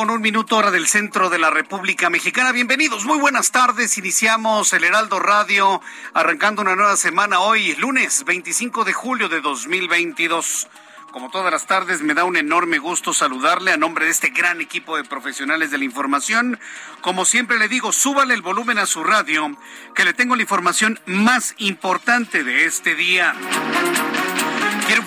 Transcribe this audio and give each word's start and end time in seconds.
Con 0.00 0.08
un 0.08 0.22
minuto 0.22 0.56
hora 0.56 0.70
del 0.70 0.86
centro 0.86 1.28
de 1.28 1.38
la 1.38 1.50
República 1.50 2.08
Mexicana. 2.08 2.52
Bienvenidos, 2.52 3.04
muy 3.04 3.18
buenas 3.18 3.50
tardes. 3.50 3.98
Iniciamos 3.98 4.72
el 4.72 4.84
Heraldo 4.84 5.18
Radio 5.18 5.82
arrancando 6.14 6.62
una 6.62 6.74
nueva 6.74 6.96
semana 6.96 7.40
hoy, 7.40 7.74
lunes 7.76 8.24
25 8.24 8.84
de 8.84 8.94
julio 8.94 9.28
de 9.28 9.42
2022. 9.42 10.68
Como 11.12 11.28
todas 11.28 11.52
las 11.52 11.66
tardes, 11.66 12.00
me 12.00 12.14
da 12.14 12.24
un 12.24 12.38
enorme 12.38 12.78
gusto 12.78 13.12
saludarle 13.12 13.72
a 13.72 13.76
nombre 13.76 14.06
de 14.06 14.12
este 14.12 14.30
gran 14.30 14.62
equipo 14.62 14.96
de 14.96 15.04
profesionales 15.04 15.70
de 15.70 15.76
la 15.76 15.84
información. 15.84 16.58
Como 17.02 17.26
siempre 17.26 17.58
le 17.58 17.68
digo, 17.68 17.92
súbale 17.92 18.32
el 18.32 18.40
volumen 18.40 18.78
a 18.78 18.86
su 18.86 19.04
radio, 19.04 19.54
que 19.94 20.06
le 20.06 20.14
tengo 20.14 20.34
la 20.34 20.40
información 20.40 20.98
más 21.04 21.54
importante 21.58 22.42
de 22.42 22.64
este 22.64 22.94
día. 22.94 23.34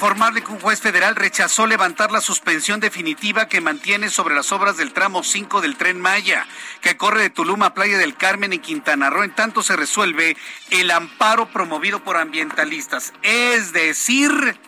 Informarle 0.03 0.41
que 0.41 0.51
un 0.51 0.59
juez 0.59 0.81
federal 0.81 1.15
rechazó 1.15 1.65
levantar 1.65 2.11
la 2.11 2.19
suspensión 2.19 2.81
definitiva 2.81 3.47
que 3.47 3.61
mantiene 3.61 4.09
sobre 4.09 4.35
las 4.35 4.51
obras 4.51 4.75
del 4.75 4.91
tramo 4.91 5.23
5 5.23 5.61
del 5.61 5.77
tren 5.77 6.01
Maya, 6.01 6.45
que 6.81 6.97
corre 6.97 7.21
de 7.21 7.29
Tulum 7.29 7.63
a 7.63 7.73
Playa 7.73 7.97
del 7.97 8.17
Carmen 8.17 8.51
en 8.51 8.59
Quintana 8.59 9.09
Roo. 9.09 9.23
En 9.23 9.33
tanto 9.33 9.63
se 9.63 9.77
resuelve 9.77 10.35
el 10.71 10.91
amparo 10.91 11.47
promovido 11.53 12.03
por 12.03 12.17
ambientalistas. 12.17 13.13
Es 13.21 13.71
decir, 13.71 14.59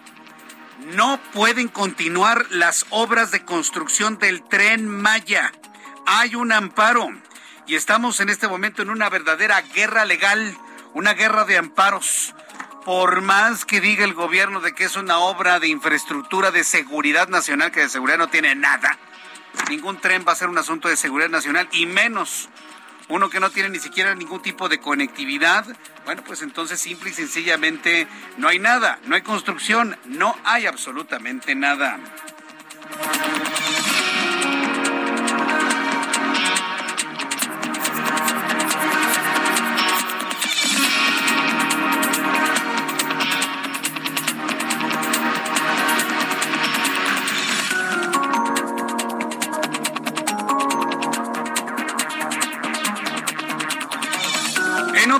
no 0.94 1.20
pueden 1.34 1.68
continuar 1.68 2.46
las 2.50 2.86
obras 2.90 3.32
de 3.32 3.44
construcción 3.44 4.18
del 4.18 4.42
tren 4.42 4.88
Maya. 4.88 5.52
Hay 6.06 6.36
un 6.36 6.54
amparo 6.54 7.10
y 7.68 7.76
estamos 7.76 8.22
en 8.22 8.30
este 8.30 8.48
momento 8.48 8.84
en 8.84 8.90
una 8.90 9.10
verdadera 9.10 9.60
guerra 9.60 10.06
legal, 10.06 10.58
una 10.94 11.14
guerra 11.14 11.44
de 11.44 11.58
amparos. 11.58 12.34
Por 12.86 13.22
más 13.22 13.66
que 13.66 13.82
diga 13.82 14.06
el 14.06 14.14
gobierno 14.14 14.62
de 14.62 14.74
que 14.74 14.84
es 14.84 14.96
una 14.96 15.18
obra 15.18 15.60
de 15.60 15.68
infraestructura 15.68 16.52
de 16.52 16.64
seguridad 16.64 17.28
nacional, 17.28 17.72
que 17.72 17.80
de 17.80 17.90
seguridad 17.90 18.20
no 18.20 18.30
tiene 18.30 18.54
nada, 18.54 18.98
ningún 19.70 20.00
tren 20.00 20.24
va 20.26 20.34
a 20.34 20.36
ser 20.36 20.50
un 20.50 20.58
asunto 20.60 20.88
de 20.88 20.96
seguridad 20.96 21.30
nacional 21.30 21.68
y 21.72 21.88
menos 21.88 22.48
uno 23.08 23.30
que 23.30 23.40
no 23.40 23.50
tiene 23.50 23.70
ni 23.70 23.80
siquiera 23.80 24.14
ningún 24.16 24.42
tipo 24.42 24.70
de 24.70 24.80
conectividad, 24.80 25.66
bueno, 26.06 26.24
pues 26.24 26.42
entonces 26.42 26.80
simple 26.80 27.10
y 27.10 27.14
sencillamente 27.14 28.08
no 28.38 28.48
hay 28.48 28.60
nada, 28.60 29.00
no 29.06 29.16
hay 29.16 29.22
construcción, 29.22 29.98
no 30.06 30.36
hay 30.44 30.66
absolutamente 30.66 31.56
nada. 31.56 32.00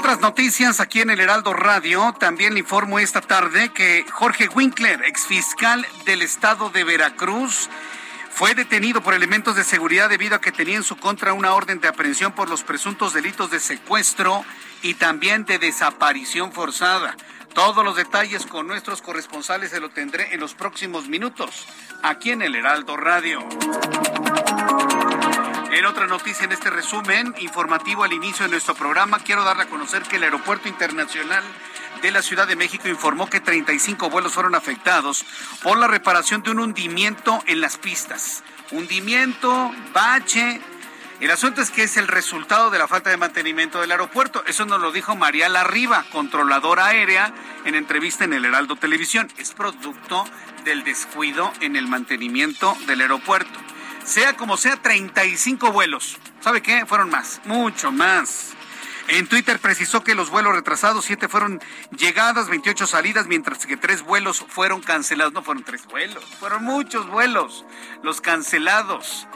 Otras 0.06 0.22
noticias, 0.22 0.82
aquí 0.82 1.02
en 1.02 1.10
el 1.10 1.20
Heraldo 1.20 1.52
Radio, 1.52 2.14
también 2.20 2.54
le 2.54 2.60
informo 2.60 3.00
esta 3.00 3.22
tarde 3.22 3.70
que 3.70 4.06
Jorge 4.12 4.48
Winkler, 4.48 5.02
exfiscal 5.04 5.84
del 6.06 6.22
estado 6.22 6.70
de 6.70 6.84
Veracruz, 6.84 7.72
fue 8.30 8.54
detenido 8.54 9.02
por 9.02 9.16
elementos 9.16 9.56
de 9.56 9.64
seguridad 9.64 10.08
debido 10.08 10.36
a 10.36 10.42
que 10.42 10.52
tenía 10.52 10.76
en 10.76 10.84
su 10.84 10.96
contra 10.98 11.34
una 11.34 11.56
orden 11.56 11.80
de 11.80 11.88
aprehensión 11.88 12.34
por 12.34 12.50
los 12.50 12.62
presuntos 12.62 13.14
delitos 13.14 13.50
de 13.50 13.60
secuestro 13.60 14.46
y 14.84 14.94
también 14.94 15.44
de 15.44 15.58
desaparición 15.58 16.52
forzada. 16.52 17.18
Todos 17.56 17.84
los 17.84 17.96
detalles 17.96 18.46
con 18.46 18.68
nuestros 18.68 19.02
corresponsales 19.02 19.72
se 19.72 19.80
lo 19.80 19.90
tendré 19.90 20.36
en 20.36 20.40
los 20.40 20.54
próximos 20.54 21.08
minutos, 21.08 21.66
aquí 22.04 22.30
en 22.30 22.44
el 22.44 22.54
Heraldo 22.54 22.96
Radio. 22.96 23.40
En 25.76 25.86
otra 25.86 26.08
noticia, 26.08 26.46
en 26.46 26.54
este 26.54 26.70
resumen 26.70 27.36
informativo 27.40 28.06
al 28.06 28.14
inicio 28.14 28.46
de 28.46 28.52
nuestro 28.52 28.76
programa, 28.76 29.20
quiero 29.20 29.44
darle 29.44 29.64
a 29.64 29.68
conocer 29.68 30.04
que 30.04 30.16
el 30.16 30.24
Aeropuerto 30.24 30.70
Internacional 30.70 31.44
de 32.02 32.12
la 32.12 32.22
Ciudad 32.22 32.48
de 32.48 32.56
México 32.56 32.88
informó 32.88 33.30
que 33.30 33.42
35 33.42 34.10
vuelos 34.10 34.32
fueron 34.32 34.56
afectados 34.56 35.26
por 35.64 35.78
la 35.78 35.88
reparación 35.88 36.44
de 36.44 36.52
un 36.52 36.62
hundimiento 36.62 37.44
en 37.46 37.60
las 37.60 37.76
pistas. 37.76 38.42
Hundimiento, 38.72 39.70
bache. 39.94 40.62
El 41.20 41.30
asunto 41.30 41.62
es 41.62 41.72
que 41.72 41.84
es 41.84 41.98
el 41.98 42.08
resultado 42.08 42.70
de 42.70 42.80
la 42.80 42.88
falta 42.88 43.10
de 43.10 43.18
mantenimiento 43.18 43.82
del 43.82 43.92
aeropuerto. 43.92 44.46
Eso 44.48 44.66
nos 44.66 44.80
lo 44.80 44.94
dijo 44.94 45.18
María 45.18 45.50
Larriba, 45.50 46.06
controladora 46.10 46.86
aérea, 46.86 47.34
en 47.66 47.76
entrevista 47.76 48.24
en 48.24 48.32
el 48.32 48.46
Heraldo 48.46 48.78
Televisión. 48.78 49.28
Es 49.36 49.52
producto 49.52 50.24
del 50.64 50.86
descuido 50.86 51.52
en 51.60 51.76
el 51.76 51.90
mantenimiento 51.90 52.78
del 52.88 53.02
aeropuerto. 53.02 53.65
Sea 54.06 54.36
como 54.38 54.56
sea, 54.58 54.78
35 54.82 55.72
vuelos. 55.72 56.18
¿Sabe 56.42 56.62
qué? 56.62 56.86
Fueron 56.86 57.10
más, 57.10 57.42
mucho 57.46 57.92
más. 57.92 58.52
En 59.08 59.28
Twitter 59.28 59.60
precisó 59.60 60.04
que 60.04 60.16
los 60.16 60.30
vuelos 60.30 60.54
retrasados, 60.56 61.06
siete 61.06 61.28
fueron 61.28 61.62
llegadas, 61.96 62.48
28 62.50 62.88
salidas, 62.88 63.28
mientras 63.28 63.66
que 63.66 63.78
tres 63.78 64.02
vuelos 64.04 64.44
fueron 64.48 64.82
cancelados. 64.82 65.34
No 65.34 65.44
fueron 65.44 65.64
tres 65.64 65.86
vuelos, 65.88 66.24
fueron 66.40 66.64
muchos 66.64 67.08
vuelos 67.08 67.66
los 68.04 68.22
cancelados. 68.22 69.28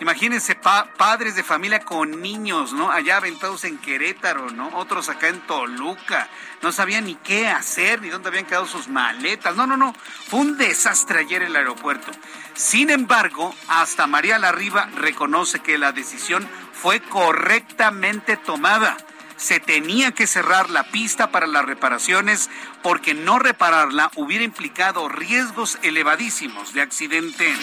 Imagínense 0.00 0.54
pa- 0.54 0.92
padres 0.96 1.34
de 1.34 1.42
familia 1.42 1.80
con 1.80 2.22
niños, 2.22 2.72
¿no? 2.72 2.90
Allá 2.92 3.16
aventados 3.16 3.64
en 3.64 3.78
Querétaro, 3.78 4.48
¿no? 4.50 4.68
Otros 4.78 5.08
acá 5.08 5.28
en 5.28 5.40
Toluca. 5.40 6.28
No 6.62 6.72
sabían 6.72 7.04
ni 7.04 7.14
qué 7.14 7.48
hacer, 7.48 8.02
ni 8.02 8.08
dónde 8.08 8.28
habían 8.28 8.46
quedado 8.46 8.66
sus 8.66 8.88
maletas. 8.88 9.54
No, 9.54 9.66
no, 9.66 9.76
no. 9.76 9.94
Fue 10.28 10.40
un 10.40 10.56
desastre 10.58 11.20
ayer 11.20 11.42
el 11.42 11.54
aeropuerto. 11.54 12.10
Sin 12.54 12.90
embargo, 12.90 13.54
hasta 13.68 14.06
María 14.06 14.38
Larriba 14.38 14.88
reconoce 14.96 15.60
que 15.60 15.78
la 15.78 15.92
decisión 15.92 16.48
fue 16.72 17.00
correctamente 17.00 18.36
tomada. 18.36 18.96
Se 19.38 19.60
tenía 19.60 20.12
que 20.12 20.26
cerrar 20.26 20.68
la 20.68 20.82
pista 20.90 21.30
para 21.30 21.46
las 21.46 21.64
reparaciones 21.64 22.50
porque 22.82 23.14
no 23.14 23.38
repararla 23.38 24.10
hubiera 24.16 24.44
implicado 24.44 25.08
riesgos 25.08 25.78
elevadísimos 25.82 26.74
de 26.74 26.82
accidente. 26.82 27.54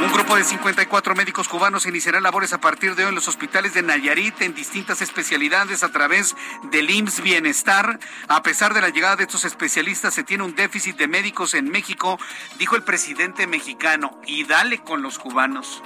Un 0.00 0.12
grupo 0.12 0.36
de 0.36 0.44
54 0.44 1.14
médicos 1.14 1.48
cubanos 1.48 1.86
iniciará 1.86 2.20
labores 2.20 2.52
a 2.52 2.60
partir 2.60 2.94
de 2.94 3.04
hoy 3.04 3.08
en 3.08 3.14
los 3.14 3.28
hospitales 3.28 3.72
de 3.74 3.82
Nayarit 3.82 4.42
en 4.42 4.54
distintas 4.54 5.00
especialidades 5.00 5.82
a 5.82 5.90
través 5.90 6.36
del 6.64 6.90
IMSS 6.90 7.22
Bienestar. 7.22 7.98
A 8.28 8.42
pesar 8.42 8.74
de 8.74 8.82
la 8.82 8.90
llegada 8.90 9.16
de 9.16 9.24
estos 9.24 9.44
especialistas, 9.46 10.12
se 10.12 10.24
tiene 10.24 10.44
un 10.44 10.54
déficit 10.54 10.96
de 10.96 11.08
médicos 11.08 11.54
en 11.54 11.70
México, 11.70 12.18
dijo 12.58 12.76
el 12.76 12.82
presidente 12.82 13.46
mexicano. 13.46 14.20
Y 14.26 14.44
dale 14.44 14.78
con 14.78 15.00
los 15.00 15.18
cubanos. 15.18 15.82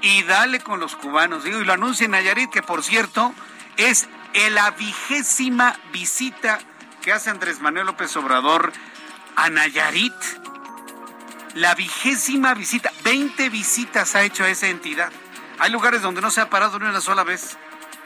Y 0.00 0.24
dale 0.24 0.58
con 0.60 0.80
los 0.80 0.96
cubanos. 0.96 1.46
Y 1.46 1.50
lo 1.50 1.72
anuncia 1.72 2.08
Nayarit, 2.08 2.50
que 2.50 2.62
por 2.62 2.82
cierto 2.82 3.32
es 3.76 4.08
la 4.50 4.70
vigésima 4.72 5.76
visita 5.92 6.58
que 7.02 7.12
hace 7.12 7.30
Andrés 7.30 7.60
Manuel 7.60 7.86
López 7.86 8.16
Obrador 8.16 8.72
a 9.36 9.50
Nayarit. 9.50 10.12
La 11.54 11.74
vigésima 11.74 12.54
visita, 12.54 12.92
20 13.04 13.50
visitas 13.50 14.14
ha 14.14 14.22
hecho 14.22 14.44
a 14.44 14.48
esa 14.48 14.68
entidad. 14.68 15.12
Hay 15.58 15.70
lugares 15.70 16.02
donde 16.02 16.20
no 16.20 16.30
se 16.30 16.40
ha 16.40 16.50
parado 16.50 16.78
ni 16.78 16.86
una 16.86 17.00
sola 17.00 17.24
vez, 17.24 17.58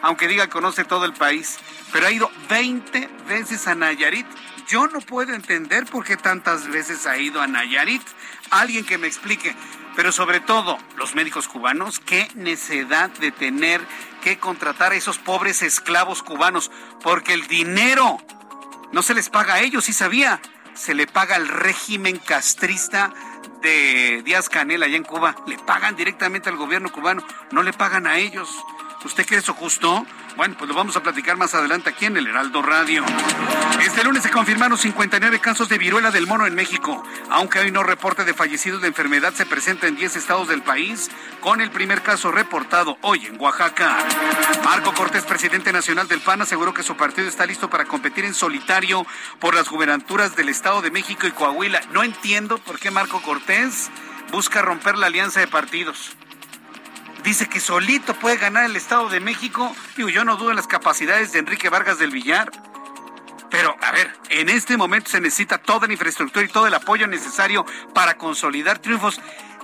aunque 0.02 0.28
diga 0.28 0.46
que 0.46 0.52
conoce 0.52 0.84
todo 0.84 1.04
el 1.04 1.12
país, 1.12 1.58
pero 1.92 2.06
ha 2.06 2.10
ido 2.10 2.30
20 2.48 3.08
veces 3.28 3.66
a 3.68 3.74
Nayarit. 3.74 4.26
Yo 4.68 4.88
no 4.88 5.00
puedo 5.00 5.32
entender 5.32 5.86
por 5.86 6.04
qué 6.04 6.16
tantas 6.16 6.66
veces 6.66 7.06
ha 7.06 7.18
ido 7.18 7.40
a 7.40 7.46
Nayarit. 7.46 8.02
Alguien 8.50 8.84
que 8.84 8.98
me 8.98 9.06
explique. 9.06 9.54
Pero 9.94 10.12
sobre 10.12 10.40
todo, 10.40 10.76
los 10.96 11.14
médicos 11.14 11.48
cubanos, 11.48 12.00
qué 12.00 12.28
necesidad 12.34 13.10
de 13.10 13.30
tener 13.30 13.80
que 14.26 14.40
contratar 14.40 14.90
a 14.90 14.96
esos 14.96 15.18
pobres 15.18 15.62
esclavos 15.62 16.24
cubanos, 16.24 16.72
porque 17.00 17.32
el 17.32 17.46
dinero 17.46 18.18
no 18.90 19.02
se 19.02 19.14
les 19.14 19.30
paga 19.30 19.54
a 19.54 19.60
ellos, 19.60 19.84
sí 19.84 19.92
sabía, 19.92 20.40
se 20.74 20.94
le 20.96 21.06
paga 21.06 21.36
al 21.36 21.46
régimen 21.46 22.18
castrista 22.18 23.14
de 23.62 24.22
Díaz 24.24 24.48
Canel 24.48 24.82
allá 24.82 24.96
en 24.96 25.04
Cuba. 25.04 25.36
Le 25.46 25.56
pagan 25.58 25.94
directamente 25.94 26.48
al 26.48 26.56
gobierno 26.56 26.90
cubano, 26.90 27.24
no 27.52 27.62
le 27.62 27.72
pagan 27.72 28.08
a 28.08 28.18
ellos. 28.18 28.50
¿Usted 29.06 29.24
cree 29.24 29.38
eso 29.38 29.54
justo? 29.54 30.04
Bueno, 30.36 30.56
pues 30.58 30.68
lo 30.68 30.74
vamos 30.74 30.96
a 30.96 31.02
platicar 31.02 31.36
más 31.36 31.54
adelante 31.54 31.90
aquí 31.90 32.06
en 32.06 32.16
el 32.16 32.26
Heraldo 32.26 32.60
Radio. 32.60 33.04
Este 33.80 34.02
lunes 34.02 34.24
se 34.24 34.32
confirmaron 34.32 34.76
59 34.76 35.38
casos 35.38 35.68
de 35.68 35.78
viruela 35.78 36.10
del 36.10 36.26
mono 36.26 36.44
en 36.44 36.56
México. 36.56 37.04
Aunque 37.30 37.60
hay 37.60 37.70
no 37.70 37.84
reporte 37.84 38.24
de 38.24 38.34
fallecidos 38.34 38.82
de 38.82 38.88
enfermedad, 38.88 39.32
se 39.32 39.46
presenta 39.46 39.86
en 39.86 39.94
10 39.94 40.16
estados 40.16 40.48
del 40.48 40.62
país, 40.62 41.08
con 41.40 41.60
el 41.60 41.70
primer 41.70 42.02
caso 42.02 42.32
reportado 42.32 42.98
hoy 43.02 43.26
en 43.26 43.40
Oaxaca. 43.40 43.96
Marco 44.64 44.92
Cortés, 44.92 45.22
presidente 45.22 45.72
nacional 45.72 46.08
del 46.08 46.20
PAN, 46.20 46.42
aseguró 46.42 46.74
que 46.74 46.82
su 46.82 46.96
partido 46.96 47.28
está 47.28 47.46
listo 47.46 47.70
para 47.70 47.84
competir 47.84 48.24
en 48.24 48.34
solitario 48.34 49.06
por 49.38 49.54
las 49.54 49.68
gubernaturas 49.68 50.34
del 50.34 50.48
Estado 50.48 50.82
de 50.82 50.90
México 50.90 51.28
y 51.28 51.30
Coahuila. 51.30 51.80
No 51.92 52.02
entiendo 52.02 52.58
por 52.58 52.80
qué 52.80 52.90
Marco 52.90 53.22
Cortés 53.22 53.88
busca 54.32 54.62
romper 54.62 54.98
la 54.98 55.06
alianza 55.06 55.38
de 55.38 55.46
partidos 55.46 56.16
dice 57.26 57.48
que 57.48 57.58
solito 57.58 58.14
puede 58.14 58.36
ganar 58.36 58.66
el 58.66 58.76
Estado 58.76 59.08
de 59.08 59.18
México. 59.18 59.74
Digo, 59.96 60.08
yo 60.08 60.24
no 60.24 60.36
dudo 60.36 60.50
en 60.50 60.56
las 60.56 60.68
capacidades 60.68 61.32
de 61.32 61.40
Enrique 61.40 61.68
Vargas 61.68 61.98
del 61.98 62.12
Villar. 62.12 62.52
Pero, 63.50 63.76
a 63.82 63.90
ver, 63.90 64.16
en 64.30 64.48
este 64.48 64.76
momento 64.76 65.10
se 65.10 65.20
necesita 65.20 65.58
toda 65.58 65.88
la 65.88 65.92
infraestructura 65.92 66.44
y 66.44 66.48
todo 66.48 66.68
el 66.68 66.74
apoyo 66.74 67.08
necesario 67.08 67.66
para 67.92 68.16
consolidar 68.16 68.78
triunfos. 68.78 69.20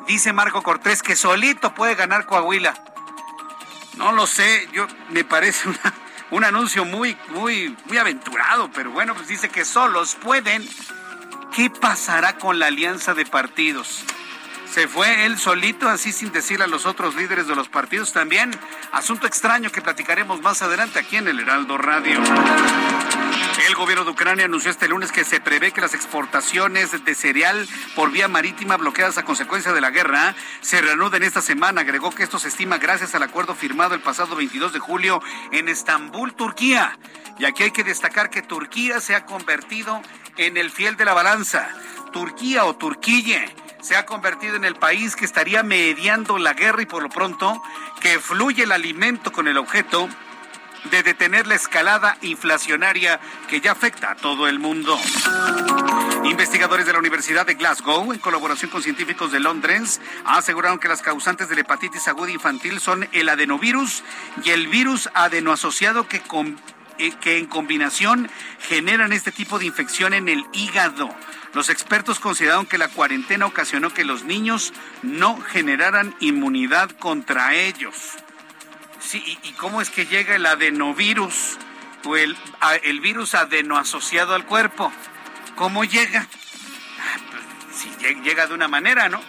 Dice 0.08 0.32
Marco 0.32 0.62
Cortés 0.62 1.02
que 1.02 1.14
solito 1.14 1.72
puede 1.72 1.94
ganar 1.94 2.26
Coahuila. 2.26 2.74
No 3.96 4.10
lo 4.10 4.26
sé, 4.26 4.68
yo 4.72 4.88
me 5.10 5.22
parece 5.22 5.68
un 6.32 6.42
anuncio 6.42 6.84
muy, 6.84 7.16
muy, 7.28 7.76
muy 7.84 7.96
aventurado, 7.96 8.72
pero 8.72 8.90
bueno, 8.90 9.14
pues 9.14 9.28
dice 9.28 9.48
que 9.48 9.64
solos 9.64 10.16
pueden. 10.16 10.68
¿Qué 11.54 11.70
pasará 11.70 12.38
con 12.38 12.58
la 12.58 12.66
alianza 12.66 13.14
de 13.14 13.24
partidos? 13.24 14.04
Se 14.72 14.88
fue 14.88 15.26
él 15.26 15.38
solito, 15.38 15.86
así 15.86 16.12
sin 16.12 16.32
decirle 16.32 16.64
a 16.64 16.66
los 16.66 16.86
otros 16.86 17.14
líderes 17.14 17.46
de 17.46 17.54
los 17.54 17.69
partidos 17.69 18.14
también. 18.14 18.50
Asunto 18.90 19.26
extraño 19.26 19.70
que 19.70 19.82
platicaremos 19.82 20.40
más 20.40 20.62
adelante 20.62 20.98
aquí 20.98 21.19
en 21.19 21.28
el 21.28 21.40
Heraldo 21.40 21.76
Radio. 21.76 22.19
El 23.69 23.74
gobierno 23.74 24.06
de 24.06 24.12
Ucrania 24.12 24.46
anunció 24.46 24.70
este 24.70 24.88
lunes 24.88 25.12
que 25.12 25.24
se 25.24 25.42
prevé 25.42 25.72
que 25.72 25.82
las 25.82 25.92
exportaciones 25.92 27.04
de 27.04 27.14
cereal 27.14 27.69
por 27.94 28.10
vía 28.12 28.28
marítima 28.28 28.78
bloqueadas 28.78 29.19
a 29.19 29.24
consecuencia 29.26 29.74
de 29.74 29.82
la 29.82 29.90
guerra 29.90 30.34
se 30.62 30.80
reanuden 30.80 31.22
esta 31.22 31.42
semana. 31.42 31.82
Agregó 31.82 32.10
que 32.10 32.22
esto 32.22 32.38
se 32.38 32.48
estima 32.48 32.78
gracias 32.78 33.14
al 33.14 33.24
acuerdo 33.24 33.54
firmado 33.54 33.94
el 33.94 34.00
pasado 34.00 34.36
22 34.36 34.72
de 34.72 34.78
julio 34.78 35.22
en 35.50 35.69
Estambul, 35.69 36.32
Turquía. 36.32 36.98
Y 37.38 37.44
aquí 37.44 37.64
hay 37.64 37.72
que 37.72 37.84
destacar 37.84 38.30
que 38.30 38.40
Turquía 38.40 39.02
se 39.02 39.14
ha 39.14 39.26
convertido 39.26 40.00
en 40.38 40.56
el 40.56 40.70
fiel 40.70 40.96
de 40.96 41.04
la 41.04 41.12
balanza. 41.12 41.69
Turquía 42.10 42.64
o 42.64 42.74
Turquille 42.74 43.61
se 43.82 43.96
ha 43.96 44.06
convertido 44.06 44.56
en 44.56 44.64
el 44.64 44.76
país 44.76 45.17
que 45.17 45.25
estaría 45.25 45.62
mediando 45.62 46.38
la 46.38 46.55
guerra 46.55 46.82
y 46.82 46.87
por 46.87 47.02
lo 47.02 47.11
pronto 47.11 47.61
que 48.00 48.19
fluye 48.20 48.62
el 48.62 48.73
alimento 48.73 49.32
con 49.32 49.49
el 49.49 49.58
objeto 49.58 50.08
de 50.90 51.02
detener 51.02 51.46
la 51.46 51.56
escalada 51.56 52.17
inflacionaria 52.23 53.20
que 53.49 53.61
ya 53.61 53.73
afecta 53.73 54.12
a 54.12 54.14
todo 54.17 54.49
el 54.49 54.58
mundo. 54.58 54.99
Investigadores 56.25 56.87
de 56.87 56.93
la 56.93 57.00
Universidad 57.00 57.44
de 57.44 57.55
Glasgow, 57.55 58.12
en 58.12 58.20
colaboración 58.20 58.70
con 58.70 58.82
científicos 58.82 59.32
de 59.32 59.40
Londres, 59.40 60.00
aseguraron 60.25 60.79
que 60.79 60.88
las 60.88 61.02
causantes 61.02 61.49
de 61.49 61.56
la 61.56 61.62
hepatitis 61.62 62.06
aguda 62.08 62.31
infantil 62.31 62.81
son 62.81 63.08
el 63.12 63.29
adenovirus 63.29 64.05
y 64.44 64.50
el 64.50 64.69
virus 64.69 65.11
adenoasociado 65.14 66.06
que, 66.08 66.23
eh, 66.99 67.12
que 67.20 67.38
en 67.38 67.46
combinación 67.46 68.31
generan 68.61 69.12
este 69.12 69.32
tipo 69.32 69.58
de 69.58 69.67
infección 69.67 70.14
en 70.14 70.29
el 70.29 70.44
hígado. 70.52 71.08
Los 71.54 71.69
expertos 71.69 72.19
consideraron 72.19 72.66
que 72.66 72.78
la 72.78 72.88
cuarentena 72.88 73.46
ocasionó 73.46 73.93
que 73.93 74.04
los 74.04 74.25
niños 74.25 74.72
no 75.02 75.40
generaran 75.40 76.14
inmunidad 76.20 76.90
contra 76.93 77.54
ellos. 77.54 77.94
Sí, 79.00 79.38
¿y 79.43 79.52
cómo 79.52 79.82
es 79.82 79.90
que 79.90 80.06
llega 80.06 80.37
el 80.37 80.46
adenovirus 80.46 81.58
o 82.04 82.16
el, 82.16 82.37
el 82.84 83.00
virus 83.00 83.34
adenoasociado 83.34 84.34
al 84.34 84.46
cuerpo? 84.46 84.93
¿Cómo 85.56 85.84
llega? 85.84 86.26
Ah, 87.00 87.19
pues, 87.31 87.78
si 87.78 88.14
llega 88.22 88.46
de 88.46 88.55
una 88.55 88.69
manera, 88.69 89.08
¿no? 89.08 89.20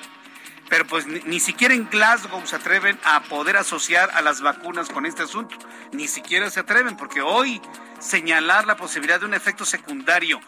Pero 0.70 0.88
pues 0.88 1.06
ni, 1.06 1.20
ni, 1.26 1.40
siquiera 1.40 1.74
en 1.74 1.90
Glasgow 1.90 2.42
se 2.46 2.56
atreven 2.56 2.98
a 3.04 3.22
poder 3.24 3.58
asociar 3.58 4.10
a 4.12 4.22
las 4.22 4.42
vacunas 4.42 4.90
con 4.90 5.06
este 5.06 5.24
asunto. 5.24 5.58
Ni 5.92 6.08
siquiera 6.08 6.50
se 6.50 6.62
atreven, 6.62 6.96
porque 6.96 7.22
hoy 7.22 7.62
señalar 8.04 8.68
la 8.68 8.76
posibilidad 8.76 9.20
de 9.20 9.26
un 9.26 9.34
efecto 9.34 9.66
secundario 9.66 10.40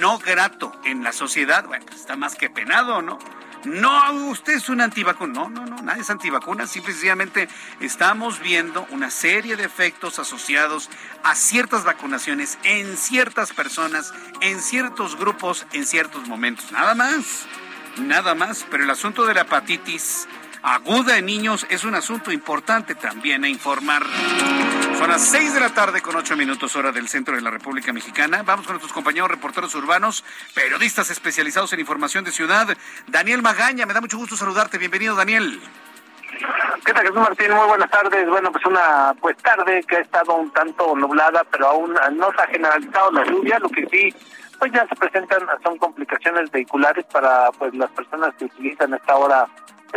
no 0.00 0.18
grato 0.18 0.72
en 0.84 1.02
la 1.02 1.12
sociedad, 1.12 1.64
bueno, 1.66 1.86
está 1.94 2.16
más 2.16 2.34
que 2.34 2.50
penado, 2.50 3.02
¿no? 3.02 3.18
No, 3.64 4.12
usted 4.28 4.54
es 4.54 4.68
un 4.68 4.80
antivacuna. 4.80 5.32
No, 5.32 5.48
no, 5.48 5.66
no, 5.66 5.82
nadie 5.82 6.02
es 6.02 6.10
antivacuna. 6.10 6.68
Simplemente 6.68 7.48
estamos 7.80 8.38
viendo 8.38 8.86
una 8.90 9.10
serie 9.10 9.56
de 9.56 9.64
efectos 9.64 10.20
asociados 10.20 10.88
a 11.24 11.34
ciertas 11.34 11.82
vacunaciones 11.82 12.58
en 12.62 12.96
ciertas 12.96 13.52
personas, 13.52 14.14
en 14.40 14.60
ciertos 14.60 15.16
grupos, 15.16 15.66
en 15.72 15.84
ciertos 15.84 16.28
momentos. 16.28 16.70
Nada 16.70 16.94
más, 16.94 17.46
nada 17.98 18.36
más. 18.36 18.64
Pero 18.70 18.84
el 18.84 18.90
asunto 18.90 19.24
de 19.24 19.34
la 19.34 19.40
hepatitis 19.40 20.28
aguda 20.66 21.16
en 21.16 21.26
niños 21.26 21.64
es 21.70 21.84
un 21.84 21.94
asunto 21.94 22.32
importante 22.32 22.96
también 22.96 23.44
a 23.44 23.48
informar. 23.48 24.02
Son 24.98 25.08
las 25.08 25.22
seis 25.22 25.54
de 25.54 25.60
la 25.60 25.72
tarde 25.72 26.02
con 26.02 26.16
ocho 26.16 26.36
minutos 26.36 26.74
hora 26.74 26.90
del 26.90 27.08
centro 27.08 27.36
de 27.36 27.40
la 27.40 27.50
República 27.50 27.92
Mexicana. 27.92 28.42
Vamos 28.42 28.66
con 28.66 28.74
nuestros 28.74 28.92
compañeros 28.92 29.30
reporteros 29.30 29.72
urbanos, 29.76 30.24
periodistas 30.54 31.08
especializados 31.10 31.72
en 31.72 31.78
información 31.78 32.24
de 32.24 32.32
ciudad. 32.32 32.76
Daniel 33.06 33.42
Magaña, 33.42 33.86
me 33.86 33.94
da 33.94 34.00
mucho 34.00 34.18
gusto 34.18 34.36
saludarte. 34.36 34.76
Bienvenido, 34.76 35.14
Daniel. 35.14 35.60
¿Qué 36.84 36.92
tal, 36.92 37.02
Jesús 37.02 37.16
Martín? 37.16 37.52
Muy 37.52 37.66
buenas 37.68 37.90
tardes. 37.90 38.28
Bueno, 38.28 38.50
pues 38.50 38.66
una 38.66 39.14
pues 39.20 39.36
tarde 39.36 39.84
que 39.86 39.98
ha 39.98 40.00
estado 40.00 40.34
un 40.34 40.50
tanto 40.50 40.96
nublada, 40.96 41.44
pero 41.48 41.68
aún 41.68 41.94
no 42.14 42.32
se 42.32 42.42
ha 42.42 42.46
generalizado 42.48 43.12
la 43.12 43.24
lluvia, 43.24 43.60
lo 43.60 43.68
que 43.68 43.86
sí 43.86 44.12
pues 44.58 44.72
ya 44.72 44.86
se 44.86 44.96
presentan 44.96 45.42
son 45.62 45.76
complicaciones 45.76 46.50
vehiculares 46.50 47.04
para 47.12 47.52
pues 47.58 47.74
las 47.74 47.90
personas 47.90 48.34
que 48.36 48.46
utilizan 48.46 48.94
esta 48.94 49.14
hora 49.14 49.46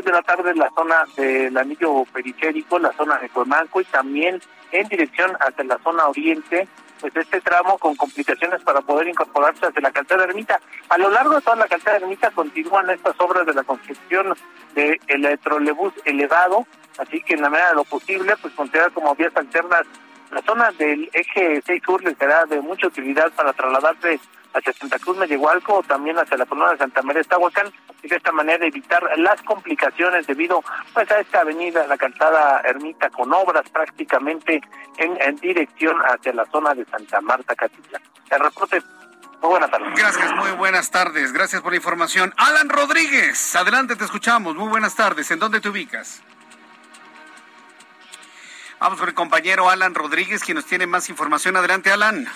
de 0.03 0.12
la 0.12 0.22
tarde 0.22 0.51
en 0.51 0.60
la 0.60 0.72
zona 0.75 1.03
del 1.15 1.58
anillo 1.58 2.03
periférico, 2.13 2.79
la 2.79 2.91
zona 2.94 3.18
de 3.18 3.29
Cuemanco 3.29 3.82
y 3.82 3.86
también 3.86 4.41
en 4.72 4.88
dirección 4.88 5.32
hacia 5.39 5.63
la 5.63 5.77
zona 5.79 6.08
oriente, 6.08 6.68
pues 7.00 7.15
este 7.15 7.41
tramo 7.41 7.77
con 7.77 7.96
complicaciones 7.96 8.62
para 8.62 8.82
poder 8.82 9.08
incorporarse 9.08 9.65
hacia 9.65 9.82
la 9.82 9.91
calzada 9.91 10.25
ermita. 10.25 10.60
A 10.89 10.98
lo 10.98 11.10
largo 11.10 11.36
de 11.36 11.41
toda 11.41 11.56
la 11.56 11.68
calzada 11.68 11.98
ermita 11.98 12.32
continúan 12.32 12.89
estas 12.89 13.20
obras 13.20 13.46
de 13.46 13.53
la 13.53 13.63
construcción 13.63 14.36
del 14.75 15.39
trolebús 15.39 15.94
elevado, 16.06 16.65
así 16.98 17.22
que 17.22 17.36
en 17.36 17.41
la 17.41 17.50
medida 17.50 17.70
de 17.70 17.75
lo 17.75 17.84
posible, 17.86 18.36
pues 18.41 18.53
considerar 18.53 18.91
como 18.91 19.15
vías 19.15 19.36
alternas 19.36 19.84
la 20.32 20.41
zona 20.44 20.72
del 20.74 21.10
eje 21.13 21.62
6 21.65 21.82
sur 21.84 22.03
les 22.03 22.18
será 22.18 22.46
de 22.46 22.62
mucha 22.62 22.88
utilidad 22.88 23.32
para 23.32 23.53
trasladarse 23.53 24.20
hacia 24.53 24.74
Santa 24.74 25.00
Cruz 25.00 25.18
Mellehualco 25.18 25.75
o 25.75 25.84
también 25.84 26.18
hacia 26.18 26.38
la 26.38 26.46
columna 26.46 26.72
de 26.72 26.77
Santa 26.77 27.01
María 27.01 27.22
Estahuacán 27.22 27.72
y 28.01 28.08
de 28.08 28.15
esta 28.15 28.32
manera 28.32 28.65
evitar 28.65 29.03
las 29.18 29.41
complicaciones 29.44 30.27
debido 30.27 30.63
pues 30.94 31.10
a 31.12 31.20
esta 31.20 31.41
avenida, 31.41 31.86
la 31.88 31.98
calzada 31.98 32.62
Ermita 32.65 33.10
con 33.10 33.32
obras 33.34 33.70
prácticamente 33.70 34.62
en, 34.98 35.22
en 35.22 35.36
dirección 35.38 35.98
hacia 36.01 36.34
la 36.34 36.46
zona 36.46 36.74
de 36.74 36.86
Santa 36.86 37.22
Marta 37.22 37.56
Catitla. 37.56 38.01
El 38.29 38.39
reporte 38.39 38.82
muy 39.41 39.51
buenas 39.51 39.72
tardes. 39.72 39.96
Gracias, 39.96 40.36
muy 40.36 40.51
buenas 40.51 40.91
tardes. 40.91 41.32
Gracias 41.32 41.62
por 41.62 41.72
la 41.72 41.77
información. 41.77 42.34
Alan 42.36 42.68
Rodríguez, 42.68 43.56
adelante, 43.56 43.96
te 43.96 44.03
escuchamos. 44.03 44.56
Muy 44.56 44.68
buenas 44.68 44.96
tardes. 44.96 45.32
¿En 45.32 45.39
dónde 45.39 45.62
te 45.62 45.70
ubicas? 45.70 46.22
Vamos 48.79 49.00
con 49.00 49.10
el 49.10 49.15
compañero 49.15 49.70
Alan 49.70 49.96
Rodríguez, 49.96 50.44
quien 50.44 50.56
nos 50.56 50.65
tiene 50.65 50.88
más 50.88 51.10
información. 51.10 51.56
Adelante, 51.56 51.91
Alan. 51.91 52.27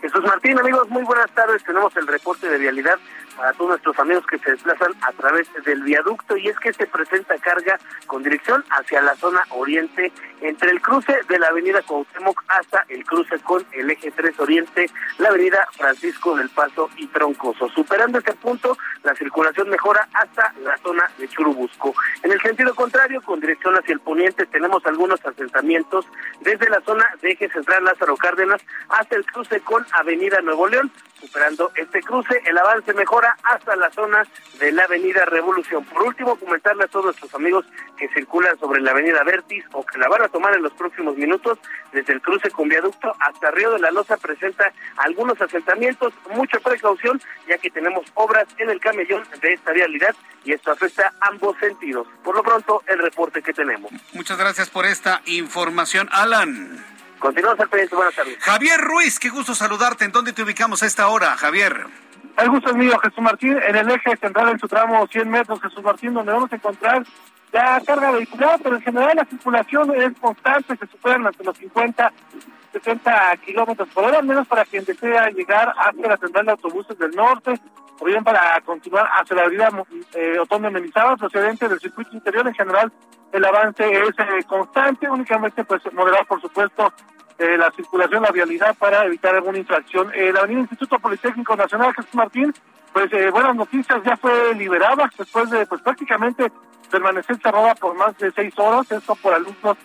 Jesús 0.00 0.24
Martín, 0.24 0.58
amigos, 0.58 0.88
muy 0.88 1.02
buenas 1.04 1.30
tardes. 1.32 1.62
Tenemos 1.64 1.94
el 1.96 2.06
reporte 2.06 2.48
de 2.48 2.58
vialidad 2.58 2.98
para 3.36 3.52
todos 3.52 3.70
nuestros 3.70 3.98
amigos 3.98 4.26
que 4.26 4.38
se 4.38 4.52
desplazan 4.52 4.92
a 5.02 5.12
través 5.12 5.48
del 5.64 5.82
viaducto 5.82 6.36
y 6.36 6.48
es 6.48 6.58
que 6.58 6.72
se 6.72 6.86
presenta 6.86 7.36
carga 7.38 7.78
con 8.06 8.22
dirección 8.22 8.64
hacia 8.70 9.00
la 9.02 9.14
zona 9.16 9.40
oriente 9.50 10.12
entre 10.40 10.70
el 10.70 10.80
cruce 10.80 11.20
de 11.28 11.38
la 11.38 11.48
avenida 11.48 11.82
Cuauhtémoc 11.82 12.42
hasta 12.48 12.84
el 12.88 13.04
cruce 13.04 13.38
con 13.40 13.64
el 13.72 13.90
eje 13.90 14.10
3 14.10 14.40
oriente, 14.40 14.86
la 15.18 15.28
avenida 15.28 15.66
Francisco 15.76 16.36
del 16.36 16.48
Paso 16.50 16.88
y 16.96 17.06
Troncoso. 17.08 17.68
Superando 17.68 18.18
este 18.18 18.32
punto, 18.34 18.76
la 19.02 19.14
circulación 19.14 19.68
mejora 19.68 20.08
hasta 20.12 20.52
la 20.62 20.76
zona 20.78 21.10
de 21.18 21.28
Churubusco. 21.28 21.94
En 22.22 22.32
el 22.32 22.40
sentido 22.40 22.74
contrario, 22.74 23.20
con 23.22 23.40
dirección 23.40 23.76
hacia 23.76 23.92
el 23.92 24.00
poniente, 24.00 24.46
tenemos 24.46 24.84
algunos 24.86 25.24
asentamientos 25.24 26.06
desde 26.40 26.68
la 26.70 26.80
zona 26.80 27.06
de 27.20 27.32
eje 27.32 27.48
central 27.50 27.84
Lázaro 27.84 28.16
Cárdenas 28.16 28.62
hasta 28.88 29.16
el 29.16 29.24
cruce 29.26 29.60
con 29.60 29.84
avenida 29.92 30.40
Nuevo 30.40 30.68
León. 30.68 30.90
Superando 31.20 31.70
este 31.76 32.00
cruce, 32.02 32.40
el 32.46 32.56
avance 32.56 32.94
mejora 32.94 33.36
hasta 33.42 33.76
la 33.76 33.90
zona 33.90 34.26
de 34.58 34.72
la 34.72 34.84
avenida 34.84 35.24
Revolución. 35.26 35.84
Por 35.84 36.02
último, 36.02 36.36
comentarle 36.36 36.84
a 36.84 36.88
todos 36.88 37.06
nuestros 37.06 37.34
amigos 37.34 37.66
que 37.98 38.08
circulan 38.08 38.58
sobre 38.58 38.80
la 38.80 38.92
avenida 38.92 39.22
Vertis 39.22 39.64
o 39.72 39.84
que 39.84 39.98
la 39.98 40.08
van 40.08 40.22
a 40.22 40.28
tomar 40.28 40.54
en 40.54 40.62
los 40.62 40.72
próximos 40.72 41.16
minutos, 41.16 41.58
desde 41.92 42.14
el 42.14 42.22
cruce 42.22 42.50
con 42.50 42.68
viaducto 42.68 43.14
hasta 43.20 43.50
Río 43.50 43.70
de 43.72 43.80
la 43.80 43.90
Loza 43.90 44.16
presenta 44.16 44.72
algunos 44.96 45.40
asentamientos, 45.40 46.12
mucha 46.30 46.58
precaución, 46.60 47.20
ya 47.48 47.58
que 47.58 47.70
tenemos 47.70 48.06
obras 48.14 48.46
en 48.58 48.70
el 48.70 48.80
camellón 48.80 49.22
de 49.40 49.52
esta 49.52 49.72
vialidad 49.72 50.14
y 50.44 50.52
esto 50.52 50.72
afecta 50.72 51.12
ambos 51.20 51.56
sentidos. 51.58 52.06
Por 52.24 52.34
lo 52.34 52.42
pronto, 52.42 52.82
el 52.86 52.98
reporte 52.98 53.42
que 53.42 53.52
tenemos. 53.52 53.92
Muchas 54.12 54.38
gracias 54.38 54.70
por 54.70 54.86
esta 54.86 55.20
información, 55.26 56.08
Alan. 56.12 56.99
Continuamos 57.20 57.60
al 57.60 57.68
pendiente, 57.68 57.94
buenas 57.94 58.14
tardes. 58.14 58.38
Javier 58.40 58.80
Ruiz, 58.80 59.18
qué 59.18 59.28
gusto 59.28 59.54
saludarte. 59.54 60.06
¿En 60.06 60.12
dónde 60.12 60.32
te 60.32 60.42
ubicamos 60.42 60.82
a 60.82 60.86
esta 60.86 61.08
hora, 61.08 61.36
Javier? 61.36 61.84
El 62.38 62.48
gusto 62.48 62.70
es 62.70 62.76
mío, 62.76 62.98
Jesús 62.98 63.22
Martín, 63.22 63.58
en 63.62 63.76
el 63.76 63.90
eje 63.90 64.16
central 64.16 64.48
en 64.48 64.58
su 64.58 64.66
tramo 64.66 65.06
100 65.06 65.28
metros, 65.28 65.60
Jesús 65.60 65.82
Martín, 65.82 66.14
donde 66.14 66.32
vamos 66.32 66.50
a 66.50 66.56
encontrar 66.56 67.04
ya 67.52 67.80
carga 67.84 68.12
vehicular, 68.12 68.58
pero 68.62 68.76
en 68.76 68.82
general 68.82 69.12
la 69.14 69.24
circulación 69.26 69.94
es 69.94 70.18
constante, 70.18 70.76
se 70.76 70.86
superan 70.86 71.26
hasta 71.26 71.44
los 71.44 71.58
50, 71.58 72.12
60 72.72 73.36
kilómetros 73.44 73.88
por 73.90 74.04
hora, 74.04 74.18
al 74.18 74.24
menos 74.24 74.46
para 74.46 74.64
quien 74.64 74.84
desea 74.84 75.28
llegar 75.30 75.74
hacia 75.76 76.08
la 76.08 76.16
central 76.16 76.46
de 76.46 76.52
autobuses 76.52 76.98
del 76.98 77.10
norte, 77.10 77.60
o 77.98 78.04
bien 78.06 78.24
para 78.24 78.58
continuar 78.62 79.06
hacia 79.12 79.36
la 79.36 79.42
avenida 79.42 79.70
eh, 80.14 80.38
Otoño 80.38 80.68
de 80.68 80.70
Mendizábal, 80.70 81.18
procedente 81.18 81.68
del 81.68 81.80
circuito 81.80 82.12
interior, 82.14 82.46
en 82.46 82.54
general 82.54 82.90
el 83.32 83.44
avance 83.44 83.84
es 83.84 84.10
eh, 84.18 84.44
constante, 84.46 85.08
únicamente 85.08 85.64
pues 85.64 85.82
moderar, 85.92 86.26
por 86.26 86.40
supuesto, 86.40 86.92
eh, 87.38 87.56
la 87.56 87.70
circulación, 87.70 88.22
la 88.22 88.32
vialidad 88.32 88.76
para 88.76 89.04
evitar 89.04 89.34
alguna 89.34 89.58
infracción. 89.58 90.10
Eh, 90.14 90.32
la 90.32 90.40
Avenida 90.40 90.60
Instituto 90.60 90.98
Politécnico 90.98 91.56
Nacional 91.56 91.94
Jesús 91.94 92.14
Martín, 92.14 92.52
pues 92.92 93.12
eh, 93.12 93.30
buenas 93.30 93.56
noticias, 93.56 94.02
ya 94.04 94.16
fue 94.16 94.54
liberada 94.54 95.08
después 95.16 95.48
de 95.50 95.64
pues 95.66 95.80
prácticamente 95.80 96.50
permanecer 96.90 97.40
cerrada 97.40 97.74
por 97.76 97.94
más 97.94 98.16
de 98.18 98.30
seis 98.32 98.52
horas, 98.58 98.90
esto 98.90 99.14
por 99.14 99.32
alumnos 99.32 99.76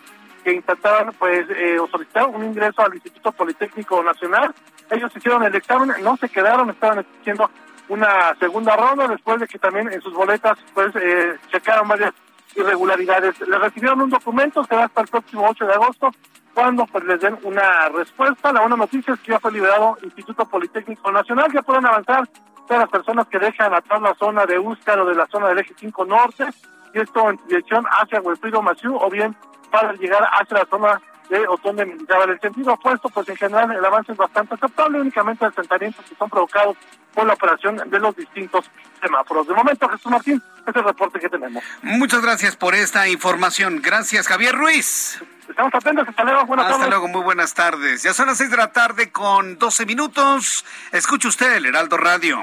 que 0.44 0.52
intentaban 0.52 1.12
pues 1.18 1.46
eh, 1.50 1.78
o 1.78 1.88
solicitaron 1.88 2.34
un 2.34 2.44
ingreso 2.44 2.82
al 2.82 2.94
Instituto 2.94 3.32
Politécnico 3.32 4.02
Nacional. 4.02 4.54
Ellos 4.90 5.10
hicieron 5.16 5.42
el 5.42 5.54
examen, 5.54 5.92
no 6.02 6.16
se 6.16 6.28
quedaron, 6.28 6.70
estaban 6.70 7.00
exigiendo 7.00 7.50
una 7.88 8.34
segunda 8.38 8.76
ronda 8.76 9.08
después 9.08 9.40
de 9.40 9.46
que 9.46 9.58
también 9.58 9.92
en 9.92 10.00
sus 10.00 10.12
boletas 10.12 10.58
pues 10.74 10.94
eh, 10.96 11.36
checaron 11.50 11.88
varias 11.88 12.12
irregularidades. 12.56 13.40
Le 13.40 13.58
recibieron 13.58 14.00
un 14.02 14.10
documento, 14.10 14.64
se 14.64 14.74
va 14.74 14.84
hasta 14.84 15.02
el 15.02 15.08
próximo 15.08 15.46
8 15.48 15.66
de 15.66 15.74
agosto 15.74 16.10
cuando 16.54 16.86
pues 16.86 17.04
les 17.04 17.20
den 17.20 17.38
una 17.42 17.88
respuesta. 17.90 18.52
La 18.52 18.60
buena 18.60 18.76
noticia 18.76 19.14
es 19.14 19.20
que 19.20 19.32
ya 19.32 19.40
fue 19.40 19.52
liberado 19.52 19.98
Instituto 20.02 20.46
Politécnico 20.48 21.12
Nacional, 21.12 21.52
ya 21.52 21.62
pueden 21.62 21.86
avanzar 21.86 22.26
todas 22.66 22.82
las 22.82 22.90
personas 22.90 23.26
que 23.28 23.38
dejan 23.38 23.74
atrás 23.74 24.00
la 24.00 24.14
zona 24.14 24.46
de 24.46 24.58
Úscar 24.58 24.98
o 25.00 25.06
de 25.06 25.14
la 25.14 25.26
zona 25.26 25.48
del 25.48 25.58
eje 25.58 25.74
5 25.78 26.04
norte, 26.06 26.46
y 26.94 27.00
esto 27.00 27.30
en 27.30 27.38
dirección 27.46 27.84
hacia 27.90 28.20
Huelfrido 28.20 28.62
Maciú, 28.62 28.96
o 28.96 29.10
bien 29.10 29.36
para 29.70 29.92
llegar 29.92 30.26
hacia 30.32 30.58
la 30.58 30.66
zona 30.66 31.00
de 31.28 31.46
Otón 31.46 31.76
de 31.76 31.86
Mendizábal. 31.86 32.30
El 32.30 32.40
sentido 32.40 32.72
opuesto, 32.72 33.08
pues 33.10 33.28
en 33.28 33.36
general 33.36 33.72
el 33.72 33.84
avance 33.84 34.12
es 34.12 34.18
bastante 34.18 34.54
aceptable, 34.54 35.00
únicamente 35.00 35.44
asentamientos 35.44 36.04
que 36.06 36.14
son 36.14 36.30
provocados 36.30 36.76
por 37.16 37.26
la 37.26 37.32
operación 37.32 37.82
de 37.86 37.98
los 37.98 38.14
distintos 38.14 38.66
semáforos. 39.00 39.48
De 39.48 39.54
momento, 39.54 39.88
Jesús 39.88 40.12
Martín, 40.12 40.42
este 40.58 40.70
es 40.70 40.76
el 40.76 40.84
reporte 40.84 41.18
que 41.18 41.28
tenemos. 41.30 41.64
Muchas 41.82 42.20
gracias 42.20 42.56
por 42.56 42.74
esta 42.74 43.08
información. 43.08 43.80
Gracias, 43.82 44.28
Javier 44.28 44.54
Ruiz. 44.54 45.18
Estamos 45.48 45.72
atentos, 45.74 46.08
hasta 46.08 46.24
luego, 46.24 46.44
buenas 46.44 46.66
Hasta 46.66 46.78
tardes. 46.78 46.90
luego, 46.90 47.08
muy 47.08 47.22
buenas 47.22 47.54
tardes. 47.54 48.02
Ya 48.02 48.12
son 48.12 48.26
las 48.26 48.36
seis 48.36 48.50
de 48.50 48.56
la 48.56 48.72
tarde 48.72 49.12
con 49.12 49.56
12 49.58 49.86
minutos. 49.86 50.64
Escuche 50.92 51.28
usted 51.28 51.54
el 51.54 51.66
Heraldo 51.66 51.96
Radio. 51.96 52.42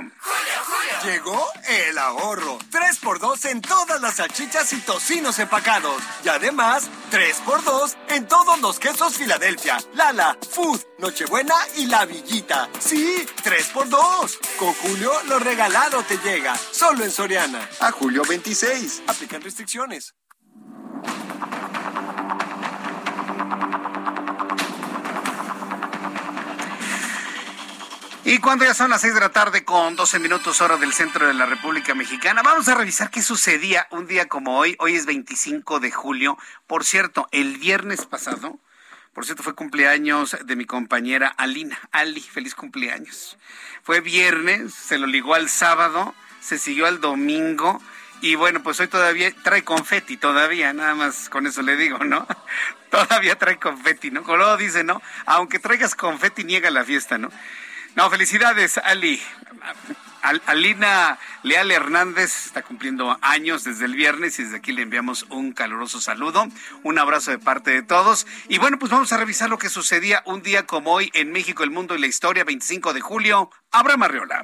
Llegó 1.03 1.45
el 1.67 1.97
ahorro. 1.97 2.57
3x2 2.71 3.49
en 3.51 3.61
todas 3.61 3.99
las 4.01 4.15
salchichas 4.15 4.71
y 4.71 4.79
tocinos 4.79 5.37
empacados. 5.39 6.01
Y 6.23 6.29
además, 6.29 6.89
3x2 7.11 7.95
en 8.07 8.25
todos 8.27 8.61
los 8.61 8.79
quesos 8.79 9.17
Filadelfia, 9.17 9.77
Lala, 9.95 10.37
Food, 10.51 10.79
Nochebuena 10.99 11.55
y 11.75 11.87
La 11.87 12.05
Villita. 12.05 12.69
Sí, 12.79 13.25
3x2. 13.43 14.37
Con 14.63 14.73
Julio, 14.75 15.11
lo 15.27 15.39
regalado 15.39 16.03
te 16.03 16.17
llega. 16.19 16.55
Solo 16.55 17.03
en 17.03 17.11
Soriana. 17.11 17.67
A 17.81 17.91
julio 17.91 18.23
26. 18.25 19.03
Aplican 19.07 19.41
restricciones. 19.41 20.15
Y 28.23 28.37
cuando 28.37 28.63
ya 28.63 28.73
son 28.73 28.89
las 28.89 29.01
seis 29.01 29.13
de 29.13 29.19
la 29.19 29.33
tarde 29.33 29.65
con 29.65 29.97
12 29.97 30.19
minutos 30.19 30.61
hora 30.61 30.77
del 30.77 30.93
centro 30.93 31.27
de 31.27 31.33
la 31.33 31.45
República 31.45 31.93
Mexicana, 31.93 32.41
vamos 32.41 32.69
a 32.69 32.75
revisar 32.75 33.11
qué 33.11 33.21
sucedía 33.21 33.85
un 33.91 34.07
día 34.07 34.29
como 34.29 34.57
hoy. 34.57 34.77
Hoy 34.79 34.95
es 34.95 35.05
25 35.05 35.81
de 35.81 35.91
julio. 35.91 36.37
Por 36.67 36.85
cierto, 36.85 37.27
el 37.31 37.57
viernes 37.57 38.05
pasado, 38.05 38.59
por 39.13 39.25
cierto, 39.25 39.43
fue 39.43 39.53
cumpleaños 39.53 40.35
de 40.43 40.55
mi 40.55 40.65
compañera 40.65 41.27
Alina. 41.27 41.79
Ali, 41.91 42.21
feliz 42.21 42.55
cumpleaños. 42.55 43.37
Fue 43.83 44.01
viernes, 44.01 44.73
se 44.73 44.97
lo 44.97 45.05
ligó 45.05 45.35
al 45.35 45.49
sábado, 45.49 46.15
se 46.41 46.57
siguió 46.57 46.87
al 46.87 46.99
domingo. 46.99 47.81
Y 48.21 48.35
bueno, 48.35 48.63
pues 48.63 48.79
hoy 48.79 48.87
todavía 48.87 49.31
trae 49.43 49.63
confeti, 49.63 50.17
todavía, 50.17 50.73
nada 50.73 50.95
más 50.95 51.29
con 51.29 51.45
eso 51.45 51.61
le 51.61 51.75
digo, 51.75 51.99
¿no? 51.99 52.25
Todavía 52.89 53.37
trae 53.37 53.57
confeti, 53.57 54.11
¿no? 54.11 54.21
Luego 54.21 54.55
dice, 54.55 54.83
¿no? 54.83 55.01
Aunque 55.25 55.57
traigas 55.57 55.95
confeti, 55.95 56.43
niega 56.43 56.69
la 56.69 56.85
fiesta, 56.85 57.17
¿no? 57.17 57.31
No, 57.95 58.09
felicidades, 58.09 58.77
Ali. 58.77 59.21
Al- 60.23 60.41
Alina 60.47 61.19
Leal 61.43 61.69
Hernández 61.69 62.45
está 62.47 62.63
cumpliendo 62.63 63.17
años 63.21 63.63
desde 63.63 63.85
el 63.85 63.93
viernes 63.95 64.39
y 64.39 64.43
desde 64.43 64.57
aquí 64.57 64.71
le 64.71 64.81
enviamos 64.81 65.25
un 65.29 65.51
caluroso 65.51 66.01
saludo, 66.01 66.47
un 66.81 66.97
abrazo 66.97 67.31
de 67.31 67.37
parte 67.39 67.71
de 67.71 67.83
todos. 67.83 68.25
Y 68.49 68.57
bueno, 68.57 68.79
pues 68.79 68.91
vamos 68.91 69.11
a 69.13 69.17
revisar 69.17 69.49
lo 69.49 69.57
que 69.57 69.69
sucedía 69.69 70.23
un 70.25 70.41
día 70.41 70.65
como 70.65 70.93
hoy 70.93 71.11
en 71.13 71.31
México, 71.31 71.63
el 71.63 71.69
mundo 71.71 71.93
y 71.95 71.99
la 71.99 72.07
historia, 72.07 72.43
25 72.43 72.93
de 72.93 73.01
julio. 73.01 73.51
Abraham 73.71 74.03
Arreola. 74.03 74.41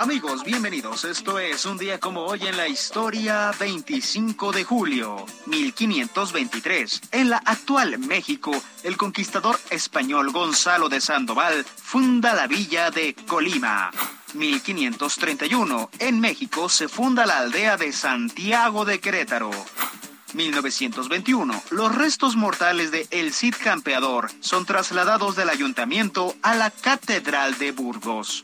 Amigos, 0.00 0.44
bienvenidos. 0.44 1.04
Esto 1.04 1.38
es 1.38 1.66
un 1.66 1.76
día 1.76 2.00
como 2.00 2.22
hoy 2.22 2.46
en 2.46 2.56
la 2.56 2.66
historia 2.66 3.50
25 3.60 4.50
de 4.50 4.64
julio 4.64 5.26
1523. 5.44 7.02
En 7.12 7.28
la 7.28 7.36
actual 7.36 7.98
México, 7.98 8.50
el 8.82 8.96
conquistador 8.96 9.60
español 9.68 10.30
Gonzalo 10.30 10.88
de 10.88 11.02
Sandoval 11.02 11.66
funda 11.66 12.32
la 12.32 12.46
villa 12.46 12.90
de 12.90 13.14
Colima. 13.28 13.90
1531. 14.32 15.90
En 15.98 16.18
México 16.18 16.70
se 16.70 16.88
funda 16.88 17.26
la 17.26 17.36
aldea 17.36 17.76
de 17.76 17.92
Santiago 17.92 18.86
de 18.86 19.00
Querétaro. 19.00 19.50
1921. 20.32 21.62
Los 21.72 21.94
restos 21.94 22.36
mortales 22.36 22.90
de 22.90 23.06
El 23.10 23.34
Cid 23.34 23.54
Campeador 23.62 24.30
son 24.40 24.64
trasladados 24.64 25.36
del 25.36 25.50
ayuntamiento 25.50 26.34
a 26.40 26.54
la 26.54 26.70
Catedral 26.70 27.58
de 27.58 27.72
Burgos. 27.72 28.42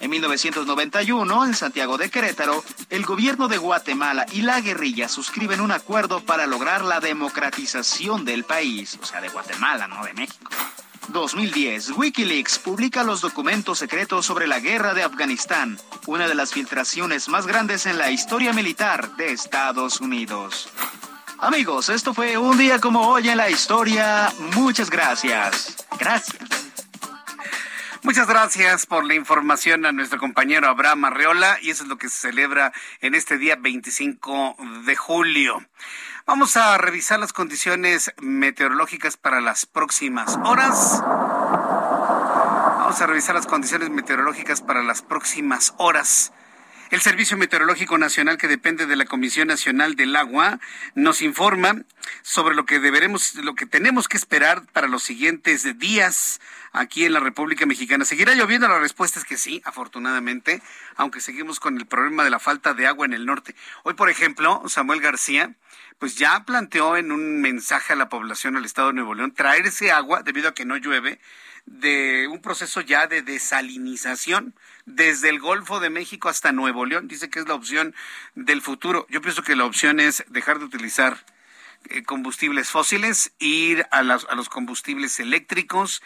En 0.00 0.08
1991, 0.10 1.44
en 1.44 1.54
Santiago 1.54 1.98
de 1.98 2.10
Querétaro, 2.10 2.64
el 2.88 3.04
gobierno 3.04 3.48
de 3.48 3.58
Guatemala 3.58 4.24
y 4.32 4.40
la 4.40 4.62
guerrilla 4.62 5.08
suscriben 5.08 5.60
un 5.60 5.72
acuerdo 5.72 6.20
para 6.20 6.46
lograr 6.46 6.82
la 6.82 7.00
democratización 7.00 8.24
del 8.24 8.44
país, 8.44 8.98
o 9.00 9.04
sea, 9.04 9.20
de 9.20 9.28
Guatemala, 9.28 9.86
no 9.88 10.02
de 10.02 10.14
México. 10.14 10.50
2010, 11.08 11.90
Wikileaks 11.90 12.58
publica 12.60 13.02
los 13.02 13.20
documentos 13.20 13.78
secretos 13.78 14.24
sobre 14.24 14.46
la 14.46 14.58
guerra 14.58 14.94
de 14.94 15.02
Afganistán, 15.02 15.78
una 16.06 16.28
de 16.28 16.34
las 16.34 16.52
filtraciones 16.52 17.28
más 17.28 17.46
grandes 17.46 17.84
en 17.84 17.98
la 17.98 18.10
historia 18.10 18.54
militar 18.54 19.16
de 19.16 19.32
Estados 19.32 20.00
Unidos. 20.00 20.70
Amigos, 21.38 21.90
esto 21.90 22.14
fue 22.14 22.38
un 22.38 22.56
día 22.56 22.78
como 22.80 23.06
hoy 23.06 23.28
en 23.28 23.36
la 23.36 23.50
historia. 23.50 24.32
Muchas 24.54 24.88
gracias. 24.88 25.76
Gracias. 25.98 26.69
Muchas 28.02 28.26
gracias 28.26 28.86
por 28.86 29.04
la 29.04 29.14
información 29.14 29.84
a 29.84 29.92
nuestro 29.92 30.18
compañero 30.18 30.68
Abraham 30.68 31.04
Arreola 31.04 31.58
y 31.60 31.68
eso 31.68 31.82
es 31.82 31.88
lo 31.90 31.98
que 31.98 32.08
se 32.08 32.16
celebra 32.16 32.72
en 33.02 33.14
este 33.14 33.36
día 33.36 33.56
25 33.56 34.56
de 34.86 34.96
julio. 34.96 35.62
Vamos 36.24 36.56
a 36.56 36.78
revisar 36.78 37.20
las 37.20 37.34
condiciones 37.34 38.14
meteorológicas 38.22 39.18
para 39.18 39.42
las 39.42 39.66
próximas 39.66 40.38
horas. 40.44 41.02
Vamos 42.80 43.00
a 43.02 43.06
revisar 43.06 43.34
las 43.34 43.46
condiciones 43.46 43.90
meteorológicas 43.90 44.62
para 44.62 44.82
las 44.82 45.02
próximas 45.02 45.74
horas. 45.76 46.32
El 46.90 47.00
Servicio 47.00 47.36
Meteorológico 47.36 47.98
Nacional, 47.98 48.36
que 48.36 48.48
depende 48.48 48.84
de 48.84 48.96
la 48.96 49.04
Comisión 49.04 49.46
Nacional 49.46 49.94
del 49.94 50.16
Agua, 50.16 50.58
nos 50.96 51.22
informa 51.22 51.82
sobre 52.22 52.56
lo 52.56 52.66
que 52.66 52.80
deberemos, 52.80 53.36
lo 53.36 53.54
que 53.54 53.64
tenemos 53.64 54.08
que 54.08 54.16
esperar 54.16 54.66
para 54.72 54.88
los 54.88 55.04
siguientes 55.04 55.78
días 55.78 56.40
aquí 56.72 57.04
en 57.04 57.12
la 57.12 57.20
República 57.20 57.64
Mexicana. 57.64 58.04
¿Seguirá 58.04 58.34
lloviendo? 58.34 58.66
La 58.66 58.80
respuesta 58.80 59.20
es 59.20 59.24
que 59.24 59.36
sí, 59.36 59.62
afortunadamente, 59.64 60.62
aunque 60.96 61.20
seguimos 61.20 61.60
con 61.60 61.76
el 61.76 61.86
problema 61.86 62.24
de 62.24 62.30
la 62.30 62.40
falta 62.40 62.74
de 62.74 62.88
agua 62.88 63.06
en 63.06 63.12
el 63.12 63.24
norte. 63.24 63.54
Hoy, 63.84 63.94
por 63.94 64.10
ejemplo, 64.10 64.64
Samuel 64.66 65.00
García, 65.00 65.54
pues 66.00 66.16
ya 66.16 66.44
planteó 66.44 66.96
en 66.96 67.12
un 67.12 67.40
mensaje 67.40 67.92
a 67.92 67.96
la 67.96 68.08
población 68.08 68.54
del 68.54 68.64
estado 68.64 68.88
de 68.88 68.94
Nuevo 68.94 69.14
León 69.14 69.32
traerse 69.32 69.92
agua 69.92 70.24
debido 70.24 70.48
a 70.48 70.54
que 70.54 70.64
no 70.64 70.76
llueve 70.76 71.20
de 71.66 72.26
un 72.26 72.40
proceso 72.42 72.80
ya 72.80 73.06
de 73.06 73.22
desalinización 73.22 74.54
desde 74.86 75.28
el 75.28 75.40
Golfo 75.40 75.80
de 75.80 75.90
México 75.90 76.28
hasta 76.28 76.52
Nuevo 76.52 76.84
León. 76.86 77.08
Dice 77.08 77.30
que 77.30 77.38
es 77.38 77.48
la 77.48 77.54
opción 77.54 77.94
del 78.34 78.62
futuro. 78.62 79.06
Yo 79.10 79.20
pienso 79.20 79.42
que 79.42 79.56
la 79.56 79.64
opción 79.64 80.00
es 80.00 80.24
dejar 80.28 80.58
de 80.58 80.64
utilizar 80.64 81.24
eh, 81.88 82.02
combustibles 82.02 82.70
fósiles, 82.70 83.32
ir 83.38 83.86
a, 83.90 83.98
a 83.98 84.34
los 84.34 84.48
combustibles 84.48 85.18
eléctricos 85.20 86.02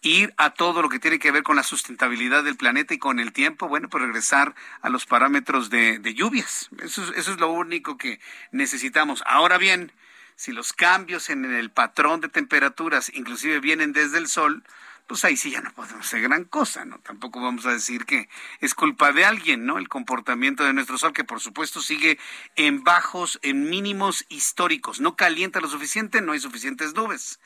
ir 0.00 0.32
a 0.36 0.50
todo 0.50 0.82
lo 0.82 0.88
que 0.88 0.98
tiene 0.98 1.18
que 1.18 1.30
ver 1.30 1.42
con 1.42 1.56
la 1.56 1.62
sustentabilidad 1.62 2.44
del 2.44 2.56
planeta 2.56 2.94
y 2.94 2.98
con 2.98 3.18
el 3.18 3.32
tiempo, 3.32 3.68
bueno, 3.68 3.88
pues 3.88 4.04
regresar 4.04 4.54
a 4.80 4.88
los 4.88 5.06
parámetros 5.06 5.70
de, 5.70 6.00
lluvias. 6.14 6.70
Eso 6.82 7.12
es 7.14 7.40
lo 7.40 7.50
único 7.50 7.96
que 7.96 8.20
necesitamos. 8.52 9.22
Ahora 9.26 9.58
bien, 9.58 9.92
si 10.36 10.52
los 10.52 10.72
cambios 10.72 11.30
en 11.30 11.44
el 11.44 11.70
patrón 11.70 12.20
de 12.20 12.28
temperaturas 12.28 13.10
inclusive 13.14 13.58
vienen 13.60 13.92
desde 13.92 14.18
el 14.18 14.28
sol, 14.28 14.62
pues 15.08 15.24
ahí 15.24 15.36
sí 15.36 15.50
ya 15.50 15.62
no 15.62 15.72
podemos 15.72 16.06
hacer 16.06 16.20
gran 16.20 16.44
cosa, 16.44 16.84
¿no? 16.84 16.98
Tampoco 16.98 17.40
vamos 17.40 17.64
a 17.66 17.72
decir 17.72 18.04
que 18.04 18.28
es 18.60 18.74
culpa 18.74 19.10
de 19.10 19.24
alguien, 19.24 19.64
¿no? 19.64 19.78
El 19.78 19.88
comportamiento 19.88 20.64
de 20.64 20.74
nuestro 20.74 20.98
sol, 20.98 21.14
que 21.14 21.24
por 21.24 21.40
supuesto 21.40 21.80
sigue 21.80 22.18
en 22.56 22.84
bajos, 22.84 23.40
en 23.42 23.70
mínimos 23.70 24.26
históricos. 24.28 25.00
No 25.00 25.16
calienta 25.16 25.60
lo 25.60 25.68
suficiente, 25.68 26.20
no 26.20 26.32
hay 26.32 26.40
suficientes 26.40 26.94
nubes 26.94 27.40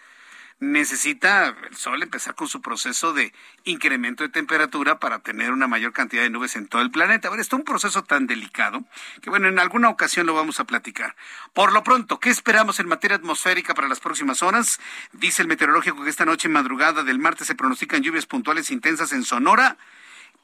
necesita 0.62 1.56
el 1.68 1.76
Sol 1.76 2.04
empezar 2.04 2.36
con 2.36 2.46
su 2.46 2.60
proceso 2.60 3.12
de 3.12 3.32
incremento 3.64 4.22
de 4.22 4.28
temperatura 4.28 5.00
para 5.00 5.18
tener 5.18 5.50
una 5.50 5.66
mayor 5.66 5.92
cantidad 5.92 6.22
de 6.22 6.30
nubes 6.30 6.54
en 6.54 6.68
todo 6.68 6.82
el 6.82 6.92
planeta. 6.92 7.26
A 7.26 7.32
ver, 7.32 7.40
esto 7.40 7.56
es 7.56 7.60
un 7.60 7.64
proceso 7.64 8.04
tan 8.04 8.28
delicado 8.28 8.84
que, 9.20 9.28
bueno, 9.28 9.48
en 9.48 9.58
alguna 9.58 9.88
ocasión 9.88 10.24
lo 10.24 10.34
vamos 10.34 10.60
a 10.60 10.64
platicar. 10.64 11.16
Por 11.52 11.72
lo 11.72 11.82
pronto, 11.82 12.20
¿qué 12.20 12.30
esperamos 12.30 12.78
en 12.78 12.86
materia 12.86 13.16
atmosférica 13.16 13.74
para 13.74 13.88
las 13.88 13.98
próximas 13.98 14.40
horas? 14.44 14.78
Dice 15.12 15.42
el 15.42 15.48
meteorológico 15.48 16.04
que 16.04 16.10
esta 16.10 16.24
noche 16.24 16.48
madrugada 16.48 17.02
del 17.02 17.18
martes 17.18 17.48
se 17.48 17.56
pronostican 17.56 18.04
lluvias 18.04 18.26
puntuales 18.26 18.70
intensas 18.70 19.12
en 19.12 19.24
Sonora. 19.24 19.78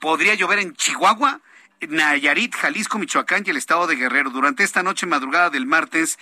Podría 0.01 0.35
llover 0.35 0.59
en 0.59 0.75
Chihuahua. 0.75 1.41
Nayarit, 1.81 2.57
Jalisco, 2.57 2.99
Michoacán 2.99 3.45
y 3.47 3.51
el 3.51 3.57
estado 3.57 3.87
de 3.87 3.95
Guerrero. 3.95 4.31
Durante 4.31 4.65
esta 4.65 4.83
noche 4.83 5.07
madrugada 5.07 5.51
del 5.51 5.65
martes 5.65 6.19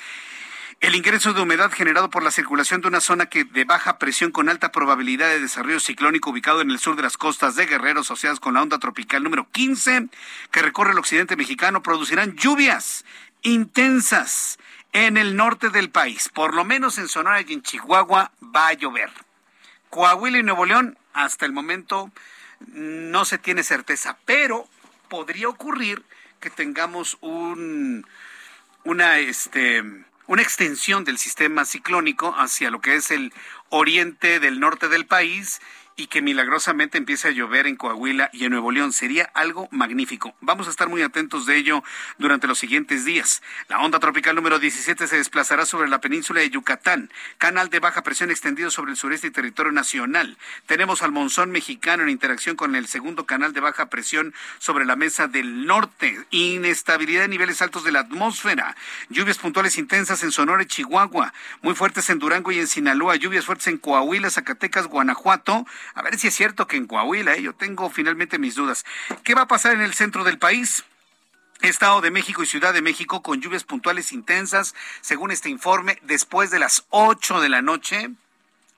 el 0.80 0.95
ingreso 0.95 1.33
de 1.33 1.40
humedad 1.40 1.73
generado 1.73 2.11
por 2.11 2.23
la 2.23 2.30
circulación 2.30 2.80
de 2.80 2.88
una 2.88 3.00
zona 3.00 3.26
que 3.26 3.45
de 3.45 3.64
baja 3.64 3.99
presión 3.99 4.30
con 4.30 4.49
alta 4.49 4.73
probabilidad 4.73 5.28
de 5.28 5.40
desarrollo 5.40 5.80
ciclónico 5.80 6.30
ubicado 6.30 6.61
en 6.61 6.71
el 6.71 6.78
sur 6.78 6.97
de 6.97 7.02
las 7.02 7.16
costas 7.16 7.56
de 7.56 7.66
Guerrero 7.66 8.00
asociadas 8.00 8.40
con 8.40 8.54
la 8.54 8.62
onda 8.62 8.78
tropical 8.78 9.23
número 9.23 9.49
15 9.50 10.09
que 10.50 10.62
recorre 10.62 10.92
el 10.92 10.99
occidente 10.99 11.37
mexicano 11.37 11.83
producirán 11.83 12.37
lluvias 12.37 13.04
intensas 13.42 14.59
en 14.92 15.16
el 15.16 15.37
norte 15.37 15.71
del 15.71 15.90
país. 15.90 16.28
Por 16.28 16.54
lo 16.54 16.64
menos 16.64 16.99
en 16.99 17.09
Sonora 17.09 17.40
y 17.40 17.52
en 17.52 17.62
Chihuahua 17.62 18.33
va 18.54 18.68
a 18.68 18.73
llover. 18.75 19.11
Coahuila 19.90 20.38
y 20.38 20.42
Nuevo 20.42 20.66
León 20.66 20.99
hasta 21.14 21.47
el 21.47 21.52
momento 21.52 22.11
no 22.66 23.25
se 23.25 23.38
tiene 23.38 23.62
certeza, 23.62 24.18
pero 24.25 24.68
podría 25.09 25.49
ocurrir 25.49 26.02
que 26.40 26.50
tengamos 26.50 27.16
un 27.21 28.06
una 28.85 29.18
este 29.18 29.83
una 30.26 30.42
extensión 30.42 31.04
del 31.04 31.18
sistema 31.18 31.64
ciclónico 31.64 32.35
hacia 32.37 32.70
lo 32.70 32.81
que 32.81 32.96
es 32.96 33.11
el 33.11 33.33
oriente 33.68 34.40
del 34.40 34.61
norte 34.61 34.88
del 34.88 35.07
país 35.07 35.61
y 35.96 36.09
que 36.09 36.20
milagrosamente 36.20 36.98
empiece 36.98 37.28
a 37.28 37.30
llover 37.30 37.66
en 37.66 37.76
Coahuila 37.76 38.28
y 38.32 38.44
en 38.44 38.50
Nuevo 38.50 38.70
León. 38.70 38.92
Sería 38.92 39.30
algo 39.32 39.66
magnífico. 39.70 40.35
Vamos 40.42 40.66
a 40.66 40.70
estar 40.70 40.90
muy 40.90 41.00
atentos 41.00 41.46
de 41.46 41.56
ello 41.56 41.82
durante 42.18 42.46
los 42.46 42.59
siguientes 42.59 43.06
días. 43.06 43.42
La 43.68 43.80
onda 43.80 43.98
tropical 43.98 44.37
número 44.37 44.59
17 44.59 45.06
se 45.06 45.16
desplazará 45.16 45.64
sobre 45.64 45.88
la 45.88 46.02
península 46.02 46.40
de 46.40 46.50
Yucatán, 46.50 47.11
canal 47.38 47.70
de 47.70 47.80
baja 47.80 48.02
presión 48.02 48.30
extendido 48.30 48.70
sobre 48.70 48.90
el 48.90 48.98
sureste 48.98 49.28
y 49.28 49.30
territorio 49.30 49.72
nacional. 49.72 50.37
Tenemos 50.66 51.00
al 51.02 51.12
monzón 51.12 51.50
mexicano 51.50 52.02
en 52.02 52.11
interacción 52.11 52.56
con 52.56 52.76
el 52.76 52.88
segundo 52.88 53.24
canal 53.24 53.54
de 53.54 53.61
baja 53.61 53.88
presión 53.88 54.35
sobre 54.59 54.85
la 54.85 54.96
mesa 54.96 55.28
del 55.28 55.64
norte. 55.64 56.26
Inestabilidad 56.30 57.22
de 57.22 57.28
niveles 57.28 57.62
altos 57.62 57.85
de 57.85 57.92
la 57.92 58.00
atmósfera. 58.00 58.76
Lluvias 59.09 59.38
puntuales 59.38 59.78
intensas 59.78 60.22
en 60.22 60.30
Sonora 60.30 60.62
y 60.62 60.66
Chihuahua. 60.66 61.32
Muy 61.62 61.74
fuertes 61.74 62.11
en 62.11 62.18
Durango 62.18 62.52
y 62.52 62.59
en 62.59 62.66
Sinaloa. 62.66 63.16
Lluvias 63.16 63.46
fuertes 63.46 63.68
en 63.68 63.78
Coahuila, 63.78 64.28
Zacatecas, 64.28 64.88
Guanajuato 64.88 65.64
a 65.94 66.03
ver 66.03 66.18
si 66.18 66.29
es 66.29 66.35
cierto 66.35 66.66
que 66.66 66.77
en 66.77 66.87
Coahuila, 66.87 67.35
¿eh? 67.35 67.42
yo 67.42 67.55
tengo 67.55 67.90
finalmente 67.90 68.38
mis 68.38 68.55
dudas. 68.55 68.85
¿Qué 69.25 69.35
va 69.35 69.42
a 69.42 69.49
pasar 69.49 69.75
en 69.75 69.83
el 69.83 69.94
centro 69.94 70.25
del 70.25 70.38
país? 70.38 70.85
Estado 71.62 72.01
de 72.01 72.11
México 72.11 72.42
y 72.42 72.46
Ciudad 72.46 72.75
de 72.75 72.83
México 72.83 73.22
con 73.22 73.40
lluvias 73.40 73.64
puntuales 73.64 74.12
intensas, 74.12 74.75
según 75.01 75.31
este 75.31 75.49
informe, 75.49 75.99
después 76.03 76.51
de 76.51 76.59
las 76.59 76.85
8 76.90 77.40
de 77.40 77.49
la 77.49 77.62
noche, 77.62 78.11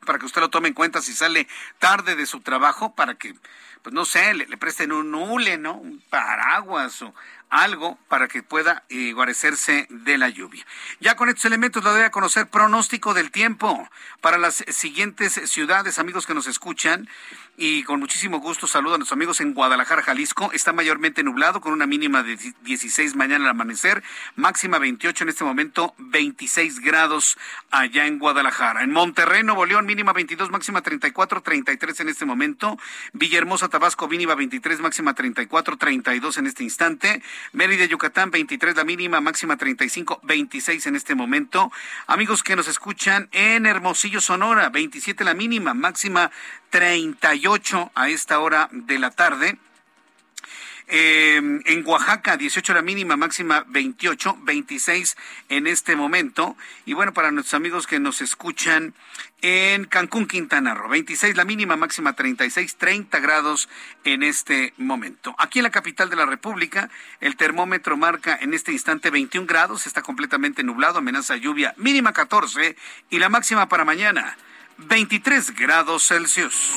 para 0.07 0.19
que 0.19 0.27
usted 0.27 0.41
lo 0.41 0.51
tome 0.51 0.69
en 0.69 0.75
cuenta 0.75 1.03
si 1.03 1.13
sale 1.13 1.49
tarde 1.79 2.15
de 2.15 2.27
su 2.27 2.41
trabajo, 2.41 2.95
para 2.95 3.17
que, 3.17 3.35
pues 3.83 3.93
no 3.93 4.05
sé, 4.05 4.33
le, 4.35 4.57
presten 4.57 4.93
un 4.93 5.15
hule, 5.15 5.59
¿no? 5.59 5.75
Un 5.75 6.01
paraguas 6.09 7.03
o 7.03 7.15
algo 7.51 7.99
para 8.09 8.29
que 8.29 8.43
pueda 8.43 8.85
eh, 8.89 9.13
guarecerse 9.13 9.87
de 9.91 10.19
la 10.19 10.29
lluvia. 10.29 10.65
Ya 11.01 11.17
con 11.17 11.29
estos 11.29 11.45
elementos 11.45 11.83
lo 11.83 11.93
debe 11.93 12.07
a 12.07 12.11
conocer 12.11 12.49
pronóstico 12.49 13.15
del 13.15 13.31
tiempo 13.31 13.89
para 14.21 14.39
las 14.39 14.65
siguientes 14.69 15.41
ciudades, 15.51 15.99
amigos 15.99 16.27
que 16.27 16.35
nos 16.35 16.47
escuchan 16.47 17.09
y 17.61 17.83
con 17.83 17.99
muchísimo 17.99 18.39
gusto 18.39 18.69
saludo 18.69 18.95
a 18.95 18.99
nuestros 18.99 19.17
amigos 19.17 19.41
en 19.41 19.53
Guadalajara, 19.53 20.03
Jalisco. 20.03 20.53
Está 20.53 20.73
mayormente 20.73 21.25
nublado 21.25 21.61
con 21.61 21.73
una 21.73 21.89
mínima 21.89 22.23
de 22.23 22.39
16 22.63 23.17
mañana 23.17 23.47
al 23.47 23.51
amanecer, 23.51 24.05
máxima 24.37 24.79
28 24.79 25.25
en 25.25 25.31
este 25.31 25.43
momento, 25.43 25.93
26 25.99 26.79
grados 26.79 27.37
allá 27.73 28.07
en 28.07 28.21
Guadalajara. 28.21 28.85
En 28.85 28.93
Monterrey, 28.93 29.43
Nuevo 29.43 29.67
León, 29.67 29.87
mínima 29.87 30.13
22, 30.13 30.51
máxima 30.51 30.83
34, 30.83 31.41
33 31.41 31.99
en 31.99 32.09
este 32.09 32.25
momento. 32.25 32.79
Villahermosa, 33.13 33.69
Tabasco, 33.69 34.07
mínima 34.07 34.37
23, 34.37 34.79
máxima 34.79 35.15
34, 35.15 35.77
32 35.77 36.39
en 36.39 36.47
este 36.47 36.63
instante. 36.63 37.23
Mérida, 37.53 37.85
Yucatán, 37.85 38.31
23 38.31 38.77
la 38.77 38.85
mínima, 38.85 39.21
máxima 39.21 39.57
35, 39.57 40.21
26 40.23 40.87
en 40.87 40.97
este 40.97 41.15
momento. 41.15 41.73
Amigos 42.07 42.43
que 42.43 42.57
nos 42.57 42.69
escuchan 42.69 43.29
en 43.33 43.67
Hermosillo, 43.67 44.21
Sonora, 44.21 44.69
27 44.69 45.25
la 45.25 45.35
mínima, 45.35 45.75
máxima 45.75 46.31
38 46.71 47.93
a 47.95 48.09
esta 48.09 48.41
hora 48.41 48.69
de 48.73 48.99
la 48.99 49.11
tarde. 49.11 49.59
Eh, 50.91 51.37
en 51.37 51.87
Oaxaca, 51.87 52.39
18 52.39 52.73
la 52.73 52.81
mínima, 52.81 53.17
máxima 53.17 53.65
28, 53.69 54.39
26 54.41 55.17
en 55.51 55.67
este 55.67 55.97
momento. 55.97 56.57
Y 56.87 56.95
bueno, 56.95 57.13
para 57.13 57.31
nuestros 57.31 57.55
amigos 57.55 57.87
que 57.87 58.01
nos 58.01 58.23
escuchan 58.23 58.95
en 59.43 59.85
Cancún, 59.85 60.27
Quintana 60.27 60.75
Roo, 60.75 60.89
26 60.89 61.37
la 61.37 61.45
mínima, 61.45 61.77
máxima 61.77 62.15
36, 62.15 62.77
30 62.77 63.21
grados 63.21 63.69
en 64.05 64.23
este 64.23 64.73
momento. 64.79 65.35
Aquí 65.39 65.59
en 65.59 65.65
la 65.65 65.71
capital 65.71 66.09
de 66.09 66.17
la 66.17 66.25
República, 66.25 66.89
el 67.21 67.37
termómetro 67.37 67.99
marca 67.99 68.39
en 68.41 68.55
este 68.55 68.73
instante 68.73 69.11
21 69.11 69.47
grados, 69.47 69.87
está 69.87 70.01
completamente 70.01 70.65
nublado, 70.65 70.99
amenaza 70.99 71.37
lluvia 71.37 71.75
mínima 71.77 72.15
14 72.15 72.77
y 73.11 73.19
la 73.19 73.29
máxima 73.29 73.69
para 73.69 73.85
mañana 73.85 74.39
23 74.79 75.55
grados 75.55 76.07
Celsius. 76.07 76.73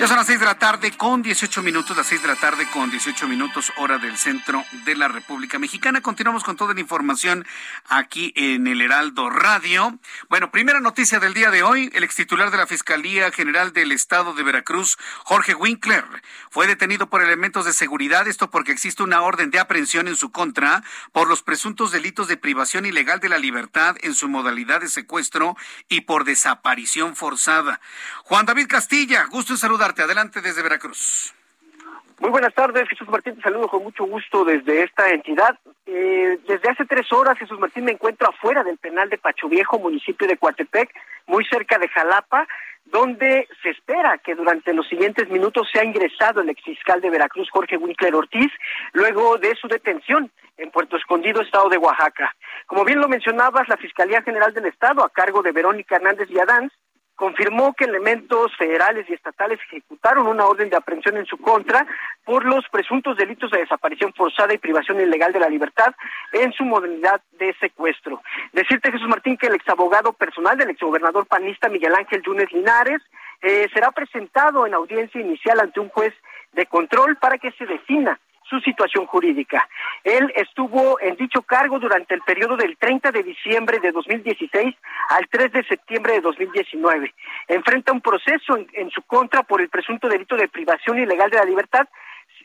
Ya 0.00 0.08
son 0.08 0.16
las 0.16 0.28
seis 0.28 0.40
de 0.40 0.46
la 0.46 0.58
tarde 0.58 0.92
con 0.92 1.20
18 1.20 1.62
minutos, 1.62 1.94
las 1.94 2.06
seis 2.06 2.22
de 2.22 2.28
la 2.28 2.34
tarde 2.34 2.66
con 2.72 2.90
18 2.90 3.28
minutos, 3.28 3.70
hora 3.76 3.98
del 3.98 4.16
centro 4.16 4.64
de 4.86 4.96
la 4.96 5.08
República 5.08 5.58
Mexicana. 5.58 6.00
Continuamos 6.00 6.42
con 6.42 6.56
toda 6.56 6.72
la 6.72 6.80
información 6.80 7.46
aquí 7.86 8.32
en 8.34 8.66
el 8.66 8.80
Heraldo 8.80 9.28
Radio. 9.28 9.98
Bueno, 10.30 10.50
primera 10.50 10.80
noticia 10.80 11.20
del 11.20 11.34
día 11.34 11.50
de 11.50 11.62
hoy, 11.62 11.90
el 11.92 12.02
extitular 12.02 12.50
de 12.50 12.56
la 12.56 12.66
Fiscalía 12.66 13.30
General 13.30 13.74
del 13.74 13.92
Estado 13.92 14.32
de 14.32 14.42
Veracruz, 14.42 14.96
Jorge 15.22 15.54
Winkler, 15.54 16.06
fue 16.48 16.66
detenido 16.66 17.10
por 17.10 17.20
elementos 17.20 17.66
de 17.66 17.74
seguridad, 17.74 18.26
esto 18.26 18.50
porque 18.50 18.72
existe 18.72 19.02
una 19.02 19.20
orden 19.20 19.50
de 19.50 19.58
aprehensión 19.58 20.08
en 20.08 20.16
su 20.16 20.32
contra 20.32 20.82
por 21.12 21.28
los 21.28 21.42
presuntos 21.42 21.92
delitos 21.92 22.26
de 22.26 22.38
privación 22.38 22.86
ilegal 22.86 23.20
de 23.20 23.28
la 23.28 23.36
libertad 23.36 23.96
en 24.00 24.14
su 24.14 24.30
modalidad 24.30 24.80
de 24.80 24.88
secuestro 24.88 25.58
y 25.90 26.00
por 26.00 26.24
desaparición 26.24 27.16
forzada. 27.16 27.82
Juan 28.24 28.46
David 28.46 28.66
Castilla, 28.66 29.26
gusto 29.26 29.52
en 29.52 29.58
saludar 29.58 29.89
Adelante 29.98 30.40
desde 30.40 30.62
Veracruz. 30.62 31.34
Muy 32.20 32.30
buenas 32.30 32.52
tardes, 32.54 32.88
Jesús 32.88 33.08
Martín. 33.08 33.34
Te 33.36 33.42
saludo 33.42 33.68
con 33.68 33.82
mucho 33.82 34.04
gusto 34.04 34.44
desde 34.44 34.82
esta 34.82 35.08
entidad. 35.08 35.58
Eh, 35.86 36.38
desde 36.46 36.68
hace 36.68 36.84
tres 36.84 37.10
horas, 37.12 37.38
Jesús 37.38 37.58
Martín 37.58 37.84
me 37.84 37.92
encuentro 37.92 38.28
afuera 38.28 38.62
del 38.62 38.76
penal 38.76 39.08
de 39.08 39.16
Pacho 39.16 39.48
Viejo, 39.48 39.78
municipio 39.78 40.28
de 40.28 40.36
Coatepec, 40.36 40.90
muy 41.26 41.44
cerca 41.46 41.78
de 41.78 41.88
Jalapa, 41.88 42.46
donde 42.84 43.48
se 43.62 43.70
espera 43.70 44.18
que 44.18 44.34
durante 44.34 44.74
los 44.74 44.86
siguientes 44.88 45.30
minutos 45.30 45.68
sea 45.72 45.82
ingresado 45.82 46.42
el 46.42 46.50
exfiscal 46.50 47.00
de 47.00 47.10
Veracruz, 47.10 47.48
Jorge 47.50 47.76
Winkler 47.78 48.14
Ortiz, 48.14 48.52
luego 48.92 49.38
de 49.38 49.54
su 49.56 49.68
detención 49.68 50.30
en 50.58 50.70
Puerto 50.70 50.96
Escondido, 50.96 51.40
estado 51.40 51.70
de 51.70 51.78
Oaxaca. 51.78 52.36
Como 52.66 52.84
bien 52.84 53.00
lo 53.00 53.08
mencionabas, 53.08 53.66
la 53.68 53.78
Fiscalía 53.78 54.22
General 54.22 54.52
del 54.52 54.66
Estado, 54.66 55.02
a 55.04 55.10
cargo 55.10 55.42
de 55.42 55.52
Verónica 55.52 55.96
Hernández 55.96 56.28
Villadán, 56.28 56.70
confirmó 57.20 57.74
que 57.74 57.84
elementos 57.84 58.56
federales 58.56 59.04
y 59.06 59.12
estatales 59.12 59.60
ejecutaron 59.66 60.26
una 60.26 60.46
orden 60.46 60.70
de 60.70 60.76
aprehensión 60.78 61.18
en 61.18 61.26
su 61.26 61.36
contra 61.36 61.86
por 62.24 62.46
los 62.46 62.66
presuntos 62.72 63.14
delitos 63.18 63.50
de 63.50 63.58
desaparición 63.58 64.14
forzada 64.14 64.54
y 64.54 64.58
privación 64.58 64.98
ilegal 64.98 65.30
de 65.30 65.40
la 65.40 65.50
libertad 65.50 65.94
en 66.32 66.50
su 66.54 66.64
modalidad 66.64 67.20
de 67.32 67.54
secuestro. 67.60 68.22
Decirte, 68.54 68.90
Jesús 68.90 69.06
Martín, 69.06 69.36
que 69.36 69.48
el 69.48 69.54
exabogado 69.54 70.14
personal 70.14 70.56
del 70.56 70.70
exgobernador 70.70 71.26
panista 71.26 71.68
Miguel 71.68 71.94
Ángel 71.94 72.22
Yunes 72.22 72.50
Linares 72.52 73.02
eh, 73.42 73.68
será 73.74 73.90
presentado 73.90 74.66
en 74.66 74.72
audiencia 74.72 75.20
inicial 75.20 75.60
ante 75.60 75.78
un 75.78 75.90
juez 75.90 76.14
de 76.54 76.64
control 76.64 77.16
para 77.16 77.36
que 77.36 77.52
se 77.52 77.66
defina 77.66 78.18
su 78.50 78.60
situación 78.60 79.06
jurídica. 79.06 79.66
Él 80.02 80.30
estuvo 80.34 81.00
en 81.00 81.14
dicho 81.14 81.42
cargo 81.42 81.78
durante 81.78 82.14
el 82.14 82.22
periodo 82.22 82.56
del 82.56 82.76
30 82.76 83.12
de 83.12 83.22
diciembre 83.22 83.78
de 83.78 83.92
2016 83.92 84.74
al 85.10 85.28
3 85.28 85.52
de 85.52 85.64
septiembre 85.64 86.14
de 86.14 86.20
2019. 86.20 87.14
Enfrenta 87.46 87.92
un 87.92 88.00
proceso 88.00 88.58
en, 88.72 88.90
su 88.90 89.02
contra 89.02 89.44
por 89.44 89.60
el 89.60 89.68
presunto 89.68 90.08
delito 90.08 90.36
de 90.36 90.48
privación 90.48 90.98
ilegal 90.98 91.30
de 91.30 91.36
la 91.36 91.44
libertad 91.44 91.86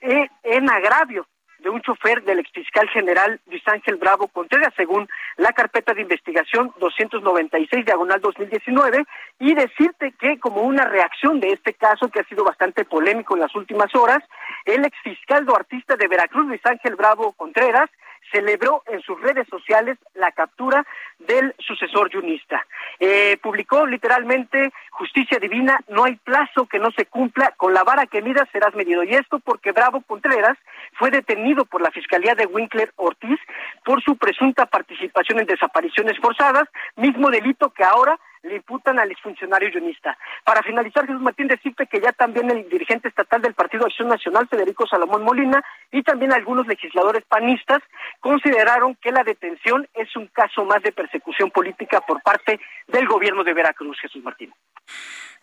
eh, 0.02 0.30
en 0.44 0.70
agravio 0.70 1.26
de 1.66 1.72
un 1.72 1.82
chofer 1.82 2.24
del 2.24 2.38
exfiscal 2.38 2.88
general 2.90 3.42
Luis 3.48 3.68
Ángel 3.68 3.96
Bravo 3.96 4.28
Contreras, 4.28 4.72
según 4.78 5.10
la 5.38 5.52
carpeta 5.52 5.96
de 5.96 6.04
investigación 6.04 6.72
296 6.80 7.84
diagonal 7.84 8.22
2019, 8.22 9.04
y 9.40 9.56
decirte 9.56 10.14
que 10.20 10.38
como 10.38 10.62
una 10.62 10.86
reacción 10.86 11.40
de 11.40 11.54
este 11.54 11.74
caso 11.74 12.10
que 12.10 12.20
ha 12.20 12.24
sido 12.26 12.44
bastante 12.44 12.86
polémico 12.86 13.34
en 13.34 13.42
las 13.42 13.56
últimas 13.56 13.94
horas, 13.96 14.20
el 14.66 14.86
exfiscal 14.86 15.44
artista 15.56 15.96
de 15.96 16.08
Veracruz 16.08 16.46
Luis 16.46 16.62
Ángel 16.66 16.96
Bravo 16.96 17.34
Contreras 17.34 17.90
celebró 18.32 18.84
en 18.88 19.02
sus 19.02 19.20
redes 19.22 19.48
sociales 19.50 19.98
la 20.14 20.32
captura 20.32 20.86
del 21.20 21.54
sucesor 21.60 22.10
yunista. 22.10 22.66
Eh, 23.00 23.38
publicó 23.42 23.86
literalmente 23.86 24.72
justicia 24.92 25.40
divina, 25.40 25.80
no 25.88 26.06
hay 26.06 26.16
plazo 26.16 26.66
que 26.66 26.80
no 26.80 26.92
se 26.92 27.06
cumpla, 27.06 27.54
con 27.58 27.74
la 27.74 27.84
vara 27.84 28.08
que 28.08 28.22
midas 28.22 28.48
serás 28.52 28.76
medido. 28.76 29.04
Y 29.04 29.14
esto 29.14 29.40
porque 29.40 29.72
Bravo 29.72 30.02
Contreras 30.02 30.58
fue 30.94 31.12
detenido 31.12 31.66
por 31.66 31.82
la 31.82 31.92
Fiscalía 31.92 32.36
de 32.36 32.46
Winkler 32.46 32.92
Ortiz 32.96 33.40
por 33.84 34.02
su 34.04 34.18
presunta 34.18 34.66
participación 34.66 35.40
en 35.40 35.46
desapariciones 35.46 36.18
forzadas, 36.20 36.68
mismo 36.96 37.30
delito 37.30 37.70
que 37.72 37.84
ahora 37.84 38.20
le 38.46 38.58
imputan 38.58 39.00
al 39.00 39.12
exfuncionario 39.12 39.70
yunista. 39.70 40.18
Para 40.44 40.64
finalizar, 40.64 41.06
Jesús 41.06 41.22
Martín, 41.22 41.48
decirte 41.48 41.88
que 41.88 42.00
ya 42.00 42.12
también 42.12 42.50
el 42.50 42.70
dirigente 42.70 43.08
estatal 43.08 43.42
del 43.42 43.54
Partido 43.54 43.86
Acción 43.86 44.08
Nacional, 44.08 44.48
Federico 44.48 44.88
Salomón 44.88 45.24
Molina, 45.24 45.64
y 45.92 46.04
también 46.04 46.34
algunos 46.34 46.68
legisladores 46.68 47.24
panistas 47.26 47.82
consideraron 48.20 48.96
que 48.96 49.12
la 49.12 49.24
detención 49.24 49.88
es 49.94 50.16
un 50.16 50.28
caso 50.28 50.66
más 50.66 50.82
de 50.84 50.92
persecución 50.92 51.52
política 51.52 52.02
por 52.02 52.22
parte 52.22 52.60
del 52.88 53.08
gobierno 53.08 53.44
de 53.44 53.54
Veracruz, 53.54 53.98
Jesús 54.00 54.24
Martín. 54.24 54.54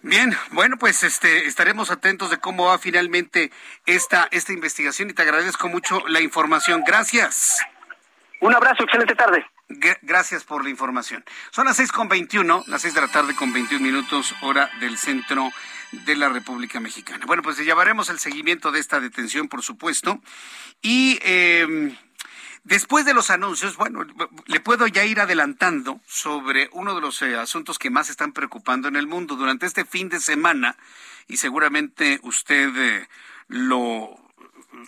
Bien, 0.05 0.33
bueno, 0.51 0.77
pues 0.79 1.05
este 1.05 1.47
estaremos 1.47 1.93
atentos 1.93 2.31
de 2.31 2.39
cómo 2.39 2.67
va 2.67 2.79
finalmente 2.79 3.53
esta 3.87 4.27
esta 4.33 4.53
investigación 4.53 5.11
y 5.11 5.13
te 5.13 5.23
agradezco 5.23 5.69
mucho 5.69 6.03
la 6.09 6.21
información. 6.21 6.83
Gracias. 6.85 7.65
Un 8.43 8.53
abrazo, 8.57 8.83
excelente 8.83 9.15
tarde. 9.15 9.47
Gracias 10.03 10.43
por 10.43 10.65
la 10.65 10.71
información. 10.71 11.25
Son 11.53 11.65
las 11.65 11.77
seis 11.77 11.93
con 11.93 12.09
veintiuno, 12.09 12.65
las 12.67 12.83
seis 12.83 12.93
de 12.93 13.01
la 13.01 13.07
tarde 13.07 13.37
con 13.37 13.53
veintiún 13.53 13.85
minutos, 13.85 14.35
hora 14.43 14.69
del 14.81 14.99
centro 14.99 15.49
de 15.93 16.17
la 16.17 16.29
República 16.29 16.81
Mexicana. 16.81 17.25
Bueno, 17.25 17.45
pues 17.45 17.57
llevaremos 17.59 18.11
el 18.11 18.19
seguimiento 18.19 18.73
de 18.73 18.81
esta 18.81 18.99
detención, 18.99 19.49
por 19.49 19.63
supuesto. 19.63 20.21
Y 20.83 21.21
eh, 21.23 21.97
después 22.65 23.05
de 23.05 23.15
los 23.15 23.31
anuncios, 23.31 23.77
bueno, 23.77 24.05
le 24.47 24.59
puedo 24.59 24.89
ya 24.89 25.05
ir 25.05 25.21
adelantando 25.21 26.01
sobre 26.05 26.69
uno 26.73 26.97
de 26.97 27.01
los 27.01 27.23
eh, 27.23 27.37
asuntos 27.37 27.79
que 27.79 27.91
más 27.91 28.11
están 28.11 28.33
preocupando 28.33 28.89
en 28.89 28.97
el 28.97 29.07
mundo. 29.07 29.37
Durante 29.37 29.67
este 29.67 29.85
fin 29.85 30.09
de 30.09 30.19
semana, 30.19 30.77
y 31.29 31.37
seguramente 31.37 32.19
usted 32.25 32.77
eh, 32.77 33.09
lo 33.47 34.19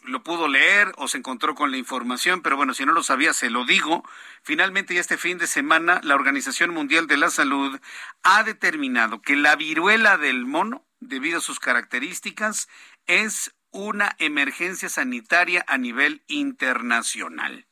lo 0.04 0.22
pudo 0.22 0.48
leer 0.48 0.92
o 0.96 1.08
se 1.08 1.18
encontró 1.18 1.54
con 1.54 1.70
la 1.70 1.76
información, 1.76 2.42
pero 2.42 2.56
bueno, 2.56 2.74
si 2.74 2.86
no 2.86 2.92
lo 2.92 3.02
sabía, 3.02 3.32
se 3.32 3.50
lo 3.50 3.64
digo. 3.64 4.02
Finalmente, 4.42 4.94
ya 4.94 5.00
este 5.00 5.18
fin 5.18 5.38
de 5.38 5.46
semana, 5.46 6.00
la 6.02 6.14
Organización 6.14 6.70
Mundial 6.72 7.06
de 7.06 7.16
la 7.16 7.30
Salud 7.30 7.78
ha 8.22 8.42
determinado 8.42 9.20
que 9.20 9.36
la 9.36 9.56
viruela 9.56 10.16
del 10.16 10.46
mono, 10.46 10.84
debido 11.00 11.38
a 11.38 11.42
sus 11.42 11.60
características, 11.60 12.68
es 13.06 13.54
una 13.70 14.14
emergencia 14.18 14.88
sanitaria 14.88 15.64
a 15.66 15.78
nivel 15.78 16.22
internacional. 16.28 17.66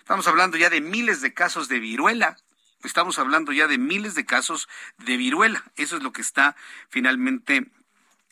Estamos 0.00 0.26
hablando 0.28 0.56
ya 0.56 0.70
de 0.70 0.80
miles 0.80 1.20
de 1.20 1.34
casos 1.34 1.68
de 1.68 1.80
viruela. 1.80 2.36
Estamos 2.84 3.18
hablando 3.18 3.52
ya 3.52 3.66
de 3.66 3.78
miles 3.78 4.14
de 4.14 4.26
casos 4.26 4.68
de 4.98 5.16
viruela. 5.16 5.64
Eso 5.76 5.96
es 5.96 6.02
lo 6.02 6.12
que 6.12 6.20
está 6.20 6.56
finalmente 6.88 7.70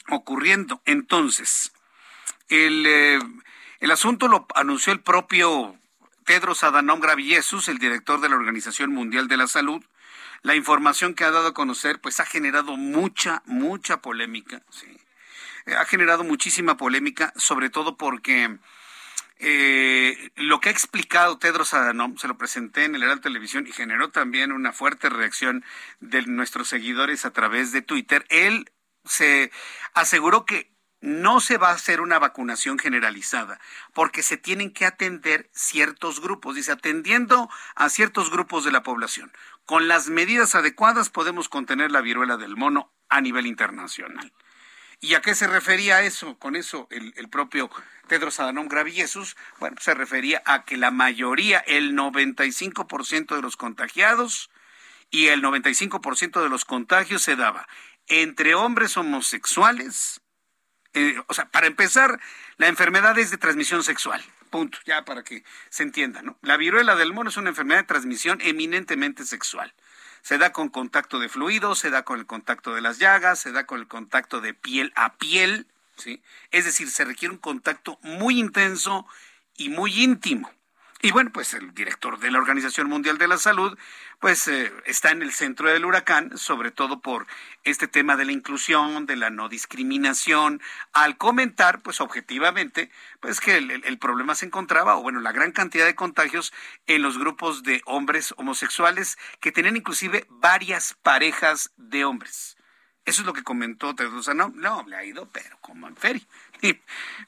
ocurriendo. 0.09 0.83
Entonces, 0.85 1.73
el, 2.55 2.87
eh, 2.87 3.19
el 3.81 3.91
asunto 3.91 4.29
lo 4.29 4.47
anunció 4.55 4.93
el 4.93 5.01
propio 5.01 5.77
Tedros 6.25 6.65
Adhanom 6.65 7.01
Ghebreyesus, 7.01 7.69
el 7.69 7.79
director 7.79 8.21
de 8.21 8.29
la 8.29 8.37
Organización 8.37 8.93
Mundial 8.93 9.29
de 9.29 9.37
la 9.37 9.47
Salud. 9.47 9.85
La 10.43 10.55
información 10.55 11.15
que 11.15 11.25
ha 11.25 11.31
dado 11.31 11.49
a 11.49 11.55
conocer, 11.55 12.01
pues 12.01 12.21
ha 12.21 12.27
generado 12.27 12.77
mucha, 12.77 13.43
mucha 13.47 14.03
polémica. 14.03 14.63
¿sí? 14.71 14.87
Eh, 15.67 15.75
ha 15.75 15.85
generado 15.87 16.25
muchísima 16.25 16.77
polémica, 16.77 17.33
sobre 17.37 17.71
todo 17.71 17.97
porque 17.97 18.59
eh, 19.39 20.31
lo 20.37 20.61
que 20.61 20.69
ha 20.69 20.73
explicado 20.73 21.39
Tedros 21.39 21.75
Adhanom, 21.75 22.17
se 22.19 22.29
lo 22.29 22.37
presenté 22.37 22.85
en 22.85 22.95
el 22.95 23.03
Heraldo 23.03 23.23
Televisión 23.23 23.67
y 23.67 23.73
generó 23.73 24.11
también 24.11 24.53
una 24.53 24.73
fuerte 24.73 25.09
reacción 25.09 25.65
de 26.01 26.23
nuestros 26.23 26.69
seguidores 26.69 27.25
a 27.25 27.33
través 27.33 27.73
de 27.73 27.83
Twitter. 27.83 28.27
Él 28.29 28.71
se 29.05 29.51
aseguró 29.95 30.45
que 30.45 30.74
no 31.05 31.41
se 31.41 31.59
va 31.59 31.69
a 31.69 31.75
hacer 31.75 32.01
una 32.01 32.19
vacunación 32.19 32.79
generalizada, 32.79 33.61
porque 33.93 34.23
se 34.23 34.39
tienen 34.39 34.73
que 34.73 34.87
atender 34.87 35.51
ciertos 35.53 36.23
grupos. 36.23 36.57
Dice, 36.57 36.73
atendiendo 36.73 37.51
a 37.75 37.91
ciertos 37.91 38.31
grupos 38.31 38.65
de 38.65 38.73
la 38.73 38.83
población. 38.83 39.31
Con 39.67 39.87
las 39.87 40.09
medidas 40.09 40.55
adecuadas 40.55 41.11
podemos 41.11 41.51
contener 41.51 41.93
la 41.93 42.01
viruela 42.01 42.39
del 42.39 42.57
mono 42.57 42.91
a 43.11 43.21
nivel 43.21 43.47
internacional. 43.47 44.33
¿Y 44.99 45.13
a 45.13 45.21
qué 45.21 45.35
se 45.35 45.47
refería 45.47 46.01
eso? 46.03 46.39
Con 46.39 46.57
eso 46.57 46.89
el, 46.91 47.29
propio 47.29 47.69
Tedros 48.07 48.41
Adhanom 48.41 48.69
Ghebreyesus, 48.69 49.37
bueno, 49.61 49.77
se 49.79 49.93
refería 49.93 50.43
a 50.47 50.65
que 50.65 50.79
la 50.79 50.91
mayoría, 50.91 51.59
el 51.59 51.95
95% 51.95 53.37
de 53.37 53.43
los 53.43 53.59
contagiados 53.59 54.51
y 55.11 55.27
el 55.27 55.43
95% 55.43 56.43
de 56.43 56.49
los 56.49 56.65
contagios 56.65 57.21
se 57.21 57.37
daba 57.37 57.69
entre 58.07 58.55
hombres 58.55 58.97
homosexuales, 58.97 60.21
eh, 60.95 61.17
o 61.27 61.35
sea, 61.35 61.47
para 61.47 61.67
empezar, 61.67 62.21
la 62.57 62.69
enfermedad 62.69 63.19
es 63.19 63.31
de 63.31 63.37
transmisión 63.37 63.83
sexual. 63.83 64.25
Punto, 64.51 64.79
ya 64.87 65.05
para 65.05 65.25
que 65.25 65.45
se 65.69 65.83
entienda, 65.83 66.23
¿no? 66.23 66.39
La 66.43 66.57
viruela 66.57 66.95
del 66.95 67.13
mono 67.13 67.31
es 67.31 67.37
una 67.37 67.51
enfermedad 67.51 67.81
de 67.81 67.87
transmisión 67.87 68.39
eminentemente 68.41 69.25
sexual. 69.25 69.75
Se 70.23 70.39
da 70.39 70.53
con 70.53 70.69
contacto 70.69 71.19
de 71.19 71.29
fluidos, 71.29 71.81
se 71.81 71.91
da 71.91 72.05
con 72.05 72.21
el 72.21 72.27
contacto 72.27 72.75
de 72.75 72.81
las 72.81 72.99
llagas, 72.99 73.41
se 73.41 73.53
da 73.53 73.67
con 73.67 73.81
el 73.81 73.89
contacto 73.89 74.41
de 74.41 74.55
piel 74.55 74.93
a 74.95 75.15
piel, 75.17 75.67
¿sí? 75.97 76.23
Es 76.51 76.65
decir, 76.65 76.89
se 76.89 77.05
requiere 77.05 77.35
un 77.35 77.41
contacto 77.41 77.99
muy 78.03 78.39
intenso 78.39 79.07
y 79.57 79.69
muy 79.69 80.03
íntimo. 80.03 80.51
Y 81.05 81.11
bueno, 81.11 81.31
pues 81.31 81.53
el 81.53 81.75
director 81.75 82.19
de 82.19 82.31
la 82.31 82.39
Organización 82.39 82.89
Mundial 82.89 83.19
de 83.19 83.29
la 83.29 83.37
Salud, 83.37 83.77
pues 84.21 84.49
eh, 84.49 84.73
está 84.87 85.11
en 85.11 85.21
el 85.21 85.33
centro 85.33 85.69
del 85.69 85.85
huracán, 85.85 86.39
sobre 86.39 86.71
todo 86.71 87.03
por 87.03 87.27
este 87.63 87.87
tema 87.87 88.17
de 88.17 88.25
la 88.25 88.33
inclusión, 88.33 89.05
de 89.05 89.17
la 89.17 89.29
no 89.29 89.51
discriminación, 89.51 90.63
al 90.95 91.19
comentar, 91.19 91.83
pues 91.83 92.01
objetivamente, 92.01 92.91
pues 93.21 93.43
que 93.43 93.59
el, 93.59 93.71
el 93.85 93.99
problema 93.99 94.35
se 94.35 94.47
encontraba, 94.47 94.97
o 94.97 95.03
bueno, 95.03 95.21
la 95.21 95.33
gran 95.33 95.53
cantidad 95.53 95.85
de 95.85 95.95
contagios 95.95 96.55
en 96.87 97.03
los 97.03 97.19
grupos 97.19 97.63
de 97.65 97.83
hombres 97.85 98.33
homosexuales 98.39 99.19
que 99.41 99.53
tenían 99.53 99.77
inclusive 99.77 100.27
varias 100.31 100.97
parejas 101.03 101.71
de 101.77 102.07
hombres. 102.07 102.54
Eso 103.05 103.21
es 103.21 103.27
lo 103.27 103.35
que 103.35 103.43
comentó 103.43 103.95
Tedros 103.95 104.31
No, 104.35 104.85
le 104.87 104.97
ha 104.97 105.05
ido, 105.05 105.29
pero 105.31 105.59
como 105.61 105.89
en 105.89 105.97
feria. 105.97 106.23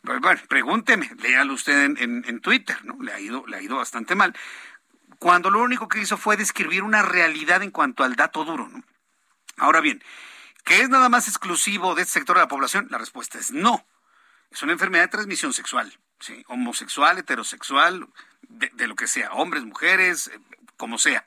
Pues, 0.02 0.20
bueno, 0.20 0.40
pregúnteme, 0.48 1.10
léalo 1.18 1.52
usted 1.52 1.96
en, 1.98 2.40
Twitter, 2.40 2.82
¿no? 2.84 2.96
Le 3.02 3.12
ha, 3.12 3.20
ido, 3.20 3.46
le 3.46 3.56
ha 3.58 3.62
ido 3.62 3.76
bastante 3.76 4.14
mal. 4.14 4.34
Cuando 5.18 5.50
lo 5.50 5.60
único 5.60 5.88
que 5.88 6.00
hizo 6.00 6.16
fue 6.16 6.36
describir 6.36 6.82
una 6.82 7.02
realidad 7.02 7.62
en 7.62 7.70
cuanto 7.70 8.04
al 8.04 8.16
dato 8.16 8.44
duro, 8.44 8.68
¿no? 8.68 8.82
Ahora 9.58 9.80
bien, 9.80 10.02
¿qué 10.64 10.80
es 10.80 10.88
nada 10.88 11.08
más 11.08 11.28
exclusivo 11.28 11.94
de 11.94 12.02
este 12.02 12.14
sector 12.14 12.36
de 12.36 12.42
la 12.42 12.48
población? 12.48 12.88
La 12.90 12.98
respuesta 12.98 13.38
es 13.38 13.50
no. 13.50 13.86
Es 14.50 14.62
una 14.62 14.72
enfermedad 14.72 15.04
de 15.04 15.08
transmisión 15.08 15.52
sexual, 15.52 15.98
¿sí? 16.20 16.44
homosexual, 16.48 17.18
heterosexual, 17.18 18.08
de, 18.48 18.70
de 18.74 18.86
lo 18.86 18.94
que 18.96 19.06
sea, 19.06 19.32
hombres, 19.32 19.64
mujeres, 19.64 20.28
eh, 20.28 20.38
como 20.76 20.98
sea. 20.98 21.24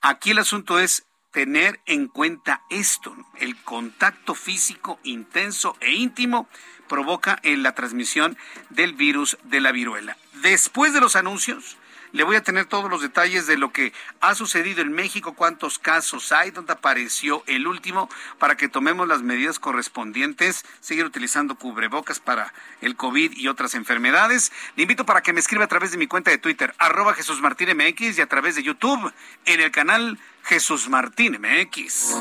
Aquí 0.00 0.30
el 0.30 0.38
asunto 0.38 0.78
es 0.78 1.04
tener 1.32 1.80
en 1.86 2.08
cuenta 2.08 2.62
esto, 2.70 3.16
el 3.40 3.56
contacto 3.62 4.34
físico 4.34 5.00
intenso 5.02 5.76
e 5.80 5.92
íntimo 5.92 6.48
provoca 6.88 7.38
en 7.42 7.62
la 7.62 7.74
transmisión 7.74 8.36
del 8.68 8.92
virus 8.92 9.38
de 9.44 9.60
la 9.60 9.72
viruela. 9.72 10.16
Después 10.42 10.92
de 10.92 11.00
los 11.00 11.16
anuncios, 11.16 11.78
le 12.12 12.24
voy 12.24 12.36
a 12.36 12.42
tener 12.42 12.66
todos 12.66 12.90
los 12.90 13.02
detalles 13.02 13.46
de 13.46 13.56
lo 13.56 13.72
que 13.72 13.92
ha 14.20 14.34
sucedido 14.34 14.82
en 14.82 14.92
México, 14.92 15.34
cuántos 15.34 15.78
casos 15.78 16.30
hay, 16.32 16.50
dónde 16.50 16.74
apareció 16.74 17.42
el 17.46 17.66
último, 17.66 18.08
para 18.38 18.56
que 18.56 18.68
tomemos 18.68 19.08
las 19.08 19.22
medidas 19.22 19.58
correspondientes, 19.58 20.64
seguir 20.80 21.04
utilizando 21.04 21.54
cubrebocas 21.56 22.20
para 22.20 22.52
el 22.80 22.96
COVID 22.96 23.32
y 23.36 23.48
otras 23.48 23.74
enfermedades. 23.74 24.52
Le 24.76 24.82
invito 24.82 25.06
para 25.06 25.22
que 25.22 25.32
me 25.32 25.40
escriba 25.40 25.64
a 25.64 25.68
través 25.68 25.90
de 25.90 25.98
mi 25.98 26.06
cuenta 26.06 26.30
de 26.30 26.38
Twitter, 26.38 26.74
arroba 26.78 27.14
Jesús 27.14 27.40
Martín 27.40 27.70
MX 27.76 28.18
y 28.18 28.20
a 28.20 28.26
través 28.26 28.56
de 28.56 28.62
YouTube 28.62 29.12
en 29.46 29.60
el 29.60 29.70
canal 29.70 30.18
Jesús 30.44 30.88
Martín 30.88 31.38
MX. 31.40 32.16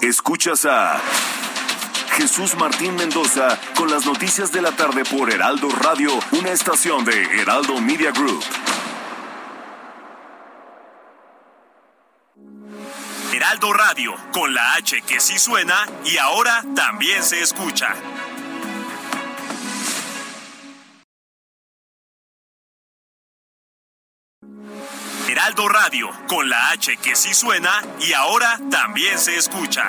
Escuchas 0.00 0.64
a 0.64 1.02
Jesús 2.18 2.56
Martín 2.56 2.96
Mendoza 2.96 3.56
con 3.76 3.88
las 3.88 4.04
noticias 4.04 4.50
de 4.50 4.60
la 4.60 4.72
tarde 4.72 5.04
por 5.04 5.32
Heraldo 5.32 5.68
Radio, 5.68 6.10
una 6.32 6.50
estación 6.50 7.04
de 7.04 7.22
Heraldo 7.40 7.80
Media 7.80 8.10
Group. 8.10 8.42
Heraldo 13.32 13.72
Radio, 13.72 14.16
con 14.32 14.52
la 14.52 14.74
H 14.74 15.00
que 15.02 15.20
sí 15.20 15.38
suena 15.38 15.86
y 16.04 16.16
ahora 16.18 16.64
también 16.74 17.22
se 17.22 17.40
escucha. 17.40 17.94
Heraldo 25.28 25.68
Radio, 25.68 26.10
con 26.26 26.48
la 26.48 26.70
H 26.70 26.96
que 26.96 27.14
sí 27.14 27.32
suena 27.32 27.70
y 28.00 28.12
ahora 28.12 28.58
también 28.70 29.20
se 29.20 29.36
escucha. 29.36 29.88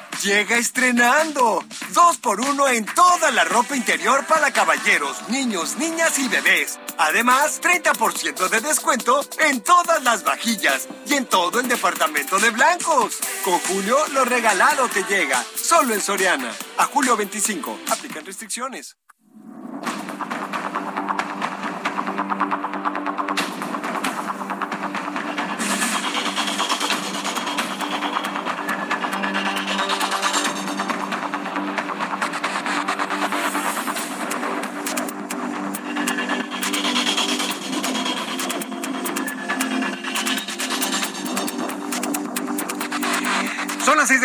Llega 0.19 0.57
estrenando. 0.57 1.63
Dos 1.93 2.17
por 2.17 2.39
uno 2.41 2.67
en 2.67 2.85
toda 2.85 3.31
la 3.31 3.43
ropa 3.43 3.75
interior 3.75 4.25
para 4.27 4.51
caballeros, 4.51 5.17
niños, 5.29 5.77
niñas 5.77 6.19
y 6.19 6.27
bebés. 6.27 6.79
Además, 6.97 7.59
30% 7.61 8.49
de 8.49 8.61
descuento 8.61 9.25
en 9.39 9.61
todas 9.61 10.03
las 10.03 10.23
vajillas 10.23 10.87
y 11.07 11.15
en 11.15 11.25
todo 11.25 11.59
el 11.59 11.67
departamento 11.67 12.37
de 12.39 12.51
blancos. 12.51 13.17
Con 13.43 13.57
Julio, 13.59 13.97
lo 14.13 14.23
regalado 14.23 14.87
te 14.89 15.03
llega. 15.03 15.43
Solo 15.55 15.95
en 15.95 16.01
Soriana. 16.01 16.51
A 16.77 16.85
julio 16.85 17.17
25. 17.17 17.79
Aplican 17.89 18.23
restricciones. 18.23 18.97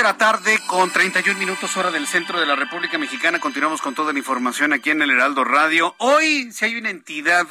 La 0.07 0.17
tarde 0.17 0.61
con 0.69 0.93
31 0.93 1.37
minutos 1.37 1.77
hora 1.77 1.91
del 1.91 2.07
centro 2.07 2.39
de 2.39 2.47
la 2.47 2.55
República 2.55 2.97
Mexicana. 2.97 3.41
Continuamos 3.41 3.83
con 3.83 3.97
toda 3.97 4.13
la 4.13 4.21
información 4.21 4.73
aquí 4.73 4.91
en 4.91 5.03
el 5.03 5.11
Heraldo 5.11 5.43
Radio. 5.43 5.97
Hoy, 5.99 6.53
si 6.53 6.65
hay 6.65 6.77
una 6.77 6.91
entidad 6.91 7.45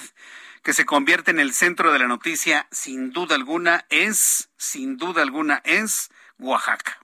que 0.63 0.71
se 0.71 0.85
convierte 0.85 1.31
en 1.31 1.41
el 1.41 1.53
centro 1.53 1.91
de 1.91 1.99
la 1.99 2.07
noticia, 2.07 2.65
sin 2.71 3.11
duda 3.11 3.35
alguna, 3.35 3.83
es, 3.89 4.51
sin 4.55 4.95
duda 4.95 5.21
alguna, 5.21 5.61
es 5.65 6.09
Oaxaca. 6.39 6.97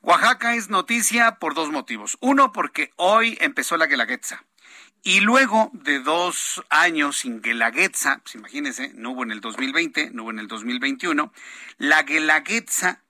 Oaxaca 0.00 0.54
es 0.54 0.70
noticia 0.70 1.32
por 1.32 1.52
dos 1.52 1.70
motivos. 1.70 2.16
Uno, 2.22 2.52
porque 2.52 2.94
hoy 2.96 3.36
empezó 3.42 3.76
la 3.76 3.84
Guelaguetza. 3.84 4.42
Y 5.02 5.20
luego 5.20 5.70
de 5.74 6.00
dos 6.00 6.64
años 6.70 7.18
sin 7.18 7.42
Guelaguetza, 7.42 8.20
pues 8.22 8.34
imagínense, 8.36 8.90
no 8.94 9.10
hubo 9.10 9.22
en 9.22 9.32
el 9.32 9.42
2020, 9.42 10.12
no 10.12 10.22
hubo 10.22 10.30
en 10.30 10.38
el 10.38 10.48
2021, 10.48 11.30
la 11.76 12.04
Guelaguetza 12.04 13.02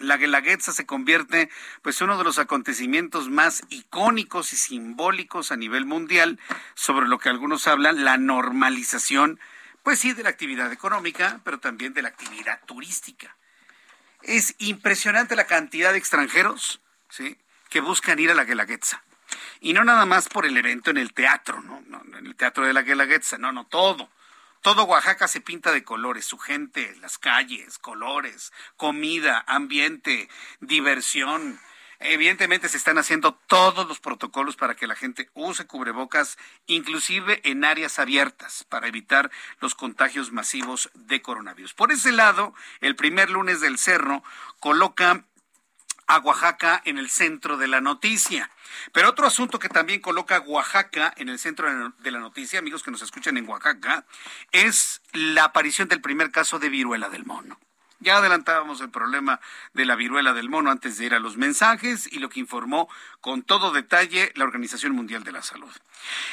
la 0.00 0.16
Guelaguetza 0.16 0.72
se 0.72 0.86
convierte 0.86 1.50
pues 1.82 2.00
uno 2.00 2.18
de 2.18 2.24
los 2.24 2.38
acontecimientos 2.38 3.28
más 3.28 3.62
icónicos 3.68 4.52
y 4.52 4.56
simbólicos 4.56 5.52
a 5.52 5.56
nivel 5.56 5.86
mundial 5.86 6.40
sobre 6.74 7.06
lo 7.06 7.18
que 7.18 7.28
algunos 7.28 7.66
hablan 7.66 8.04
la 8.04 8.16
normalización 8.16 9.38
pues 9.82 10.00
sí 10.00 10.12
de 10.12 10.22
la 10.22 10.28
actividad 10.28 10.72
económica, 10.72 11.40
pero 11.44 11.58
también 11.58 11.94
de 11.94 12.02
la 12.02 12.08
actividad 12.08 12.60
turística. 12.66 13.34
Es 14.22 14.54
impresionante 14.58 15.36
la 15.36 15.46
cantidad 15.46 15.92
de 15.92 15.98
extranjeros, 15.98 16.80
¿sí? 17.08 17.38
que 17.70 17.80
buscan 17.80 18.18
ir 18.18 18.30
a 18.30 18.34
la 18.34 18.44
Guelaguetza. 18.44 19.02
Y 19.60 19.72
no 19.72 19.84
nada 19.84 20.04
más 20.04 20.28
por 20.28 20.44
el 20.44 20.56
evento 20.56 20.90
en 20.90 20.98
el 20.98 21.14
teatro, 21.14 21.62
¿no? 21.62 21.82
no 21.86 22.02
en 22.18 22.26
el 22.26 22.36
teatro 22.36 22.66
de 22.66 22.74
la 22.74 22.82
Guelaguetza, 22.82 23.38
no, 23.38 23.52
no, 23.52 23.66
todo 23.66 24.10
todo 24.60 24.84
Oaxaca 24.84 25.26
se 25.28 25.40
pinta 25.40 25.72
de 25.72 25.84
colores, 25.84 26.26
su 26.26 26.38
gente, 26.38 26.94
las 27.00 27.18
calles, 27.18 27.78
colores, 27.78 28.52
comida, 28.76 29.42
ambiente, 29.46 30.28
diversión. 30.60 31.58
Evidentemente 32.02 32.68
se 32.68 32.78
están 32.78 32.96
haciendo 32.96 33.34
todos 33.46 33.86
los 33.86 34.00
protocolos 34.00 34.56
para 34.56 34.74
que 34.74 34.86
la 34.86 34.96
gente 34.96 35.28
use 35.34 35.66
cubrebocas, 35.66 36.38
inclusive 36.66 37.40
en 37.44 37.62
áreas 37.64 37.98
abiertas, 37.98 38.64
para 38.68 38.88
evitar 38.88 39.30
los 39.60 39.74
contagios 39.74 40.32
masivos 40.32 40.90
de 40.94 41.20
coronavirus. 41.20 41.74
Por 41.74 41.92
ese 41.92 42.12
lado, 42.12 42.54
el 42.80 42.96
primer 42.96 43.28
lunes 43.28 43.60
del 43.60 43.78
cerro 43.78 44.22
coloca 44.60 45.24
a 46.10 46.18
Oaxaca 46.18 46.82
en 46.84 46.98
el 46.98 47.08
centro 47.08 47.56
de 47.56 47.68
la 47.68 47.80
noticia. 47.80 48.50
Pero 48.92 49.08
otro 49.08 49.28
asunto 49.28 49.60
que 49.60 49.68
también 49.68 50.00
coloca 50.00 50.36
a 50.36 50.40
Oaxaca 50.40 51.14
en 51.16 51.28
el 51.28 51.38
centro 51.38 51.92
de 51.98 52.10
la 52.10 52.18
noticia, 52.18 52.58
amigos 52.58 52.82
que 52.82 52.90
nos 52.90 53.02
escuchan 53.02 53.36
en 53.36 53.48
Oaxaca, 53.48 54.04
es 54.50 55.02
la 55.12 55.44
aparición 55.44 55.86
del 55.86 56.00
primer 56.00 56.32
caso 56.32 56.58
de 56.58 56.68
viruela 56.68 57.08
del 57.10 57.24
mono. 57.24 57.60
Ya 58.02 58.16
adelantábamos 58.16 58.80
el 58.80 58.88
problema 58.88 59.40
de 59.74 59.84
la 59.84 59.94
viruela 59.94 60.32
del 60.32 60.48
mono 60.48 60.70
antes 60.70 60.96
de 60.96 61.04
ir 61.04 61.14
a 61.14 61.18
los 61.18 61.36
mensajes 61.36 62.10
y 62.10 62.18
lo 62.18 62.30
que 62.30 62.40
informó 62.40 62.88
con 63.20 63.42
todo 63.42 63.72
detalle 63.72 64.32
la 64.36 64.44
Organización 64.44 64.92
Mundial 64.92 65.22
de 65.22 65.32
la 65.32 65.42
Salud. 65.42 65.70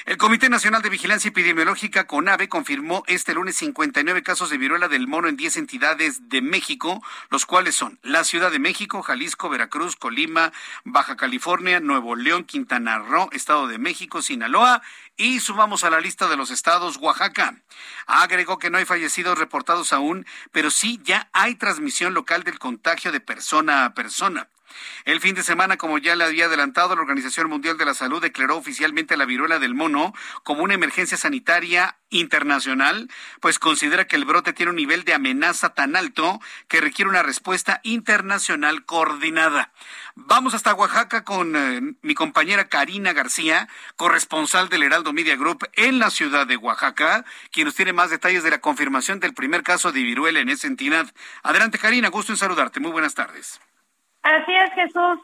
El 0.05 0.15
Comité 0.15 0.49
Nacional 0.49 0.81
de 0.81 0.89
Vigilancia 0.89 1.27
Epidemiológica, 1.27 2.07
CONAVE, 2.07 2.47
confirmó 2.47 3.03
este 3.07 3.33
lunes 3.33 3.57
59 3.57 4.23
casos 4.23 4.49
de 4.49 4.57
viruela 4.57 4.87
del 4.87 5.07
mono 5.07 5.27
en 5.27 5.35
10 5.35 5.57
entidades 5.57 6.29
de 6.29 6.41
México, 6.41 7.03
los 7.29 7.45
cuales 7.45 7.75
son 7.75 7.99
la 8.01 8.23
Ciudad 8.23 8.49
de 8.49 8.59
México, 8.59 9.01
Jalisco, 9.01 9.49
Veracruz, 9.49 9.97
Colima, 9.97 10.53
Baja 10.85 11.17
California, 11.17 11.81
Nuevo 11.81 12.15
León, 12.15 12.45
Quintana 12.45 12.99
Roo, 12.99 13.27
Estado 13.33 13.67
de 13.67 13.77
México, 13.77 14.21
Sinaloa 14.21 14.81
y 15.17 15.39
sumamos 15.39 15.83
a 15.83 15.89
la 15.89 15.99
lista 15.99 16.27
de 16.29 16.37
los 16.37 16.51
estados 16.51 16.97
Oaxaca. 16.97 17.55
Agregó 18.05 18.59
que 18.59 18.69
no 18.69 18.77
hay 18.77 18.85
fallecidos 18.85 19.37
reportados 19.37 19.91
aún, 19.91 20.25
pero 20.51 20.69
sí 20.69 21.01
ya 21.03 21.29
hay 21.33 21.55
transmisión 21.55 22.13
local 22.13 22.43
del 22.43 22.59
contagio 22.59 23.11
de 23.11 23.19
persona 23.19 23.85
a 23.85 23.93
persona. 23.93 24.47
El 25.05 25.19
fin 25.21 25.35
de 25.35 25.43
semana, 25.43 25.77
como 25.77 25.97
ya 25.97 26.15
le 26.15 26.23
había 26.23 26.45
adelantado, 26.45 26.95
la 26.95 27.01
Organización 27.01 27.49
Mundial 27.49 27.77
de 27.77 27.85
la 27.85 27.93
Salud 27.93 28.21
declaró 28.21 28.57
oficialmente 28.57 29.17
la 29.17 29.25
viruela 29.25 29.59
del 29.59 29.73
mono 29.73 30.13
como 30.43 30.63
una 30.63 30.73
emergencia 30.73 31.17
sanitaria 31.17 31.97
internacional, 32.09 33.09
pues 33.41 33.59
considera 33.59 34.07
que 34.07 34.15
el 34.15 34.25
brote 34.25 34.53
tiene 34.53 34.69
un 34.71 34.75
nivel 34.77 35.03
de 35.03 35.13
amenaza 35.13 35.73
tan 35.73 35.95
alto 35.95 36.39
que 36.67 36.81
requiere 36.81 37.09
una 37.09 37.23
respuesta 37.23 37.79
internacional 37.83 38.85
coordinada. 38.85 39.71
Vamos 40.15 40.53
hasta 40.53 40.73
Oaxaca 40.73 41.23
con 41.23 41.55
eh, 41.55 41.95
mi 42.01 42.15
compañera 42.15 42.69
Karina 42.69 43.13
García, 43.13 43.67
corresponsal 43.95 44.69
del 44.69 44.83
Heraldo 44.83 45.13
Media 45.13 45.35
Group 45.35 45.69
en 45.73 45.99
la 45.99 46.09
ciudad 46.09 46.47
de 46.47 46.57
Oaxaca, 46.57 47.25
quien 47.51 47.65
nos 47.65 47.75
tiene 47.75 47.93
más 47.93 48.09
detalles 48.09 48.43
de 48.43 48.51
la 48.51 48.61
confirmación 48.61 49.19
del 49.19 49.33
primer 49.33 49.63
caso 49.63 49.91
de 49.91 50.01
viruela 50.01 50.39
en 50.39 50.49
esa 50.49 50.67
entidad. 50.67 51.13
Adelante, 51.43 51.77
Karina, 51.77 52.09
gusto 52.09 52.31
en 52.31 52.37
saludarte. 52.37 52.79
Muy 52.79 52.91
buenas 52.91 53.15
tardes. 53.15 53.59
Así 54.23 54.53
es, 54.53 54.73
Jesús. 54.73 55.19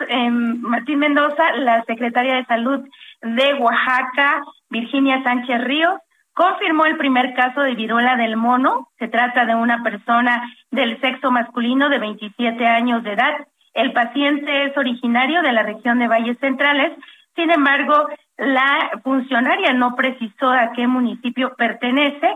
Martín 0.61 0.99
Mendoza, 0.99 1.51
la 1.57 1.83
secretaria 1.83 2.35
de 2.35 2.45
Salud 2.45 2.87
de 3.21 3.53
Oaxaca, 3.55 4.43
Virginia 4.69 5.21
Sánchez 5.23 5.61
Ríos, 5.63 5.99
confirmó 6.33 6.85
el 6.85 6.97
primer 6.97 7.33
caso 7.33 7.61
de 7.61 7.75
viruela 7.75 8.15
del 8.15 8.37
mono. 8.37 8.89
Se 8.99 9.07
trata 9.07 9.45
de 9.45 9.55
una 9.55 9.83
persona 9.83 10.41
del 10.71 10.99
sexo 11.01 11.31
masculino 11.31 11.89
de 11.89 11.99
27 11.99 12.65
años 12.65 13.03
de 13.03 13.13
edad. 13.13 13.47
El 13.73 13.91
paciente 13.93 14.65
es 14.65 14.77
originario 14.77 15.41
de 15.41 15.51
la 15.51 15.63
región 15.63 15.99
de 15.99 16.07
Valles 16.07 16.37
Centrales. 16.39 16.93
Sin 17.35 17.49
embargo, 17.51 18.07
la 18.37 18.91
funcionaria 19.03 19.73
no 19.73 19.95
precisó 19.95 20.49
a 20.49 20.71
qué 20.73 20.87
municipio 20.87 21.55
pertenece 21.55 22.35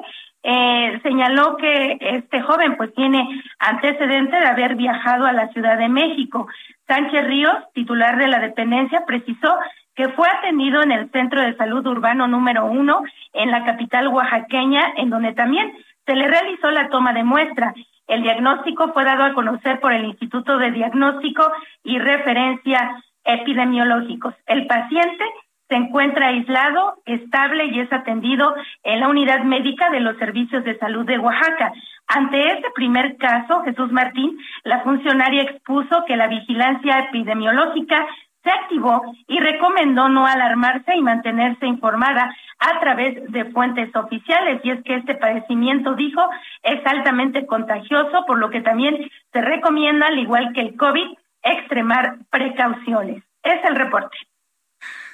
eh, 0.50 1.02
señaló 1.04 1.58
que 1.58 1.98
este 2.00 2.42
joven 2.42 2.78
pues 2.78 2.94
tiene 2.96 3.28
antecedente 3.60 4.40
de 4.40 4.48
haber 4.48 4.76
viajado 4.76 5.26
a 5.26 5.34
la 5.34 5.50
Ciudad 5.50 5.78
de 5.78 5.90
México. 5.90 6.48
Sánchez 6.88 7.28
Ríos, 7.28 7.54
titular 7.74 8.18
de 8.18 8.30
la 8.30 8.40
dependencia, 8.40 9.04
precisó 9.06 9.54
que 9.94 10.08
fue 10.08 10.26
atendido 10.30 10.82
en 10.82 10.94
el 10.94 11.12
Centro 11.12 11.42
de 11.42 11.58
Salud 11.58 11.86
Urbano 11.86 12.30
número 12.30 12.66
uno 12.66 13.04
en 13.34 13.52
la 13.52 13.66
capital 13.66 14.08
oaxaqueña, 14.08 14.94
en 14.96 15.10
donde 15.10 15.34
también 15.34 15.74
se 16.06 16.16
le 16.16 16.30
realizó 16.30 16.72
la 16.72 16.88
toma 16.88 17.12
de 17.12 17.26
muestra. 17.26 17.74
El 18.08 18.24
diagnóstico 18.24 18.94
fue 18.94 19.04
dado 19.04 19.26
a 19.26 19.34
conocer 19.34 19.82
por 19.82 19.92
el 19.92 20.06
Instituto 20.06 20.58
de 20.58 20.72
Diagnóstico 20.72 21.52
y 21.84 22.00
Referencia 22.00 23.04
Epidemiológicos. 23.26 24.34
El 24.46 24.66
paciente 24.66 25.26
se 25.70 25.76
encuentra 25.76 26.28
aislado, 26.28 26.96
estable 27.06 27.66
y 27.66 27.80
es 27.82 27.92
atendido 27.92 28.56
en 28.84 29.00
la 29.02 29.10
unidad 29.10 29.44
médica 29.44 29.90
de 29.90 30.00
los 30.00 30.18
servicios 30.18 30.64
de 30.64 30.78
salud 30.78 31.06
de 31.06 31.20
Oaxaca. 31.20 31.74
Ante 32.08 32.54
este 32.54 32.70
primer 32.74 33.18
caso, 33.18 33.64
Jesús 33.64 33.92
Martín, 33.92 34.38
la 34.64 34.82
funcionaria 34.82 35.44
expuso 35.44 36.06
que 36.06 36.16
la 36.16 36.28
vigilancia 36.28 37.00
epidemiológica 37.00 38.08
se 38.44 38.50
activó 38.50 39.02
y 39.28 39.40
recomendó 39.40 40.08
no 40.08 40.26
alarmarse 40.26 40.96
y 40.96 41.02
mantenerse 41.02 41.66
informada 41.66 42.34
a 42.60 42.80
través 42.80 43.30
de 43.32 43.46
fuentes 43.52 43.94
oficiales. 43.94 44.62
Y 44.64 44.72
es 44.72 44.84
que 44.84 44.96
este 44.96 45.16
padecimiento, 45.16 45.96
dijo, 45.96 46.22
es 46.64 46.80
altamente 46.86 47.46
contagioso, 47.46 48.24
por 48.26 48.40
lo 48.40 48.50
que 48.50 48.62
también 48.62 49.10
se 49.34 49.42
recomienda, 49.42 50.08
al 50.08 50.20
igual 50.20 50.54
que 50.54 50.62
el 50.62 50.78
COVID, 50.78 51.08
extremar 51.44 52.20
precauciones. 52.30 53.22
Es 53.44 53.64
el 53.66 53.76
reporte. 53.76 54.18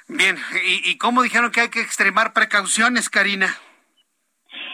Bien, 0.08 0.36
¿y, 0.84 0.98
cómo 0.98 1.22
dijeron 1.22 1.50
que 1.50 1.62
hay 1.62 1.70
que 1.70 1.80
extremar 1.80 2.32
precauciones, 2.32 3.08
Karina? 3.08 3.48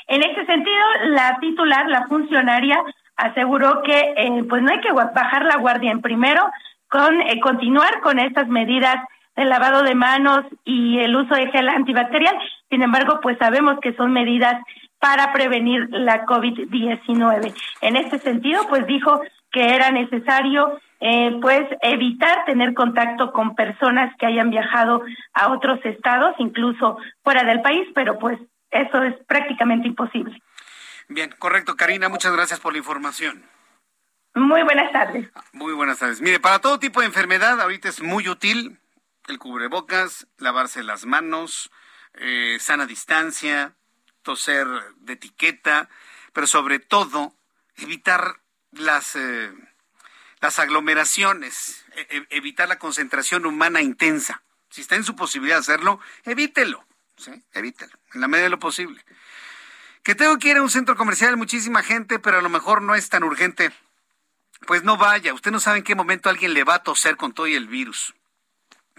En 0.09 0.23
este 0.23 0.45
sentido, 0.45 0.85
la 1.05 1.39
titular, 1.41 1.89
la 1.89 2.07
funcionaria, 2.09 2.83
aseguró 3.17 3.83
que 3.83 4.15
eh, 4.17 4.45
pues 4.49 4.63
no 4.63 4.73
hay 4.73 4.81
que 4.81 4.93
bajar 4.93 5.45
la 5.45 5.57
guardia 5.57 5.93
en 5.93 6.03
primero, 6.03 6.51
con 6.89 7.21
eh, 7.23 7.39
continuar 7.41 8.01
con 8.01 8.19
estas 8.19 8.49
medidas 8.49 8.97
de 9.37 9.45
lavado 9.45 9.85
de 9.85 9.95
manos 9.95 10.45
y 10.65 10.99
el 10.99 11.15
uso 11.15 11.35
de 11.35 11.51
gel 11.53 11.69
antibacterial. 11.69 12.37
Sin 12.69 12.83
embargo, 12.83 13.21
pues 13.23 13.39
sabemos 13.39 13.79
que 13.81 13.95
son 13.95 14.13
medidas 14.13 14.61
para 14.99 15.33
prevenir 15.33 15.89
la 15.91 16.27
COVID-19. 16.27 17.55
En 17.81 17.97
este 17.97 18.19
sentido, 18.19 18.67
pues 18.69 18.87
dijo 18.87 19.21
que 19.53 19.75
era 19.75 19.91
necesario 19.93 20.81
eh, 21.01 21.39
pues 21.41 21.67
evitar 21.81 22.45
tener 22.45 22.75
contacto 22.75 23.33
con 23.33 23.55
personas 23.55 24.15
que 24.19 24.27
hayan 24.27 24.51
viajado 24.51 25.03
a 25.33 25.53
otros 25.53 25.81
estados, 25.85 26.35
incluso 26.39 26.99
fuera 27.25 27.43
del 27.45 27.63
país, 27.63 27.89
pero 27.95 28.19
pues 28.19 28.39
eso 28.71 29.03
es 29.03 29.15
prácticamente 29.27 29.89
imposible. 29.89 30.41
Bien, 31.09 31.35
correcto, 31.39 31.77
Karina, 31.77 32.09
muchas 32.09 32.33
gracias 32.33 32.61
por 32.61 32.73
la 32.73 32.79
información. 32.79 33.43
Muy 34.35 34.63
buenas 34.63 34.93
tardes. 34.93 35.29
Muy 35.53 35.73
buenas 35.73 35.99
tardes. 35.99 36.21
Mire, 36.21 36.39
para 36.39 36.61
todo 36.61 36.79
tipo 36.79 37.01
de 37.01 37.07
enfermedad, 37.07 37.61
ahorita 37.61 37.89
es 37.89 38.01
muy 38.01 38.29
útil 38.29 38.79
el 39.27 39.39
cubrebocas, 39.39 40.29
lavarse 40.39 40.83
las 40.83 41.07
manos, 41.07 41.71
eh, 42.15 42.59
sana 42.61 42.87
distancia, 42.87 43.75
toser 44.23 44.67
de 44.99 45.15
etiqueta, 45.15 45.89
pero 46.33 46.47
sobre 46.47 46.79
todo 46.79 47.33
evitar 47.77 48.37
las... 48.73 49.17
Eh, 49.17 49.51
las 50.41 50.59
aglomeraciones, 50.59 51.85
e, 51.97 52.07
e, 52.11 52.27
evitar 52.31 52.69
la 52.69 52.79
concentración 52.79 53.47
humana 53.47 53.83
intensa. 53.83 54.43
Si 54.71 54.81
está 54.81 54.97
en 54.97 55.05
su 55.05 55.17
posibilidad 55.17 55.57
de 55.57 55.61
hacerlo, 55.61 56.01
evítelo, 56.25 56.85
evítelo, 57.53 57.93
en 58.15 58.21
la 58.21 58.29
medida 58.29 58.45
de 58.45 58.51
lo 58.51 58.59
posible. 58.59 59.05
Que 60.03 60.15
tengo 60.15 60.39
que 60.39 60.49
ir 60.49 60.57
a 60.57 60.63
un 60.63 60.71
centro 60.71 60.97
comercial, 60.97 61.37
muchísima 61.37 61.83
gente, 61.83 62.19
pero 62.19 62.39
a 62.39 62.43
lo 62.43 62.49
mejor 62.49 62.81
no 62.81 62.95
es 62.95 63.09
tan 63.11 63.23
urgente. 63.23 63.73
Pues 64.67 64.83
no 64.83 64.97
vaya, 64.97 65.35
usted 65.35 65.51
no 65.51 65.61
sabe 65.61 65.79
en 65.79 65.85
qué 65.85 65.95
momento 65.95 66.31
alguien 66.31 66.55
le 66.55 66.65
va 66.65 66.77
a 66.77 66.83
toser 66.83 67.17
con 67.17 67.33
todo 67.33 67.47
y 67.47 67.55
el 67.55 67.69
virus. 67.69 68.15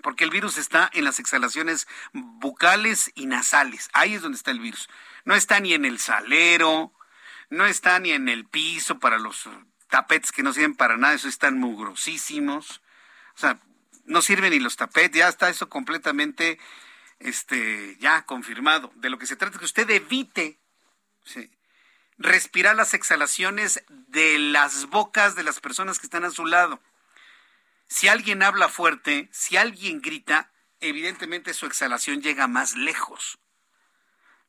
Porque 0.04 0.24
el 0.24 0.30
virus 0.30 0.58
está 0.58 0.90
en 0.94 1.04
las 1.04 1.20
exhalaciones 1.20 1.88
bucales 2.14 3.12
y 3.16 3.26
nasales. 3.28 3.90
Ahí 3.94 4.16
es 4.16 4.22
donde 4.22 4.38
está 4.38 4.52
el 4.52 4.60
virus. 4.60 4.90
No 5.26 5.36
está 5.36 5.60
ni 5.60 5.74
en 5.74 5.86
el 5.86 6.00
salero, 6.00 6.92
no 7.50 7.66
está 7.66 8.00
ni 8.00 8.12
en 8.12 8.30
el 8.30 8.46
piso 8.46 9.00
para 9.00 9.20
los 9.20 9.48
tapetes 9.92 10.32
que 10.32 10.42
no 10.42 10.54
sirven 10.54 10.74
para 10.74 10.98
nada, 10.98 11.14
eso 11.14 11.28
están 11.28 11.60
mugrosísimos. 11.60 12.82
O 13.36 13.38
sea, 13.38 13.60
no 14.06 14.24
sirven 14.24 14.50
ni 14.50 14.60
los 14.60 14.78
tapetes, 14.78 15.20
ya 15.20 15.28
está 15.28 15.50
eso 15.50 15.70
completamente 15.70 16.58
este, 17.20 17.98
ya 18.00 18.24
confirmado. 18.24 18.92
De 18.96 19.12
lo 19.12 19.20
que 19.20 19.28
se 19.28 19.36
trata 19.36 19.54
es 19.56 19.60
que 19.60 19.66
usted 19.66 19.90
evite 19.92 20.58
respirar 22.18 22.76
las 22.76 22.94
exhalaciones 22.96 23.84
de 23.90 24.40
las 24.40 24.88
bocas 24.88 25.36
de 25.36 25.44
las 25.44 25.60
personas 25.60 26.00
que 26.00 26.08
están 26.08 26.24
a 26.24 26.32
su 26.32 26.46
lado. 26.46 26.80
Si 27.88 28.08
alguien 28.08 28.42
habla 28.42 28.70
fuerte, 28.70 29.30
si 29.32 29.58
alguien 29.58 30.02
grita, 30.02 30.52
evidentemente 30.80 31.54
su 31.54 31.66
exhalación 31.66 32.22
llega 32.22 32.48
más 32.48 32.76
lejos. 32.76 33.38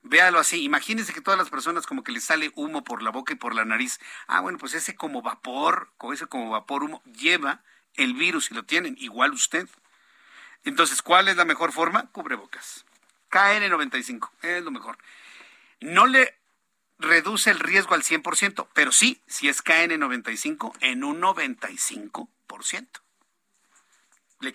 Véalo 0.02 0.40
así, 0.40 0.62
imagínense 0.62 1.12
que 1.12 1.20
todas 1.20 1.38
las 1.38 1.48
personas 1.48 1.86
como 1.86 2.02
que 2.02 2.10
les 2.10 2.24
sale 2.24 2.50
humo 2.56 2.82
por 2.82 3.02
la 3.02 3.10
boca 3.10 3.32
y 3.32 3.36
por 3.36 3.54
la 3.54 3.64
nariz. 3.64 4.00
Ah, 4.26 4.40
bueno, 4.40 4.58
pues 4.58 4.74
ese 4.74 4.96
como 4.96 5.22
vapor, 5.22 5.90
ese 6.12 6.26
como 6.26 6.50
vapor 6.50 6.82
humo, 6.82 7.02
lleva 7.04 7.62
el 7.94 8.14
virus 8.14 8.50
y 8.50 8.54
lo 8.54 8.64
tienen, 8.64 8.96
igual 8.98 9.32
usted. 9.32 9.68
Entonces, 10.64 11.02
¿cuál 11.02 11.28
es 11.28 11.36
la 11.36 11.44
mejor 11.44 11.72
forma? 11.72 12.10
Cubrebocas. 12.10 12.84
KN95, 13.30 14.30
es 14.42 14.62
lo 14.64 14.72
mejor. 14.72 14.98
No 15.80 16.06
le 16.06 16.36
reduce 16.98 17.50
el 17.50 17.60
riesgo 17.60 17.94
al 17.94 18.02
100%, 18.02 18.68
pero 18.74 18.92
sí, 18.92 19.22
si 19.26 19.48
es 19.48 19.64
KN95, 19.64 20.72
en 20.80 21.04
un 21.04 21.20
95%. 21.20 22.88
Le 24.40 24.52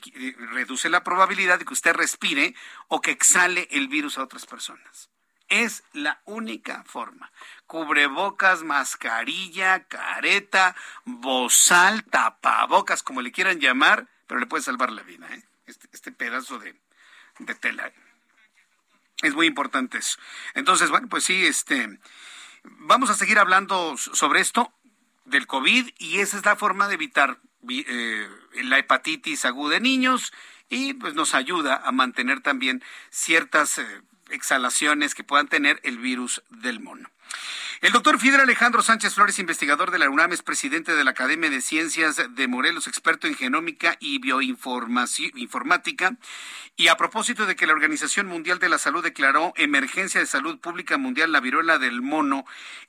reduce 0.51 0.89
la 0.89 1.03
probabilidad 1.03 1.59
de 1.59 1.65
que 1.65 1.73
usted 1.73 1.93
respire 1.93 2.53
o 2.89 2.99
que 2.99 3.11
exhale 3.11 3.69
el 3.71 3.87
virus 3.87 4.17
a 4.17 4.23
otras 4.23 4.45
personas. 4.45 5.09
Es 5.49 5.83
la 5.93 6.21
única 6.25 6.83
forma. 6.83 7.31
Cubrebocas, 7.67 8.63
mascarilla, 8.63 9.85
careta, 9.85 10.75
bozal, 11.05 12.03
tapabocas, 12.03 13.01
como 13.01 13.21
le 13.21 13.31
quieran 13.31 13.59
llamar, 13.59 14.07
pero 14.27 14.39
le 14.39 14.45
puede 14.45 14.63
salvar 14.63 14.91
la 14.91 15.03
vida, 15.03 15.27
¿eh? 15.33 15.43
este, 15.65 15.87
este, 15.93 16.11
pedazo 16.11 16.59
de, 16.59 16.75
de 17.39 17.55
tela. 17.55 17.91
Es 19.21 19.33
muy 19.33 19.47
importante 19.47 19.97
eso. 19.99 20.19
Entonces, 20.53 20.89
bueno, 20.89 21.07
pues 21.07 21.23
sí, 21.23 21.45
este, 21.45 21.97
vamos 22.63 23.09
a 23.09 23.15
seguir 23.15 23.39
hablando 23.39 23.95
sobre 23.97 24.41
esto. 24.41 24.73
del 25.25 25.45
COVID 25.45 25.89
y 25.97 26.19
esa 26.19 26.37
es 26.37 26.45
la 26.45 26.55
forma 26.55 26.87
de 26.87 26.93
evitar 26.93 27.39
eh, 27.69 28.29
la 28.63 28.77
hepatitis 28.77 29.43
aguda 29.43 29.77
en 29.77 29.83
niños 29.83 30.31
y 30.69 30.93
pues 30.93 31.15
nos 31.15 31.33
ayuda 31.33 31.81
a 31.83 31.91
mantener 31.91 32.41
también 32.41 32.81
ciertas 33.09 33.77
eh, 33.77 34.01
exhalaciones 34.29 35.15
que 35.15 35.23
puedan 35.23 35.47
tener 35.47 35.79
el 35.83 35.97
virus 35.97 36.43
del 36.49 36.79
mono. 36.79 37.09
El 37.81 37.91
doctor 37.91 38.19
Fidel 38.19 38.41
Alejandro 38.41 38.81
Sánchez 38.81 39.13
Flores, 39.13 39.37
investigador 39.37 39.91
de 39.91 39.99
la 39.99 40.09
UNAM, 40.09 40.33
es 40.33 40.41
presidente 40.41 40.95
de 40.95 41.03
la 41.03 41.11
Academia 41.11 41.49
de 41.49 41.61
Ciencias 41.61 42.19
de 42.27 42.47
Morelos, 42.47 42.87
experto 42.87 43.27
en 43.27 43.35
genómica 43.35 43.97
y 43.99 44.17
bioinformática. 44.17 46.15
Y 46.75 46.87
a 46.87 46.97
propósito 46.97 47.45
de 47.45 47.55
que 47.55 47.67
la 47.67 47.73
Organización 47.73 48.25
Mundial 48.25 48.57
de 48.57 48.69
la 48.69 48.79
Salud 48.79 49.03
declaró 49.03 49.53
emergencia 49.57 50.19
de 50.19 50.25
salud 50.25 50.59
pública 50.59 50.97
mundial 50.97 51.31
la 51.31 51.39
viruela 51.39 51.77
del 51.77 52.01
mono, 52.01 52.45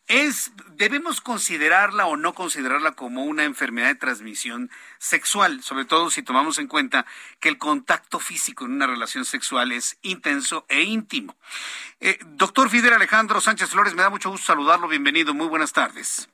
es 0.07 0.53
debemos 0.69 1.21
considerarla 1.21 2.07
o 2.07 2.17
no 2.17 2.33
considerarla 2.33 2.93
como 2.93 3.25
una 3.25 3.45
enfermedad 3.45 3.89
de 3.89 3.95
transmisión 3.95 4.71
sexual, 4.99 5.63
sobre 5.63 5.85
todo 5.85 6.11
si 6.11 6.23
tomamos 6.23 6.59
en 6.59 6.67
cuenta 6.67 7.05
que 7.41 7.51
el 7.51 7.59
contacto 7.59 8.19
físico 8.19 8.65
en 8.65 8.73
una 8.73 8.87
relación 8.87 9.27
sexual 9.27 9.71
es 9.73 9.99
intenso 10.01 10.65
e 10.69 10.83
íntimo. 10.83 11.37
Eh, 12.01 12.19
doctor 12.25 12.71
Fidel 12.71 12.95
Alejandro 12.95 13.41
Sánchez 13.41 13.71
Flores, 13.71 13.95
me 13.95 14.03
da 14.03 14.11
mucho 14.11 14.28
gusto 14.31 14.47
saludarlo. 14.47 14.89
Bienvenido. 14.89 15.35
Muy 15.35 15.47
buenas 15.47 15.73
tardes. 15.73 16.29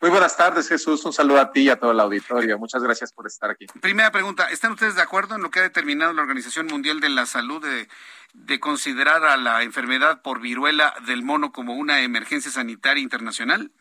Muy 0.00 0.10
buenas 0.10 0.36
tardes, 0.36 0.68
Jesús. 0.68 1.04
Un 1.04 1.12
saludo 1.12 1.40
a 1.40 1.50
ti 1.50 1.62
y 1.62 1.70
a 1.70 1.76
todo 1.76 1.90
el 1.90 1.98
auditorio. 1.98 2.56
Muchas 2.56 2.82
gracias 2.82 3.12
por 3.12 3.26
estar 3.26 3.50
aquí. 3.50 3.66
Primera 3.80 4.12
pregunta, 4.12 4.48
¿están 4.48 4.72
ustedes 4.72 4.94
de 4.94 5.02
acuerdo 5.02 5.34
en 5.34 5.42
lo 5.42 5.50
que 5.50 5.58
ha 5.58 5.62
determinado 5.62 6.12
la 6.12 6.22
Organización 6.22 6.66
Mundial 6.66 7.00
de 7.00 7.08
la 7.08 7.26
Salud 7.26 7.60
de, 7.60 7.88
de 8.32 8.60
considerar 8.60 9.24
a 9.24 9.36
la 9.36 9.64
enfermedad 9.64 10.22
por 10.22 10.40
viruela 10.40 10.94
del 11.06 11.24
mono 11.24 11.50
como 11.50 11.74
una 11.74 12.02
emergencia 12.02 12.52
sanitaria 12.52 13.02
internacional? 13.02 13.72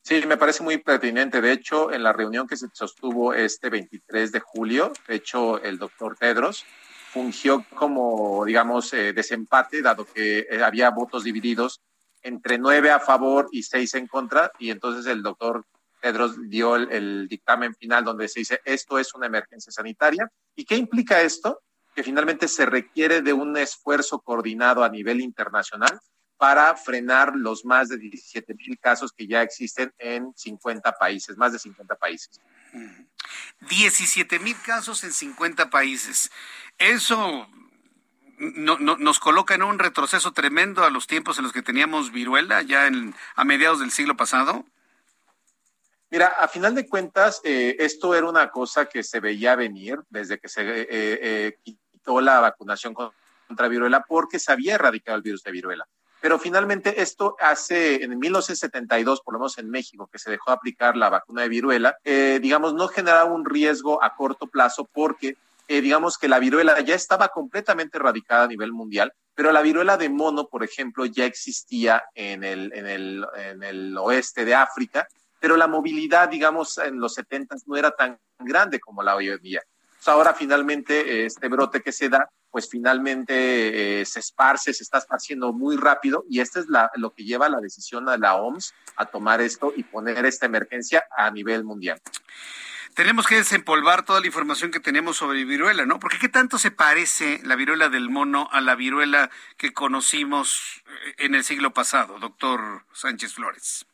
Sí, 0.00 0.24
me 0.26 0.38
parece 0.38 0.62
muy 0.62 0.78
pertinente. 0.78 1.42
De 1.42 1.52
hecho, 1.52 1.92
en 1.92 2.02
la 2.02 2.14
reunión 2.14 2.48
que 2.48 2.56
se 2.56 2.68
sostuvo 2.72 3.34
este 3.34 3.68
23 3.68 4.32
de 4.32 4.40
julio, 4.40 4.92
de 5.06 5.16
hecho, 5.16 5.62
el 5.62 5.78
doctor 5.78 6.16
Tedros 6.16 6.64
fungió 7.12 7.64
como, 7.74 8.44
digamos, 8.46 8.92
eh, 8.94 9.12
desempate, 9.12 9.82
dado 9.82 10.06
que 10.06 10.46
eh, 10.50 10.62
había 10.64 10.90
votos 10.90 11.24
divididos 11.24 11.82
entre 12.22 12.58
nueve 12.58 12.90
a 12.90 13.00
favor 13.00 13.48
y 13.52 13.62
seis 13.62 13.94
en 13.94 14.06
contra, 14.06 14.52
y 14.58 14.70
entonces 14.70 15.06
el 15.06 15.22
doctor 15.22 15.64
Tedros 16.02 16.36
dio 16.50 16.74
el, 16.74 17.28
dictamen 17.28 17.74
final 17.76 18.04
donde 18.04 18.28
se 18.28 18.40
dice 18.40 18.60
esto 18.64 18.98
es 18.98 19.14
una 19.14 19.26
emergencia 19.26 19.70
sanitaria. 19.72 20.28
¿Y 20.56 20.64
qué 20.64 20.76
implica 20.76 21.22
esto? 21.22 21.62
Que 21.94 22.02
finalmente 22.02 22.48
se 22.48 22.66
requiere 22.66 23.22
de 23.22 23.32
un 23.32 23.56
esfuerzo 23.56 24.18
coordinado 24.20 24.82
a 24.82 24.88
nivel 24.88 25.20
internacional 25.20 26.00
para 26.36 26.74
frenar 26.74 27.36
los 27.36 27.64
más 27.64 27.88
de 27.88 27.98
17 27.98 28.54
mil 28.54 28.76
casos 28.80 29.12
que 29.12 29.28
ya 29.28 29.42
existen 29.42 29.92
en 29.96 30.32
50 30.34 30.90
países, 30.98 31.36
más 31.36 31.52
de 31.52 31.60
50 31.60 31.94
países. 31.94 32.40
17 33.60 34.40
mil 34.40 34.56
casos 34.60 35.04
en 35.04 35.12
50 35.12 35.70
países. 35.70 36.32
Eso 36.78 37.46
no, 38.42 38.76
nos 38.78 39.20
coloca 39.20 39.54
en 39.54 39.62
un 39.62 39.78
retroceso 39.78 40.32
tremendo 40.32 40.84
a 40.84 40.90
los 40.90 41.06
tiempos 41.06 41.38
en 41.38 41.44
los 41.44 41.52
que 41.52 41.62
teníamos 41.62 42.10
viruela, 42.10 42.62
ya 42.62 42.86
en, 42.86 43.14
a 43.36 43.44
mediados 43.44 43.78
del 43.80 43.92
siglo 43.92 44.16
pasado. 44.16 44.64
Mira, 46.10 46.26
a 46.26 46.48
final 46.48 46.74
de 46.74 46.88
cuentas, 46.88 47.40
eh, 47.44 47.76
esto 47.78 48.14
era 48.14 48.28
una 48.28 48.50
cosa 48.50 48.86
que 48.86 49.02
se 49.02 49.20
veía 49.20 49.54
venir 49.54 49.98
desde 50.10 50.38
que 50.38 50.48
se 50.48 50.60
eh, 50.60 50.86
eh, 50.90 51.58
quitó 51.62 52.20
la 52.20 52.40
vacunación 52.40 52.94
contra 52.94 53.68
viruela 53.68 54.04
porque 54.06 54.38
se 54.38 54.52
había 54.52 54.74
erradicado 54.74 55.16
el 55.16 55.22
virus 55.22 55.42
de 55.42 55.52
viruela. 55.52 55.86
Pero 56.20 56.38
finalmente 56.38 57.00
esto 57.00 57.36
hace, 57.40 58.04
en 58.04 58.18
1972, 58.18 59.22
por 59.22 59.34
lo 59.34 59.40
menos 59.40 59.56
en 59.58 59.70
México, 59.70 60.08
que 60.12 60.18
se 60.18 60.30
dejó 60.30 60.50
aplicar 60.50 60.96
la 60.96 61.08
vacuna 61.08 61.42
de 61.42 61.48
viruela, 61.48 61.96
digamos, 62.04 62.74
no 62.74 62.86
generaba 62.86 63.24
un 63.24 63.44
riesgo 63.44 64.04
a 64.04 64.14
corto 64.14 64.46
plazo 64.46 64.88
porque, 64.92 65.36
eh, 65.68 65.80
digamos, 65.80 66.18
que 66.18 66.28
la 66.28 66.38
viruela 66.38 66.80
ya 66.80 66.94
estaba 66.94 67.28
completamente 67.28 67.98
erradicada 67.98 68.44
a 68.44 68.48
nivel 68.48 68.72
mundial, 68.72 69.12
pero 69.34 69.52
la 69.52 69.62
viruela 69.62 69.96
de 69.96 70.08
mono, 70.08 70.48
por 70.48 70.62
ejemplo, 70.62 71.06
ya 71.06 71.24
existía 71.24 72.04
en 72.14 72.44
el, 72.44 72.72
en 72.74 72.86
el, 72.86 73.26
en 73.36 73.62
el 73.62 73.96
oeste 73.96 74.44
de 74.44 74.54
África, 74.54 75.06
pero 75.40 75.56
la 75.56 75.66
movilidad, 75.66 76.28
digamos, 76.28 76.78
en 76.78 77.00
los 77.00 77.14
70 77.14 77.56
no 77.66 77.76
era 77.76 77.90
tan 77.90 78.18
grande 78.38 78.78
como 78.78 79.02
la 79.02 79.16
hoy 79.16 79.28
en 79.28 79.40
día. 79.40 79.62
ahora 80.06 80.34
finalmente 80.34 81.24
este 81.24 81.48
brote 81.48 81.80
que 81.80 81.92
se 81.92 82.08
da 82.08 82.28
pues 82.52 82.68
finalmente 82.68 84.02
eh, 84.02 84.04
se 84.04 84.20
esparce, 84.20 84.74
se 84.74 84.82
está 84.84 84.98
esparciendo 84.98 85.54
muy 85.54 85.76
rápido 85.76 86.24
y 86.28 86.40
este 86.40 86.60
es 86.60 86.68
la, 86.68 86.90
lo 86.96 87.14
que 87.14 87.24
lleva 87.24 87.48
la 87.48 87.60
decisión 87.60 88.04
de 88.04 88.18
la 88.18 88.36
OMS 88.36 88.74
a 88.96 89.06
tomar 89.06 89.40
esto 89.40 89.72
y 89.74 89.82
poner 89.82 90.26
esta 90.26 90.44
emergencia 90.44 91.02
a 91.16 91.30
nivel 91.30 91.64
mundial. 91.64 91.98
Tenemos 92.94 93.26
que 93.26 93.36
desempolvar 93.36 94.04
toda 94.04 94.20
la 94.20 94.26
información 94.26 94.70
que 94.70 94.80
tenemos 94.80 95.16
sobre 95.16 95.44
viruela, 95.44 95.86
¿no? 95.86 95.98
Porque 95.98 96.18
¿qué 96.18 96.28
tanto 96.28 96.58
se 96.58 96.70
parece 96.70 97.40
la 97.42 97.56
viruela 97.56 97.88
del 97.88 98.10
mono 98.10 98.48
a 98.52 98.60
la 98.60 98.74
viruela 98.74 99.30
que 99.56 99.72
conocimos 99.72 100.82
eh, 100.86 101.14
en 101.18 101.34
el 101.34 101.44
siglo 101.44 101.72
pasado, 101.72 102.18
doctor 102.18 102.84
Sánchez 102.92 103.34
Flores? 103.34 103.86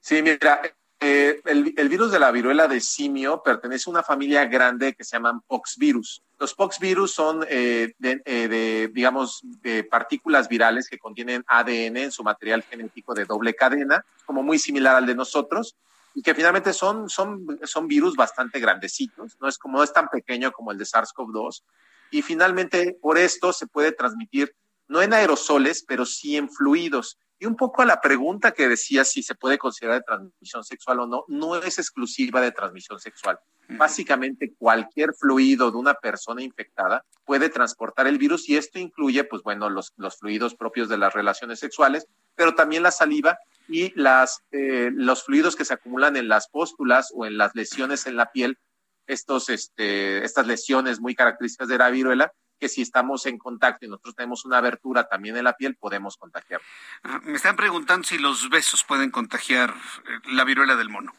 Sí, 0.00 0.22
mira, 0.22 0.60
eh, 1.00 1.40
el, 1.44 1.88
virus 1.88 2.10
de 2.10 2.18
la 2.18 2.32
viruela 2.32 2.66
de 2.66 2.80
simio 2.80 3.40
pertenece 3.44 3.88
a 3.88 3.92
una 3.92 4.02
familia 4.02 4.46
grande 4.46 4.94
que 4.94 5.04
se 5.04 5.16
llaman 5.16 5.40
poxvirus. 5.42 6.22
Los 6.40 6.54
poxvirus 6.54 7.12
son 7.12 7.44
eh, 7.48 7.94
eh, 8.02 8.48
de, 8.48 8.90
digamos, 8.92 9.40
de 9.62 9.84
partículas 9.84 10.48
virales 10.48 10.88
que 10.88 10.98
contienen 10.98 11.44
ADN 11.46 11.98
en 11.98 12.10
su 12.10 12.24
material 12.24 12.64
genético 12.64 13.14
de 13.14 13.26
doble 13.26 13.54
cadena, 13.54 14.04
como 14.26 14.42
muy 14.42 14.58
similar 14.58 14.96
al 14.96 15.06
de 15.06 15.14
nosotros, 15.14 15.76
y 16.18 16.22
que 16.22 16.34
finalmente 16.34 16.72
son, 16.72 17.08
son, 17.08 17.60
son 17.62 17.86
virus 17.86 18.16
bastante 18.16 18.58
grandecitos, 18.58 19.36
no 19.40 19.46
es 19.46 19.56
como 19.56 19.78
no 19.78 19.84
es 19.84 19.92
tan 19.92 20.08
pequeño 20.08 20.50
como 20.50 20.72
el 20.72 20.78
de 20.78 20.84
SARS-CoV-2, 20.84 21.62
y 22.10 22.22
finalmente 22.22 22.98
por 23.00 23.18
esto 23.18 23.52
se 23.52 23.68
puede 23.68 23.92
transmitir 23.92 24.52
no 24.88 25.00
en 25.00 25.12
aerosoles, 25.12 25.84
pero 25.86 26.04
sí 26.04 26.36
en 26.36 26.50
fluidos. 26.50 27.20
Y 27.38 27.46
un 27.46 27.54
poco 27.54 27.82
a 27.82 27.86
la 27.86 28.00
pregunta 28.00 28.50
que 28.50 28.66
decía 28.66 29.04
si 29.04 29.22
se 29.22 29.36
puede 29.36 29.58
considerar 29.58 29.98
de 29.98 30.02
transmisión 30.02 30.64
sexual 30.64 30.98
o 30.98 31.06
no, 31.06 31.24
no 31.28 31.54
es 31.54 31.78
exclusiva 31.78 32.40
de 32.40 32.50
transmisión 32.50 32.98
sexual. 32.98 33.38
Básicamente 33.68 34.54
cualquier 34.58 35.14
fluido 35.14 35.70
de 35.70 35.76
una 35.76 35.94
persona 35.94 36.42
infectada 36.42 37.04
puede 37.24 37.48
transportar 37.48 38.08
el 38.08 38.18
virus 38.18 38.48
y 38.48 38.56
esto 38.56 38.80
incluye, 38.80 39.22
pues 39.22 39.44
bueno, 39.44 39.70
los, 39.70 39.92
los 39.96 40.16
fluidos 40.16 40.56
propios 40.56 40.88
de 40.88 40.98
las 40.98 41.14
relaciones 41.14 41.60
sexuales, 41.60 42.08
pero 42.34 42.56
también 42.56 42.82
la 42.82 42.90
saliva 42.90 43.38
y 43.68 43.92
las, 44.00 44.42
eh, 44.50 44.90
los 44.92 45.24
fluidos 45.24 45.56
que 45.56 45.64
se 45.64 45.74
acumulan 45.74 46.16
en 46.16 46.28
las 46.28 46.48
póstulas 46.48 47.12
o 47.14 47.26
en 47.26 47.36
las 47.36 47.54
lesiones 47.54 48.06
en 48.06 48.16
la 48.16 48.32
piel, 48.32 48.58
estos, 49.06 49.48
este, 49.48 50.24
estas 50.24 50.46
lesiones 50.46 51.00
muy 51.00 51.14
características 51.14 51.68
de 51.68 51.78
la 51.78 51.90
viruela, 51.90 52.32
que 52.58 52.68
si 52.68 52.82
estamos 52.82 53.26
en 53.26 53.38
contacto 53.38 53.86
y 53.86 53.88
nosotros 53.88 54.16
tenemos 54.16 54.44
una 54.44 54.58
abertura 54.58 55.04
también 55.04 55.36
en 55.36 55.44
la 55.44 55.52
piel, 55.52 55.76
podemos 55.76 56.16
contagiar. 56.16 56.60
Ah, 57.04 57.20
me 57.22 57.36
están 57.36 57.56
preguntando 57.56 58.06
si 58.06 58.18
los 58.18 58.50
besos 58.50 58.84
pueden 58.84 59.10
contagiar 59.10 59.70
eh, 59.70 60.18
la 60.32 60.44
viruela 60.44 60.74
del 60.74 60.88
mono. 60.88 61.12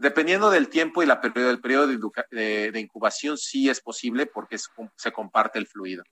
Dependiendo 0.00 0.48
del 0.48 0.70
tiempo 0.70 1.02
y 1.02 1.06
la 1.06 1.20
periodo, 1.20 1.50
el 1.50 1.60
periodo 1.60 1.86
de, 1.86 2.72
incubación, 2.74 3.36
sí 3.36 3.68
es 3.68 3.82
posible 3.82 4.24
porque 4.24 4.56
se 4.96 5.12
comparte 5.12 5.58
el 5.58 5.66
fluido. 5.66 6.04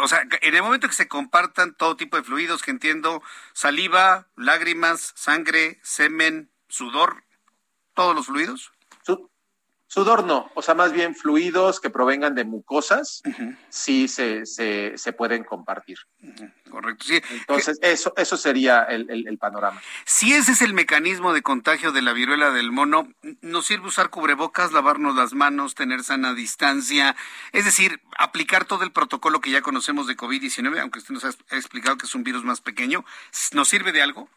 O 0.00 0.08
sea, 0.08 0.22
en 0.40 0.54
el 0.54 0.62
momento 0.62 0.88
que 0.88 0.94
se 0.94 1.08
compartan 1.08 1.74
todo 1.74 1.94
tipo 1.94 2.16
de 2.16 2.22
fluidos, 2.22 2.62
que 2.62 2.70
entiendo, 2.70 3.22
saliva, 3.52 4.28
lágrimas, 4.34 5.12
sangre, 5.14 5.78
semen, 5.82 6.50
sudor, 6.68 7.24
todos 7.92 8.14
los 8.14 8.26
fluidos. 8.26 8.72
Sudor 9.90 10.24
no, 10.24 10.50
o 10.54 10.60
sea, 10.60 10.74
más 10.74 10.92
bien 10.92 11.14
fluidos 11.14 11.80
que 11.80 11.88
provengan 11.88 12.34
de 12.34 12.44
mucosas, 12.44 13.22
sí 13.70 14.06
se, 14.06 14.44
se, 14.44 14.92
se, 14.98 15.12
pueden 15.14 15.44
compartir. 15.44 15.96
Correcto, 16.70 17.06
sí. 17.06 17.22
Entonces, 17.30 17.78
eso, 17.80 18.12
eso 18.18 18.36
sería 18.36 18.82
el, 18.82 19.08
el, 19.08 19.38
panorama. 19.38 19.80
Si 20.04 20.34
ese 20.34 20.52
es 20.52 20.60
el 20.60 20.74
mecanismo 20.74 21.32
de 21.32 21.40
contagio 21.40 21.90
de 21.90 22.02
la 22.02 22.12
viruela 22.12 22.50
del 22.50 22.70
mono, 22.70 23.08
¿nos 23.40 23.64
sirve 23.64 23.88
usar 23.88 24.10
cubrebocas, 24.10 24.72
lavarnos 24.72 25.16
las 25.16 25.32
manos, 25.32 25.74
tener 25.74 26.04
sana 26.04 26.34
distancia? 26.34 27.16
Es 27.52 27.64
decir, 27.64 28.02
aplicar 28.18 28.66
todo 28.66 28.84
el 28.84 28.92
protocolo 28.92 29.40
que 29.40 29.50
ya 29.50 29.62
conocemos 29.62 30.06
de 30.06 30.18
COVID-19, 30.18 30.80
aunque 30.80 30.98
usted 30.98 31.14
nos 31.14 31.24
ha 31.24 31.30
explicado 31.56 31.96
que 31.96 32.04
es 32.04 32.14
un 32.14 32.24
virus 32.24 32.44
más 32.44 32.60
pequeño, 32.60 33.06
¿nos 33.52 33.70
sirve 33.70 33.92
de 33.92 34.02
algo? 34.02 34.28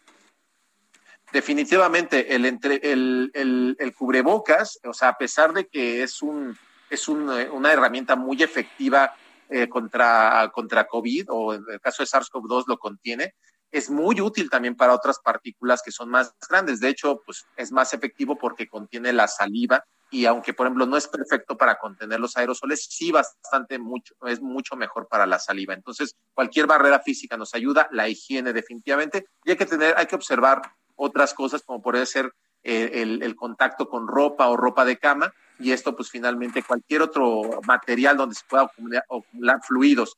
Definitivamente 1.32 2.36
el, 2.36 2.45
entre, 2.45 2.75
el, 2.84 3.32
el, 3.34 3.93
cubrebocas, 3.95 4.79
o 4.84 4.93
sea, 4.93 5.09
a 5.09 5.17
pesar 5.17 5.53
de 5.53 5.67
que 5.67 6.03
es, 6.03 6.21
un, 6.21 6.57
es 6.89 7.07
una 7.07 7.73
herramienta 7.73 8.15
muy 8.15 8.41
efectiva 8.43 9.13
eh, 9.49 9.67
contra, 9.67 10.49
contra 10.53 10.88
COVID, 10.88 11.25
o 11.29 11.53
en 11.53 11.65
el 11.69 11.82
caso 11.82 12.03
de 12.03 12.07
SARS-CoV-2 12.07 12.63
lo 12.67 12.77
contiene, 12.77 13.36
es 13.71 13.89
muy 13.89 14.21
útil 14.21 14.49
también 14.49 14.75
para 14.75 14.93
otras 14.93 15.19
partículas 15.19 15.82
que 15.84 15.91
son 15.91 16.09
más 16.09 16.34
grandes. 16.49 16.79
De 16.79 16.89
hecho, 16.89 17.21
pues 17.25 17.45
es 17.55 17.71
más 17.71 17.93
efectivo 17.93 18.38
porque 18.38 18.67
contiene 18.67 19.13
la 19.13 19.27
saliva 19.27 19.84
y 20.09 20.25
aunque, 20.25 20.53
por 20.53 20.67
ejemplo, 20.67 20.86
no 20.86 20.97
es 20.97 21.07
perfecto 21.07 21.57
para 21.57 21.77
contener 21.77 22.19
los 22.19 22.36
aerosoles, 22.36 22.86
sí 22.89 23.11
bastante 23.11 23.79
mucho, 23.79 24.13
es 24.27 24.41
mucho 24.41 24.75
mejor 24.75 25.07
para 25.07 25.25
la 25.25 25.39
saliva. 25.39 25.73
Entonces, 25.73 26.15
cualquier 26.34 26.67
barrera 26.67 26.99
física 26.99 27.38
nos 27.38 27.53
ayuda, 27.53 27.88
la 27.91 28.09
higiene 28.09 28.51
definitivamente, 28.51 29.25
y 29.45 29.51
hay 29.51 29.57
que 29.57 29.65
tener, 29.65 29.95
hay 29.97 30.07
que 30.07 30.15
observar 30.15 30.61
otras 31.02 31.34
cosas 31.34 31.64
como 31.64 31.82
puede 31.82 32.06
ser 32.06 32.32
eh, 32.64 33.02
el, 33.02 33.36
contacto 33.36 33.89
con 33.89 34.08
ropa 34.08 34.47
o 34.47 34.56
ropa 34.56 34.86
de 34.86 34.97
cama 34.97 35.34
y 35.58 35.72
esto 35.72 35.95
pues 35.95 36.12
finalmente 36.12 36.62
cualquier 36.62 37.02
otro 37.02 37.60
material 37.66 38.18
donde 38.18 38.36
se 38.36 38.45
pueda 38.47 38.64
acumular, 38.64 39.60
fluidos 39.68 40.16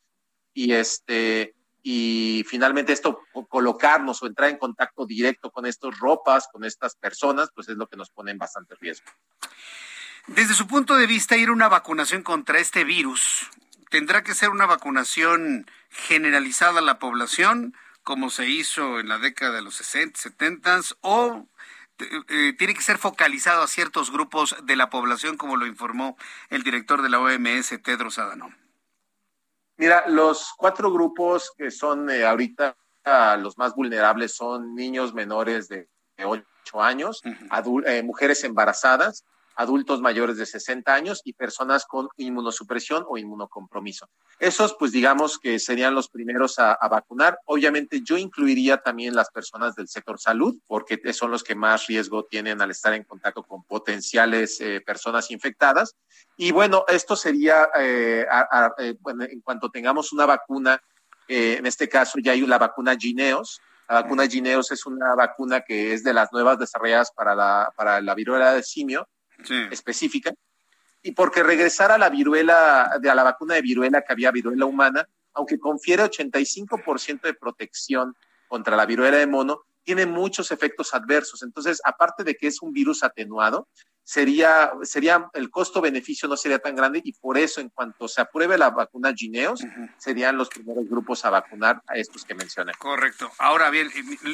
y 0.54 0.74
este 0.74 1.56
y 1.82 2.46
finalmente 2.48 2.92
esto 2.92 3.22
colocarnos 3.48 4.22
o 4.22 4.28
entrar 4.28 4.50
en 4.50 4.58
contacto 4.58 5.06
directo 5.06 5.52
con 5.52 5.66
estas 5.66 5.98
ropas, 6.00 6.48
con 6.52 6.64
estas 6.64 6.96
personas, 6.96 7.50
pues 7.54 7.68
es 7.70 7.76
lo 7.76 7.88
que 7.88 7.98
nos 7.98 8.10
pone 8.10 8.32
en 8.32 8.38
bastante 8.38 8.76
riesgo. 8.76 9.12
Desde 10.28 10.54
su 10.54 10.66
punto 10.66 10.96
de 10.96 11.08
vista, 11.08 11.36
ir 11.36 11.50
a 11.50 11.52
una 11.52 11.68
vacunación 11.68 12.24
contra 12.24 12.60
este 12.60 12.86
virus, 12.86 13.50
¿tendrá 13.90 14.24
que 14.24 14.34
ser 14.34 14.50
una 14.50 14.66
vacunación 14.66 15.66
generalizada 15.90 16.80
a 16.80 16.84
la 16.84 17.00
población, 17.00 17.74
como 18.04 18.30
se 18.30 18.48
hizo 18.48 19.00
en 19.00 19.08
la 19.08 19.18
década 19.18 19.54
de 19.54 19.62
los 19.62 19.76
60, 19.76 20.20
70, 20.20 20.82
o 21.02 21.48
eh, 22.00 22.54
tiene 22.58 22.74
que 22.74 22.82
ser 22.82 22.98
focalizado 22.98 23.64
a 23.64 23.68
ciertos 23.68 24.12
grupos 24.12 24.56
de 24.64 24.76
la 24.76 24.90
población, 24.90 25.38
como 25.38 25.58
lo 25.58 25.66
informó 25.66 26.18
el 26.50 26.64
director 26.64 27.02
de 27.02 27.10
la 27.10 27.20
OMS, 27.20 27.82
Tedros 27.82 28.20
Adhanom? 28.20 28.54
Mira, 29.78 30.08
los 30.08 30.54
cuatro 30.58 30.92
grupos 30.92 31.52
que 31.58 31.72
son 31.72 32.10
eh, 32.10 32.26
ahorita 32.26 32.76
los 33.40 33.58
más 33.58 33.76
vulnerables 33.76 34.36
son 34.36 34.76
niños 34.76 35.14
menores 35.14 35.68
de 35.68 35.90
8 36.24 36.46
años, 36.82 37.22
eh, 37.86 38.04
mujeres 38.04 38.44
embarazadas, 38.44 39.26
adultos 39.56 40.02
mayores 40.02 40.38
de 40.38 40.46
60 40.46 40.94
años 40.94 41.22
y 41.24 41.34
personas 41.34 41.86
con 41.86 42.10
inmunosupresión 42.18 43.06
o 43.08 43.18
inmunocompromiso. 43.18 44.10
Esos, 44.40 44.76
pues 44.78 44.92
digamos 44.92 45.40
que 45.40 45.60
serían 45.60 45.96
los 45.96 46.10
primeros 46.10 46.60
a, 46.60 46.78
vacunar. 46.90 47.40
Obviamente 47.46 48.02
yo 48.04 48.18
incluiría 48.18 48.78
también 48.78 49.16
las 49.16 49.30
personas 49.32 49.76
del 49.76 49.88
sector 49.88 50.20
salud, 50.20 50.56
porque 50.68 51.00
son 51.14 51.32
los 51.32 51.44
que 51.44 51.56
más 51.56 51.88
riesgo 51.88 52.26
tienen 52.26 52.62
al 52.62 52.72
estar 52.72 52.94
en 52.94 53.04
contacto 53.04 53.44
con 53.44 53.64
potenciales 53.64 54.60
eh, 54.62 54.82
personas 54.86 55.32
infectadas. 55.32 55.96
Y 56.38 56.52
bueno, 56.52 56.86
esto 56.88 57.16
sería, 57.16 57.70
eh, 57.80 58.26
eh, 58.80 58.96
bueno, 59.00 59.24
en 59.24 59.42
cuanto 59.42 59.70
tengamos 59.70 60.12
una 60.14 60.26
vacuna, 60.26 60.82
en 61.28 61.66
este 61.66 61.88
caso 61.88 62.20
ya 62.20 62.34
hay 62.34 62.42
la 62.42 62.58
vacuna 62.58 62.98
Gineos, 62.98 63.62
la 63.88 64.02
vacuna 64.02 64.28
Gineos 64.28 64.72
es 64.72 64.86
una 64.86 65.16
vacuna 65.16 65.62
que 65.62 65.94
es 65.94 66.04
de 66.04 66.14
las 66.14 66.32
nuevas 66.34 66.60
desarrolladas 66.60 67.12
para 67.12 67.34
la, 67.34 67.72
para 67.76 68.02
la 68.02 68.14
viruela 68.14 68.54
de 68.54 68.62
simio 68.62 69.08
específica, 69.72 70.34
y 71.02 71.12
porque 71.12 71.44
regresar 71.44 71.92
a 71.92 71.98
la 71.98 72.10
viruela, 72.10 72.98
de 73.02 73.10
a 73.10 73.16
la 73.16 73.24
vacuna 73.24 73.56
de 73.56 73.62
viruela 73.62 74.02
que 74.02 74.14
había 74.14 74.32
viruela 74.32 74.66
humana, 74.66 75.08
aunque 75.34 75.60
confiere 75.60 76.04
85% 76.04 77.22
de 77.22 77.34
protección 77.34 78.16
contra 78.48 78.78
la 78.78 78.86
viruela 78.86 79.18
de 79.18 79.28
mono, 79.28 79.62
tiene 79.84 80.06
muchos 80.06 80.52
efectos 80.52 80.94
adversos. 80.94 81.44
Entonces, 81.44 81.82
aparte 81.84 82.24
de 82.24 82.36
que 82.36 82.48
es 82.48 82.62
un 82.62 82.72
virus 82.72 83.04
atenuado, 83.04 83.68
sería, 84.04 84.72
sería 84.84 85.30
el 85.34 85.50
costo-beneficio 85.50 86.28
no 86.28 86.38
sería 86.38 86.60
tan 86.60 86.76
grande 86.76 87.02
y 87.04 87.14
por 87.14 87.38
eso 87.38 87.62
en 87.62 87.70
cuanto 87.70 88.08
se 88.08 88.22
apruebe 88.22 88.58
la 88.58 88.70
vacuna 88.70 89.14
Gineos, 89.14 89.62
serían 89.98 90.38
los 90.38 90.50
primeros 90.50 90.88
grupos 90.88 91.26
a 91.26 91.30
vacunar 91.30 91.82
a 91.88 91.96
estos 91.96 92.26
que 92.26 92.36
mencioné. 92.36 92.74
Correcto. 92.78 93.32
Ahora 93.40 93.70
bien, 93.70 93.90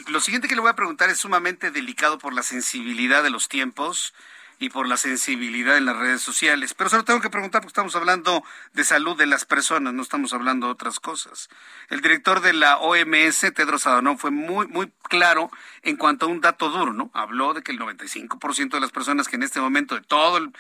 lo 0.08 0.20
siguiente 0.20 0.47
que 0.47 0.56
le 0.56 0.62
voy 0.62 0.72
a 0.72 0.76
preguntar 0.76 1.10
es 1.10 1.20
sumamente 1.20 1.72
delicado 1.72 2.18
por 2.18 2.34
la 2.34 2.43
sensibilidad 2.43 3.24
de 3.24 3.30
los 3.30 3.47
tiempos 3.47 4.14
y 4.60 4.70
por 4.70 4.88
la 4.88 4.97
sensibilidad 4.97 5.78
en 5.78 5.86
las 5.86 5.95
redes 5.95 6.22
sociales. 6.22 6.74
Pero 6.74 6.89
solo 6.89 7.05
tengo 7.05 7.22
que 7.22 7.30
preguntar 7.30 7.62
porque 7.62 7.70
estamos 7.70 7.95
hablando 7.95 8.43
de 8.74 8.84
salud 8.84 9.18
de 9.18 9.26
las 9.26 9.45
personas, 9.45 9.93
no 9.93 10.01
estamos 10.01 10.34
hablando 10.34 10.68
de 10.68 10.74
otras 10.74 10.99
cosas. 10.99 11.49
El 11.89 12.01
director 12.01 12.41
de 12.41 12.53
la 12.53 12.78
OMS, 12.78 13.39
Tedros 13.55 13.88
Adhanom, 13.88 14.18
fue 14.18 14.32
muy 14.32 14.68
muy 14.68 14.91
claro 15.03 15.49
en 15.82 15.95
cuanto 15.95 16.26
a 16.26 16.30
un 16.30 16.41
dato 16.41 16.70
duro, 16.70 16.93
¿no? 16.93 17.10
Habló 17.14 17.53
de 17.53 17.64
que 17.64 17.72
el 17.72 17.80
95% 17.80 18.72
de 18.72 18.80
las 18.80 18.91
personas 18.91 19.28
que 19.28 19.38
en 19.38 19.43
este 19.43 19.62
momento 19.62 19.95
de 19.95 20.01
todo 20.01 20.38
el, 20.38 20.53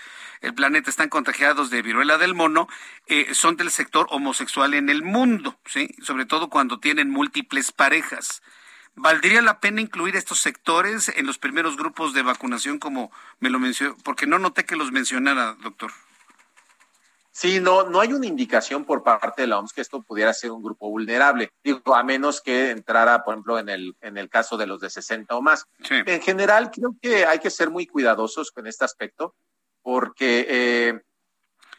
planeta 0.55 0.89
están 0.89 1.09
contagiados 1.09 1.69
de 1.69 1.81
viruela 1.81 2.17
del 2.17 2.33
mono 2.33 2.69
eh, 3.07 3.33
son 3.33 3.57
del 3.57 3.71
sector 3.71 4.07
homosexual 4.09 4.73
en 4.73 4.89
el 4.89 5.03
mundo, 5.03 5.59
¿sí? 5.65 5.89
Sobre 6.01 6.25
todo 6.25 6.49
cuando 6.49 6.79
tienen 6.79 7.09
múltiples 7.09 7.71
parejas. 7.73 8.41
¿Valdría 8.95 9.41
la 9.41 9.59
pena 9.59 9.81
incluir 9.81 10.15
estos 10.15 10.39
sectores 10.39 11.09
en 11.09 11.25
los 11.25 11.37
primeros 11.37 11.77
grupos 11.77 12.13
de 12.13 12.21
vacunación 12.21 12.79
como 12.79 13.11
me 13.39 13.49
lo 13.49 13.59
mencionó? 13.59 13.95
Porque 14.03 14.27
no 14.27 14.39
noté 14.39 14.65
que 14.65 14.75
los 14.75 14.91
mencionara, 14.91 15.55
doctor. 15.61 15.91
Sí, 17.31 17.61
no, 17.61 17.83
no 17.83 18.01
hay 18.01 18.11
una 18.11 18.25
indicación 18.25 18.83
por 18.83 19.01
parte 19.01 19.43
de 19.43 19.47
la 19.47 19.59
OMS 19.59 19.71
que 19.71 19.79
esto 19.79 20.01
pudiera 20.01 20.33
ser 20.33 20.51
un 20.51 20.61
grupo 20.61 20.89
vulnerable, 20.89 21.53
digo, 21.63 21.95
a 21.95 22.03
menos 22.03 22.41
que 22.41 22.71
entrara, 22.71 23.23
por 23.23 23.33
ejemplo, 23.33 23.57
en 23.59 23.69
el, 23.69 23.95
en 24.01 24.17
el 24.17 24.29
caso 24.29 24.57
de 24.57 24.67
los 24.67 24.81
de 24.81 24.89
60 24.89 25.33
o 25.37 25.41
más. 25.41 25.65
En 25.89 26.21
general, 26.21 26.69
creo 26.69 26.95
que 27.01 27.25
hay 27.25 27.39
que 27.39 27.49
ser 27.49 27.69
muy 27.69 27.87
cuidadosos 27.87 28.51
con 28.51 28.67
este 28.67 28.83
aspecto, 28.83 29.35
porque 29.81 30.45
eh, 30.49 31.01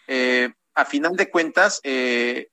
eh, 0.07 0.53
a 0.75 0.85
final 0.85 1.17
de 1.17 1.31
cuentas, 1.31 1.81
eh, 1.83 2.49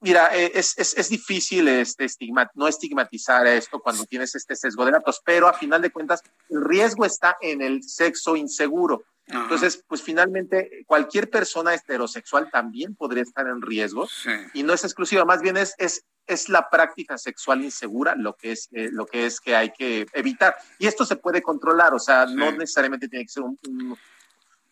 Mira, 0.00 0.36
eh, 0.36 0.52
es, 0.54 0.74
es, 0.76 0.96
es 0.96 1.08
difícil 1.08 1.68
este 1.68 2.06
no 2.54 2.68
estigmatizar 2.68 3.46
esto 3.46 3.80
cuando 3.80 4.04
tienes 4.04 4.34
este 4.34 4.54
sesgo 4.54 4.84
de 4.84 4.92
datos, 4.92 5.20
pero 5.24 5.48
a 5.48 5.54
final 5.54 5.80
de 5.80 5.90
cuentas 5.90 6.22
el 6.50 6.62
riesgo 6.64 7.04
está 7.04 7.36
en 7.40 7.62
el 7.62 7.82
sexo 7.82 8.36
inseguro. 8.36 9.04
Entonces, 9.28 9.82
pues 9.88 10.02
finalmente 10.02 10.84
cualquier 10.86 11.28
persona 11.28 11.74
heterosexual 11.74 12.48
también 12.48 12.94
podría 12.94 13.24
estar 13.24 13.44
en 13.48 13.60
riesgo 13.60 14.06
y 14.54 14.62
no 14.62 14.72
es 14.72 14.84
exclusiva, 14.84 15.24
más 15.24 15.42
bien 15.42 15.56
es, 15.56 15.74
es, 15.78 16.04
es 16.28 16.48
la 16.48 16.70
práctica 16.70 17.18
sexual 17.18 17.64
insegura 17.64 18.14
lo 18.14 18.36
que 18.36 18.52
es 18.52 18.68
eh, 18.70 18.88
lo 18.92 19.04
que 19.06 19.26
es 19.26 19.40
que 19.40 19.56
hay 19.56 19.72
que 19.72 20.06
evitar. 20.12 20.54
Y 20.78 20.86
esto 20.86 21.04
se 21.04 21.16
puede 21.16 21.42
controlar, 21.42 21.92
o 21.92 21.98
sea, 21.98 22.26
no 22.26 22.52
necesariamente 22.52 23.08
tiene 23.08 23.24
que 23.24 23.32
ser 23.32 23.42
un, 23.42 23.58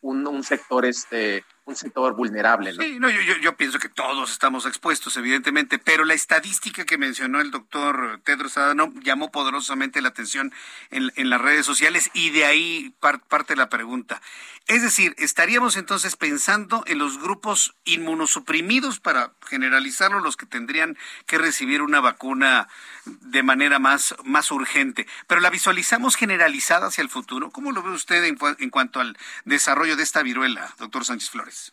un, 0.03 0.27
un 0.27 0.45
sector 0.45 0.87
este 0.87 1.45
un 1.67 1.77
sector 1.77 2.15
vulnerable. 2.15 2.73
¿no? 2.73 2.83
Sí, 2.83 2.99
no, 3.01 3.09
yo, 3.11 3.57
pienso 3.57 3.79
que 3.79 3.89
todos 3.89 4.31
estamos 4.31 4.67
expuestos, 4.67 5.17
evidentemente, 5.17 5.79
pero 5.79 6.05
la 6.05 6.15
estadística 6.15 6.85
que 6.85 6.99
mencionó 6.99 7.41
el 7.41 7.51
doctor 7.51 8.21
Tedros 8.25 8.59
Adhanom 8.59 9.01
llamó 9.01 9.31
poderosamente 9.31 10.03
la 10.03 10.11
atención 10.11 10.53
en, 10.91 11.11
en 11.17 11.31
las 11.31 11.41
redes 11.41 11.65
sociales 11.65 12.11
y 12.13 12.31
de 12.31 12.45
ahí 12.45 12.95
parte 13.01 13.57
la 13.57 13.69
pregunta. 13.69 14.21
Es 14.67 14.83
decir, 14.83 15.15
estaríamos 15.19 15.77
entonces 15.77 16.17
pensando 16.17 16.85
en 16.87 16.99
los 16.99 17.19
grupos 17.19 17.75
inmunosuprimidos 17.85 19.01
para 19.01 19.33
generalizarlo, 19.47 20.21
los 20.21 20.37
que 20.37 20.47
tendrían 20.47 20.97
que 21.27 21.39
recibir 21.39 21.83
una 21.83 22.01
vacuna 22.01 22.69
de 23.05 23.43
manera 23.43 23.79
más, 23.79 24.15
más 24.25 24.51
urgente, 24.51 25.07
pero 25.27 25.41
la 25.41 25.51
visualizamos 25.51 26.17
generalizada 26.17 26.89
hacia 26.89 27.03
el 27.03 27.11
futuro. 27.11 27.51
¿Cómo 27.51 27.73
lo 27.73 27.83
ve 27.83 27.91
usted 27.91 28.25
en 28.25 28.71
cuanto 28.71 29.01
al 29.01 29.17
desarrollo 29.45 29.97
de 29.97 30.03
esta 30.03 30.23
viruela, 30.23 30.75
doctor 30.79 31.05
Sánchez 31.05 31.31
Flores? 31.31 31.54
Cheers. 31.55 31.71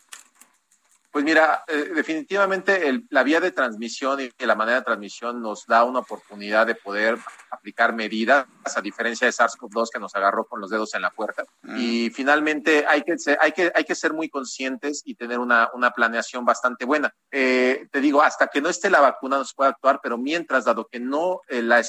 Pues 1.11 1.25
mira, 1.25 1.65
eh, 1.67 1.91
definitivamente 1.93 3.03
la 3.09 3.23
vía 3.23 3.41
de 3.41 3.51
transmisión 3.51 4.21
y 4.21 4.45
la 4.45 4.55
manera 4.55 4.79
de 4.79 4.85
transmisión 4.85 5.41
nos 5.41 5.65
da 5.65 5.83
una 5.83 5.99
oportunidad 5.99 6.65
de 6.65 6.75
poder 6.75 7.17
aplicar 7.49 7.93
medidas, 7.93 8.47
a 8.63 8.81
diferencia 8.81 9.27
de 9.27 9.33
SARS-CoV-2 9.33 9.89
que 9.91 9.99
nos 9.99 10.15
agarró 10.15 10.45
con 10.45 10.61
los 10.61 10.69
dedos 10.69 10.95
en 10.95 11.01
la 11.01 11.11
puerta. 11.11 11.43
Mm. 11.63 11.77
Y 11.77 12.09
finalmente 12.11 12.85
hay 12.87 13.01
que, 13.01 13.17
ser, 13.17 13.37
hay, 13.41 13.51
que, 13.51 13.73
hay 13.75 13.83
que 13.83 13.93
ser 13.93 14.13
muy 14.13 14.29
conscientes 14.29 15.01
y 15.03 15.15
tener 15.15 15.39
una, 15.39 15.69
una 15.73 15.91
planeación 15.91 16.45
bastante 16.45 16.85
buena. 16.85 17.13
Eh, 17.29 17.89
te 17.91 17.99
digo, 17.99 18.21
hasta 18.21 18.47
que 18.47 18.61
no 18.61 18.69
esté 18.69 18.89
la 18.89 19.01
vacuna 19.01 19.37
nos 19.37 19.53
puede 19.53 19.71
actuar, 19.71 19.99
pero 20.01 20.17
mientras, 20.17 20.63
dado 20.63 20.87
que 20.87 21.01
no, 21.01 21.41
eh, 21.49 21.61
la, 21.61 21.81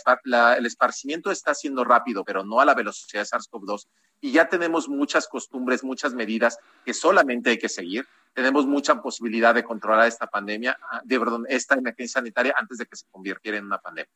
el 0.57 0.67
esparcimiento 0.67 1.31
está 1.31 1.55
siendo 1.55 1.85
rápido, 1.85 2.25
pero 2.25 2.43
no 2.45 2.61
a 2.61 2.65
la 2.65 2.75
velocidad 2.75 3.23
de 3.23 3.29
SARS-CoV-2, 3.29 3.87
y 4.21 4.33
ya 4.33 4.49
tenemos 4.49 4.89
muchas 4.89 5.29
costumbres, 5.29 5.85
muchas 5.85 6.13
medidas 6.13 6.59
que 6.85 6.93
solamente 6.93 7.51
hay 7.51 7.59
que 7.59 7.69
seguir 7.69 8.05
tenemos 8.33 8.67
mucha 8.67 9.01
posibilidad 9.01 9.55
de 9.55 9.65
controlar 9.65 10.09
esta 10.09 10.27
pandemia, 10.27 10.79
ah, 10.91 11.01
de 11.05 11.19
perdón, 11.19 11.45
esta 11.49 11.75
emergencia 11.75 12.21
sanitaria 12.21 12.55
antes 12.57 12.79
de 12.79 12.87
que 12.87 12.97
se 12.97 13.07
convirtiera 13.11 13.59
en 13.59 13.67
una 13.67 13.79
pandemia. 13.79 14.11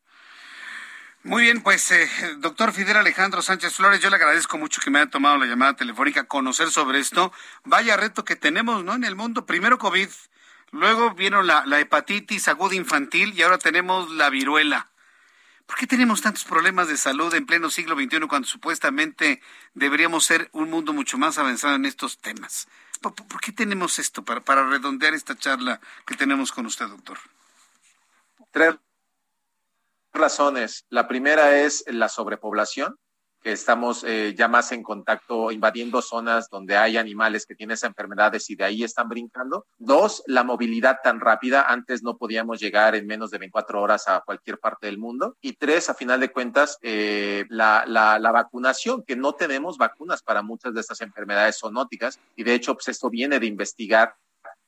Muy 1.23 1.43
bien, 1.43 1.61
pues 1.61 1.91
eh, 1.91 2.09
doctor 2.39 2.73
Fidel 2.73 2.97
Alejandro 2.99 3.43
Sánchez 3.43 3.75
Flores, 3.75 4.01
yo 4.01 4.11
le 4.11 4.17
agradezco 4.17 4.59
mucho 4.59 4.81
que 4.81 4.91
me 4.91 5.01
haya 5.01 5.11
tomado 5.11 5.37
la 5.39 5.47
llamada 5.47 5.75
telefónica, 5.75 6.25
conocer 6.25 6.71
sobre 6.71 7.01
esto. 7.01 7.33
Vaya 7.65 7.97
reto 7.97 8.25
que 8.25 8.37
tenemos, 8.37 8.85
¿no? 8.85 8.95
En 8.95 9.03
el 9.03 9.17
mundo, 9.17 9.45
primero 9.45 9.77
COVID, 9.77 10.09
luego 10.71 11.15
vino 11.15 11.43
la, 11.43 11.67
la 11.67 11.81
hepatitis 11.81 12.47
aguda 12.47 12.77
infantil 12.77 13.35
y 13.35 13.43
ahora 13.43 13.59
tenemos 13.59 14.09
la 14.13 14.31
viruela. 14.31 14.91
¿Por 15.67 15.77
qué 15.77 15.89
tenemos 15.89 16.23
tantos 16.23 16.45
problemas 16.45 16.87
de 16.87 16.97
salud 16.97 17.35
en 17.35 17.45
pleno 17.45 17.71
siglo 17.71 17.97
XXI 17.97 18.21
cuando 18.29 18.47
supuestamente 18.47 19.43
deberíamos 19.75 20.25
ser 20.25 20.49
un 20.53 20.71
mundo 20.71 20.93
mucho 20.93 21.19
más 21.19 21.39
avanzado 21.39 21.75
en 21.75 21.87
estos 21.87 22.19
temas? 22.19 22.69
¿Por, 23.15 23.41
qué 23.41 23.53
tenemos 23.53 23.99
esto 23.99 24.25
para, 24.25 24.41
para 24.41 24.69
redondear 24.69 25.15
esta 25.15 25.37
charla 25.37 25.81
que 26.07 26.17
tenemos 26.17 26.53
con 26.53 26.67
usted, 26.67 26.87
doctor? 26.89 27.19
Tres 28.51 28.77
razones. 30.13 30.87
La 30.89 31.07
primera 31.09 31.59
es 31.59 31.85
la 31.87 32.09
sobrepoblación 32.09 32.99
que 33.47 33.53
estamos 33.53 34.03
eh, 34.03 34.35
ya 34.37 34.49
más 34.49 34.73
en 34.73 34.83
contacto, 34.83 35.53
invadiendo 35.53 36.03
zonas 36.03 36.51
donde 36.51 36.77
hay 36.77 36.97
animales 36.97 37.47
que 37.47 37.55
tienen 37.55 37.75
esas 37.75 37.91
enfermedades 37.91 38.51
y 38.51 38.57
de 38.57 38.65
ahí 38.65 38.83
están 38.83 39.09
brincando. 39.09 39.67
Dos, 39.79 40.25
la 40.27 40.43
movilidad 40.43 40.97
tan 41.01 41.21
rápida. 41.21 41.63
Antes 41.63 42.03
no 42.03 42.17
podíamos 42.17 42.59
llegar 42.59 42.97
en 42.97 43.07
menos 43.07 43.31
de 43.31 43.39
24 43.39 43.81
horas 43.81 44.09
a 44.09 44.21
cualquier 44.27 44.59
parte 44.59 44.89
del 44.89 44.99
mundo. 44.99 45.37
Y 45.41 45.53
tres, 45.53 45.89
a 45.89 45.95
final 45.95 46.19
de 46.19 46.33
cuentas, 46.33 46.77
eh, 46.83 47.45
la, 47.49 47.85
la, 47.87 48.19
la, 48.19 48.33
vacunación, 48.33 49.05
que 49.05 49.15
no 49.15 49.35
tenemos 49.35 49.79
vacunas 49.79 50.25
para 50.25 50.43
muchas 50.43 50.75
de 50.75 50.81
estas 50.81 51.01
enfermedades 51.01 51.59
zoonóticas. 51.61 52.19
Y 52.35 52.43
de 52.43 52.53
hecho, 52.53 52.75
pues 52.75 52.89
esto 52.89 53.11
viene 53.11 53.39
de 53.39 53.47
investigar 53.47 54.17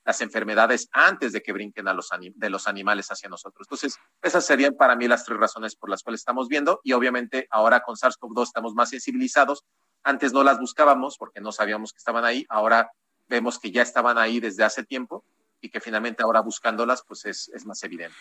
las 0.09 0.23
enfermedades 0.23 0.89
antes 0.93 1.33
de 1.33 1.43
que 1.43 1.53
brinquen 1.53 1.87
a 1.87 1.93
los 1.93 2.09
de 2.35 2.49
los 2.49 2.67
animales 2.67 3.09
hacia 3.09 3.29
nosotros. 3.29 3.67
Entonces, 3.67 3.99
esas 4.23 4.47
serían 4.47 4.75
para 4.75 4.97
mí 4.97 5.07
las 5.07 5.23
tres 5.27 5.39
razones 5.39 5.77
por 5.77 5.91
las 5.91 6.03
cuales 6.03 6.23
estamos 6.23 6.49
viendo 6.49 6.81
y 6.83 6.95
obviamente 6.95 7.47
ahora 7.51 7.81
con 7.81 7.95
SARS-CoV-2 7.95 8.45
estamos 8.45 8.73
más 8.73 8.89
sensibilizados. 8.89 9.67
Antes 10.03 10.33
no 10.33 10.45
las 10.45 10.59
buscábamos 10.59 11.19
porque 11.19 11.43
no 11.43 11.53
sabíamos 11.53 11.93
que 11.93 11.99
estaban 11.99 12.25
ahí, 12.25 12.47
ahora 12.49 12.91
vemos 13.29 13.59
que 13.59 13.71
ya 13.71 13.83
estaban 13.83 14.17
ahí 14.17 14.41
desde 14.41 14.65
hace 14.65 14.83
tiempo 14.83 15.27
y 15.61 15.69
que 15.69 15.79
finalmente 15.79 16.23
ahora 16.23 16.41
buscándolas 16.41 17.05
pues 17.07 17.27
es, 17.27 17.51
es 17.51 17.67
más 17.67 17.83
evidente. 17.83 18.17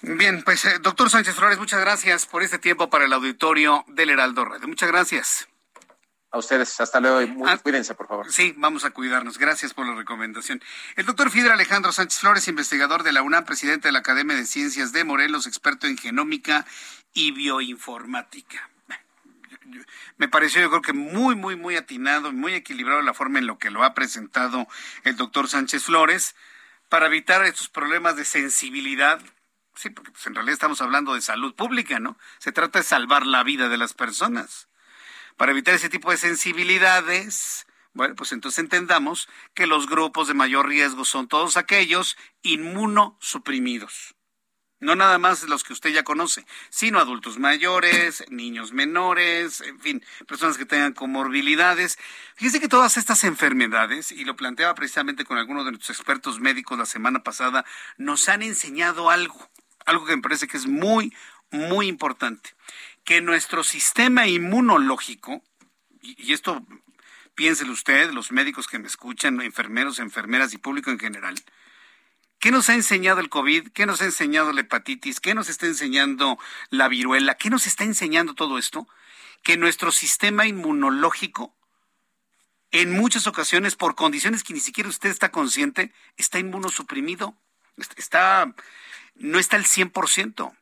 Bien, 0.00 0.42
pues 0.42 0.64
eh, 0.64 0.78
doctor 0.80 1.10
Sánchez 1.10 1.34
Flores, 1.34 1.58
muchas 1.58 1.80
gracias 1.80 2.24
por 2.24 2.42
este 2.42 2.58
tiempo 2.58 2.88
para 2.88 3.04
el 3.04 3.12
auditorio 3.12 3.84
del 3.88 4.08
Heraldo 4.08 4.46
Radio. 4.46 4.66
Muchas 4.66 4.88
gracias. 4.88 5.49
A 6.32 6.38
ustedes, 6.38 6.80
hasta 6.80 7.00
luego 7.00 7.22
y 7.22 7.26
muy, 7.26 7.50
ah, 7.50 7.58
cuídense, 7.58 7.94
por 7.94 8.06
favor. 8.06 8.32
Sí, 8.32 8.54
vamos 8.56 8.84
a 8.84 8.90
cuidarnos. 8.90 9.36
Gracias 9.36 9.74
por 9.74 9.86
la 9.86 9.96
recomendación. 9.96 10.62
El 10.94 11.04
doctor 11.06 11.30
Fidel 11.30 11.50
Alejandro 11.50 11.90
Sánchez 11.90 12.20
Flores, 12.20 12.46
investigador 12.46 13.02
de 13.02 13.12
la 13.12 13.22
UNAM, 13.22 13.44
presidente 13.44 13.88
de 13.88 13.92
la 13.92 13.98
Academia 13.98 14.36
de 14.36 14.46
Ciencias 14.46 14.92
de 14.92 15.02
Morelos, 15.02 15.48
experto 15.48 15.88
en 15.88 15.98
genómica 15.98 16.66
y 17.14 17.32
bioinformática. 17.32 18.70
Me 20.18 20.28
pareció, 20.28 20.60
yo 20.60 20.70
creo 20.70 20.82
que 20.82 20.92
muy, 20.92 21.34
muy, 21.34 21.56
muy 21.56 21.76
atinado, 21.76 22.32
muy 22.32 22.54
equilibrado 22.54 23.02
la 23.02 23.14
forma 23.14 23.38
en 23.40 23.46
lo 23.46 23.58
que 23.58 23.70
lo 23.70 23.82
ha 23.82 23.94
presentado 23.94 24.68
el 25.04 25.16
doctor 25.16 25.48
Sánchez 25.48 25.84
Flores 25.84 26.36
para 26.88 27.06
evitar 27.06 27.44
estos 27.44 27.68
problemas 27.68 28.16
de 28.16 28.24
sensibilidad. 28.24 29.20
Sí, 29.74 29.90
porque 29.90 30.12
pues, 30.12 30.26
en 30.26 30.34
realidad 30.34 30.54
estamos 30.54 30.80
hablando 30.80 31.14
de 31.14 31.22
salud 31.22 31.54
pública, 31.54 31.98
¿no? 31.98 32.16
Se 32.38 32.52
trata 32.52 32.80
de 32.80 32.84
salvar 32.84 33.26
la 33.26 33.42
vida 33.42 33.68
de 33.68 33.78
las 33.78 33.94
personas. 33.94 34.68
Para 35.36 35.52
evitar 35.52 35.74
ese 35.74 35.88
tipo 35.88 36.10
de 36.10 36.16
sensibilidades, 36.16 37.66
bueno, 37.92 38.14
pues 38.14 38.32
entonces 38.32 38.60
entendamos 38.60 39.28
que 39.54 39.66
los 39.66 39.88
grupos 39.88 40.28
de 40.28 40.34
mayor 40.34 40.68
riesgo 40.68 41.04
son 41.04 41.28
todos 41.28 41.56
aquellos 41.56 42.16
inmunosuprimidos. 42.42 44.14
No 44.78 44.94
nada 44.94 45.18
más 45.18 45.42
los 45.42 45.62
que 45.62 45.74
usted 45.74 45.90
ya 45.90 46.04
conoce, 46.04 46.46
sino 46.70 47.00
adultos 47.00 47.38
mayores, 47.38 48.24
niños 48.30 48.72
menores, 48.72 49.60
en 49.60 49.78
fin, 49.78 50.02
personas 50.26 50.56
que 50.56 50.64
tengan 50.64 50.94
comorbilidades. 50.94 51.98
Fíjese 52.36 52.60
que 52.60 52.68
todas 52.68 52.96
estas 52.96 53.24
enfermedades, 53.24 54.10
y 54.10 54.24
lo 54.24 54.36
planteaba 54.36 54.74
precisamente 54.74 55.26
con 55.26 55.36
algunos 55.36 55.66
de 55.66 55.72
nuestros 55.72 55.98
expertos 55.98 56.40
médicos 56.40 56.78
la 56.78 56.86
semana 56.86 57.22
pasada, 57.22 57.66
nos 57.98 58.26
han 58.30 58.40
enseñado 58.40 59.10
algo, 59.10 59.50
algo 59.84 60.06
que 60.06 60.16
me 60.16 60.22
parece 60.22 60.48
que 60.48 60.56
es 60.56 60.66
muy, 60.66 61.14
muy 61.50 61.88
importante 61.88 62.54
que 63.10 63.20
nuestro 63.20 63.64
sistema 63.64 64.28
inmunológico, 64.28 65.42
y, 66.00 66.32
esto 66.32 66.64
piénselo 67.34 67.72
usted, 67.72 68.12
los 68.12 68.30
médicos 68.30 68.68
que 68.68 68.78
me 68.78 68.86
escuchan, 68.86 69.40
enfermeros, 69.40 69.98
enfermeras 69.98 70.54
y 70.54 70.58
público 70.58 70.92
en 70.92 71.00
general, 71.00 71.34
¿Qué 72.38 72.52
nos 72.52 72.68
ha 72.68 72.74
enseñado 72.74 73.18
el 73.18 73.28
COVID? 73.28 73.70
¿Qué 73.72 73.84
nos 73.84 74.00
ha 74.00 74.04
enseñado 74.04 74.52
la 74.52 74.60
hepatitis? 74.60 75.18
¿Qué 75.18 75.34
nos 75.34 75.48
está 75.48 75.66
enseñando 75.66 76.38
la 76.70 76.86
viruela? 76.86 77.34
¿Qué 77.34 77.50
nos 77.50 77.66
está 77.66 77.82
enseñando 77.82 78.34
todo 78.34 78.58
esto? 78.58 78.86
Que 79.42 79.56
nuestro 79.56 79.90
sistema 79.90 80.46
inmunológico, 80.46 81.52
en 82.70 82.92
muchas 82.92 83.26
ocasiones, 83.26 83.74
por 83.74 83.96
condiciones 83.96 84.44
que 84.44 84.54
ni 84.54 84.60
siquiera 84.60 84.88
usted 84.88 85.10
está 85.10 85.30
consciente, 85.30 85.92
está 86.16 86.38
inmunosuprimido. 86.38 87.34
Está, 87.96 88.54
no 89.16 89.38
está 89.40 89.56
al 89.56 89.64
100%. 89.66 90.56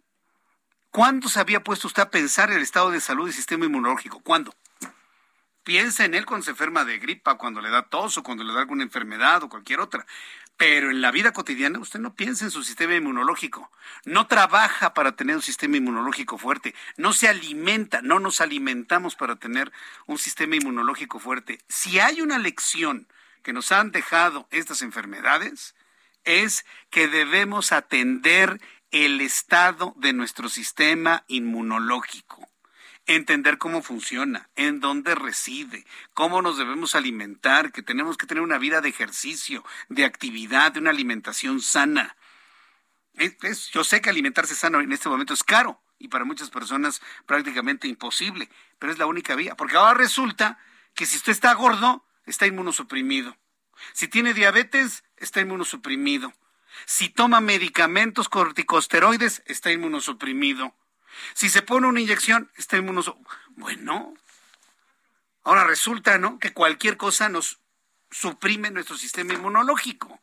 ¿Cuándo 0.90 1.28
se 1.28 1.38
había 1.38 1.62
puesto 1.62 1.86
usted 1.86 2.02
a 2.02 2.10
pensar 2.10 2.50
en 2.50 2.56
el 2.56 2.62
estado 2.62 2.90
de 2.90 3.00
salud 3.00 3.26
del 3.26 3.34
sistema 3.34 3.66
inmunológico? 3.66 4.20
¿Cuándo? 4.20 4.54
Piensa 5.62 6.06
en 6.06 6.14
él 6.14 6.24
cuando 6.24 6.44
se 6.44 6.52
enferma 6.52 6.86
de 6.86 6.98
gripa, 6.98 7.36
cuando 7.36 7.60
le 7.60 7.68
da 7.68 7.82
tos 7.82 8.16
o 8.16 8.22
cuando 8.22 8.42
le 8.42 8.54
da 8.54 8.60
alguna 8.60 8.84
enfermedad 8.84 9.42
o 9.42 9.50
cualquier 9.50 9.80
otra. 9.80 10.06
Pero 10.56 10.90
en 10.90 11.02
la 11.02 11.10
vida 11.10 11.32
cotidiana 11.32 11.78
usted 11.78 12.00
no 12.00 12.14
piensa 12.14 12.46
en 12.46 12.50
su 12.50 12.64
sistema 12.64 12.94
inmunológico, 12.94 13.70
no 14.06 14.26
trabaja 14.26 14.94
para 14.94 15.12
tener 15.12 15.36
un 15.36 15.42
sistema 15.42 15.76
inmunológico 15.76 16.38
fuerte, 16.38 16.74
no 16.96 17.12
se 17.12 17.28
alimenta, 17.28 18.00
no 18.02 18.18
nos 18.18 18.40
alimentamos 18.40 19.14
para 19.14 19.36
tener 19.36 19.70
un 20.06 20.18
sistema 20.18 20.56
inmunológico 20.56 21.20
fuerte. 21.20 21.60
Si 21.68 22.00
hay 22.00 22.22
una 22.22 22.38
lección 22.38 23.06
que 23.42 23.52
nos 23.52 23.70
han 23.70 23.92
dejado 23.92 24.48
estas 24.50 24.82
enfermedades, 24.82 25.76
es 26.24 26.64
que 26.90 27.08
debemos 27.08 27.72
atender 27.72 28.60
el 28.90 29.20
estado 29.20 29.94
de 29.96 30.12
nuestro 30.12 30.48
sistema 30.48 31.24
inmunológico, 31.28 32.48
entender 33.06 33.58
cómo 33.58 33.82
funciona, 33.82 34.48
en 34.56 34.80
dónde 34.80 35.14
reside, 35.14 35.84
cómo 36.14 36.42
nos 36.42 36.58
debemos 36.58 36.94
alimentar, 36.94 37.72
que 37.72 37.82
tenemos 37.82 38.16
que 38.16 38.26
tener 38.26 38.42
una 38.42 38.58
vida 38.58 38.80
de 38.80 38.88
ejercicio, 38.88 39.64
de 39.88 40.04
actividad, 40.04 40.72
de 40.72 40.80
una 40.80 40.90
alimentación 40.90 41.60
sana. 41.60 42.16
yo 43.72 43.84
sé 43.84 44.00
que 44.00 44.10
alimentarse 44.10 44.54
sano 44.54 44.80
en 44.80 44.92
este 44.92 45.08
momento 45.08 45.34
es 45.34 45.44
caro 45.44 45.82
y 45.98 46.08
para 46.08 46.24
muchas 46.24 46.50
personas 46.50 47.00
prácticamente 47.26 47.88
imposible, 47.88 48.48
pero 48.78 48.92
es 48.92 48.98
la 48.98 49.06
única 49.06 49.34
vía, 49.34 49.56
porque 49.56 49.76
ahora 49.76 49.94
resulta 49.94 50.58
que 50.94 51.06
si 51.06 51.16
usted 51.16 51.32
está 51.32 51.52
gordo, 51.54 52.04
está 52.24 52.46
inmunosuprimido. 52.46 53.36
Si 53.92 54.08
tiene 54.08 54.34
diabetes, 54.34 55.04
está 55.16 55.40
inmunosuprimido. 55.40 56.32
Si 56.86 57.08
toma 57.08 57.40
medicamentos 57.40 58.28
corticosteroides, 58.28 59.42
está 59.46 59.70
inmunosuprimido. 59.72 60.74
Si 61.34 61.48
se 61.48 61.62
pone 61.62 61.86
una 61.86 62.00
inyección, 62.00 62.50
está 62.56 62.76
inmunosuprimido. 62.76 63.30
Bueno, 63.56 64.14
ahora 65.42 65.64
resulta, 65.64 66.18
¿no? 66.18 66.38
Que 66.38 66.52
cualquier 66.52 66.96
cosa 66.96 67.28
nos 67.28 67.58
suprime 68.10 68.70
nuestro 68.70 68.96
sistema 68.96 69.34
inmunológico. 69.34 70.20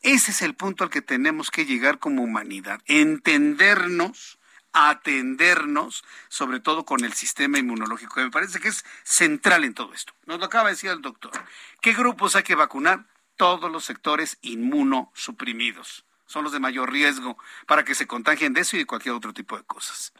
Ese 0.00 0.30
es 0.30 0.42
el 0.42 0.54
punto 0.54 0.84
al 0.84 0.90
que 0.90 1.02
tenemos 1.02 1.50
que 1.50 1.66
llegar 1.66 1.98
como 1.98 2.22
humanidad, 2.22 2.80
entendernos, 2.86 4.38
atendernos, 4.72 6.04
sobre 6.28 6.60
todo 6.60 6.84
con 6.84 7.04
el 7.04 7.12
sistema 7.14 7.58
inmunológico, 7.58 8.14
que 8.14 8.22
me 8.22 8.30
parece 8.30 8.60
que 8.60 8.68
es 8.68 8.84
central 9.02 9.64
en 9.64 9.74
todo 9.74 9.92
esto. 9.92 10.12
Nos 10.26 10.38
lo 10.38 10.46
acaba 10.46 10.68
de 10.68 10.74
decir 10.74 10.90
el 10.90 11.02
doctor. 11.02 11.32
¿Qué 11.80 11.94
grupos 11.94 12.36
hay 12.36 12.44
que 12.44 12.54
vacunar? 12.54 13.04
Todos 13.38 13.72
los 13.72 13.86
sectores 13.86 14.36
inmunosuprimidos. 14.42 16.04
Son 16.26 16.44
los 16.44 16.52
de 16.52 16.60
mayor 16.60 16.92
riesgo 16.92 17.38
para 17.66 17.84
que 17.84 17.94
se 17.94 18.06
contagien 18.06 18.52
de 18.52 18.60
eso 18.60 18.76
y 18.76 18.80
de 18.80 18.86
cualquier 18.86 19.14
otro 19.14 19.32
tipo 19.32 19.56
de 19.56 19.64
cosas. 19.64 20.12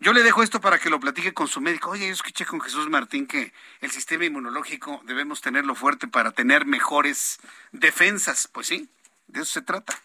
Yo 0.00 0.12
le 0.12 0.22
dejo 0.22 0.42
esto 0.42 0.60
para 0.60 0.78
que 0.78 0.90
lo 0.90 0.98
platique 0.98 1.32
con 1.32 1.46
su 1.46 1.60
médico. 1.60 1.90
Oye, 1.90 2.08
yo 2.08 2.12
escuché 2.12 2.44
con 2.44 2.60
Jesús 2.60 2.88
Martín 2.88 3.26
que 3.26 3.52
el 3.80 3.90
sistema 3.90 4.24
inmunológico 4.24 5.00
debemos 5.04 5.40
tenerlo 5.40 5.74
fuerte 5.74 6.08
para 6.08 6.32
tener 6.32 6.66
mejores 6.66 7.38
defensas. 7.72 8.48
Pues 8.52 8.66
sí, 8.66 8.90
de 9.28 9.40
eso 9.42 9.52
se 9.52 9.62
trata. 9.62 9.98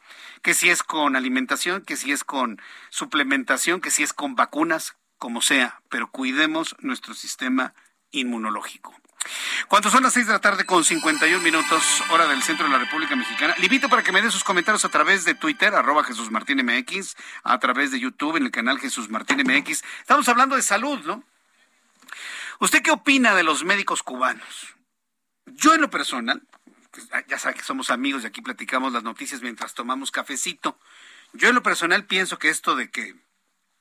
Que 0.43 0.53
si 0.53 0.70
es 0.70 0.84
con 0.84 1.16
alimentación, 1.16 1.82
que 1.82 1.97
si 1.97 2.12
es 2.12 2.24
con 2.24 2.62
suplementación, 2.89 3.82
que 3.82 3.91
si 3.91 4.03
es 4.03 4.14
con 4.14 4.36
vacunas, 4.36 4.95
como 5.18 5.41
sea, 5.41 5.82
pero 5.89 6.09
cuidemos 6.09 6.76
nuestro 6.80 7.14
sistema 7.14 7.74
inmunológico. 8.12 9.01
Cuando 9.67 9.89
son 9.89 10.03
las 10.03 10.13
seis 10.13 10.28
de 10.28 10.34
la 10.34 10.39
tarde 10.39 10.65
con 10.65 10.84
51 10.84 11.41
minutos, 11.43 12.03
hora 12.09 12.28
del 12.28 12.41
centro 12.43 12.65
de 12.65 12.72
la 12.72 12.80
República 12.80 13.15
Mexicana, 13.15 13.55
le 13.57 13.65
invito 13.65 13.89
para 13.89 14.03
que 14.03 14.11
me 14.11 14.22
dé 14.22 14.32
sus 14.32 14.43
comentarios 14.43 14.84
a 14.86 14.89
través 14.89 15.26
de 15.26 15.36
Twitter, 15.36 15.74
arroba 15.74 16.03
Jesús 16.03 16.32
Martín 16.32 16.63
MX, 16.65 17.15
a 17.43 17.59
través 17.59 17.91
de 17.91 17.99
YouTube 17.99 18.38
en 18.38 18.43
el 18.43 18.51
canal 18.51 18.80
Jesús 18.80 19.09
Martín 19.09 19.38
MX. 19.38 19.84
Estamos 19.99 20.28
hablando 20.28 20.55
de 20.55 20.61
salud, 20.61 20.99
¿no? 21.05 21.24
¿Usted 22.59 22.82
qué 22.82 22.91
opina 22.91 23.34
de 23.34 23.43
los 23.43 23.63
médicos 23.63 24.03
cubanos? 24.03 24.76
Yo 25.45 25.74
en 25.74 25.82
lo 25.82 25.89
personal, 25.89 26.41
pues, 26.91 27.07
ya 27.28 27.39
sabe 27.39 27.55
que 27.55 27.63
somos 27.63 27.89
amigos 27.89 28.24
y 28.24 28.28
aquí 28.28 28.41
platicamos 28.41 28.93
las 28.93 29.03
noticias 29.03 29.41
mientras 29.41 29.74
tomamos 29.74 30.11
cafecito. 30.11 30.80
Yo 31.34 31.49
en 31.49 31.55
lo 31.55 31.63
personal 31.63 32.05
pienso 32.05 32.38
que 32.38 32.49
esto 32.49 32.76
de 32.76 32.91
que 32.91 33.15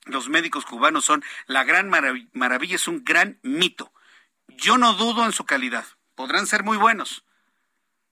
los 0.05 0.28
médicos 0.28 0.64
cubanos 0.64 1.05
son 1.05 1.24
la 1.47 1.64
gran 1.64 1.91
maravilla 2.32 2.76
es 2.76 2.88
un 2.88 3.05
gran 3.05 3.38
mito 3.43 3.93
yo 4.57 4.79
no 4.79 4.95
dudo 4.95 5.25
en 5.25 5.33
su 5.33 5.45
calidad. 5.45 5.85
Podrán 6.15 6.47
ser 6.47 6.65
muy 6.65 6.77
buenos. 6.77 7.25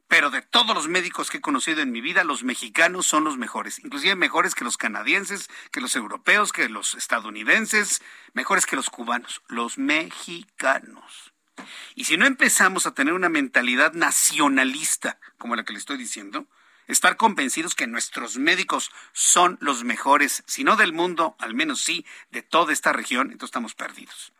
Pero 0.08 0.30
de 0.30 0.40
todos 0.40 0.74
los 0.74 0.88
médicos 0.88 1.28
que 1.28 1.36
he 1.36 1.42
conocido 1.42 1.82
en 1.82 1.92
mi 1.92 2.00
vida, 2.00 2.24
los 2.24 2.42
mexicanos 2.42 3.06
son 3.06 3.24
los 3.24 3.36
mejores. 3.36 3.78
Inclusive 3.80 4.14
mejores 4.14 4.54
que 4.54 4.64
los 4.64 4.78
canadienses, 4.78 5.50
que 5.70 5.82
los 5.82 5.94
europeos, 5.96 6.52
que 6.52 6.70
los 6.70 6.94
estadounidenses, 6.94 8.00
mejores 8.32 8.64
que 8.64 8.76
los 8.76 8.88
cubanos. 8.88 9.42
Los 9.48 9.76
mexicanos. 9.76 11.34
Y 11.94 12.04
si 12.04 12.16
no 12.16 12.24
empezamos 12.24 12.86
a 12.86 12.94
tener 12.94 13.12
una 13.12 13.28
mentalidad 13.28 13.92
nacionalista, 13.92 15.18
como 15.36 15.56
la 15.56 15.64
que 15.64 15.74
le 15.74 15.78
estoy 15.78 15.98
diciendo, 15.98 16.46
estar 16.86 17.18
convencidos 17.18 17.74
que 17.74 17.86
nuestros 17.86 18.38
médicos 18.38 18.90
son 19.12 19.58
los 19.60 19.84
mejores, 19.84 20.42
si 20.46 20.64
no 20.64 20.76
del 20.76 20.94
mundo, 20.94 21.36
al 21.38 21.54
menos 21.54 21.82
sí, 21.82 22.06
de 22.30 22.42
toda 22.42 22.72
esta 22.72 22.94
región, 22.94 23.30
entonces 23.30 23.50
estamos 23.50 23.74
perdidos. 23.74 24.32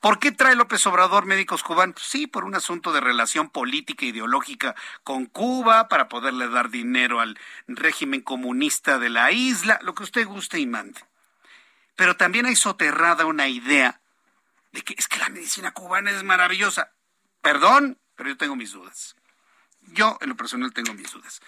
¿Por 0.00 0.18
qué 0.18 0.32
trae 0.32 0.56
López 0.56 0.86
Obrador 0.86 1.26
médicos 1.26 1.62
cubanos? 1.62 1.96
Sí, 2.02 2.26
por 2.26 2.44
un 2.44 2.54
asunto 2.54 2.92
de 2.92 3.00
relación 3.00 3.50
política 3.50 4.04
e 4.04 4.08
ideológica 4.08 4.74
con 5.04 5.26
Cuba, 5.26 5.88
para 5.88 6.08
poderle 6.08 6.48
dar 6.48 6.70
dinero 6.70 7.20
al 7.20 7.38
régimen 7.66 8.20
comunista 8.20 8.98
de 8.98 9.10
la 9.10 9.30
isla, 9.32 9.78
lo 9.82 9.94
que 9.94 10.04
usted 10.04 10.26
guste 10.26 10.58
y 10.58 10.66
mande. 10.66 11.00
Pero 11.96 12.16
también 12.16 12.46
hay 12.46 12.56
soterrada 12.56 13.26
una 13.26 13.48
idea 13.48 14.00
de 14.72 14.82
que 14.82 14.94
es 14.96 15.08
que 15.08 15.18
la 15.18 15.28
medicina 15.28 15.72
cubana 15.72 16.10
es 16.10 16.22
maravillosa. 16.22 16.92
Perdón, 17.42 17.98
pero 18.16 18.30
yo 18.30 18.36
tengo 18.36 18.56
mis 18.56 18.72
dudas. 18.72 19.16
Yo, 19.92 20.18
en 20.20 20.28
lo 20.28 20.36
personal, 20.36 20.72
tengo 20.72 20.94
mis 20.94 21.10
dudas. 21.12 21.40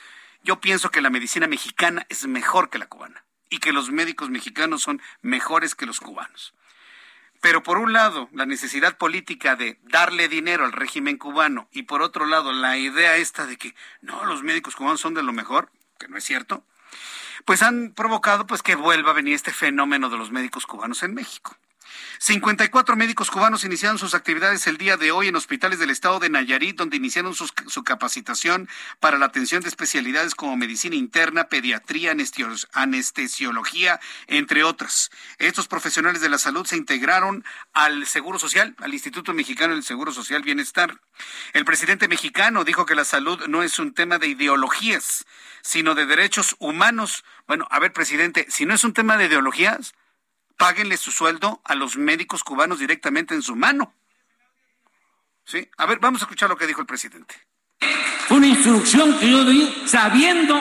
Yo 0.43 0.61
pienso 0.61 0.91
que 0.91 1.03
la 1.03 1.11
medicina 1.11 1.47
mexicana 1.47 2.07
es 2.09 2.27
mejor 2.27 2.71
que 2.71 2.79
la 2.79 2.87
cubana 2.87 3.25
y 3.51 3.59
que 3.59 3.73
los 3.73 3.91
médicos 3.91 4.31
mexicanos 4.31 4.83
son 4.83 5.03
mejores 5.21 5.75
que 5.75 5.87
los 5.87 6.01
cubanos. 6.01 6.55
Pero 7.41 7.63
por 7.63 7.79
un 7.79 7.93
lado, 7.93 8.29
la 8.33 8.45
necesidad 8.45 8.99
política 8.99 9.57
de 9.57 9.79
darle 9.83 10.29
dinero 10.29 10.65
al 10.65 10.73
régimen 10.73 11.17
cubano 11.17 11.69
y 11.73 11.85
por 11.85 12.03
otro 12.03 12.27
lado, 12.27 12.53
la 12.53 12.77
idea 12.77 13.17
esta 13.17 13.47
de 13.47 13.57
que 13.57 13.75
no, 14.03 14.25
los 14.27 14.43
médicos 14.43 14.77
cubanos 14.77 15.01
son 15.01 15.15
de 15.15 15.23
lo 15.23 15.33
mejor, 15.33 15.71
que 15.99 16.09
no 16.09 16.19
es 16.19 16.25
cierto, 16.25 16.65
pues 17.45 17.63
han 17.63 17.93
provocado 17.95 18.47
pues 18.47 18.63
que 18.63 18.75
vuelva 18.75 19.11
a 19.11 19.15
venir 19.15 19.35
este 19.35 19.53
fenómeno 19.53 20.11
de 20.11 20.19
los 20.19 20.31
médicos 20.31 20.67
cubanos 20.67 21.03
en 21.03 21.15
México. 21.15 21.57
54 22.19 22.97
médicos 22.97 23.31
cubanos 23.31 23.65
iniciaron 23.65 23.99
sus 23.99 24.15
actividades 24.15 24.67
el 24.67 24.77
día 24.77 24.97
de 24.97 25.11
hoy 25.11 25.29
en 25.29 25.37
hospitales 25.37 25.79
del 25.79 25.91
estado 25.91 26.19
de 26.19 26.31
Nayarit, 26.31 26.77
donde 26.77 26.97
iniciaron 26.97 27.35
su 27.35 27.85
capacitación 27.85 28.69
para 29.01 29.19
la 29.19 29.27
atención 29.27 29.63
de 29.63 29.69
especialidades 29.69 30.35
como 30.35 30.57
medicina 30.57 30.97
interna, 30.97 31.49
pediatría, 31.49 32.15
anestesiología, 32.73 34.01
entre 34.27 34.65
otras. 34.65 35.11
Estos 35.39 35.69
profesionales 35.69 36.21
de 36.21 36.29
la 36.29 36.39
salud 36.39 36.67
se 36.67 36.77
integraron 36.77 37.45
al 37.73 38.07
Seguro 38.07 38.39
Social, 38.39 38.75
al 38.79 38.93
Instituto 38.93 39.33
Mexicano 39.33 39.75
del 39.75 39.85
Seguro 39.85 40.13
Social 40.13 40.43
Bienestar. 40.43 41.01
El 41.53 41.65
presidente 41.65 42.09
mexicano 42.09 42.65
dijo 42.65 42.87
que 42.87 42.95
la 42.95 43.05
salud 43.05 43.47
no 43.49 43.63
es 43.63 43.79
un 43.79 43.95
tema 43.95 44.19
de 44.19 44.29
ideologías, 44.29 45.27
sino 45.63 45.95
de 45.95 46.07
derechos 46.07 46.57
humanos. 46.59 47.25
Bueno, 47.47 47.67
a 47.71 47.79
ver, 47.79 47.93
presidente, 47.93 48.47
si 48.49 48.67
no 48.67 48.75
es 48.75 48.85
un 48.85 48.93
tema 48.93 49.17
de 49.17 49.27
ideologías, 49.27 49.95
páguenle 50.61 50.99
su 50.99 51.11
sueldo 51.11 51.63
a 51.65 51.75
los 51.75 51.97
médicos 51.97 52.45
cubanos 52.45 52.79
directamente 52.79 53.35
en 53.35 53.41
su 53.41 53.57
mano. 53.57 53.95
¿Sí? 55.47 55.67
A 55.79 55.87
ver, 55.87 55.99
vamos 56.01 56.21
a 56.21 56.25
escuchar 56.25 56.51
lo 56.51 56.57
que 56.59 56.67
dijo 56.67 56.83
el 56.83 56.87
presidente. 56.87 57.35
Una 58.29 58.47
instrucción 58.47 59.19
que 59.19 59.31
yo 59.31 59.43
di 59.47 59.85
sabiendo 59.87 60.61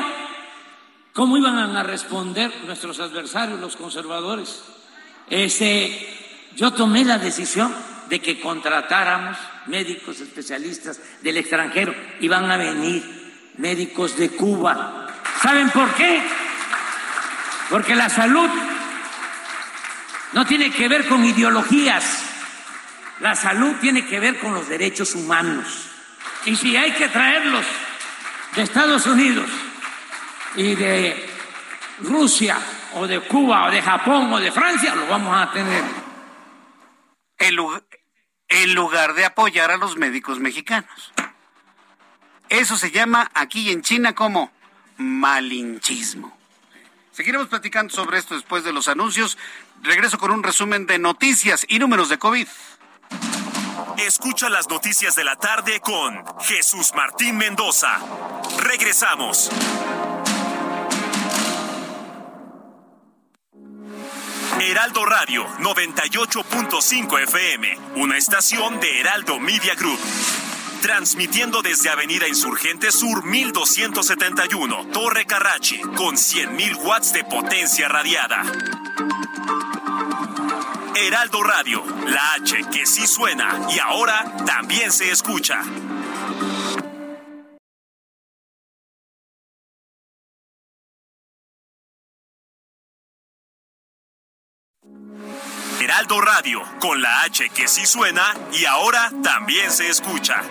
cómo 1.11 1.35
iban 1.35 1.75
a 1.75 1.83
responder 1.83 2.49
nuestros 2.65 3.01
adversarios, 3.01 3.59
los 3.59 3.75
conservadores. 3.75 4.63
Este, 5.29 6.47
yo 6.55 6.71
tomé 6.71 7.03
la 7.03 7.17
decisión 7.17 7.75
de 8.07 8.21
que 8.21 8.39
contratáramos 8.39 9.37
médicos 9.65 10.21
especialistas 10.21 11.01
del 11.21 11.35
extranjero. 11.35 11.93
Iban 12.21 12.49
a 12.49 12.55
venir 12.55 13.51
médicos 13.57 14.15
de 14.15 14.29
Cuba. 14.29 15.07
¿Saben 15.41 15.69
por 15.71 15.93
qué? 15.95 16.23
Porque 17.69 17.95
la 17.95 18.09
salud 18.09 18.49
no 20.33 20.45
tiene 20.45 20.71
que 20.71 20.87
ver 20.87 21.07
con 21.07 21.25
ideologías. 21.25 22.23
La 23.19 23.35
salud 23.35 23.75
tiene 23.81 24.05
que 24.05 24.19
ver 24.19 24.39
con 24.39 24.53
los 24.53 24.69
derechos 24.69 25.15
humanos. 25.15 25.89
Y 26.45 26.55
si 26.55 26.77
hay 26.77 26.91
que 26.93 27.09
traerlos 27.09 27.65
de 28.55 28.61
Estados 28.61 29.05
Unidos 29.05 29.49
y 30.55 30.75
de 30.75 31.29
Rusia 32.01 32.57
o 32.93 33.07
de 33.07 33.19
Cuba 33.21 33.65
o 33.65 33.71
de 33.71 33.81
Japón 33.81 34.31
o 34.31 34.39
de 34.39 34.51
Francia, 34.51 34.95
lo 34.95 35.07
vamos 35.07 35.35
a 35.35 35.51
tener. 35.51 35.83
En 37.37 38.73
lugar 38.73 39.13
de 39.13 39.25
apoyar 39.25 39.71
a 39.71 39.77
los 39.77 39.97
médicos 39.97 40.39
mexicanos. 40.39 41.13
Eso 42.49 42.77
se 42.77 42.91
llama 42.91 43.29
aquí 43.33 43.71
en 43.71 43.81
China 43.81 44.15
como 44.15 44.51
malinchismo. 44.97 46.38
Seguiremos 47.19 47.49
platicando 47.49 47.93
sobre 47.93 48.17
esto 48.17 48.33
después 48.33 48.63
de 48.63 48.71
los 48.71 48.87
anuncios. 48.87 49.37
Regreso 49.81 50.17
con 50.17 50.31
un 50.31 50.41
resumen 50.41 50.85
de 50.85 50.99
noticias 50.99 51.65
y 51.67 51.77
números 51.77 52.07
de 52.07 52.17
COVID. 52.17 52.47
Escucha 53.97 54.47
las 54.47 54.69
noticias 54.69 55.17
de 55.17 55.25
la 55.25 55.35
tarde 55.35 55.81
con 55.81 56.23
Jesús 56.39 56.93
Martín 56.95 57.35
Mendoza. 57.35 57.99
Regresamos. 58.59 59.49
Heraldo 64.61 65.03
Radio 65.03 65.45
98.5 65.57 67.23
FM, 67.23 67.79
una 67.97 68.15
estación 68.17 68.79
de 68.79 69.01
Heraldo 69.01 69.41
Media 69.41 69.75
Group. 69.75 69.99
Transmitiendo 70.81 71.61
desde 71.61 71.89
Avenida 71.89 72.27
Insurgente 72.27 72.91
Sur 72.91 73.25
1271, 73.25 74.87
Torre 74.93 75.25
Carrachi, 75.25 75.81
con 75.81 76.15
100.000 76.15 76.77
watts 76.83 77.11
de 77.11 77.23
potencia 77.25 77.89
radiada. 77.89 78.43
Heraldo 80.95 81.43
Radio, 81.43 81.83
la 82.07 82.33
H 82.33 82.65
que 82.71 82.85
sí 82.85 83.07
suena 83.07 83.67
y 83.75 83.79
ahora 83.79 84.37
también 84.45 84.91
se 84.91 85.11
escucha. 85.11 85.61
Heraldo 95.81 96.21
Radio, 96.21 96.61
con 96.79 97.01
la 97.01 97.23
H 97.23 97.49
que 97.49 97.67
sí 97.67 97.85
suena 97.85 98.33
y 98.53 98.65
ahora 98.65 99.11
también 99.23 99.71
se 99.71 99.89
escucha. 99.89 100.41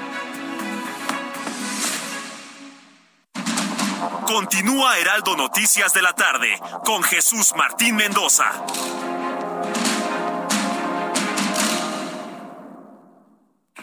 Continúa 4.28 4.96
Heraldo 4.98 5.36
Noticias 5.38 5.94
de 5.94 6.02
la 6.02 6.12
tarde 6.12 6.60
con 6.84 7.02
Jesús 7.02 7.54
Martín 7.56 7.96
Mendoza. 7.96 8.44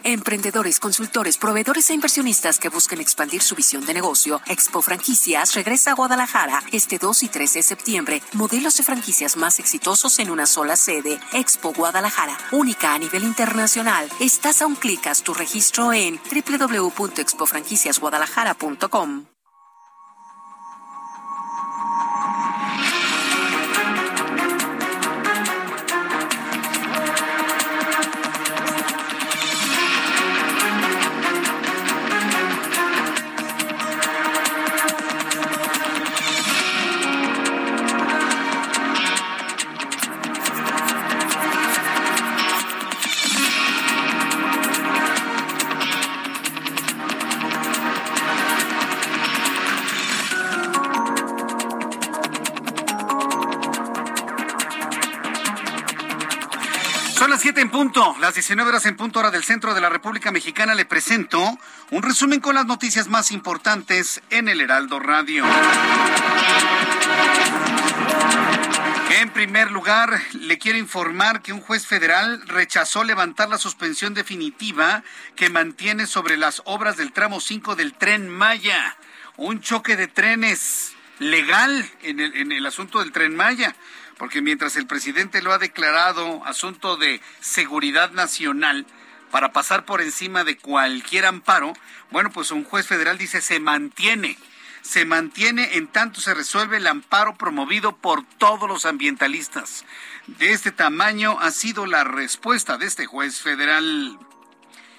Emprendedores, 0.04 0.78
consultores, 0.78 1.36
proveedores 1.36 1.90
e 1.90 1.94
inversionistas 1.94 2.60
que 2.60 2.68
busquen 2.68 3.00
expandir 3.00 3.42
su 3.42 3.56
visión 3.56 3.84
de 3.86 3.94
negocio, 3.94 4.40
Expo 4.46 4.82
Franquicias 4.82 5.56
regresa 5.56 5.90
a 5.90 5.94
Guadalajara 5.94 6.62
este 6.70 6.98
2 6.98 7.24
y 7.24 7.28
3 7.28 7.54
de 7.54 7.62
septiembre. 7.64 8.22
Modelos 8.32 8.76
de 8.76 8.84
franquicias 8.84 9.36
más 9.36 9.58
exitosos 9.58 10.16
en 10.20 10.30
una 10.30 10.46
sola 10.46 10.76
sede. 10.76 11.18
Expo 11.32 11.72
Guadalajara, 11.72 12.38
única 12.52 12.94
a 12.94 13.00
nivel 13.00 13.24
internacional. 13.24 14.08
Estás 14.20 14.62
a 14.62 14.66
un 14.66 14.76
clic, 14.76 15.08
haz 15.08 15.24
tu 15.24 15.34
registro 15.34 15.92
en 15.92 16.20
www.expofranquiciasguadalajara.com. 16.30 19.26
19 58.36 58.68
horas 58.68 58.84
en 58.84 58.96
punto 58.96 59.18
hora 59.18 59.30
del 59.30 59.44
centro 59.44 59.72
de 59.72 59.80
la 59.80 59.88
República 59.88 60.30
Mexicana, 60.30 60.74
le 60.74 60.84
presento 60.84 61.58
un 61.90 62.02
resumen 62.02 62.38
con 62.40 62.54
las 62.54 62.66
noticias 62.66 63.08
más 63.08 63.30
importantes 63.30 64.20
en 64.28 64.48
el 64.48 64.60
Heraldo 64.60 65.00
Radio. 65.00 65.42
En 69.08 69.30
primer 69.30 69.70
lugar, 69.70 70.20
le 70.34 70.58
quiero 70.58 70.76
informar 70.76 71.40
que 71.40 71.54
un 71.54 71.62
juez 71.62 71.86
federal 71.86 72.46
rechazó 72.46 73.04
levantar 73.04 73.48
la 73.48 73.56
suspensión 73.56 74.12
definitiva 74.12 75.02
que 75.34 75.48
mantiene 75.48 76.06
sobre 76.06 76.36
las 76.36 76.60
obras 76.66 76.98
del 76.98 77.12
tramo 77.12 77.40
5 77.40 77.74
del 77.74 77.94
tren 77.94 78.28
Maya. 78.28 78.98
Un 79.38 79.62
choque 79.62 79.96
de 79.96 80.08
trenes 80.08 80.92
legal 81.20 81.90
en 82.02 82.20
el, 82.20 82.36
en 82.36 82.52
el 82.52 82.66
asunto 82.66 82.98
del 82.98 83.12
tren 83.12 83.34
Maya 83.34 83.74
porque 84.18 84.42
mientras 84.42 84.76
el 84.76 84.86
presidente 84.86 85.42
lo 85.42 85.52
ha 85.52 85.58
declarado 85.58 86.44
asunto 86.44 86.96
de 86.96 87.20
seguridad 87.40 88.10
nacional 88.12 88.86
para 89.30 89.52
pasar 89.52 89.84
por 89.84 90.00
encima 90.00 90.44
de 90.44 90.56
cualquier 90.56 91.26
amparo, 91.26 91.72
bueno, 92.10 92.30
pues 92.30 92.50
un 92.50 92.64
juez 92.64 92.86
federal 92.86 93.18
dice 93.18 93.40
se 93.40 93.60
mantiene 93.60 94.38
se 94.86 95.04
mantiene 95.04 95.76
en 95.76 95.88
tanto 95.88 96.20
se 96.20 96.32
resuelve 96.32 96.76
el 96.76 96.86
amparo 96.86 97.34
promovido 97.34 97.96
por 97.96 98.22
todos 98.38 98.68
los 98.68 98.86
ambientalistas. 98.86 99.84
De 100.38 100.52
este 100.52 100.70
tamaño 100.70 101.38
ha 101.40 101.50
sido 101.50 101.86
la 101.86 102.04
respuesta 102.04 102.78
de 102.78 102.86
este 102.86 103.04
juez 103.04 103.40
federal. 103.40 104.16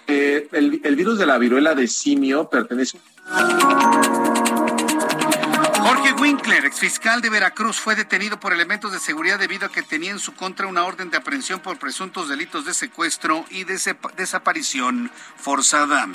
Eh, 0.07 0.49
el, 0.51 0.81
el 0.83 0.95
virus 0.95 1.17
de 1.17 1.25
la 1.25 1.37
viruela 1.37 1.73
de 1.73 1.87
simio 1.87 2.49
pertenece 2.49 2.99
Winkler, 6.27 6.65
exfiscal 6.65 7.21
de 7.21 7.29
Veracruz, 7.29 7.79
fue 7.79 7.95
detenido 7.95 8.37
por 8.37 8.51
elementos 8.51 8.91
de 8.91 8.99
seguridad 8.99 9.39
debido 9.39 9.65
a 9.65 9.71
que 9.71 9.81
tenía 9.81 10.11
en 10.11 10.19
su 10.19 10.35
contra 10.35 10.67
una 10.67 10.83
orden 10.83 11.09
de 11.09 11.15
aprehensión 11.15 11.61
por 11.61 11.79
presuntos 11.79 12.27
delitos 12.27 12.65
de 12.65 12.73
secuestro 12.73 13.45
y 13.49 13.63
desaparición 13.63 15.09
forzada. 15.37 16.05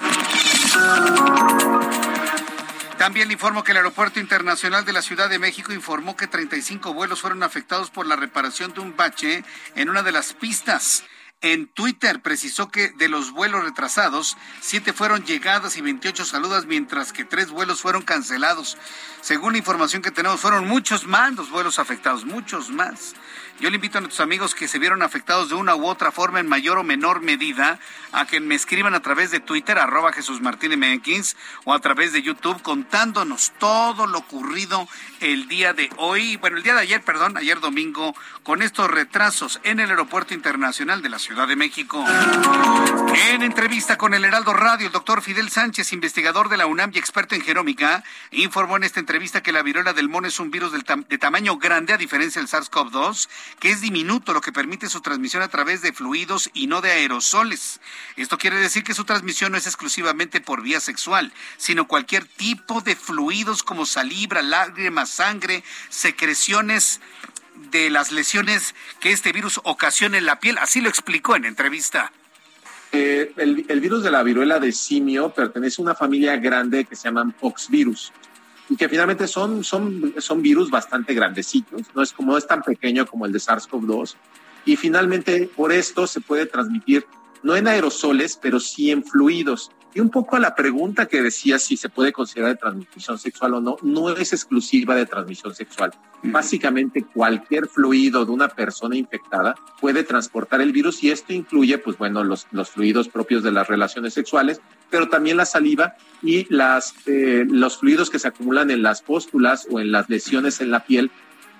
También 2.99 3.29
le 3.29 3.33
informo 3.33 3.65
que 3.65 3.71
el 3.71 3.79
Aeropuerto 3.79 4.21
Internacional 4.21 4.85
de 4.85 4.93
la 4.93 5.01
Ciudad 5.01 5.31
de 5.31 5.39
México 5.39 5.73
informó 5.73 6.15
que 6.15 6.27
35 6.27 6.93
vuelos 6.93 7.23
fueron 7.23 7.43
afectados 7.43 7.89
por 7.89 8.05
la 8.05 8.17
reparación 8.17 8.75
de 8.75 8.81
un 8.81 8.95
bache 8.95 9.43
en 9.77 9.89
una 9.89 10.03
de 10.03 10.13
las 10.13 10.35
pistas. 10.35 11.05
En 11.43 11.67
Twitter 11.67 12.23
precisó 12.23 12.71
que 12.71 12.91
de 12.91 13.09
los 13.09 13.33
vuelos 13.33 13.65
retrasados, 13.65 14.37
siete 14.61 14.93
fueron 14.93 15.25
llegadas 15.25 15.77
y 15.77 15.81
28 15.81 16.25
saludas, 16.25 16.67
mientras 16.67 17.13
que 17.13 17.25
tres 17.25 17.51
vuelos 17.51 17.83
fueron 17.83 18.03
cancelados. 18.03 18.79
Según 19.23 19.53
la 19.53 19.59
información 19.59 20.03
que 20.03 20.13
tenemos, 20.13 20.41
fueron 20.41 20.69
muchos 20.69 21.05
más 21.05 21.35
los 21.35 21.51
vuelos 21.51 21.81
afectados, 21.81 22.25
muchos 22.25 22.71
más. 22.71 23.15
Yo 23.63 23.71
le 23.71 23.77
invito 23.77 23.99
a 23.99 24.01
nuestros 24.01 24.19
amigos 24.19 24.57
que 24.57 24.67
se 24.67 24.81
vieron 24.81 25.03
afectados 25.03 25.49
de 25.49 25.55
una 25.55 25.77
u 25.77 25.87
otra 25.87 26.11
forma, 26.11 26.41
en 26.41 26.49
mayor 26.49 26.79
o 26.79 26.83
menor 26.83 27.21
medida, 27.21 27.79
a 28.11 28.27
que 28.27 28.41
me 28.41 28.57
escriban 28.57 28.93
a 28.93 29.03
través 29.03 29.31
de 29.31 29.39
Twitter, 29.39 29.79
arroba 29.79 30.13
Jesús 30.13 30.41
Martínez 30.41 30.79
MX, 30.81 31.37
o 31.63 31.73
a 31.73 31.79
través 31.79 32.13
de 32.13 32.23
YouTube, 32.23 32.61
contándonos 32.61 33.53
todo 33.61 34.09
lo 34.09 34.19
ocurrido 34.19 34.89
el 35.21 35.47
día 35.47 35.75
de 35.75 35.91
hoy, 35.99 36.37
bueno, 36.39 36.57
el 36.57 36.65
día 36.65 36.75
de 36.75 36.81
ayer, 36.81 37.03
perdón, 37.03 37.37
ayer 37.37 37.61
domingo, 37.61 38.17
con 38.43 38.63
estos 38.63 38.91
retrasos 38.91 39.61
en 39.63 39.79
el 39.79 39.91
Aeropuerto 39.91 40.35
Internacional 40.35 41.01
de 41.01 41.11
la 41.11 41.21
Ciudad 41.21 41.47
de 41.47 41.55
México. 41.55 42.05
En 43.31 43.43
entrevista 43.45 43.97
con 43.97 44.13
el 44.13 44.25
Heraldo 44.25 44.55
Radio, 44.55 44.89
el 44.89 44.93
doctor 44.93 45.23
Fidel 45.23 45.51
Sánchez, 45.51 45.93
investigador 45.93 46.49
de 46.49 46.57
la 46.57 46.67
UNAM 46.67 46.91
y 46.95 46.99
experto 46.99 47.37
en 47.37 47.43
genómica, 47.43 48.03
informó 48.33 48.77
en 48.77 48.83
esta 48.83 48.99
entrevista 48.99 49.41
que 49.41 49.53
la 49.53 49.63
viruela 49.63 49.93
del 49.93 50.09
mono 50.09 50.27
es 50.27 50.41
un 50.41 50.51
virus 50.51 50.73
de 50.73 51.19
tamaño 51.19 51.59
grande, 51.59 51.93
a 51.93 51.97
diferencia 51.97 52.43
del 52.43 52.51
SARS-CoV-2, 52.51 53.29
que 53.61 53.71
es 53.71 53.81
diminuto, 53.81 54.33
lo 54.33 54.41
que 54.41 54.53
permite 54.53 54.89
su 54.89 55.01
transmisión 55.01 55.43
a 55.43 55.49
través 55.49 55.83
de 55.83 55.93
fluidos 55.93 56.51
y 56.55 56.67
no 56.67 56.81
de 56.81 56.91
aerosoles. 56.91 57.81
Esto 58.17 58.39
quiere 58.39 58.57
decir 58.57 58.85
que 58.85 58.95
su 58.95 59.05
transmisión 59.05 59.53
no 59.53 59.59
es 59.59 59.67
exclusivamente 59.67 60.41
por 60.41 60.63
vía 60.63 60.81
sexual, 60.81 61.33
sino 61.57 61.89
cualquier 61.89 62.25
tipo 62.25 62.81
de 62.81 62.97
fluidos 62.97 63.63
como 63.63 63.87
saliva, 63.87 64.43
lágrimas, 64.43 65.11
sangre, 65.11 65.63
secreciones 65.89 67.01
de 67.71 67.91
las 67.91 68.13
lesiones 68.13 68.75
que 69.01 69.13
este 69.13 69.33
virus 69.33 69.61
ocasiona 69.65 70.19
en 70.19 70.27
la 70.27 70.41
piel. 70.41 70.59
Así 70.59 70.81
lo 70.81 70.89
explicó 70.89 71.37
en 71.37 71.45
entrevista. 71.45 72.13
Eh, 72.93 73.33
el, 73.37 73.65
el, 73.69 73.81
virus 73.81 74.03
de 74.03 74.11
la 74.11 74.23
viruela 74.23 74.59
de 74.59 74.71
simio 74.71 75.31
pertenece 75.33 75.81
a 75.81 75.85
una 75.85 75.95
familia 75.95 76.37
grande 76.37 76.85
que 76.85 76.95
se 76.95 77.05
llaman 77.05 77.33
poxvirus 77.33 78.13
y 78.73 78.77
que 78.77 78.89
finalmente 78.89 79.29
son, 79.29 79.63
son, 79.63 80.15
son 80.17 80.41
virus 80.41 80.71
bastante 80.71 81.13
grandecitos, 81.13 81.83
no 81.95 82.03
es 82.03 82.11
como 82.11 82.39
es 82.39 82.47
tan 82.47 82.63
pequeño 82.63 83.05
como 83.07 83.27
el 83.27 83.33
de 83.33 83.39
SARS-CoV-2 83.39 84.15
y 84.65 84.77
finalmente 84.77 85.51
por 85.55 85.73
esto 85.73 86.07
se 86.07 86.23
puede 86.23 86.47
transmitir 86.47 87.05
no 87.43 87.55
en 87.55 87.69
aerosoles, 87.69 88.39
pero 88.41 88.61
sí 88.61 88.91
en 88.91 89.05
fluidos. 89.05 89.71
Y 89.95 90.01
un 90.01 90.09
poco 90.09 90.37
a 90.37 90.41
la 90.41 90.55
pregunta 90.55 91.07
que 91.07 91.21
decía 91.21 91.59
si 91.59 91.77
se 91.77 91.89
puede 91.89 92.13
considerar 92.13 92.53
de 92.53 92.57
transmisión 92.57 93.19
sexual 93.19 93.55
o 93.55 93.61
no, 93.61 93.77
no 93.83 94.09
es 94.11 94.33
exclusiva 94.33 94.95
de 94.95 95.05
transmisión 95.05 95.55
sexual. 95.55 95.93
Básicamente 96.23 97.05
cualquier 97.05 97.67
fluido 97.67 98.25
de 98.25 98.33
una 98.33 98.49
persona 98.49 98.97
infectada 98.97 99.55
puede 99.81 100.03
transportar 100.03 100.63
el 100.63 100.73
virus 100.73 101.03
y 101.03 101.11
esto 101.11 101.33
incluye, 101.33 101.77
pues 101.79 101.99
bueno, 101.99 102.25
los, 102.25 102.47
los 102.53 102.71
fluidos 102.71 103.09
propios 103.09 103.43
de 103.43 103.53
las 103.53 103.69
relaciones 103.69 104.15
sexuales, 104.15 104.61
pero 104.89 105.09
también 105.09 105.37
la 105.37 105.45
saliva 105.45 105.95
y 106.23 106.47
las, 106.55 106.95
eh, 107.07 107.45
los 107.49 107.79
fluidos 107.79 108.09
que 108.09 108.19
se 108.19 108.29
acumulan 108.29 108.71
en 108.71 108.83
las 108.83 109.03
póstulas 109.03 109.67
o 109.71 109.81
en 109.81 109.93
las 109.93 110.09
lesiones 110.09 110.61
en 110.61 110.71
la 110.71 110.85
piel 110.85 111.11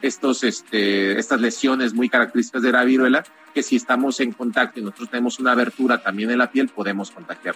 estos, 0.03 0.45
este, 0.45 1.19
estas 1.19 1.41
lesiones 1.41 1.95
muy 1.95 2.09
características 2.09 2.63
de 2.63 2.73
la 2.73 2.85
viruela, 2.85 3.25
que 3.55 3.63
si 3.63 3.77
estamos 3.77 4.21
en 4.21 4.33
contacto 4.33 4.81
y 4.81 4.83
nosotros 4.83 5.11
tenemos 5.11 5.39
una 5.39 5.53
abertura 5.53 6.03
también 6.03 6.31
en 6.31 6.39
la 6.39 6.51
piel, 6.51 6.69
podemos 6.69 7.11
contagiar. 7.11 7.55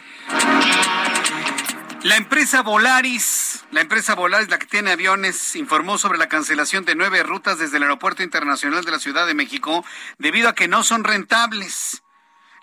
La 2.03 2.17
empresa 2.17 2.63
Volaris, 2.63 3.65
la 3.73 3.81
empresa 3.81 4.15
Volaris, 4.15 4.49
la 4.49 4.59
que 4.59 4.67
tiene 4.67 4.93
aviones, 4.93 5.57
informó 5.57 5.99
sobre 5.99 6.19
la 6.19 6.29
cancelación 6.29 6.85
de 6.85 6.95
nueve 6.95 7.23
rutas 7.23 7.59
desde 7.59 7.79
el 7.79 7.83
Aeropuerto 7.83 8.23
Internacional 8.23 8.85
de 8.85 8.93
la 8.93 9.01
Ciudad 9.01 9.27
de 9.27 9.35
México 9.35 9.85
debido 10.19 10.49
a 10.49 10.55
que 10.55 10.69
no 10.69 10.85
son 10.85 11.03
rentables. 11.03 12.03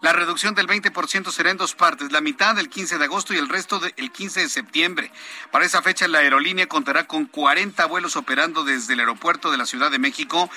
La 0.04 0.12
reducción 0.12 0.54
del 0.54 0.68
20% 0.68 1.32
será 1.32 1.50
en 1.50 1.56
dos 1.56 1.76
partes, 1.76 2.12
la 2.12 2.20
mitad 2.20 2.56
del 2.56 2.68
15 2.68 2.98
de 2.98 3.06
agosto 3.06 3.34
y 3.34 3.38
el 3.38 3.48
resto 3.48 3.80
del 3.80 4.12
15 4.12 4.42
de 4.42 4.50
septiembre. 4.50 5.10
Para 5.50 5.64
esa 5.64 5.82
fecha 5.82 6.10
la 6.10 6.20
aerolínea 6.20 6.68
contará 6.68 7.08
con 7.08 7.26
40 7.26 7.86
vuelos 7.86 8.18
operando 8.18 8.66
desde 8.66 8.96
el 8.96 9.00
aeropuerto 9.00 9.50
de 9.50 9.56
la 9.56 9.66
Ciudad 9.66 9.90
de 9.90 10.00
México 10.00 10.50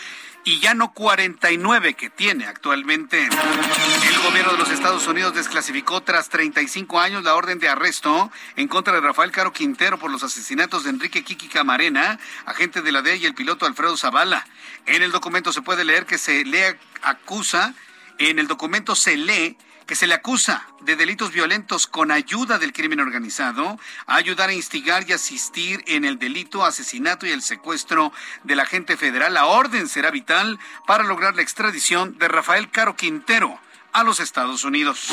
y 0.42 0.58
ya 0.58 0.74
no 0.74 0.92
49 0.92 1.94
que 1.94 2.10
tiene 2.10 2.46
actualmente. 2.46 3.22
El 3.22 4.18
gobierno 4.24 4.50
de 4.50 4.58
los 4.58 4.70
Estados 4.70 5.06
Unidos 5.06 5.32
desclasificó 5.32 6.02
tras 6.02 6.28
35 6.28 6.98
años 6.98 7.22
la 7.22 7.36
orden 7.36 7.60
de 7.60 7.68
arresto 7.68 8.32
en 8.56 8.66
contra 8.66 8.94
de 8.94 9.00
Rafael 9.00 9.30
Caro 9.30 9.52
Quintero 9.52 9.96
por 9.96 10.10
los 10.10 10.24
asesinatos 10.24 10.82
de 10.82 10.90
Enrique 10.90 11.22
Kiki 11.22 11.46
Camarena, 11.46 12.18
agente 12.46 12.82
de 12.82 12.90
la 12.90 13.00
DEA 13.00 13.14
y 13.14 13.26
el 13.26 13.34
piloto 13.36 13.64
Alfredo 13.64 13.96
Zavala. 13.96 14.44
En 14.86 15.04
el 15.04 15.12
documento 15.12 15.52
se 15.52 15.62
puede 15.62 15.84
leer 15.84 16.04
que 16.04 16.18
se 16.18 16.44
le 16.44 16.80
acusa 17.02 17.76
en 18.18 18.38
el 18.38 18.46
documento 18.46 18.94
se 18.94 19.16
lee 19.16 19.56
que 19.86 19.94
se 19.94 20.06
le 20.06 20.14
acusa 20.14 20.66
de 20.80 20.96
delitos 20.96 21.32
violentos 21.32 21.86
con 21.86 22.10
ayuda 22.10 22.58
del 22.58 22.72
crimen 22.72 23.00
organizado, 23.00 23.78
a 24.06 24.16
ayudar 24.16 24.48
a 24.48 24.52
instigar 24.52 25.08
y 25.08 25.12
asistir 25.12 25.84
en 25.86 26.04
el 26.04 26.18
delito, 26.18 26.64
asesinato 26.64 27.24
y 27.24 27.30
el 27.30 27.40
secuestro 27.40 28.12
del 28.42 28.60
agente 28.60 28.96
federal. 28.96 29.34
La 29.34 29.46
orden 29.46 29.88
será 29.88 30.10
vital 30.10 30.58
para 30.86 31.04
lograr 31.04 31.36
la 31.36 31.42
extradición 31.42 32.18
de 32.18 32.26
Rafael 32.26 32.70
Caro 32.70 32.96
Quintero 32.96 33.60
a 33.96 34.04
los 34.04 34.20
Estados 34.20 34.62
Unidos. 34.64 35.08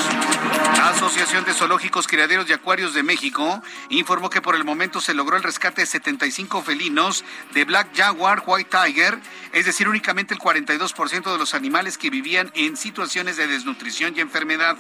La 0.76 0.90
Asociación 0.90 1.46
de 1.46 1.54
Zoológicos, 1.54 2.06
Criaderos 2.06 2.50
y 2.50 2.54
Acuarios 2.54 2.94
de 2.94 3.02
México 3.02 3.64
informó 3.88 4.30
que 4.30 4.42
por 4.42 4.56
el 4.56 4.66
momento 4.66 5.00
se 5.00 5.14
logró 5.14 5.38
el 5.38 5.44
rescate 5.44 5.82
de 5.82 5.88
75 5.88 6.62
felinos 6.64 7.24
de 7.54 7.64
Black 7.64 7.96
Jaguar, 7.96 8.44
White 8.46 8.70
Tiger, 8.70 9.18
es 9.54 9.66
decir, 9.66 9.88
únicamente 9.88 10.34
el 10.34 10.40
42% 10.42 11.32
de 11.32 11.38
los 11.38 11.54
animales 11.54 11.98
que 11.98 12.10
vivían 12.10 12.52
en 12.56 12.76
situaciones 12.76 13.38
de 13.38 13.48
desnutrición 13.48 14.18
y 14.18 14.20
enfermedad. 14.20 14.76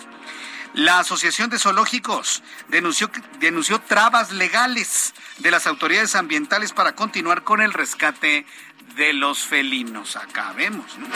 La 0.73 0.99
Asociación 0.99 1.49
de 1.49 1.59
Zoológicos 1.59 2.43
denunció, 2.67 3.09
denunció 3.39 3.79
trabas 3.79 4.33
legales 4.33 5.13
de 5.37 5.49
las 5.49 5.65
autoridades 5.65 6.15
ambientales 6.15 6.73
para 6.73 6.93
continuar 6.93 7.43
con 7.43 7.61
el 7.61 7.71
rescate 7.71 8.45
de 8.95 9.13
los 9.13 9.39
felinos. 9.39 10.15
Acabemos. 10.15 10.97
¿no? 10.97 11.07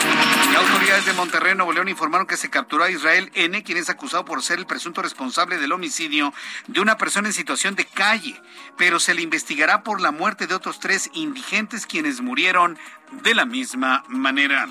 Autoridades 0.58 1.06
de 1.06 1.12
Monterrey, 1.12 1.54
Nuevo 1.54 1.72
León, 1.72 1.88
informaron 1.88 2.26
que 2.26 2.36
se 2.36 2.50
capturó 2.50 2.84
a 2.84 2.90
Israel 2.90 3.30
N., 3.34 3.62
quien 3.62 3.78
es 3.78 3.88
acusado 3.88 4.24
por 4.24 4.42
ser 4.42 4.58
el 4.58 4.66
presunto 4.66 5.02
responsable 5.02 5.58
del 5.58 5.72
homicidio 5.72 6.32
de 6.66 6.80
una 6.80 6.96
persona 6.96 7.28
en 7.28 7.34
situación 7.34 7.74
de 7.74 7.84
calle, 7.84 8.40
pero 8.76 9.00
se 9.00 9.14
le 9.14 9.22
investigará 9.22 9.82
por 9.82 10.00
la 10.00 10.10
muerte 10.10 10.46
de 10.46 10.54
otros 10.54 10.80
tres 10.80 11.10
indigentes 11.14 11.86
quienes 11.86 12.20
murieron 12.20 12.78
de 13.22 13.34
la 13.34 13.44
misma 13.44 14.04
manera. 14.08 14.68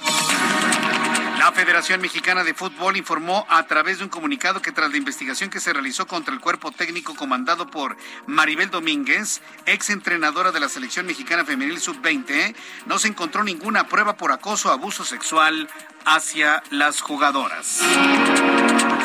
La 1.37 1.51
Federación 1.51 2.01
Mexicana 2.01 2.43
de 2.43 2.53
Fútbol 2.53 2.97
informó 2.97 3.45
a 3.49 3.63
través 3.67 3.99
de 3.99 4.03
un 4.03 4.09
comunicado 4.09 4.61
que 4.61 4.71
tras 4.71 4.89
la 4.89 4.97
investigación 4.97 5.49
que 5.49 5.59
se 5.59 5.71
realizó 5.71 6.07
contra 6.07 6.33
el 6.33 6.39
cuerpo 6.39 6.71
técnico 6.71 7.15
comandado 7.15 7.67
por 7.67 7.95
Maribel 8.25 8.71
Domínguez, 8.71 9.41
ex 9.65 9.89
entrenadora 9.91 10.51
de 10.51 10.59
la 10.59 10.67
selección 10.67 11.05
mexicana 11.05 11.45
femenil 11.45 11.79
sub-20, 11.79 12.55
no 12.87 12.97
se 12.97 13.07
encontró 13.07 13.43
ninguna 13.43 13.87
prueba 13.87 14.17
por 14.17 14.31
acoso 14.31 14.69
o 14.69 14.71
abuso 14.71 15.05
sexual 15.05 15.69
hacia 16.05 16.63
las 16.71 17.01
jugadoras. 17.01 17.81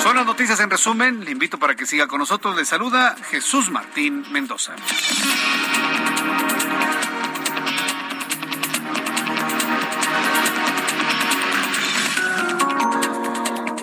Son 0.03 0.17
las 0.17 0.27
noticias 0.27 0.59
en 0.61 0.71
resumen. 0.71 1.25
Le 1.25 1.31
invito 1.31 1.59
para 1.59 1.77
que 1.77 1.87
siga 1.87 2.07
con 2.07 2.19
nosotros. 2.19 2.57
Le 2.57 2.65
saluda 2.65 3.15
Jesús 3.31 3.71
Martín 3.71 4.25
Mendoza. 4.33 4.75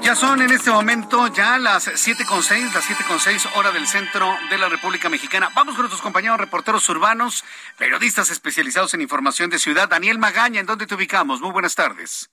Ya 0.09 0.15
son 0.15 0.41
en 0.41 0.49
este 0.49 0.71
momento 0.71 1.27
ya 1.27 1.59
las 1.59 1.83
siete 1.83 2.25
con 2.25 2.41
seis, 2.41 2.73
las 2.73 2.83
siete 2.83 3.03
con 3.07 3.19
seis 3.19 3.47
hora 3.55 3.69
del 3.69 3.85
centro 3.85 4.25
de 4.49 4.57
la 4.57 4.67
República 4.67 5.07
Mexicana. 5.07 5.49
Vamos 5.53 5.75
con 5.75 5.83
nuestros 5.83 6.01
compañeros 6.01 6.39
reporteros 6.39 6.89
urbanos, 6.89 7.45
periodistas 7.77 8.31
especializados 8.31 8.95
en 8.95 9.01
información 9.01 9.51
de 9.51 9.59
ciudad. 9.59 9.87
Daniel 9.87 10.17
Magaña, 10.17 10.61
¿en 10.61 10.65
dónde 10.65 10.87
te 10.87 10.95
ubicamos? 10.95 11.41
Muy 11.41 11.51
buenas 11.51 11.75
tardes. 11.75 12.31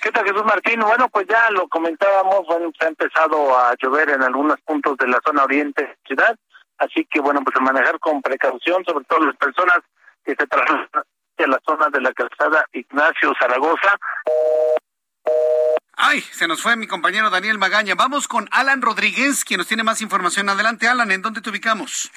¿Qué 0.00 0.12
tal, 0.12 0.26
Jesús 0.26 0.44
Martín? 0.44 0.78
Bueno, 0.78 1.08
pues 1.08 1.26
ya 1.26 1.50
lo 1.50 1.66
comentábamos, 1.66 2.46
bueno, 2.46 2.70
se 2.78 2.84
ha 2.84 2.88
empezado 2.90 3.58
a 3.58 3.74
llover 3.82 4.10
en 4.10 4.22
algunos 4.22 4.60
puntos 4.60 4.96
de 4.98 5.08
la 5.08 5.18
zona 5.26 5.42
oriente 5.42 5.82
de 5.82 5.88
la 5.88 5.96
ciudad. 6.06 6.38
Así 6.78 7.04
que, 7.10 7.18
bueno, 7.18 7.42
pues 7.42 7.56
a 7.56 7.60
manejar 7.60 7.98
con 7.98 8.22
precaución, 8.22 8.84
sobre 8.84 9.04
todo 9.06 9.26
las 9.26 9.36
personas 9.36 9.78
que 10.24 10.36
se 10.36 10.46
trasladan 10.46 10.88
hacia 10.94 11.48
la 11.48 11.60
zona 11.66 11.88
de 11.88 12.00
la 12.00 12.12
calzada 12.12 12.64
Ignacio 12.70 13.32
Zaragoza. 13.40 13.98
Ay, 16.10 16.22
se 16.22 16.48
nos 16.48 16.62
fue 16.62 16.74
mi 16.74 16.86
compañero 16.86 17.28
Daniel 17.28 17.58
Magaña. 17.58 17.94
Vamos 17.94 18.28
con 18.28 18.48
Alan 18.50 18.80
Rodríguez, 18.80 19.44
quien 19.44 19.58
nos 19.58 19.68
tiene 19.68 19.82
más 19.82 20.00
información. 20.00 20.48
Adelante, 20.48 20.88
Alan, 20.88 21.10
¿en 21.10 21.20
dónde 21.20 21.42
te 21.42 21.50
ubicamos? 21.50 22.10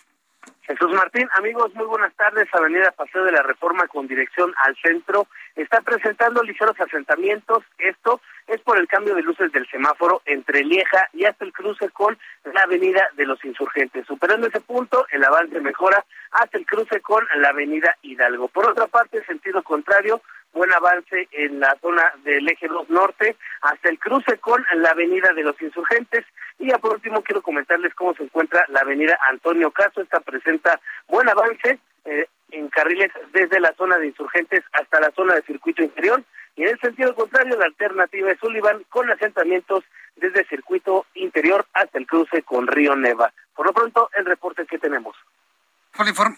Jesús 0.62 0.94
Martín, 0.94 1.28
amigos, 1.34 1.76
muy 1.76 1.86
buenas 1.86 2.14
tardes. 2.16 2.48
Avenida 2.54 2.92
Paseo 2.92 3.26
de 3.26 3.34
la 3.34 3.44
Reforma 3.44 3.90
con 3.90 4.08
dirección 4.08 4.54
al 4.64 4.78
centro 4.78 5.28
está 5.58 5.82
presentando 5.82 6.42
ligeros 6.42 6.80
asentamientos. 6.80 7.66
Esto 7.80 8.22
es 8.48 8.62
por 8.62 8.78
el 8.78 8.88
cambio 8.88 9.14
de 9.14 9.24
luces 9.24 9.52
del 9.52 9.68
semáforo 9.70 10.22
entre 10.24 10.64
Lieja 10.64 11.10
y 11.12 11.26
hasta 11.26 11.44
el 11.44 11.52
cruce 11.52 11.90
con 11.90 12.18
la 12.46 12.62
Avenida 12.62 13.10
de 13.18 13.26
los 13.26 13.44
Insurgentes. 13.44 14.08
Superando 14.08 14.48
ese 14.48 14.62
punto, 14.62 15.06
el 15.12 15.26
avance 15.26 15.60
mejora 15.60 16.06
hasta 16.32 16.58
el 16.58 16.66
cruce 16.66 17.02
con 17.02 17.28
la 17.36 17.50
Avenida 17.50 17.98
Hidalgo. 18.04 18.48
Por 18.48 18.68
otra 18.68 18.88
parte, 18.88 19.22
sentido 19.26 19.62
contrario, 19.64 20.22
buen 20.54 20.72
avance 20.74 21.28
en 21.32 21.60
la 21.60 21.78
zona 21.82 22.04
del 22.24 22.48
eje 22.48 22.68
2 22.68 22.90
norte 22.90 23.36
hasta 23.62 23.90
el 23.90 24.00
cruce 24.00 24.38
con 24.38 24.66
la 24.76 24.92
avenida 24.92 25.34
de 25.34 25.44
los 25.44 25.62
insurgentes 25.62 26.26
y 26.60 26.68
ya 26.68 26.78
por 26.78 26.94
último 26.94 27.22
quiero 27.24 27.42
comentarles 27.42 27.94
cómo 27.96 28.14
se 28.14 28.24
encuentra 28.24 28.66
la 28.70 28.82
avenida 28.82 29.18
Antonio 29.30 29.72
Caso, 29.72 30.02
esta 30.02 30.20
presenta 30.20 30.80
buen 31.08 31.30
avance 31.30 31.80
eh, 32.06 32.28
en 32.52 32.68
carriles 32.70 33.12
desde 33.34 33.60
la 33.60 33.74
zona 33.74 33.98
de 33.98 34.08
insurgentes 34.08 34.64
hasta 34.74 35.00
la 35.00 35.12
zona 35.12 35.36
de 35.36 35.44
circuito 35.44 35.84
interior 35.84 36.24
y 36.56 36.64
en 36.64 36.70
el 36.70 36.80
sentido 36.80 37.16
contrario 37.16 37.58
la 37.58 37.66
alternativa 37.66 38.32
es 38.32 38.40
Sullivan 38.40 38.84
con 38.90 39.10
asentamientos 39.10 39.84
desde 40.18 40.46
circuito 40.46 41.06
interior 41.16 41.66
hasta 41.74 41.98
el 41.98 42.06
cruce 42.06 42.44
con 42.44 42.68
Río 42.68 42.96
Neva. 42.96 43.32
Por 43.56 43.66
lo 43.66 43.74
pronto 43.74 44.10
el 44.14 44.26
reporte 44.26 44.66
que 44.66 44.78
tenemos. 44.78 45.16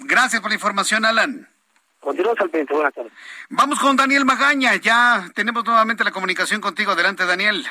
Gracias 0.01 0.41
por 0.41 0.51
la 0.51 0.55
información, 0.55 1.05
Alan. 1.05 1.52
Continuamos 2.03 2.39
al 2.41 2.49
pendiente. 2.49 2.73
Buenas 2.73 2.93
tardes. 2.93 3.13
Vamos 3.49 3.79
con 3.79 3.95
Daniel 3.95 4.25
Magaña. 4.25 4.75
Ya 4.75 5.29
tenemos 5.33 5.63
nuevamente 5.63 6.03
la 6.03 6.11
comunicación 6.11 6.59
contigo. 6.59 6.91
Adelante, 6.91 7.25
Daniel. 7.25 7.65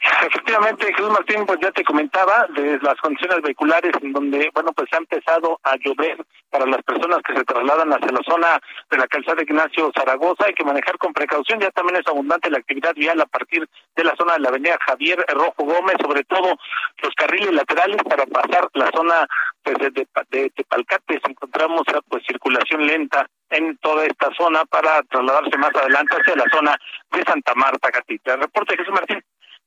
Efectivamente, 0.00 0.94
Jesús 0.94 1.10
Martín, 1.10 1.44
pues 1.44 1.58
ya 1.60 1.72
te 1.72 1.82
comentaba 1.82 2.46
de 2.54 2.78
las 2.82 2.94
condiciones 3.00 3.42
vehiculares 3.42 3.92
en 4.00 4.12
donde, 4.12 4.48
bueno, 4.54 4.72
pues 4.72 4.88
ha 4.92 4.98
empezado 4.98 5.58
a 5.64 5.76
llover 5.76 6.24
para 6.50 6.66
las 6.66 6.82
personas 6.82 7.18
que 7.26 7.34
se 7.34 7.44
trasladan 7.44 7.92
hacia 7.92 8.12
la 8.12 8.20
zona 8.24 8.60
de 8.90 8.96
la 8.96 9.08
calzada 9.08 9.42
Ignacio 9.42 9.90
Zaragoza. 9.96 10.46
Hay 10.46 10.54
que 10.54 10.64
manejar 10.64 10.98
con 10.98 11.12
precaución, 11.12 11.58
ya 11.60 11.70
también 11.72 11.96
es 12.00 12.06
abundante 12.06 12.50
la 12.50 12.58
actividad 12.58 12.94
vial 12.94 13.20
a 13.20 13.26
partir 13.26 13.68
de 13.96 14.04
la 14.04 14.14
zona 14.16 14.34
de 14.34 14.40
la 14.40 14.48
avenida 14.50 14.78
Javier 14.86 15.24
Rojo 15.28 15.64
Gómez, 15.64 15.96
sobre 16.00 16.22
todo 16.24 16.56
los 17.02 17.14
carriles 17.16 17.52
laterales 17.52 18.00
para 18.04 18.24
pasar 18.26 18.68
la 18.74 18.90
zona 18.94 19.26
pues, 19.64 19.78
de, 19.78 20.06
de, 20.30 20.50
Tepalcates. 20.50 21.20
Encontramos 21.28 21.82
pues 22.08 22.22
circulación 22.24 22.86
lenta 22.86 23.26
en 23.50 23.76
toda 23.78 24.04
esta 24.06 24.30
zona 24.36 24.64
para 24.66 25.02
trasladarse 25.04 25.58
más 25.58 25.74
adelante 25.74 26.16
hacia 26.16 26.36
la 26.36 26.44
zona 26.52 26.76
de 27.10 27.22
Santa 27.24 27.54
Marta, 27.56 27.90
Gatita. 27.90 28.36
Reporte 28.36 28.76
Jesús 28.76 28.94
Martín. 28.94 29.22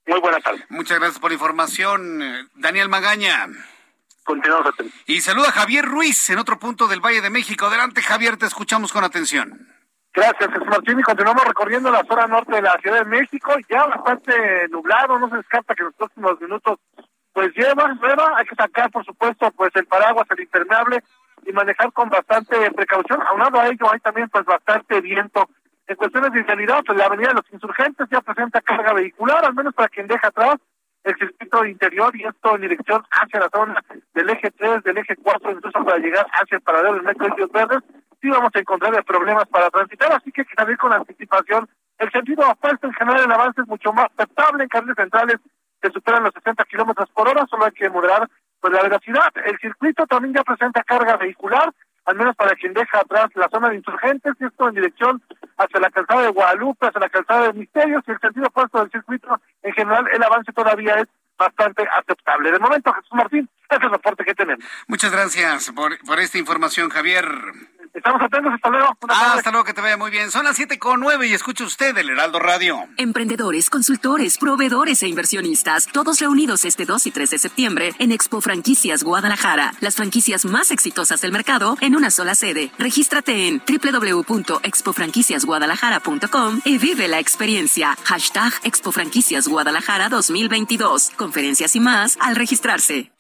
Muy 0.07 0.19
buenas 0.19 0.43
tardes. 0.43 0.65
Muchas 0.69 0.99
gracias 0.99 1.19
por 1.19 1.31
la 1.31 1.35
información, 1.35 2.21
eh, 2.21 2.47
Daniel 2.55 2.89
Magaña. 2.89 3.47
Continuamos. 4.23 4.73
Y 5.05 5.21
saluda 5.21 5.51
Javier 5.51 5.85
Ruiz 5.85 6.29
en 6.29 6.39
otro 6.39 6.59
punto 6.59 6.87
del 6.87 6.99
Valle 6.99 7.21
de 7.21 7.29
México. 7.29 7.65
Adelante, 7.65 8.01
Javier, 8.01 8.37
te 8.37 8.45
escuchamos 8.45 8.91
con 8.91 9.03
atención. 9.03 9.67
Gracias, 10.13 10.51
Jesús 10.51 10.67
Martín. 10.67 10.99
Y 10.99 11.03
continuamos 11.03 11.43
recorriendo 11.45 11.89
la 11.89 12.03
zona 12.03 12.27
norte 12.27 12.55
de 12.55 12.61
la 12.61 12.77
Ciudad 12.81 12.99
de 12.99 13.05
México. 13.05 13.53
Ya 13.69 13.85
bastante 13.85 14.67
nublado, 14.69 15.17
no 15.19 15.29
se 15.29 15.37
descarta 15.37 15.73
que 15.73 15.83
en 15.83 15.87
los 15.87 15.95
próximos 15.95 16.39
minutos 16.41 16.79
pues 17.33 17.51
lleva, 17.55 17.93
nueva. 17.93 18.33
Hay 18.37 18.45
que 18.45 18.55
sacar, 18.55 18.91
por 18.91 19.05
supuesto, 19.05 19.49
pues 19.51 19.71
el 19.75 19.87
paraguas, 19.87 20.27
el 20.31 20.41
impermeable 20.41 21.03
y 21.45 21.51
manejar 21.51 21.91
con 21.93 22.09
bastante 22.09 22.71
precaución. 22.71 23.21
Aunado 23.29 23.59
a 23.59 23.67
ello, 23.67 23.91
hay 23.91 23.99
también 23.99 24.29
pues 24.29 24.45
bastante 24.45 24.99
viento 25.01 25.49
en 25.91 25.97
cuestiones 25.97 26.31
de 26.31 26.43
vialidad, 26.43 26.83
pues 26.85 26.97
la 26.97 27.05
avenida 27.05 27.29
de 27.29 27.35
los 27.35 27.51
insurgentes 27.51 28.07
ya 28.09 28.21
presenta 28.21 28.61
carga 28.61 28.93
vehicular, 28.93 29.43
al 29.43 29.53
menos 29.53 29.73
para 29.73 29.89
quien 29.89 30.07
deja 30.07 30.27
atrás 30.27 30.55
el 31.03 31.15
circuito 31.17 31.65
interior 31.65 32.15
y 32.15 32.23
esto 32.23 32.55
en 32.55 32.61
dirección 32.61 33.03
hacia 33.11 33.41
la 33.41 33.49
zona 33.49 33.83
del 34.13 34.29
eje 34.29 34.51
3, 34.51 34.83
del 34.83 34.99
eje 34.99 35.17
4, 35.17 35.51
incluso 35.51 35.83
para 35.83 35.97
llegar 35.97 36.25
hacia 36.31 36.55
el 36.55 36.61
paradero 36.61 36.93
del 36.93 37.03
metro 37.03 37.27
de 37.35 37.45
Verdes, 37.47 37.83
sí 38.21 38.29
vamos 38.29 38.51
a 38.53 38.59
encontrar 38.59 39.03
problemas 39.03 39.45
para 39.49 39.69
transitar, 39.69 40.13
así 40.13 40.31
que 40.31 40.45
hay 40.55 40.65
que 40.65 40.77
con 40.77 40.93
anticipación. 40.93 41.67
El 41.97 42.11
sentido 42.11 42.49
opuesto 42.49 42.87
en 42.87 42.93
general 42.93 43.25
el 43.25 43.31
avance 43.31 43.61
es 43.61 43.67
mucho 43.67 43.91
más 43.91 44.07
aceptable 44.17 44.63
en 44.63 44.69
carriles 44.69 44.95
centrales 44.95 45.37
que 45.81 45.91
superan 45.91 46.23
los 46.23 46.33
60 46.35 46.63
kilómetros 46.65 47.09
por 47.09 47.27
hora, 47.27 47.45
solo 47.49 47.65
hay 47.65 47.71
que 47.71 47.89
moderar 47.89 48.29
pues 48.61 48.71
la 48.71 48.83
velocidad. 48.83 49.33
El 49.43 49.57
circuito 49.59 50.05
también 50.05 50.35
ya 50.35 50.43
presenta 50.43 50.83
carga 50.83 51.17
vehicular, 51.17 51.73
al 52.05 52.15
menos 52.15 52.35
para 52.35 52.55
quien 52.55 52.73
deja 52.73 52.99
atrás 52.99 53.27
la 53.35 53.49
zona 53.49 53.69
de 53.69 53.75
insurgentes, 53.75 54.33
y 54.39 54.45
esto 54.45 54.67
en 54.67 54.75
dirección 54.75 55.21
hacia 55.57 55.79
la 55.79 55.89
calzada 55.89 56.23
de 56.23 56.29
Guadalupe, 56.29 56.87
hacia 56.87 56.99
la 56.99 57.09
calzada 57.09 57.47
de 57.47 57.53
Misterios, 57.53 58.03
y 58.07 58.11
el 58.11 58.19
sentido 58.19 58.47
opuesto 58.47 58.79
del 58.79 58.91
circuito, 58.91 59.39
en 59.63 59.73
general 59.73 60.07
el 60.11 60.23
avance 60.23 60.51
todavía 60.53 60.95
es 60.95 61.07
bastante 61.37 61.87
aceptable. 61.91 62.51
De 62.51 62.59
momento, 62.59 62.93
Jesús 62.93 63.13
Martín, 63.13 63.49
ese 63.69 63.77
es 63.77 63.83
el 63.83 63.91
reporte 63.91 64.23
que 64.23 64.33
tenemos. 64.33 64.63
Muchas 64.87 65.11
gracias 65.11 65.71
por, 65.71 65.97
por 66.05 66.19
esta 66.19 66.37
información, 66.37 66.89
Javier. 66.89 67.25
Estamos 67.93 68.21
atentos, 68.21 68.53
hasta 68.53 68.69
luego. 68.69 68.97
Ah, 69.09 69.33
hasta 69.37 69.51
luego, 69.51 69.65
que 69.65 69.73
te 69.73 69.81
vaya 69.81 69.97
muy 69.97 70.11
bien. 70.11 70.31
Son 70.31 70.45
las 70.45 70.55
siete 70.55 70.79
con 70.79 71.01
nueve 71.01 71.27
y 71.27 71.33
escucha 71.33 71.65
usted 71.65 71.97
el 71.97 72.09
Heraldo 72.09 72.39
Radio. 72.39 72.77
Emprendedores, 72.97 73.69
consultores, 73.69 74.37
proveedores 74.37 75.03
e 75.03 75.09
inversionistas, 75.09 75.87
todos 75.87 76.19
reunidos 76.19 76.63
este 76.65 76.85
2 76.85 77.07
y 77.07 77.11
3 77.11 77.29
de 77.31 77.37
septiembre 77.37 77.93
en 77.99 78.11
Expo 78.11 78.39
Franquicias 78.39 79.03
Guadalajara. 79.03 79.73
Las 79.81 79.97
franquicias 79.97 80.45
más 80.45 80.71
exitosas 80.71 81.19
del 81.21 81.33
mercado 81.33 81.75
en 81.81 81.95
una 81.95 82.11
sola 82.11 82.35
sede. 82.35 82.71
Regístrate 82.77 83.47
en 83.47 83.61
www.expofranquiciasguadalajara.com 83.67 86.61
y 86.63 86.77
vive 86.77 87.07
la 87.09 87.19
experiencia. 87.19 87.97
Hashtag 88.05 88.53
Expo 88.63 88.91
Franquicias 88.91 89.47
Guadalajara 89.47 90.09
2022. 90.09 91.11
Conferencias 91.17 91.75
y 91.75 91.79
más 91.79 92.17
al 92.21 92.35
registrarse. 92.35 93.11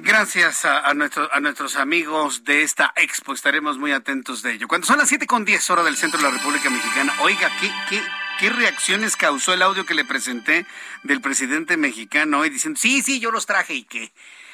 Gracias 0.00 0.64
a, 0.64 0.78
a, 0.78 0.90
a 0.90 1.40
nuestros 1.40 1.76
amigos 1.76 2.44
de 2.44 2.62
esta 2.62 2.92
expo, 2.94 3.32
estaremos 3.32 3.78
muy 3.78 3.90
atentos 3.90 4.42
de 4.42 4.52
ello. 4.52 4.68
Cuando 4.68 4.86
son 4.86 4.98
las 4.98 5.08
siete 5.08 5.26
con 5.26 5.44
diez 5.44 5.68
horas 5.70 5.84
del 5.84 5.96
centro 5.96 6.18
de 6.18 6.24
la 6.24 6.30
República 6.30 6.70
Mexicana, 6.70 7.12
oiga, 7.20 7.50
¿qué, 7.60 7.68
qué, 7.88 8.00
qué 8.38 8.50
reacciones 8.50 9.16
causó 9.16 9.54
el 9.54 9.62
audio 9.62 9.84
que 9.86 9.94
le 9.94 10.04
presenté 10.04 10.66
del 11.02 11.20
presidente 11.20 11.76
mexicano 11.76 12.38
hoy 12.38 12.50
diciendo, 12.50 12.78
sí, 12.80 13.02
sí, 13.02 13.18
yo 13.18 13.32
los 13.32 13.46
traje 13.46 13.74
y 13.74 13.84
qué. 13.84 14.12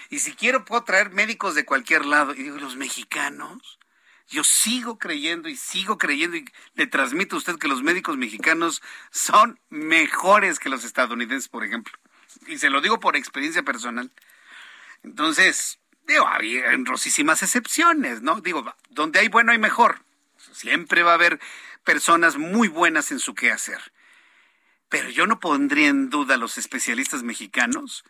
Y 0.08 0.20
si 0.20 0.32
quiero 0.32 0.64
puedo 0.64 0.82
traer 0.82 1.10
médicos 1.10 1.54
de 1.54 1.66
cualquier 1.66 2.06
lado. 2.06 2.32
Y 2.34 2.42
digo, 2.44 2.56
los 2.56 2.76
mexicanos, 2.76 3.78
yo 4.28 4.44
sigo 4.44 4.98
creyendo 4.98 5.50
y 5.50 5.56
sigo 5.56 5.98
creyendo 5.98 6.38
y 6.38 6.46
le 6.74 6.86
transmito 6.86 7.36
a 7.36 7.38
usted 7.38 7.58
que 7.58 7.68
los 7.68 7.82
médicos 7.82 8.16
mexicanos 8.16 8.80
son 9.10 9.60
mejores 9.68 10.58
que 10.58 10.70
los 10.70 10.84
estadounidenses, 10.84 11.48
por 11.48 11.64
ejemplo. 11.64 11.92
Y 12.46 12.56
se 12.56 12.70
lo 12.70 12.80
digo 12.80 12.98
por 12.98 13.14
experiencia 13.14 13.62
personal. 13.62 14.10
Entonces, 15.04 15.78
digo, 16.06 16.26
había 16.26 16.64
rosísimas 16.84 17.42
excepciones, 17.42 18.22
¿no? 18.22 18.40
Digo, 18.40 18.74
donde 18.88 19.20
hay 19.20 19.28
bueno 19.28 19.52
hay 19.52 19.58
mejor. 19.58 20.02
Siempre 20.52 21.02
va 21.02 21.12
a 21.12 21.14
haber 21.14 21.38
personas 21.84 22.36
muy 22.36 22.68
buenas 22.68 23.12
en 23.12 23.20
su 23.20 23.34
quehacer. 23.34 23.92
Pero 24.88 25.10
yo 25.10 25.26
no 25.26 25.40
pondría 25.40 25.88
en 25.88 26.10
duda 26.10 26.34
a 26.34 26.38
los 26.38 26.58
especialistas 26.58 27.22
mexicanos, 27.22 28.04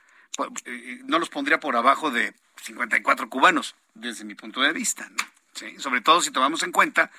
eh, 0.65 1.01
no 1.05 1.19
los 1.19 1.31
pondría 1.31 1.61
por 1.61 1.77
abajo 1.77 2.11
de 2.11 2.35
54 2.63 3.29
cubanos, 3.29 3.75
desde 3.95 4.25
mi 4.25 4.35
punto 4.35 4.61
de 4.61 4.73
vista, 4.73 5.09
¿no? 5.11 5.81
Sobre 5.81 6.01
todo 6.01 6.21
si 6.21 6.33
tomamos 6.33 6.63
en 6.65 6.73
cuenta, 6.73 7.11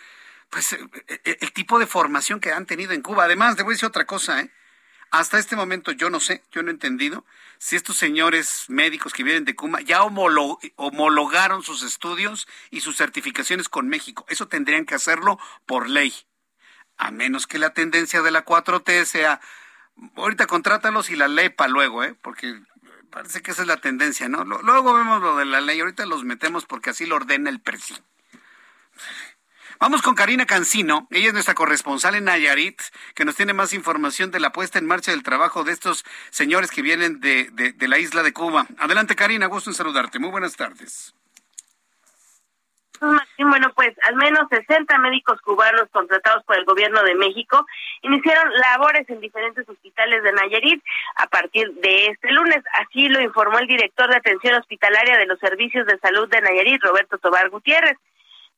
pues, 0.49 0.73
el, 0.73 0.83
eh, 1.07 1.21
eh, 1.23 1.37
el 1.39 1.53
tipo 1.53 1.79
de 1.79 1.87
formación 1.87 2.39
que 2.39 2.51
han 2.51 2.65
tenido 2.65 2.91
en 2.91 3.01
Cuba. 3.01 3.23
Además, 3.23 3.55
debo 3.55 3.71
decir 3.71 3.87
otra 3.87 4.05
cosa, 4.05 4.41
¿eh? 4.41 4.51
Hasta 5.15 5.39
este 5.39 5.55
momento 5.55 5.93
yo 5.93 6.09
no 6.09 6.19
sé, 6.19 6.43
yo 6.51 6.61
no 6.61 6.69
he 6.69 6.73
entendido 6.73 7.25
si 7.57 7.77
estos 7.77 7.95
señores 7.95 8.65
médicos 8.67 9.13
que 9.13 9.23
vienen 9.23 9.45
de 9.45 9.55
Cuba 9.55 9.79
ya 9.79 10.03
homologaron 10.03 11.63
sus 11.63 11.83
estudios 11.83 12.49
y 12.69 12.81
sus 12.81 12.97
certificaciones 12.97 13.69
con 13.69 13.87
México. 13.87 14.25
Eso 14.27 14.49
tendrían 14.49 14.85
que 14.85 14.93
hacerlo 14.93 15.39
por 15.65 15.89
ley. 15.89 16.13
A 16.97 17.11
menos 17.11 17.47
que 17.47 17.59
la 17.59 17.73
tendencia 17.73 18.21
de 18.21 18.31
la 18.31 18.43
4T 18.43 19.05
sea, 19.05 19.39
ahorita 20.17 20.47
contrátalos 20.47 21.09
y 21.09 21.15
la 21.15 21.29
ley 21.29 21.47
para 21.47 21.69
luego, 21.69 22.03
¿eh? 22.03 22.13
Porque 22.21 22.61
parece 23.09 23.41
que 23.41 23.51
esa 23.51 23.61
es 23.61 23.69
la 23.69 23.77
tendencia, 23.77 24.27
¿no? 24.27 24.43
Luego 24.43 24.93
vemos 24.93 25.21
lo 25.21 25.37
de 25.37 25.45
la 25.45 25.61
ley, 25.61 25.79
ahorita 25.79 26.05
los 26.05 26.25
metemos 26.25 26.65
porque 26.65 26.89
así 26.89 27.05
lo 27.05 27.15
ordena 27.15 27.49
el 27.49 27.61
presidente. 27.61 28.14
Vamos 29.79 30.01
con 30.01 30.15
Karina 30.15 30.45
Cancino, 30.45 31.07
ella 31.11 31.27
es 31.27 31.33
nuestra 31.33 31.53
corresponsal 31.53 32.15
en 32.15 32.25
Nayarit, 32.25 32.81
que 33.13 33.25
nos 33.25 33.35
tiene 33.35 33.53
más 33.53 33.73
información 33.73 34.31
de 34.31 34.39
la 34.39 34.51
puesta 34.51 34.79
en 34.79 34.85
marcha 34.85 35.11
del 35.11 35.23
trabajo 35.23 35.63
de 35.63 35.73
estos 35.73 36.05
señores 36.29 36.71
que 36.71 36.81
vienen 36.81 37.19
de, 37.19 37.49
de, 37.51 37.87
la 37.87 37.99
isla 37.99 38.23
de 38.23 38.33
Cuba. 38.33 38.67
Adelante 38.77 39.15
Karina, 39.15 39.47
gusto 39.47 39.69
en 39.69 39.75
saludarte. 39.75 40.17
Muy 40.17 40.29
buenas 40.29 40.55
tardes. 40.55 41.13
Bueno, 43.37 43.71
pues 43.75 43.93
al 44.03 44.15
menos 44.15 44.47
60 44.49 44.97
médicos 44.99 45.41
cubanos 45.41 45.89
contratados 45.91 46.43
por 46.45 46.57
el 46.57 46.65
gobierno 46.65 47.03
de 47.03 47.13
México 47.15 47.65
iniciaron 48.01 48.53
labores 48.53 49.07
en 49.09 49.19
diferentes 49.19 49.67
hospitales 49.67 50.23
de 50.23 50.31
Nayarit 50.31 50.83
a 51.17 51.27
partir 51.27 51.71
de 51.73 52.07
este 52.07 52.31
lunes. 52.31 52.63
Así 52.79 53.09
lo 53.09 53.21
informó 53.21 53.59
el 53.59 53.67
director 53.67 54.09
de 54.09 54.17
atención 54.17 54.55
hospitalaria 54.55 55.17
de 55.17 55.25
los 55.25 55.39
servicios 55.39 55.85
de 55.85 55.99
salud 55.99 56.29
de 56.29 56.41
Nayarit, 56.41 56.81
Roberto 56.81 57.17
Tobar 57.17 57.49
Gutiérrez. 57.49 57.97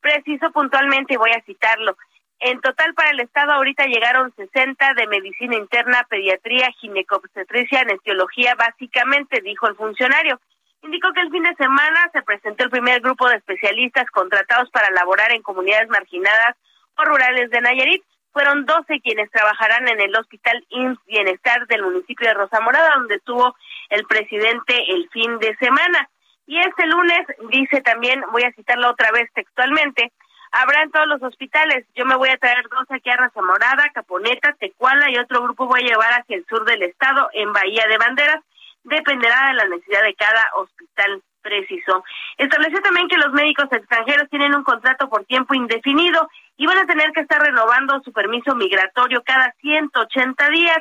Preciso 0.02 0.52
puntualmente, 0.52 1.14
y 1.14 1.18
voy 1.18 1.32
a 1.32 1.42
citarlo, 1.42 1.98
en 2.40 2.62
total 2.62 2.94
para 2.94 3.10
el 3.10 3.20
Estado 3.20 3.52
ahorita 3.54 3.86
llegaron 3.86 4.32
60 4.36 4.94
de 4.94 5.08
medicina 5.08 5.56
interna, 5.56 6.06
pediatría, 6.08 6.70
ginecobstetricia, 6.80 7.82
anestesiología, 7.82 8.54
básicamente, 8.56 9.42
dijo 9.42 9.68
el 9.68 9.76
funcionario. 9.76 10.40
Indicó 10.84 11.12
que 11.14 11.22
el 11.22 11.32
fin 11.32 11.42
de 11.42 11.56
semana 11.56 12.10
se 12.14 12.22
presentó 12.22 12.64
el 12.64 12.70
primer 12.70 13.02
grupo 13.02 13.28
de 13.28 13.38
especialistas 13.38 14.06
contratados 14.12 14.70
para 14.70 14.92
laborar 14.92 15.32
en 15.32 15.42
comunidades 15.42 15.90
marginadas 15.90 16.56
o 16.96 17.06
rurales 17.06 17.50
de 17.50 17.62
Nayarit. 17.62 18.04
Fueron 18.32 18.66
12 18.66 19.02
quienes 19.02 19.32
trabajarán 19.32 19.88
en 19.88 20.00
el 20.00 20.16
Hospital 20.16 20.64
IMSS 20.70 21.04
Bienestar 21.08 21.66
del 21.66 21.82
municipio 21.82 22.28
de 22.28 22.36
Rosa 22.36 22.62
Morada, 22.62 22.94
donde 22.98 23.16
estuvo 23.16 23.56
el 23.90 24.06
presidente 24.06 24.76
el 24.90 25.10
fin 25.10 25.40
de 25.40 25.56
semana. 25.56 26.08
Y 26.48 26.58
este 26.60 26.88
lunes 26.88 27.28
dice 27.52 27.82
también, 27.82 28.24
voy 28.32 28.44
a 28.44 28.52
citarlo 28.54 28.90
otra 28.90 29.12
vez 29.12 29.30
textualmente, 29.34 30.12
habrá 30.52 30.82
en 30.82 30.92
todos 30.92 31.08
los 31.08 31.22
hospitales. 31.22 31.86
Yo 31.94 32.06
me 32.06 32.16
voy 32.16 32.30
a 32.30 32.38
traer 32.38 32.68
dos 32.70 32.86
aquí 32.90 33.10
a 33.10 33.18
Rosa 33.18 33.42
Morada, 33.42 33.92
Caponeta, 33.94 34.54
Tecuala 34.54 35.12
y 35.12 35.18
otro 35.18 35.44
grupo 35.44 35.68
voy 35.68 35.82
a 35.82 35.88
llevar 35.88 36.14
hacia 36.14 36.38
el 36.38 36.46
sur 36.46 36.66
del 36.66 36.84
estado, 36.84 37.30
en 37.34 37.54
Bahía 37.54 37.86
de 37.88 37.98
Banderas 37.98 38.44
dependerá 38.88 39.48
de 39.48 39.54
la 39.54 39.66
necesidad 39.66 40.04
de 40.04 40.16
cada 40.16 40.50
hospital 40.56 41.22
preciso. 41.42 42.04
Estableció 42.38 42.82
también 42.82 43.08
que 43.08 43.18
los 43.18 43.32
médicos 43.32 43.68
extranjeros 43.72 44.30
tienen 44.30 44.56
un 44.56 44.64
contrato 44.64 45.10
por 45.10 45.26
tiempo 45.26 45.54
indefinido 45.54 46.30
y 46.58 46.66
van 46.66 46.78
a 46.78 46.86
tener 46.86 47.12
que 47.12 47.22
estar 47.22 47.42
renovando 47.42 48.02
su 48.04 48.12
permiso 48.12 48.56
migratorio 48.56 49.22
cada 49.24 49.54
180 49.62 50.50
días. 50.50 50.78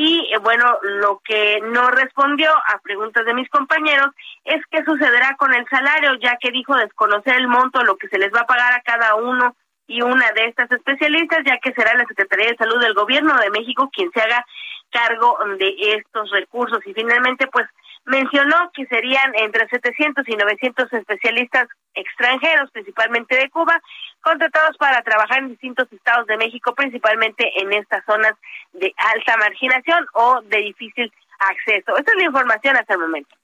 Y 0.00 0.30
eh, 0.32 0.38
bueno, 0.38 0.78
lo 0.82 1.20
que 1.24 1.58
no 1.60 1.90
respondió 1.90 2.52
a 2.52 2.78
preguntas 2.84 3.26
de 3.26 3.34
mis 3.34 3.50
compañeros 3.50 4.06
es 4.44 4.64
qué 4.70 4.84
sucederá 4.84 5.34
con 5.36 5.52
el 5.52 5.66
salario, 5.68 6.14
ya 6.22 6.36
que 6.36 6.52
dijo 6.52 6.76
desconocer 6.76 7.34
el 7.34 7.48
monto, 7.48 7.82
lo 7.82 7.96
que 7.96 8.06
se 8.06 8.16
les 8.16 8.32
va 8.32 8.42
a 8.42 8.46
pagar 8.46 8.74
a 8.74 8.82
cada 8.82 9.16
uno 9.16 9.56
y 9.88 10.02
una 10.02 10.30
de 10.36 10.44
estas 10.44 10.70
especialistas, 10.70 11.40
ya 11.44 11.58
que 11.58 11.72
será 11.72 11.94
la 11.94 12.06
Secretaría 12.06 12.50
de 12.50 12.56
Salud 12.56 12.80
del 12.80 12.94
Gobierno 12.94 13.34
de 13.38 13.50
México 13.50 13.90
quien 13.92 14.12
se 14.12 14.20
haga 14.20 14.46
cargo 14.92 15.36
de 15.58 15.74
estos 15.96 16.30
recursos. 16.30 16.78
Y 16.86 16.94
finalmente, 16.94 17.48
pues 17.48 17.66
mencionó 18.04 18.70
que 18.74 18.86
serían 18.86 19.34
entre 19.34 19.68
700 19.68 20.28
y 20.28 20.36
900 20.36 20.92
especialistas 20.92 21.66
extranjeros, 21.94 22.70
principalmente 22.70 23.34
de 23.34 23.50
Cuba, 23.50 23.82
contratados 24.28 24.76
para 24.76 25.02
trabajar 25.02 25.38
en 25.38 25.48
distintos 25.48 25.90
estados 25.92 26.26
de 26.26 26.36
México, 26.36 26.74
principalmente 26.74 27.50
en 27.60 27.72
estas 27.72 28.04
zonas 28.04 28.34
de 28.72 28.94
alta 28.96 29.36
marginación 29.36 30.06
o 30.12 30.42
de 30.42 30.58
difícil 30.58 31.12
acceso. 31.38 31.96
Esta 31.96 32.12
es 32.12 32.16
la 32.18 32.24
información 32.24 32.76
hasta 32.76 32.94
el 32.94 33.00
momento. 33.00 33.34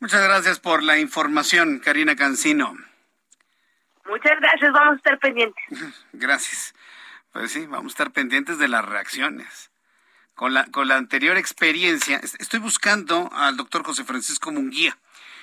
Muchas 0.00 0.22
gracias 0.22 0.60
por 0.60 0.82
la 0.82 0.98
información, 0.98 1.80
Karina 1.80 2.14
Cancino. 2.14 2.76
Muchas 4.04 4.38
gracias, 4.40 4.72
vamos 4.72 4.94
a 4.94 4.96
estar 4.96 5.18
pendientes. 5.18 5.64
Gracias. 6.12 6.74
Pues 7.32 7.52
sí, 7.52 7.66
vamos 7.66 7.92
a 7.92 7.94
estar 7.94 8.10
pendientes 8.10 8.58
de 8.58 8.66
las 8.66 8.82
reacciones 8.82 9.70
con 10.38 10.54
la, 10.54 10.66
con 10.66 10.86
la 10.86 10.96
anterior 10.96 11.36
experiencia, 11.36 12.20
estoy 12.38 12.60
buscando 12.60 13.28
al 13.32 13.56
doctor 13.56 13.82
José 13.82 14.04
Francisco 14.04 14.52
Munguía. 14.52 14.96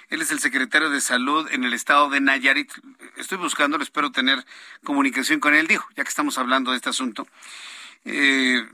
Él 0.10 0.22
es 0.22 0.32
el 0.32 0.39
secretario 0.39 0.89
de 0.89 1.01
salud 1.01 1.47
en 1.51 1.64
el 1.64 1.74
estado 1.74 2.10
de 2.10 2.22
Nayarit. 2.22 2.72
Estoy 3.18 3.38
buscándolo, 3.38 3.84
espero 3.84 4.12
tener 4.12 4.45
comunicación 4.84 5.39
con 5.39 5.56
él. 5.56 5.68
Dijo, 5.68 5.88
ya 5.95 6.03
que 6.03 6.10
estamos 6.10 6.38
hablando 6.38 6.72
de 6.72 6.78
este 6.78 6.89
asunto. 6.89 7.28
Eh, 8.03 8.68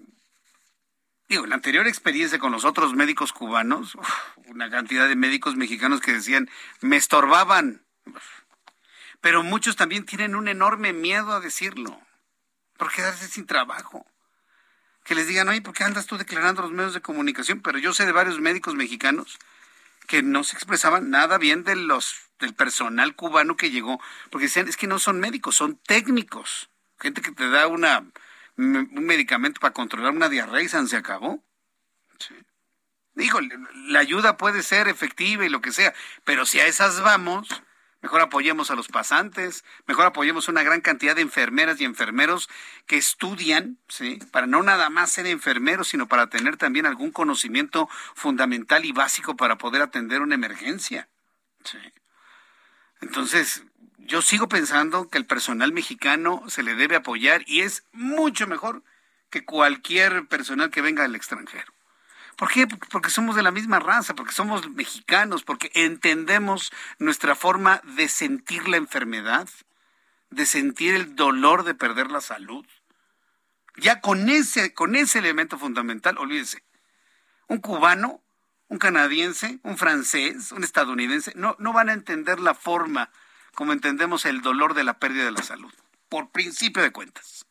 digo, 1.30 1.46
la 1.46 1.56
anterior 1.56 1.88
experiencia 1.88 2.40
con 2.40 2.52
los 2.52 2.66
otros 2.66 2.94
médicos 2.94 3.32
cubanos, 3.34 3.98
una 4.48 4.70
cantidad 4.70 5.08
de 5.08 5.16
médicos 5.16 5.56
mexicanos 5.56 6.02
que 6.02 6.14
decían, 6.14 6.50
me 6.82 6.98
estorbaban. 6.98 7.86
Pero 9.22 9.44
muchos 9.44 9.76
también 9.76 10.06
tienen 10.06 10.36
un 10.36 10.48
enorme 10.48 10.94
miedo 10.94 11.32
a 11.32 11.40
decirlo, 11.40 12.02
por 12.78 12.92
quedarse 12.92 13.28
sin 13.28 13.46
trabajo 13.46 14.06
que 15.04 15.16
les 15.16 15.28
digan, 15.28 15.50
oye, 15.50 15.62
¿por 15.62 15.74
qué 15.74 15.84
andas 15.84 16.06
tú 16.06 16.18
declarando 16.18 16.62
los 16.62 16.72
medios 16.72 16.94
de 16.94 17.02
comunicación? 17.02 17.62
Pero 17.62 17.80
yo 17.80 17.94
sé 17.94 18.06
de 18.06 18.12
varios 18.12 18.40
médicos 18.40 18.76
mexicanos 18.76 19.40
que 20.12 20.24
no 20.24 20.44
se 20.44 20.58
expresaban 20.58 21.10
nada 21.10 21.38
bien 21.38 21.64
de 21.64 21.78
los 21.78 22.14
del 22.38 22.54
personal 22.54 23.16
cubano 23.16 23.56
que 23.56 23.72
llegó, 23.72 24.02
porque 24.30 24.48
decían, 24.48 24.68
es 24.68 24.76
que 24.76 24.86
no 24.86 25.00
son 25.00 25.22
médicos, 25.22 25.56
son 25.56 25.78
técnicos, 25.78 26.70
gente 27.00 27.22
que 27.22 27.32
te 27.32 27.50
da 27.50 27.68
una 27.68 28.12
un 28.58 29.06
medicamento 29.06 29.62
para 29.62 29.74
controlar 29.74 30.12
una 30.12 30.28
diarrea 30.28 30.64
y 30.64 30.68
se 30.68 30.98
acabó. 30.98 31.42
Sí. 32.20 32.36
Digo, 33.14 33.40
la 33.88 34.00
ayuda 34.00 34.36
puede 34.36 34.64
ser 34.64 34.90
efectiva 34.90 35.46
y 35.46 35.50
lo 35.50 35.62
que 35.62 35.72
sea, 35.72 35.94
pero 36.26 36.46
si 36.46 36.60
a 36.60 36.68
esas 36.68 37.00
vamos, 37.00 37.48
mejor 38.02 38.22
apoyemos 38.22 38.72
a 38.72 38.76
los 38.76 38.88
pasantes, 38.88 39.64
mejor 39.86 40.06
apoyemos 40.06 40.48
una 40.48 40.64
gran 40.64 40.82
cantidad 40.82 41.16
de 41.16 41.22
enfermeras 41.22 41.80
y 41.80 41.86
enfermeros 41.86 42.50
que 42.88 42.98
estudian, 42.98 43.78
¿sí? 43.88 44.20
Para 44.32 44.48
no 44.48 44.64
nada 44.64 44.90
más 44.90 45.12
ser 45.12 45.28
enfermeros, 45.28 45.90
sino 45.90 46.08
para 46.08 46.28
tener 46.28 46.58
también 46.58 46.86
algún 46.86 47.12
conocimiento 47.12 47.88
fundamental 48.16 48.86
y 48.86 48.92
básico 48.92 49.36
para 49.36 49.58
poder 49.58 49.82
atender 49.82 50.22
una 50.22 50.36
emergencia. 50.36 51.08
Sí. 51.64 51.78
Entonces, 53.02 53.64
yo 53.98 54.22
sigo 54.22 54.50
pensando 54.50 55.10
que 55.10 55.18
el 55.18 55.26
personal 55.26 55.72
mexicano 55.72 56.44
se 56.48 56.64
le 56.64 56.76
debe 56.76 56.96
apoyar 56.96 57.44
y 57.46 57.62
es 57.62 57.84
mucho 57.92 58.48
mejor 58.48 58.84
que 59.30 59.46
cualquier 59.46 60.28
personal 60.28 60.70
que 60.70 60.82
venga 60.82 61.04
del 61.04 61.16
extranjero. 61.16 61.72
¿Por 62.38 62.52
qué? 62.52 62.68
Porque 62.68 63.10
somos 63.10 63.36
de 63.36 63.44
la 63.44 63.52
misma 63.52 63.80
raza, 63.80 64.16
porque 64.16 64.34
somos 64.34 64.70
mexicanos, 64.72 65.44
porque 65.44 65.72
entendemos 65.74 66.72
nuestra 67.00 67.36
forma 67.36 67.82
de 67.84 68.08
sentir 68.08 68.68
la 68.68 68.78
enfermedad, 68.78 69.48
de 70.30 70.46
sentir 70.46 70.96
el 70.96 71.16
dolor 71.16 71.64
de 71.64 71.76
perder 71.76 72.10
la 72.10 72.22
salud. 72.22 72.66
Ya 73.78 74.02
con 74.02 74.30
ese, 74.30 74.74
con 74.74 74.96
ese 74.96 75.20
elemento 75.20 75.58
fundamental, 75.58 76.18
olvídese, 76.18 76.64
un 77.48 77.60
cubano, 77.60 78.22
un 78.68 78.78
canadiense, 78.78 79.60
un 79.64 79.78
francés, 79.78 80.52
un 80.52 80.64
estadounidense, 80.64 81.34
no, 81.36 81.56
no 81.60 81.74
van 81.74 81.90
a 81.90 81.94
entender 81.94 82.40
la 82.40 82.54
forma 82.54 83.10
como 83.54 83.74
entendemos 83.74 84.26
el 84.26 84.42
dolor 84.42 84.74
de 84.74 84.84
la 84.84 84.98
pérdida 84.98 85.26
de 85.26 85.32
la 85.32 85.44
salud, 85.44 85.74
por 86.10 86.32
principio 86.32 86.82
de 86.82 86.92
cuentas. 86.92 87.46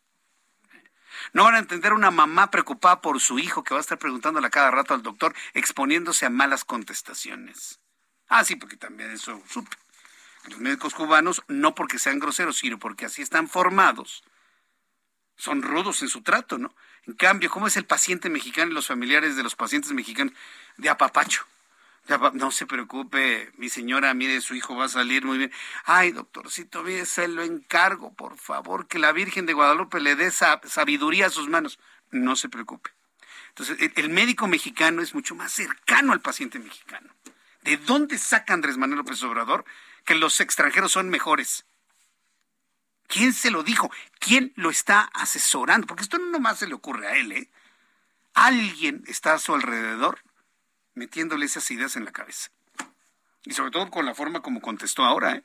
No 1.32 1.44
van 1.44 1.54
a 1.54 1.58
entender 1.58 1.92
una 1.92 2.10
mamá 2.10 2.50
preocupada 2.50 3.00
por 3.00 3.20
su 3.20 3.38
hijo 3.38 3.64
que 3.64 3.74
va 3.74 3.80
a 3.80 3.82
estar 3.82 3.98
preguntándole 3.98 4.50
cada 4.50 4.70
rato 4.70 4.94
al 4.94 5.02
doctor, 5.02 5.34
exponiéndose 5.54 6.26
a 6.26 6.30
malas 6.30 6.64
contestaciones. 6.64 7.80
Ah, 8.28 8.44
sí, 8.44 8.56
porque 8.56 8.76
también 8.76 9.10
eso 9.10 9.42
supe. 9.48 9.76
Los 10.48 10.58
médicos 10.58 10.94
cubanos, 10.94 11.42
no 11.48 11.74
porque 11.74 11.98
sean 11.98 12.18
groseros, 12.18 12.58
sino 12.58 12.78
porque 12.78 13.06
así 13.06 13.22
están 13.22 13.48
formados, 13.48 14.24
son 15.36 15.62
rudos 15.62 16.02
en 16.02 16.08
su 16.08 16.22
trato, 16.22 16.58
¿no? 16.58 16.74
En 17.06 17.14
cambio, 17.14 17.50
¿cómo 17.50 17.66
es 17.66 17.76
el 17.76 17.86
paciente 17.86 18.28
mexicano 18.28 18.70
y 18.70 18.74
los 18.74 18.86
familiares 18.86 19.36
de 19.36 19.42
los 19.42 19.56
pacientes 19.56 19.92
mexicanos? 19.92 20.34
De 20.76 20.88
apapacho. 20.88 21.46
No 22.08 22.50
se 22.50 22.66
preocupe, 22.66 23.52
mi 23.56 23.68
señora, 23.68 24.14
mire, 24.14 24.40
su 24.40 24.54
hijo 24.56 24.74
va 24.74 24.86
a 24.86 24.88
salir 24.88 25.24
muy 25.24 25.38
bien. 25.38 25.52
Ay, 25.84 26.10
doctorcito, 26.10 26.82
mire, 26.82 27.06
se 27.06 27.28
lo 27.28 27.42
encargo, 27.42 28.12
por 28.14 28.36
favor, 28.36 28.88
que 28.88 28.98
la 28.98 29.12
Virgen 29.12 29.46
de 29.46 29.52
Guadalupe 29.52 30.00
le 30.00 30.16
dé 30.16 30.30
sabiduría 30.32 31.26
a 31.26 31.30
sus 31.30 31.48
manos. 31.48 31.78
No 32.10 32.34
se 32.34 32.48
preocupe. 32.48 32.90
Entonces, 33.50 33.92
el, 33.94 34.08
médico 34.08 34.48
mexicano 34.48 35.02
es 35.02 35.14
mucho 35.14 35.34
más 35.34 35.52
cercano 35.52 36.12
al 36.12 36.20
paciente 36.20 36.58
mexicano. 36.58 37.14
¿De 37.62 37.76
dónde 37.76 38.18
saca 38.18 38.54
Andrés 38.54 38.76
Manuel 38.76 38.98
López 38.98 39.22
Obrador 39.22 39.64
que 40.04 40.14
los 40.14 40.40
extranjeros 40.40 40.92
son 40.92 41.10
mejores? 41.10 41.64
¿Quién 43.06 43.32
se 43.32 43.50
lo 43.50 43.62
dijo? 43.62 43.90
¿Quién 44.18 44.52
lo 44.56 44.70
está 44.70 45.10
asesorando? 45.14 45.86
Porque 45.86 46.04
esto 46.04 46.18
no 46.18 46.26
nomás 46.26 46.58
se 46.58 46.66
le 46.66 46.74
ocurre 46.74 47.08
a 47.08 47.16
él, 47.16 47.32
¿eh? 47.32 47.50
Alguien 48.34 49.02
está 49.06 49.34
a 49.34 49.38
su 49.38 49.54
alrededor 49.54 50.20
metiéndole 50.94 51.46
esas 51.46 51.70
ideas 51.70 51.96
en 51.96 52.04
la 52.04 52.12
cabeza. 52.12 52.50
Y 53.44 53.52
sobre 53.52 53.70
todo 53.70 53.90
con 53.90 54.06
la 54.06 54.14
forma 54.14 54.40
como 54.40 54.60
contestó 54.60 55.04
ahora, 55.04 55.36
¿eh? 55.36 55.44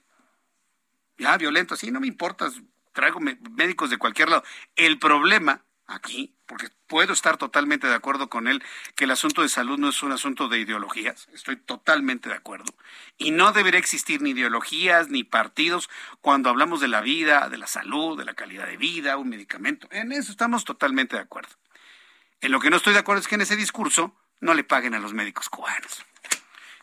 Ya, 1.18 1.38
violento, 1.38 1.76
así 1.76 1.92
no 1.92 2.02
me 2.02 2.08
importa, 2.08 2.52
traigo 2.92 3.20
médicos 3.20 3.90
de 3.90 3.98
cualquier 3.98 4.30
lado. 4.30 4.44
El 4.76 5.00
problema 5.00 5.64
aquí, 5.88 6.36
porque 6.46 6.70
puedo 6.88 7.14
estar 7.14 7.38
totalmente 7.38 7.88
de 7.88 7.94
acuerdo 7.94 8.30
con 8.30 8.48
él, 8.48 8.64
que 8.96 9.06
el 9.06 9.12
asunto 9.12 9.42
de 9.42 9.50
salud 9.50 9.78
no 9.78 9.90
es 9.90 10.04
un 10.04 10.12
asunto 10.12 10.48
de 10.48 10.60
ideologías, 10.60 11.28
estoy 11.34 11.58
totalmente 11.58 12.30
de 12.30 12.36
acuerdo. 12.36 12.74
Y 13.18 13.32
no 13.32 13.52
debería 13.52 13.80
existir 13.80 14.22
ni 14.22 14.32
ideologías 14.32 15.10
ni 15.10 15.24
partidos 15.24 15.90
cuando 16.22 16.50
hablamos 16.50 16.82
de 16.82 16.88
la 16.88 17.02
vida, 17.02 17.50
de 17.50 17.58
la 17.58 17.68
salud, 17.68 18.18
de 18.18 18.26
la 18.26 18.34
calidad 18.34 18.68
de 18.68 18.78
vida, 18.78 19.18
un 19.18 19.30
medicamento. 19.30 19.88
En 19.92 20.12
eso 20.12 20.32
estamos 20.32 20.66
totalmente 20.66 21.16
de 21.16 21.22
acuerdo. 21.22 21.54
En 22.42 22.52
lo 22.52 22.60
que 22.60 22.70
no 22.70 22.78
estoy 22.78 22.94
de 22.94 23.00
acuerdo 23.00 23.22
es 23.22 23.28
que 23.28 23.36
en 23.36 23.42
ese 23.42 23.56
discurso 23.56 24.16
no 24.42 24.54
le 24.54 24.64
paguen 24.64 24.94
a 24.94 25.00
los 25.00 25.14
médicos 25.14 25.50
cubanos. 25.50 26.06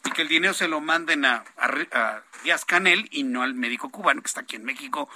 y 0.05 0.11
que 0.11 0.23
el 0.23 0.29
dinero 0.29 0.55
se 0.55 0.69
lo 0.69 0.81
manden 0.81 1.25
a, 1.25 1.45
a 1.57 2.23
Díaz 2.43 2.65
Canel 2.65 3.09
y 3.11 3.23
no 3.23 3.43
al 3.43 3.55
médico 3.55 3.91
cubano 3.91 4.23
que 4.23 4.27
está 4.27 4.41
aquí 4.41 4.57
en 4.57 4.65
México 4.65 5.09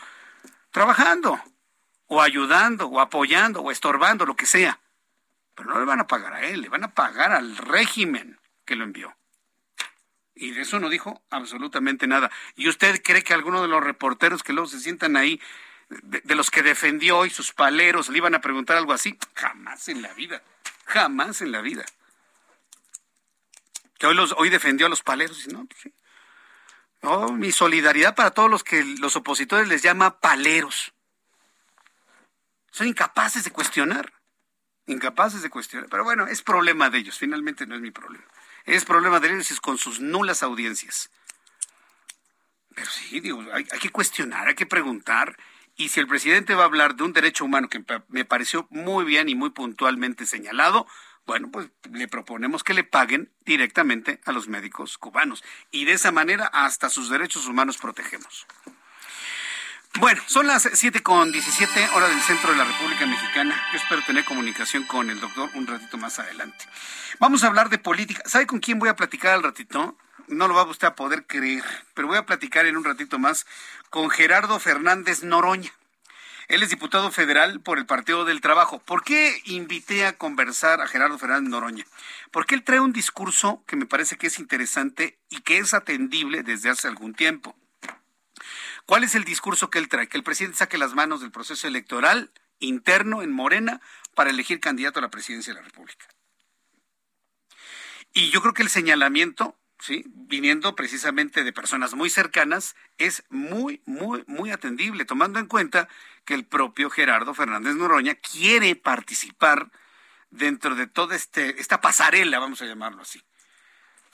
trabajando, 0.70 1.40
o 2.06 2.20
ayudando, 2.22 2.86
o 2.86 3.00
apoyando, 3.00 3.62
o 3.62 3.70
estorbando, 3.70 4.26
lo 4.26 4.36
que 4.36 4.46
sea. 4.46 4.78
Pero 5.54 5.70
no 5.70 5.78
le 5.78 5.86
van 5.86 6.00
a 6.00 6.06
pagar 6.06 6.34
a 6.34 6.42
él, 6.42 6.60
le 6.60 6.68
van 6.68 6.84
a 6.84 6.92
pagar 6.92 7.32
al 7.32 7.56
régimen 7.56 8.38
que 8.64 8.76
lo 8.76 8.84
envió. 8.84 9.16
Y 10.34 10.50
de 10.50 10.60
eso 10.60 10.78
no 10.78 10.90
dijo 10.90 11.22
absolutamente 11.30 12.06
nada. 12.06 12.30
¿Y 12.56 12.68
usted 12.68 13.02
cree 13.02 13.24
que 13.24 13.32
alguno 13.32 13.62
de 13.62 13.68
los 13.68 13.82
reporteros 13.82 14.42
que 14.42 14.52
luego 14.52 14.68
se 14.68 14.80
sientan 14.80 15.16
ahí, 15.16 15.40
de, 15.88 16.34
los 16.34 16.50
que 16.50 16.62
defendió 16.62 17.18
hoy 17.18 17.30
sus 17.30 17.52
paleros, 17.52 18.10
le 18.10 18.18
iban 18.18 18.34
a 18.34 18.42
preguntar 18.42 18.76
algo 18.76 18.92
así? 18.92 19.18
Jamás 19.34 19.88
en 19.88 20.02
la 20.02 20.12
vida. 20.12 20.42
Jamás 20.84 21.40
en 21.40 21.52
la 21.52 21.62
vida. 21.62 21.86
Que 23.98 24.06
hoy, 24.06 24.14
los, 24.14 24.34
hoy 24.38 24.50
defendió 24.50 24.86
a 24.86 24.90
los 24.90 25.02
paleros. 25.02 25.46
No, 25.48 25.66
pues 25.66 25.94
no, 27.02 27.32
mi 27.32 27.52
solidaridad 27.52 28.14
para 28.14 28.30
todos 28.30 28.50
los 28.50 28.64
que 28.64 28.82
los 28.84 29.16
opositores 29.16 29.68
les 29.68 29.82
llama 29.82 30.18
paleros. 30.18 30.92
Son 32.70 32.86
incapaces 32.86 33.44
de 33.44 33.50
cuestionar. 33.50 34.12
Incapaces 34.86 35.42
de 35.42 35.50
cuestionar. 35.50 35.88
Pero 35.88 36.04
bueno, 36.04 36.26
es 36.26 36.42
problema 36.42 36.90
de 36.90 36.98
ellos. 36.98 37.18
Finalmente 37.18 37.66
no 37.66 37.74
es 37.74 37.80
mi 37.80 37.90
problema 37.90 38.24
es 38.66 38.84
problema 38.84 39.20
de 39.20 39.28
ellos 39.32 39.60
con 39.60 39.78
sus 39.78 40.00
nulas 40.00 40.42
audiencias. 40.42 41.10
Pero 42.74 42.90
sí, 42.90 43.20
digo, 43.20 43.42
hay, 43.52 43.64
que 43.64 43.90
cuestionar, 43.90 44.48
hay 44.48 44.54
que 44.54 44.66
preguntar. 44.66 45.36
Y 45.76 45.88
si 45.88 46.00
el 46.00 46.06
presidente 46.06 46.54
va 46.54 46.62
a 46.62 46.66
hablar 46.66 46.96
de 46.96 47.04
un 47.04 47.12
derecho 47.12 47.44
humano 47.44 47.68
que 47.68 47.84
me 48.08 48.24
pareció 48.24 48.66
muy 48.70 49.04
bien 49.04 49.28
y 49.28 49.34
muy 49.34 49.50
puntualmente 49.50 50.26
señalado, 50.26 50.86
bueno, 51.26 51.50
pues 51.50 51.68
le 51.92 52.06
proponemos 52.08 52.62
que 52.62 52.74
le 52.74 52.84
paguen 52.84 53.32
directamente 53.44 54.20
a 54.24 54.32
los 54.32 54.48
médicos 54.48 54.96
cubanos. 54.96 55.42
Y 55.70 55.84
de 55.84 55.92
esa 55.92 56.12
manera 56.12 56.46
hasta 56.46 56.88
sus 56.88 57.10
derechos 57.10 57.46
humanos 57.46 57.78
protegemos. 57.78 58.46
Bueno, 59.98 60.22
son 60.26 60.46
las 60.46 60.68
7 60.70 61.02
con 61.02 61.32
17 61.32 61.88
hora 61.94 62.08
del 62.08 62.20
centro 62.20 62.52
de 62.52 62.58
la 62.58 62.64
República 62.64 63.06
Mexicana. 63.06 63.60
Yo 63.72 63.78
espero 63.78 64.02
tener 64.04 64.24
comunicación 64.24 64.84
con 64.84 65.08
el 65.08 65.18
doctor 65.20 65.48
un 65.54 65.66
ratito 65.66 65.96
más 65.96 66.18
adelante. 66.18 66.66
Vamos 67.18 67.42
a 67.42 67.46
hablar 67.46 67.70
de 67.70 67.78
política. 67.78 68.22
¿Sabe 68.26 68.46
con 68.46 68.60
quién 68.60 68.78
voy 68.78 68.90
a 68.90 68.96
platicar 68.96 69.32
al 69.32 69.42
ratito? 69.42 69.96
No 70.28 70.48
lo 70.48 70.54
va 70.54 70.64
usted 70.64 70.88
a 70.88 70.94
poder 70.94 71.26
creer, 71.26 71.64
pero 71.94 72.08
voy 72.08 72.18
a 72.18 72.26
platicar 72.26 72.66
en 72.66 72.76
un 72.76 72.84
ratito 72.84 73.18
más 73.18 73.46
con 73.88 74.10
Gerardo 74.10 74.58
Fernández 74.60 75.22
Noroña. 75.22 75.72
Él 76.48 76.62
es 76.62 76.70
diputado 76.70 77.10
federal 77.10 77.60
por 77.60 77.78
el 77.78 77.86
Partido 77.86 78.24
del 78.24 78.40
Trabajo. 78.40 78.78
¿Por 78.78 79.02
qué 79.02 79.40
invité 79.46 80.06
a 80.06 80.16
conversar 80.16 80.80
a 80.80 80.86
Gerardo 80.86 81.18
Fernández 81.18 81.50
Noroña? 81.50 81.84
Porque 82.30 82.54
él 82.54 82.62
trae 82.62 82.80
un 82.80 82.92
discurso 82.92 83.64
que 83.66 83.76
me 83.76 83.86
parece 83.86 84.16
que 84.16 84.28
es 84.28 84.38
interesante 84.38 85.18
y 85.28 85.40
que 85.40 85.58
es 85.58 85.74
atendible 85.74 86.42
desde 86.42 86.70
hace 86.70 86.86
algún 86.86 87.14
tiempo. 87.14 87.56
¿Cuál 88.86 89.02
es 89.02 89.16
el 89.16 89.24
discurso 89.24 89.70
que 89.70 89.80
él 89.80 89.88
trae? 89.88 90.08
Que 90.08 90.16
el 90.16 90.22
presidente 90.22 90.58
saque 90.58 90.78
las 90.78 90.94
manos 90.94 91.20
del 91.20 91.32
proceso 91.32 91.66
electoral 91.66 92.30
interno 92.60 93.22
en 93.22 93.32
Morena 93.32 93.80
para 94.14 94.30
elegir 94.30 94.60
candidato 94.60 95.00
a 95.00 95.02
la 95.02 95.10
presidencia 95.10 95.52
de 95.52 95.60
la 95.60 95.66
República. 95.66 96.06
Y 98.12 98.30
yo 98.30 98.40
creo 98.40 98.54
que 98.54 98.62
el 98.62 98.70
señalamiento, 98.70 99.58
¿sí? 99.78 100.04
viniendo 100.06 100.74
precisamente 100.74 101.44
de 101.44 101.52
personas 101.52 101.94
muy 101.94 102.10
cercanas, 102.10 102.76
es 102.98 103.24
muy, 103.30 103.82
muy, 103.86 104.24
muy 104.26 104.50
atendible, 104.50 105.04
tomando 105.04 105.38
en 105.38 105.46
cuenta 105.46 105.88
que 106.24 106.34
el 106.34 106.44
propio 106.44 106.90
Gerardo 106.90 107.34
Fernández 107.34 107.74
Noroña 107.74 108.14
quiere 108.14 108.76
participar 108.76 109.70
dentro 110.30 110.74
de 110.74 110.86
toda 110.86 111.14
este, 111.14 111.60
esta 111.60 111.80
pasarela, 111.80 112.38
vamos 112.38 112.62
a 112.62 112.66
llamarlo 112.66 113.02
así 113.02 113.22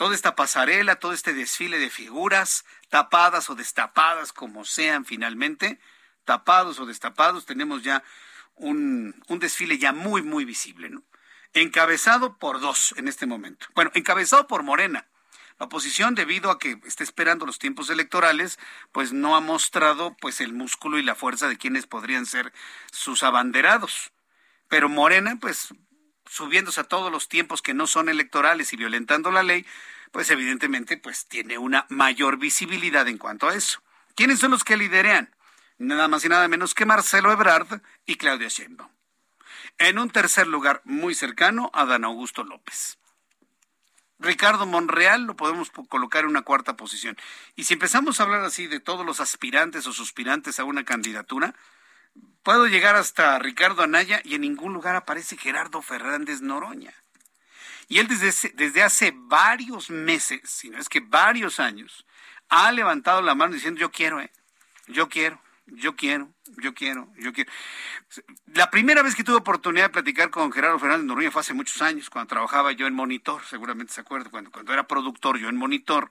toda 0.02 0.16
esta 0.16 0.34
pasarela, 0.34 0.96
todo 0.96 1.12
este 1.12 1.32
desfile 1.32 1.78
de 1.78 1.88
figuras, 1.88 2.64
tapadas 2.88 3.48
o 3.50 3.54
destapadas, 3.54 4.32
como 4.32 4.64
sean 4.64 5.04
finalmente, 5.04 5.78
tapados 6.24 6.80
o 6.80 6.86
destapados, 6.86 7.46
tenemos 7.46 7.84
ya 7.84 8.02
un, 8.56 9.22
un 9.28 9.38
desfile 9.38 9.78
ya 9.78 9.92
muy, 9.92 10.22
muy 10.22 10.44
visible, 10.44 10.90
¿no? 10.90 11.04
Encabezado 11.54 12.36
por 12.38 12.60
dos 12.60 12.94
en 12.96 13.06
este 13.06 13.26
momento. 13.26 13.66
Bueno, 13.76 13.92
encabezado 13.94 14.48
por 14.48 14.64
Morena. 14.64 15.06
La 15.58 15.66
oposición, 15.66 16.14
debido 16.14 16.50
a 16.50 16.58
que 16.58 16.80
está 16.84 17.04
esperando 17.04 17.46
los 17.46 17.58
tiempos 17.58 17.90
electorales, 17.90 18.58
pues 18.90 19.12
no 19.12 19.36
ha 19.36 19.40
mostrado 19.40 20.16
pues 20.20 20.40
el 20.40 20.52
músculo 20.52 20.98
y 20.98 21.02
la 21.02 21.14
fuerza 21.14 21.48
de 21.48 21.56
quienes 21.56 21.86
podrían 21.86 22.26
ser 22.26 22.52
sus 22.90 23.22
abanderados. 23.22 24.12
Pero 24.68 24.88
Morena, 24.88 25.36
pues 25.40 25.68
subiéndose 26.26 26.80
a 26.80 26.84
todos 26.84 27.12
los 27.12 27.28
tiempos 27.28 27.62
que 27.62 27.74
no 27.74 27.86
son 27.86 28.08
electorales 28.08 28.72
y 28.72 28.76
violentando 28.76 29.30
la 29.30 29.42
ley, 29.42 29.66
pues 30.12 30.30
evidentemente 30.30 30.96
pues 30.96 31.26
tiene 31.26 31.58
una 31.58 31.86
mayor 31.88 32.38
visibilidad 32.38 33.06
en 33.08 33.18
cuanto 33.18 33.48
a 33.48 33.54
eso. 33.54 33.82
¿Quiénes 34.14 34.38
son 34.38 34.50
los 34.50 34.64
que 34.64 34.76
liderean? 34.76 35.34
Nada 35.78 36.08
más 36.08 36.24
y 36.24 36.28
nada 36.28 36.48
menos 36.48 36.74
que 36.74 36.86
Marcelo 36.86 37.32
Ebrard 37.32 37.82
y 38.06 38.16
Claudia 38.16 38.48
Sheinbaum. 38.48 38.90
En 39.78 39.98
un 39.98 40.10
tercer 40.10 40.46
lugar 40.46 40.82
muy 40.84 41.14
cercano 41.14 41.70
a 41.74 41.84
Dan 41.86 42.04
Augusto 42.04 42.44
López. 42.44 42.98
Ricardo 44.22 44.66
Monreal 44.66 45.24
lo 45.24 45.36
podemos 45.36 45.70
colocar 45.88 46.24
en 46.24 46.30
una 46.30 46.42
cuarta 46.42 46.76
posición. 46.76 47.16
Y 47.56 47.64
si 47.64 47.74
empezamos 47.74 48.18
a 48.18 48.22
hablar 48.22 48.44
así 48.44 48.66
de 48.66 48.80
todos 48.80 49.04
los 49.04 49.20
aspirantes 49.20 49.86
o 49.86 49.92
suspirantes 49.92 50.58
a 50.60 50.64
una 50.64 50.84
candidatura, 50.84 51.54
puedo 52.42 52.66
llegar 52.66 52.96
hasta 52.96 53.38
Ricardo 53.38 53.82
Anaya 53.82 54.20
y 54.24 54.34
en 54.34 54.42
ningún 54.42 54.72
lugar 54.72 54.96
aparece 54.96 55.36
Gerardo 55.36 55.82
Fernández 55.82 56.40
Noroña. 56.40 56.94
Y 57.88 57.98
él 57.98 58.08
desde, 58.08 58.50
desde 58.54 58.82
hace 58.82 59.12
varios 59.14 59.90
meses, 59.90 60.40
si 60.44 60.70
no 60.70 60.78
es 60.78 60.88
que 60.88 61.00
varios 61.00 61.60
años, 61.60 62.06
ha 62.48 62.70
levantado 62.72 63.22
la 63.22 63.34
mano 63.34 63.54
diciendo 63.54 63.80
yo 63.80 63.90
quiero, 63.90 64.20
¿eh? 64.20 64.30
yo 64.86 65.08
quiero, 65.08 65.40
yo 65.66 65.96
quiero, 65.96 66.30
yo 66.58 66.74
quiero, 66.74 67.08
yo 67.18 67.32
quiero. 67.32 67.50
La 68.54 68.70
primera 68.70 69.02
vez 69.02 69.14
que 69.14 69.24
tuve 69.24 69.36
oportunidad 69.36 69.86
de 69.86 69.90
platicar 69.90 70.30
con 70.30 70.52
Gerardo 70.52 70.78
Fernández 70.78 71.06
Noroña 71.06 71.30
fue 71.30 71.40
hace 71.40 71.54
muchos 71.54 71.80
años, 71.82 72.10
cuando 72.10 72.28
trabajaba 72.28 72.72
yo 72.72 72.86
en 72.86 72.94
Monitor, 72.94 73.42
seguramente 73.44 73.92
se 73.92 74.00
acuerda, 74.00 74.30
cuando, 74.30 74.50
cuando 74.50 74.72
era 74.72 74.86
productor 74.86 75.38
yo 75.38 75.48
en 75.48 75.56
Monitor. 75.56 76.10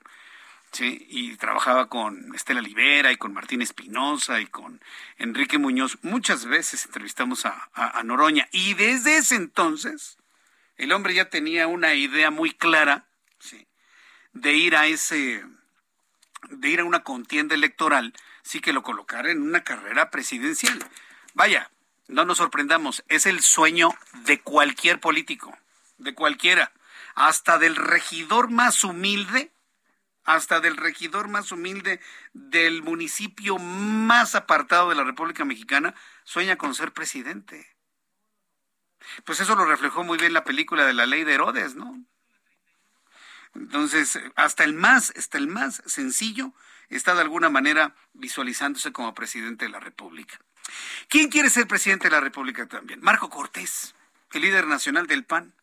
Sí, 0.72 1.06
y 1.10 1.36
trabajaba 1.36 1.90
con 1.90 2.34
Estela 2.34 2.62
Libera 2.62 3.12
y 3.12 3.18
con 3.18 3.34
Martín 3.34 3.62
Espinosa 3.62 4.40
y 4.40 4.46
con 4.46 4.82
Enrique 5.18 5.58
Muñoz. 5.58 5.98
Muchas 6.02 6.46
veces 6.46 6.86
entrevistamos 6.86 7.46
a, 7.46 8.02
Noroña 8.06 8.48
y 8.54 8.74
desde 8.76 9.18
ese 9.18 9.36
entonces 9.36 10.18
el 10.78 10.94
hombre 10.94 11.14
ya 11.14 11.30
tenía 11.30 11.68
una 11.68 11.94
idea 11.94 12.32
muy 12.32 12.52
clara 12.52 13.06
¿sí? 13.40 13.68
de 14.32 14.54
ir 14.54 14.78
a 14.78 14.88
ese, 14.88 15.44
de 16.50 16.70
ir 16.70 16.80
a 16.80 16.86
una 16.86 17.04
contienda 17.04 17.54
electoral, 17.54 18.14
sí 18.44 18.60
que 18.60 18.74
lo 18.74 18.84
colocara 18.84 19.32
en 19.32 19.42
una 19.42 19.64
carrera 19.64 20.10
presidencial. 20.10 20.80
Vaya, 21.34 21.72
no 22.08 22.26
nos 22.26 22.38
sorprendamos, 22.38 23.04
es 23.08 23.26
el 23.26 23.42
sueño 23.42 23.90
de 24.26 24.42
cualquier 24.42 25.00
político, 25.00 25.58
de 25.98 26.14
cualquiera, 26.14 26.72
hasta 27.16 27.58
del 27.58 27.76
regidor 27.76 28.50
más 28.50 28.84
humilde 28.84 29.52
hasta 30.24 30.60
del 30.60 30.78
regidor 30.78 31.28
más 31.28 31.52
humilde 31.52 32.00
del 32.34 32.84
municipio 32.84 33.58
más 33.58 34.36
apartado 34.36 34.90
de 34.90 34.96
la 34.96 35.04
República 35.04 35.46
Mexicana, 35.46 35.96
sueña 36.24 36.58
con 36.58 36.76
ser 36.76 36.94
presidente. 36.94 37.76
Pues 39.26 39.40
eso 39.40 39.56
lo 39.56 39.66
reflejó 39.66 40.04
muy 40.04 40.18
bien 40.18 40.34
la 40.34 40.44
película 40.44 40.86
de 40.86 40.94
la 40.94 41.06
ley 41.06 41.24
de 41.24 41.34
Herodes, 41.34 41.76
¿no? 41.76 42.04
Entonces, 43.56 44.20
hasta 44.36 44.64
el 44.64 44.74
más, 44.74 45.12
hasta 45.18 45.38
el 45.38 45.48
más 45.48 45.82
sencillo 45.86 46.54
está 46.96 47.16
de 47.16 47.22
alguna 47.22 47.50
manera 47.50 47.96
visualizándose 48.14 48.92
como 48.92 49.14
presidente 49.14 49.66
de 49.66 49.72
la 49.72 49.80
República. 49.80 50.40
¿Quién 51.08 51.30
quiere 51.30 51.50
ser 51.50 51.68
presidente 51.68 52.08
de 52.08 52.12
la 52.12 52.22
República 52.22 52.68
también? 52.68 53.02
Marco 53.02 53.30
Cortés, 53.30 53.96
el 54.34 54.42
líder 54.42 54.68
nacional 54.68 55.08
del 55.08 55.24
PAN. 55.24 55.54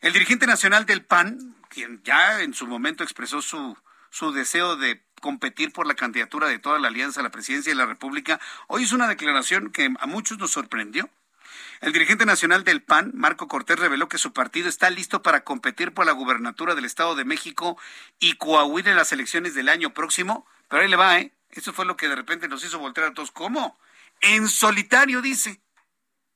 El 0.00 0.12
dirigente 0.12 0.46
nacional 0.46 0.86
del 0.86 1.04
PAN, 1.04 1.56
quien 1.68 2.02
ya 2.02 2.40
en 2.42 2.54
su 2.54 2.66
momento 2.66 3.02
expresó 3.02 3.42
su, 3.42 3.76
su 4.10 4.32
deseo 4.32 4.76
de 4.76 5.02
competir 5.20 5.72
por 5.72 5.86
la 5.86 5.94
candidatura 5.94 6.48
de 6.48 6.58
toda 6.58 6.78
la 6.78 6.88
alianza 6.88 7.20
a 7.20 7.22
la 7.22 7.30
presidencia 7.30 7.72
de 7.72 7.76
la 7.76 7.86
República, 7.86 8.38
hoy 8.66 8.82
hizo 8.82 8.94
una 8.94 9.08
declaración 9.08 9.70
que 9.70 9.92
a 9.98 10.06
muchos 10.06 10.38
nos 10.38 10.50
sorprendió. 10.50 11.08
El 11.80 11.92
dirigente 11.92 12.26
nacional 12.26 12.64
del 12.64 12.82
PAN, 12.82 13.12
Marco 13.14 13.48
Cortés, 13.48 13.78
reveló 13.78 14.08
que 14.08 14.18
su 14.18 14.32
partido 14.32 14.68
está 14.68 14.90
listo 14.90 15.22
para 15.22 15.44
competir 15.44 15.92
por 15.92 16.06
la 16.06 16.12
gubernatura 16.12 16.74
del 16.74 16.84
Estado 16.84 17.14
de 17.14 17.24
México 17.24 17.78
y 18.18 18.34
Coahuila 18.34 18.90
en 18.90 18.96
las 18.96 19.12
elecciones 19.12 19.54
del 19.54 19.68
año 19.68 19.92
próximo. 19.92 20.46
Pero 20.68 20.82
ahí 20.82 20.88
le 20.88 20.96
va, 20.96 21.18
¿eh? 21.18 21.32
Eso 21.50 21.72
fue 21.72 21.84
lo 21.84 21.96
que 21.96 22.08
de 22.08 22.16
repente 22.16 22.48
nos 22.48 22.64
hizo 22.64 22.78
voltear 22.78 23.08
a 23.08 23.14
todos. 23.14 23.30
¿Cómo? 23.30 23.78
En 24.20 24.48
solitario, 24.48 25.22
dice. 25.22 25.60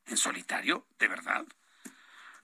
¿En 0.06 0.16
solitario? 0.16 0.86
¿De 0.98 1.08
verdad? 1.08 1.44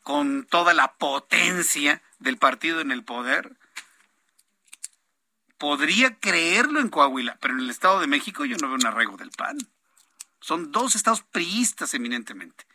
Con 0.02 0.44
toda 0.44 0.74
la 0.74 0.94
potencia 0.94 2.02
del 2.18 2.36
partido 2.36 2.80
en 2.80 2.90
el 2.90 3.04
poder. 3.04 3.56
Podría 5.58 6.18
creerlo 6.18 6.80
en 6.80 6.88
Coahuila, 6.88 7.38
pero 7.40 7.54
en 7.54 7.60
el 7.60 7.70
Estado 7.70 8.00
de 8.00 8.06
México 8.06 8.44
yo 8.44 8.56
no 8.56 8.68
veo 8.68 8.76
un 8.76 8.86
arraigo 8.86 9.16
del 9.16 9.30
PAN. 9.30 9.56
Son 10.40 10.72
dos 10.72 10.94
estados 10.94 11.22
priistas 11.22 11.94
eminentemente. 11.94 12.66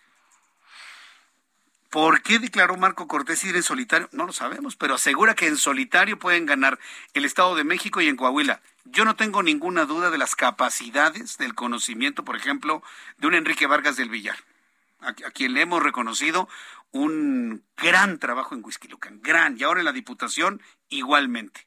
¿Por 1.90 2.22
qué 2.22 2.38
declaró 2.38 2.78
Marco 2.78 3.08
Cortés 3.08 3.44
ir 3.44 3.56
en 3.56 3.64
solitario? 3.64 4.10
No 4.12 4.28
lo 4.28 4.34
sabemos, 4.34 4.76
pero 4.76 4.94
asegura 4.94 5.34
que 5.34 5.48
en 5.48 5.58
solitario 5.58 6.20
pueden 6.20 6.46
ganar 6.46 6.78
el 7.16 7.26
Estado 7.26 7.56
de 7.56 7.64
México 7.64 8.00
y 8.00 8.08
en 8.08 8.16
Coahuila. 8.16 8.62
Yo 8.86 9.06
no 9.06 9.16
tengo 9.16 9.42
ninguna 9.42 9.86
duda 9.86 10.12
de 10.12 10.20
las 10.20 10.36
capacidades, 10.36 11.40
del 11.40 11.56
conocimiento, 11.56 12.24
por 12.24 12.36
ejemplo, 12.36 12.84
de 13.18 13.26
un 13.26 13.34
Enrique 13.34 13.66
Vargas 13.66 13.98
del 13.98 14.10
Villar, 14.10 14.38
a, 15.00 15.14
quien 15.14 15.56
le 15.56 15.62
hemos 15.62 15.82
reconocido 15.82 16.48
un 16.92 17.64
gran 17.76 18.20
trabajo 18.20 18.54
en 18.54 18.64
Huizquilucan, 18.64 19.22
gran, 19.24 19.58
y 19.58 19.64
ahora 19.64 19.80
en 19.80 19.86
la 19.86 19.92
Diputación 19.92 20.62
igualmente. 20.90 21.66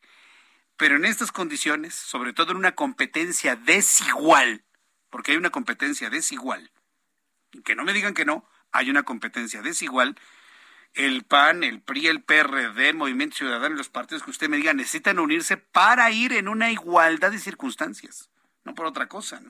Pero 0.77 0.95
en 0.95 1.05
estas 1.05 1.33
condiciones, 1.33 1.97
sobre 1.97 2.33
todo 2.33 2.53
en 2.53 2.59
una 2.59 2.77
competencia 2.77 3.57
desigual, 3.57 4.63
porque 5.11 5.33
hay 5.33 5.37
una 5.37 5.51
competencia 5.51 6.11
desigual, 6.11 6.71
que 7.65 7.75
no 7.75 7.83
me 7.83 7.93
digan 7.93 8.15
que 8.15 8.25
no, 8.25 8.47
hay 8.73 8.91
una 8.91 9.03
competencia 9.03 9.63
desigual. 9.63 10.17
El 10.95 11.23
PAN, 11.25 11.65
el 11.65 11.81
PRI, 11.81 12.09
el 12.09 12.23
PRD, 12.23 12.93
Movimiento 12.93 13.37
Ciudadano 13.37 13.75
y 13.75 13.79
los 13.79 13.89
partidos 13.89 14.23
que 14.23 14.31
usted 14.31 14.49
me 14.49 14.57
diga 14.57 14.75
necesitan 14.75 15.19
unirse 15.19 15.57
para 15.57 16.11
ir 16.11 16.33
en 16.33 16.49
una 16.49 16.71
igualdad 16.71 17.31
de 17.31 17.39
circunstancias, 17.39 18.29
no 18.65 18.75
por 18.75 18.87
otra 18.87 19.09
cosa. 19.09 19.41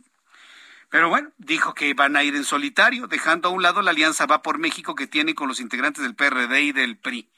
Pero 0.88 1.08
bueno, 1.08 1.30
dijo 1.38 1.74
que 1.74 1.94
van 1.94 2.16
a 2.16 2.22
ir 2.22 2.36
en 2.36 2.44
solitario, 2.44 3.06
dejando 3.06 3.48
a 3.48 3.52
un 3.52 3.62
lado 3.62 3.80
la 3.80 3.92
alianza 3.92 4.26
Va 4.26 4.42
por 4.42 4.58
México 4.58 4.94
que 4.94 5.06
tiene 5.06 5.34
con 5.34 5.48
los 5.48 5.58
integrantes 5.58 6.02
del 6.02 6.14
PRD 6.14 6.60
y 6.60 6.72
del 6.72 6.96
PRI. 6.96 7.28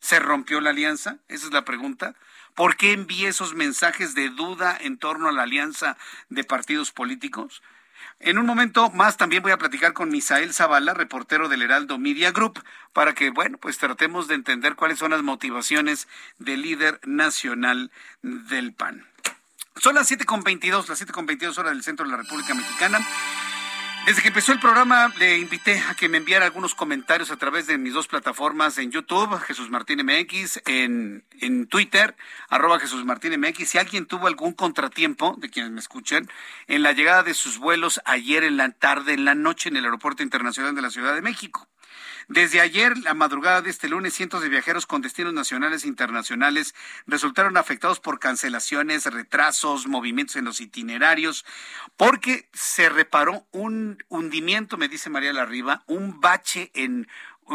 ¿Se 0.00 0.18
rompió 0.18 0.60
la 0.60 0.70
alianza? 0.70 1.18
Esa 1.28 1.46
es 1.46 1.52
la 1.52 1.64
pregunta. 1.64 2.14
¿Por 2.54 2.76
qué 2.76 2.92
envía 2.92 3.28
esos 3.28 3.54
mensajes 3.54 4.14
de 4.14 4.30
duda 4.30 4.76
en 4.80 4.98
torno 4.98 5.28
a 5.28 5.32
la 5.32 5.42
alianza 5.42 5.96
de 6.28 6.42
partidos 6.42 6.90
políticos? 6.90 7.62
En 8.24 8.38
un 8.38 8.46
momento 8.46 8.88
más 8.90 9.16
también 9.16 9.42
voy 9.42 9.50
a 9.50 9.58
platicar 9.58 9.94
con 9.94 10.08
Misael 10.08 10.54
Zavala, 10.54 10.94
reportero 10.94 11.48
del 11.48 11.62
Heraldo 11.62 11.98
Media 11.98 12.30
Group, 12.30 12.62
para 12.92 13.14
que, 13.14 13.30
bueno, 13.30 13.58
pues 13.58 13.78
tratemos 13.78 14.28
de 14.28 14.36
entender 14.36 14.76
cuáles 14.76 15.00
son 15.00 15.10
las 15.10 15.24
motivaciones 15.24 16.06
del 16.38 16.62
líder 16.62 17.00
nacional 17.04 17.90
del 18.22 18.74
PAN. 18.74 19.04
Son 19.74 19.96
las 19.96 20.08
7.22, 20.08 20.86
las 20.86 21.02
7.22 21.02 21.58
horas 21.58 21.72
del 21.72 21.82
centro 21.82 22.06
de 22.06 22.12
la 22.12 22.18
República 22.18 22.54
Mexicana. 22.54 23.04
Desde 24.04 24.20
que 24.20 24.28
empezó 24.28 24.50
el 24.50 24.58
programa 24.58 25.12
le 25.20 25.38
invité 25.38 25.80
a 25.88 25.94
que 25.94 26.08
me 26.08 26.18
enviara 26.18 26.44
algunos 26.44 26.74
comentarios 26.74 27.30
a 27.30 27.36
través 27.36 27.68
de 27.68 27.78
mis 27.78 27.94
dos 27.94 28.08
plataformas 28.08 28.76
en 28.78 28.90
YouTube, 28.90 29.38
Jesús 29.42 29.70
Martín 29.70 30.04
MX, 30.04 30.60
en, 30.66 31.24
en 31.40 31.68
Twitter, 31.68 32.16
arroba 32.48 32.80
Jesús 32.80 33.04
Martín 33.04 33.38
MX. 33.38 33.68
Si 33.68 33.78
alguien 33.78 34.06
tuvo 34.06 34.26
algún 34.26 34.54
contratiempo, 34.54 35.36
de 35.38 35.50
quienes 35.50 35.70
me 35.70 35.78
escuchan, 35.78 36.28
en 36.66 36.82
la 36.82 36.92
llegada 36.92 37.22
de 37.22 37.32
sus 37.32 37.58
vuelos 37.58 38.00
ayer 38.04 38.42
en 38.42 38.56
la 38.56 38.70
tarde, 38.72 39.12
en 39.12 39.24
la 39.24 39.36
noche, 39.36 39.68
en 39.68 39.76
el 39.76 39.84
Aeropuerto 39.84 40.24
Internacional 40.24 40.74
de 40.74 40.82
la 40.82 40.90
Ciudad 40.90 41.14
de 41.14 41.22
México. 41.22 41.68
Desde 42.28 42.60
ayer, 42.60 42.96
la 42.98 43.14
madrugada 43.14 43.62
de 43.62 43.70
este 43.70 43.88
lunes, 43.88 44.14
cientos 44.14 44.42
de 44.42 44.48
viajeros 44.48 44.86
con 44.86 45.02
destinos 45.02 45.32
nacionales 45.32 45.84
e 45.84 45.88
internacionales 45.88 46.74
resultaron 47.06 47.56
afectados 47.56 48.00
por 48.00 48.18
cancelaciones, 48.18 49.06
retrasos, 49.06 49.86
movimientos 49.86 50.36
en 50.36 50.44
los 50.44 50.60
itinerarios, 50.60 51.44
porque 51.96 52.48
se 52.52 52.88
reparó 52.88 53.46
un 53.50 54.02
hundimiento, 54.08 54.76
me 54.76 54.88
dice 54.88 55.10
María 55.10 55.32
Larriba, 55.32 55.82
un 55.86 56.20
bache 56.20 56.70
en 56.74 57.08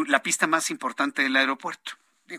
la 0.07 0.21
pista 0.21 0.47
más 0.47 0.69
importante 0.69 1.23
del 1.23 1.35
aeropuerto. 1.35 1.93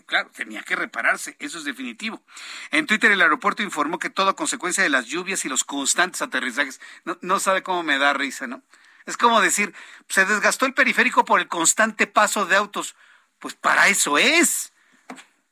Claro, 0.05 0.29
tenía 0.35 0.61
que 0.61 0.75
repararse, 0.75 1.35
eso 1.39 1.57
es 1.57 1.63
definitivo. 1.63 2.21
En 2.69 2.85
Twitter 2.85 3.11
el 3.11 3.21
aeropuerto 3.21 3.63
informó 3.63 3.97
que 3.97 4.11
todo 4.11 4.29
a 4.29 4.35
consecuencia 4.35 4.83
de 4.83 4.89
las 4.89 5.07
lluvias 5.07 5.45
y 5.45 5.49
los 5.49 5.63
constantes 5.63 6.21
aterrizajes, 6.21 6.79
no, 7.05 7.17
no 7.21 7.39
sabe 7.39 7.63
cómo 7.63 7.81
me 7.81 7.97
da 7.97 8.13
risa, 8.13 8.45
¿no? 8.45 8.61
Es 9.09 9.17
como 9.17 9.41
decir, 9.41 9.73
se 10.07 10.23
desgastó 10.23 10.67
el 10.67 10.75
periférico 10.75 11.25
por 11.25 11.39
el 11.39 11.47
constante 11.47 12.05
paso 12.05 12.45
de 12.45 12.55
autos. 12.55 12.95
Pues 13.39 13.55
para 13.55 13.87
eso 13.87 14.19
es. 14.19 14.71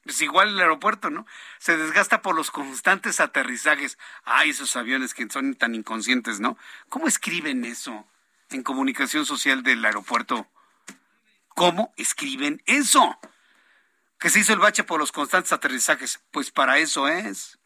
Es 0.06 0.22
igual 0.22 0.50
el 0.50 0.60
aeropuerto, 0.60 1.10
¿no? 1.10 1.26
Se 1.58 1.76
desgasta 1.76 2.22
por 2.22 2.36
los 2.36 2.52
constantes 2.52 3.20
aterrizajes. 3.20 3.98
Ay, 4.24 4.52
esos 4.52 4.76
aviones 4.76 5.16
que 5.16 5.28
son 5.28 5.56
tan 5.56 5.74
inconscientes, 5.74 6.40
¿no? 6.40 6.56
¿Cómo 6.88 7.08
escriben 7.08 7.66
eso 7.66 8.06
en 8.52 8.62
comunicación 8.62 9.26
social 9.26 9.64
del 9.64 9.84
aeropuerto? 9.84 10.48
¿Cómo 11.50 11.96
escriben 11.98 12.62
eso? 12.68 13.20
Que 14.20 14.30
se 14.30 14.42
hizo 14.42 14.54
el 14.54 14.60
bache 14.60 14.84
por 14.84 15.00
los 15.00 15.12
constantes 15.12 15.52
aterrizajes. 15.52 16.20
Pues 16.30 16.52
para 16.52 16.78
eso 16.78 17.08
es. 17.08 17.58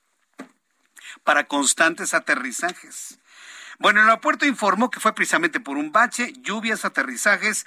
Para 1.25 1.49
constantes 1.49 2.13
aterrizajes. 2.13 3.19
Bueno, 3.81 3.99
el 3.99 4.09
aeropuerto 4.09 4.45
informó 4.45 4.91
que 4.91 4.99
fue 4.99 5.15
precisamente 5.15 5.59
por 5.59 5.75
un 5.75 5.91
bache, 5.91 6.33
lluvias, 6.41 6.85
aterrizajes, 6.85 7.65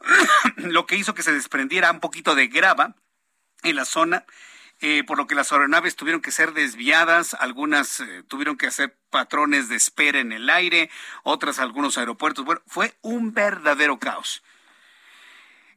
lo 0.56 0.84
que 0.84 0.96
hizo 0.96 1.14
que 1.14 1.22
se 1.22 1.32
desprendiera 1.32 1.90
un 1.90 2.00
poquito 2.00 2.34
de 2.34 2.48
grava 2.48 2.94
en 3.62 3.76
la 3.76 3.86
zona. 3.86 4.26
Eh, 4.80 5.04
por 5.04 5.16
lo 5.16 5.26
que 5.26 5.34
las 5.34 5.52
aeronaves 5.52 5.96
tuvieron 5.96 6.20
que 6.20 6.32
ser 6.32 6.52
desviadas, 6.52 7.32
algunas 7.32 8.00
eh, 8.00 8.24
tuvieron 8.28 8.58
que 8.58 8.66
hacer 8.66 8.98
patrones 9.08 9.70
de 9.70 9.76
espera 9.76 10.18
en 10.18 10.32
el 10.32 10.50
aire, 10.50 10.90
otras 11.22 11.58
algunos 11.58 11.96
aeropuertos. 11.96 12.44
Bueno, 12.44 12.60
fue 12.66 12.92
un 13.00 13.32
verdadero 13.32 13.98
caos. 13.98 14.42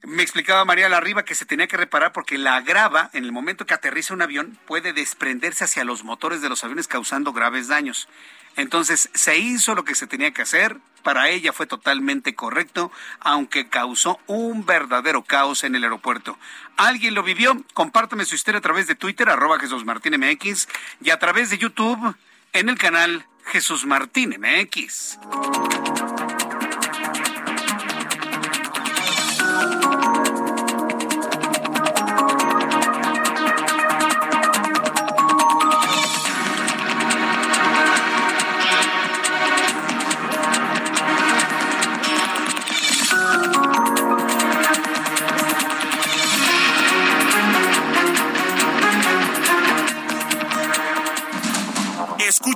Me 0.03 0.21
explicaba 0.21 0.65
María 0.65 0.89
Larriba 0.89 1.23
que 1.23 1.33
se 1.33 1.45
tenía 1.45 1.67
que 1.67 1.77
reparar 1.77 2.11
porque 2.11 2.37
la 2.37 2.59
grava, 2.59 3.09
en 3.13 3.23
el 3.23 3.31
momento 3.31 3.65
que 3.65 3.73
aterriza 3.73 4.13
un 4.13 4.21
avión, 4.21 4.59
puede 4.65 4.91
desprenderse 4.91 5.63
hacia 5.63 5.85
los 5.85 6.03
motores 6.03 6.41
de 6.41 6.49
los 6.49 6.65
aviones 6.65 6.89
causando 6.89 7.31
graves 7.31 7.69
daños. 7.69 8.09
Entonces 8.57 9.09
se 9.13 9.37
hizo 9.37 9.73
lo 9.75 9.85
que 9.85 9.95
se 9.95 10.07
tenía 10.07 10.31
que 10.31 10.41
hacer, 10.41 10.77
para 11.03 11.29
ella 11.29 11.53
fue 11.53 11.67
totalmente 11.67 12.35
correcto, 12.35 12.91
aunque 13.21 13.69
causó 13.69 14.19
un 14.27 14.65
verdadero 14.65 15.23
caos 15.23 15.63
en 15.63 15.75
el 15.75 15.83
aeropuerto. 15.83 16.37
¿Alguien 16.75 17.13
lo 17.13 17.23
vivió? 17.23 17.55
Compártame 17.73 18.25
su 18.25 18.35
historia 18.35 18.59
a 18.59 18.61
través 18.61 18.87
de 18.87 18.95
Twitter, 18.95 19.29
arroba 19.29 19.57
Jesús 19.57 19.85
Martín 19.85 20.19
MX, 20.19 20.67
y 21.01 21.11
a 21.11 21.19
través 21.19 21.49
de 21.49 21.59
YouTube 21.59 22.13
en 22.51 22.67
el 22.67 22.77
canal 22.77 23.25
Jesús 23.45 23.85
Martín 23.85 24.35
MX. 24.37 25.19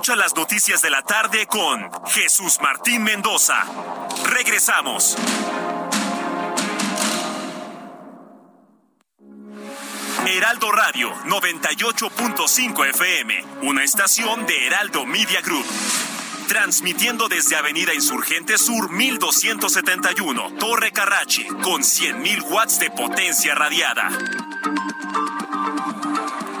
Escucha 0.02 0.16
las 0.16 0.34
noticias 0.34 0.82
de 0.82 0.90
la 0.90 1.02
tarde 1.02 1.46
con 1.46 1.88
Jesús 2.08 2.58
Martín 2.60 3.04
Mendoza. 3.04 3.62
Regresamos. 4.24 5.16
Heraldo 10.26 10.72
Radio 10.72 11.14
98.5 11.26 12.84
FM, 12.88 13.44
una 13.62 13.84
estación 13.84 14.44
de 14.44 14.66
Heraldo 14.66 15.06
Media 15.06 15.40
Group. 15.40 15.66
Transmitiendo 16.48 17.28
desde 17.28 17.54
Avenida 17.54 17.94
Insurgente 17.94 18.58
Sur 18.58 18.90
1271, 18.90 20.54
Torre 20.58 20.90
Carrache, 20.90 21.46
con 21.62 21.82
100.000 21.82 22.42
watts 22.50 22.80
de 22.80 22.90
potencia 22.90 23.54
radiada. 23.54 24.08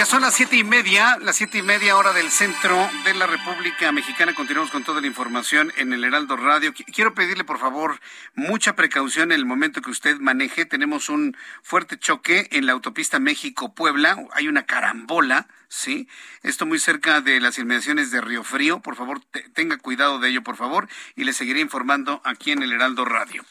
Ya 0.00 0.06
son 0.06 0.22
las 0.22 0.32
siete 0.34 0.56
y 0.56 0.64
media, 0.64 1.18
las 1.20 1.36
siete 1.36 1.58
y 1.58 1.62
media 1.62 1.94
hora 1.94 2.14
del 2.14 2.30
centro 2.30 2.88
de 3.04 3.12
la 3.12 3.26
República 3.26 3.92
Mexicana. 3.92 4.32
Continuamos 4.34 4.70
con 4.70 4.82
toda 4.82 5.02
la 5.02 5.06
información 5.06 5.74
en 5.76 5.92
el 5.92 6.02
Heraldo 6.04 6.38
Radio. 6.38 6.72
Quiero 6.72 7.12
pedirle, 7.12 7.44
por 7.44 7.58
favor, 7.58 8.00
mucha 8.34 8.74
precaución 8.74 9.30
en 9.30 9.38
el 9.38 9.44
momento 9.44 9.82
que 9.82 9.90
usted 9.90 10.18
maneje. 10.18 10.64
Tenemos 10.64 11.10
un 11.10 11.36
fuerte 11.62 11.98
choque 11.98 12.48
en 12.50 12.64
la 12.64 12.72
autopista 12.72 13.18
México-Puebla. 13.18 14.16
Hay 14.32 14.48
una 14.48 14.64
carambola, 14.64 15.48
¿sí? 15.68 16.08
Esto 16.42 16.64
muy 16.64 16.78
cerca 16.78 17.20
de 17.20 17.38
las 17.38 17.58
inmediaciones 17.58 18.10
de 18.10 18.22
Río 18.22 18.42
Frío. 18.42 18.80
Por 18.80 18.96
favor, 18.96 19.20
tenga 19.52 19.76
cuidado 19.76 20.18
de 20.18 20.30
ello, 20.30 20.42
por 20.42 20.56
favor, 20.56 20.88
y 21.14 21.24
le 21.24 21.34
seguiré 21.34 21.60
informando 21.60 22.22
aquí 22.24 22.52
en 22.52 22.62
el 22.62 22.72
Heraldo 22.72 23.04
Radio. 23.04 23.44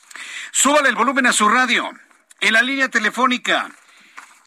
Súbale 0.49 0.89
el 0.89 0.95
volumen 0.95 1.27
a 1.27 1.31
su 1.31 1.47
radio. 1.47 1.91
En 2.39 2.53
la 2.53 2.63
línea 2.63 2.89
telefónica 2.89 3.69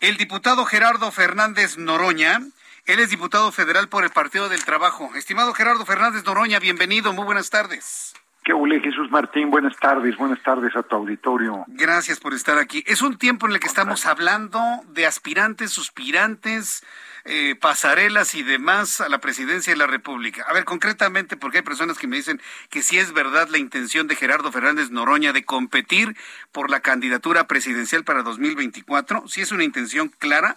el 0.02 0.16
diputado 0.16 0.64
Gerardo 0.64 1.12
Fernández 1.12 1.78
Noroña. 1.78 2.40
Él 2.86 2.98
es 2.98 3.10
diputado 3.10 3.52
federal 3.52 3.88
por 3.88 4.02
el 4.02 4.10
Partido 4.10 4.48
del 4.48 4.64
Trabajo. 4.64 5.08
Estimado 5.14 5.54
Gerardo 5.54 5.86
Fernández 5.86 6.24
Noroña, 6.24 6.58
bienvenido, 6.58 7.12
muy 7.12 7.24
buenas 7.24 7.50
tardes. 7.50 8.12
¿Qué 8.44 8.52
Jesús 8.80 9.08
Martín? 9.12 9.50
Buenas 9.50 9.76
tardes, 9.76 10.16
buenas 10.16 10.42
tardes 10.42 10.74
a 10.74 10.82
tu 10.82 10.96
auditorio. 10.96 11.64
Gracias 11.68 12.18
por 12.18 12.34
estar 12.34 12.58
aquí. 12.58 12.82
Es 12.88 13.00
un 13.00 13.16
tiempo 13.16 13.46
en 13.46 13.52
el 13.52 13.60
que 13.60 13.68
estamos 13.68 14.04
hablando 14.04 14.60
de 14.88 15.06
aspirantes, 15.06 15.70
suspirantes, 15.70 16.84
eh, 17.24 17.54
pasarelas 17.54 18.34
y 18.34 18.42
demás 18.42 19.00
a 19.00 19.08
la 19.08 19.18
presidencia 19.18 19.72
de 19.72 19.78
la 19.78 19.86
República. 19.86 20.44
A 20.48 20.52
ver, 20.52 20.64
concretamente, 20.64 21.36
porque 21.36 21.58
hay 21.58 21.64
personas 21.64 21.98
que 21.98 22.06
me 22.06 22.16
dicen 22.16 22.40
que 22.70 22.82
si 22.82 22.98
es 22.98 23.12
verdad 23.12 23.48
la 23.48 23.58
intención 23.58 24.06
de 24.06 24.16
Gerardo 24.16 24.50
Fernández 24.50 24.90
Noroña 24.90 25.32
de 25.32 25.44
competir 25.44 26.16
por 26.50 26.70
la 26.70 26.80
candidatura 26.80 27.46
presidencial 27.46 28.04
para 28.04 28.22
2024, 28.22 29.28
si 29.28 29.40
es 29.40 29.52
una 29.52 29.64
intención 29.64 30.08
clara. 30.18 30.56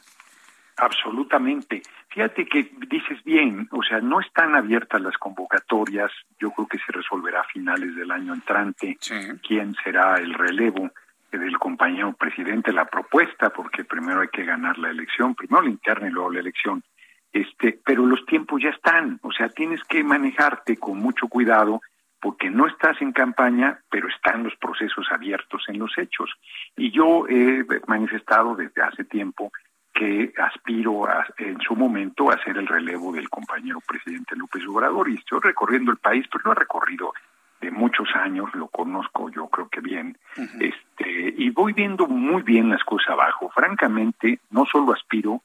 Absolutamente. 0.78 1.84
Fíjate 2.10 2.46
que 2.46 2.72
dices 2.88 3.22
bien, 3.26 3.68
o 3.72 3.84
sea, 3.84 4.00
no 4.00 4.22
están 4.22 4.56
abiertas 4.56 5.02
las 5.02 5.18
convocatorias, 5.18 6.12
yo 6.40 6.50
creo 6.52 6.68
que 6.68 6.78
se 6.80 6.92
resolverá 6.94 7.42
a 7.42 7.44
finales 7.44 7.94
del 7.96 8.10
año 8.10 8.34
entrante 8.34 8.98
quién 9.46 9.76
será 9.84 10.16
el 10.16 10.34
relevo 10.34 10.92
del 11.38 11.58
compañero 11.58 12.14
presidente 12.14 12.72
la 12.74 12.86
propuesta, 12.86 13.50
porque 13.50 13.84
primero 13.84 14.22
hay 14.22 14.30
que 14.30 14.46
ganar 14.46 14.78
la 14.78 14.90
elección, 14.90 15.36
primero 15.36 15.64
la 15.64 15.70
interna 15.70 16.08
y 16.08 16.12
luego 16.12 16.32
la 16.32 16.40
elección. 16.40 16.84
Este, 17.32 17.80
pero 17.86 18.06
los 18.06 18.26
tiempos 18.26 18.62
ya 18.62 18.70
están, 18.70 19.20
o 19.22 19.32
sea, 19.32 19.50
tienes 19.50 19.84
que 19.84 20.04
manejarte 20.04 20.78
con 20.78 20.98
mucho 21.00 21.28
cuidado 21.28 21.82
porque 22.22 22.50
no 22.50 22.66
estás 22.66 23.00
en 23.02 23.12
campaña, 23.12 23.80
pero 23.90 24.08
están 24.08 24.44
los 24.44 24.56
procesos 24.56 25.06
abiertos 25.12 25.64
en 25.68 25.80
los 25.80 25.96
hechos. 25.98 26.32
Y 26.76 26.92
yo 26.92 27.28
he 27.28 27.66
manifestado 27.88 28.56
desde 28.56 28.82
hace 28.82 29.04
tiempo 29.04 29.52
que 29.94 30.34
aspiro 30.38 31.08
en 31.38 31.60
su 31.62 31.76
momento 31.76 32.30
a 32.30 32.44
ser 32.44 32.58
el 32.58 32.68
relevo 32.68 33.14
del 33.14 33.30
compañero 33.30 33.80
presidente 33.88 34.36
López 34.36 34.66
Obrador 34.68 35.10
y 35.10 35.16
estoy 35.16 35.40
recorriendo 35.42 35.92
el 35.92 35.98
país, 35.98 36.26
pero 36.32 36.42
no 36.46 36.52
he 36.52 36.56
recorrido 36.56 37.14
de 37.62 37.72
muchos 37.72 38.08
años, 38.16 38.54
lo 38.54 38.68
conozco 38.68 39.30
yo 39.30 39.48
creo 39.48 39.70
que 39.70 39.82
bien, 39.82 40.18
este, 40.60 41.34
y 41.38 41.50
voy 41.50 41.74
viendo 41.74 42.08
muy 42.08 42.42
bien 42.44 42.70
las 42.70 42.84
cosas 42.84 43.10
abajo. 43.10 43.50
Francamente, 43.50 44.40
no 44.52 44.66
solo 44.66 44.94
aspiro, 44.94 45.42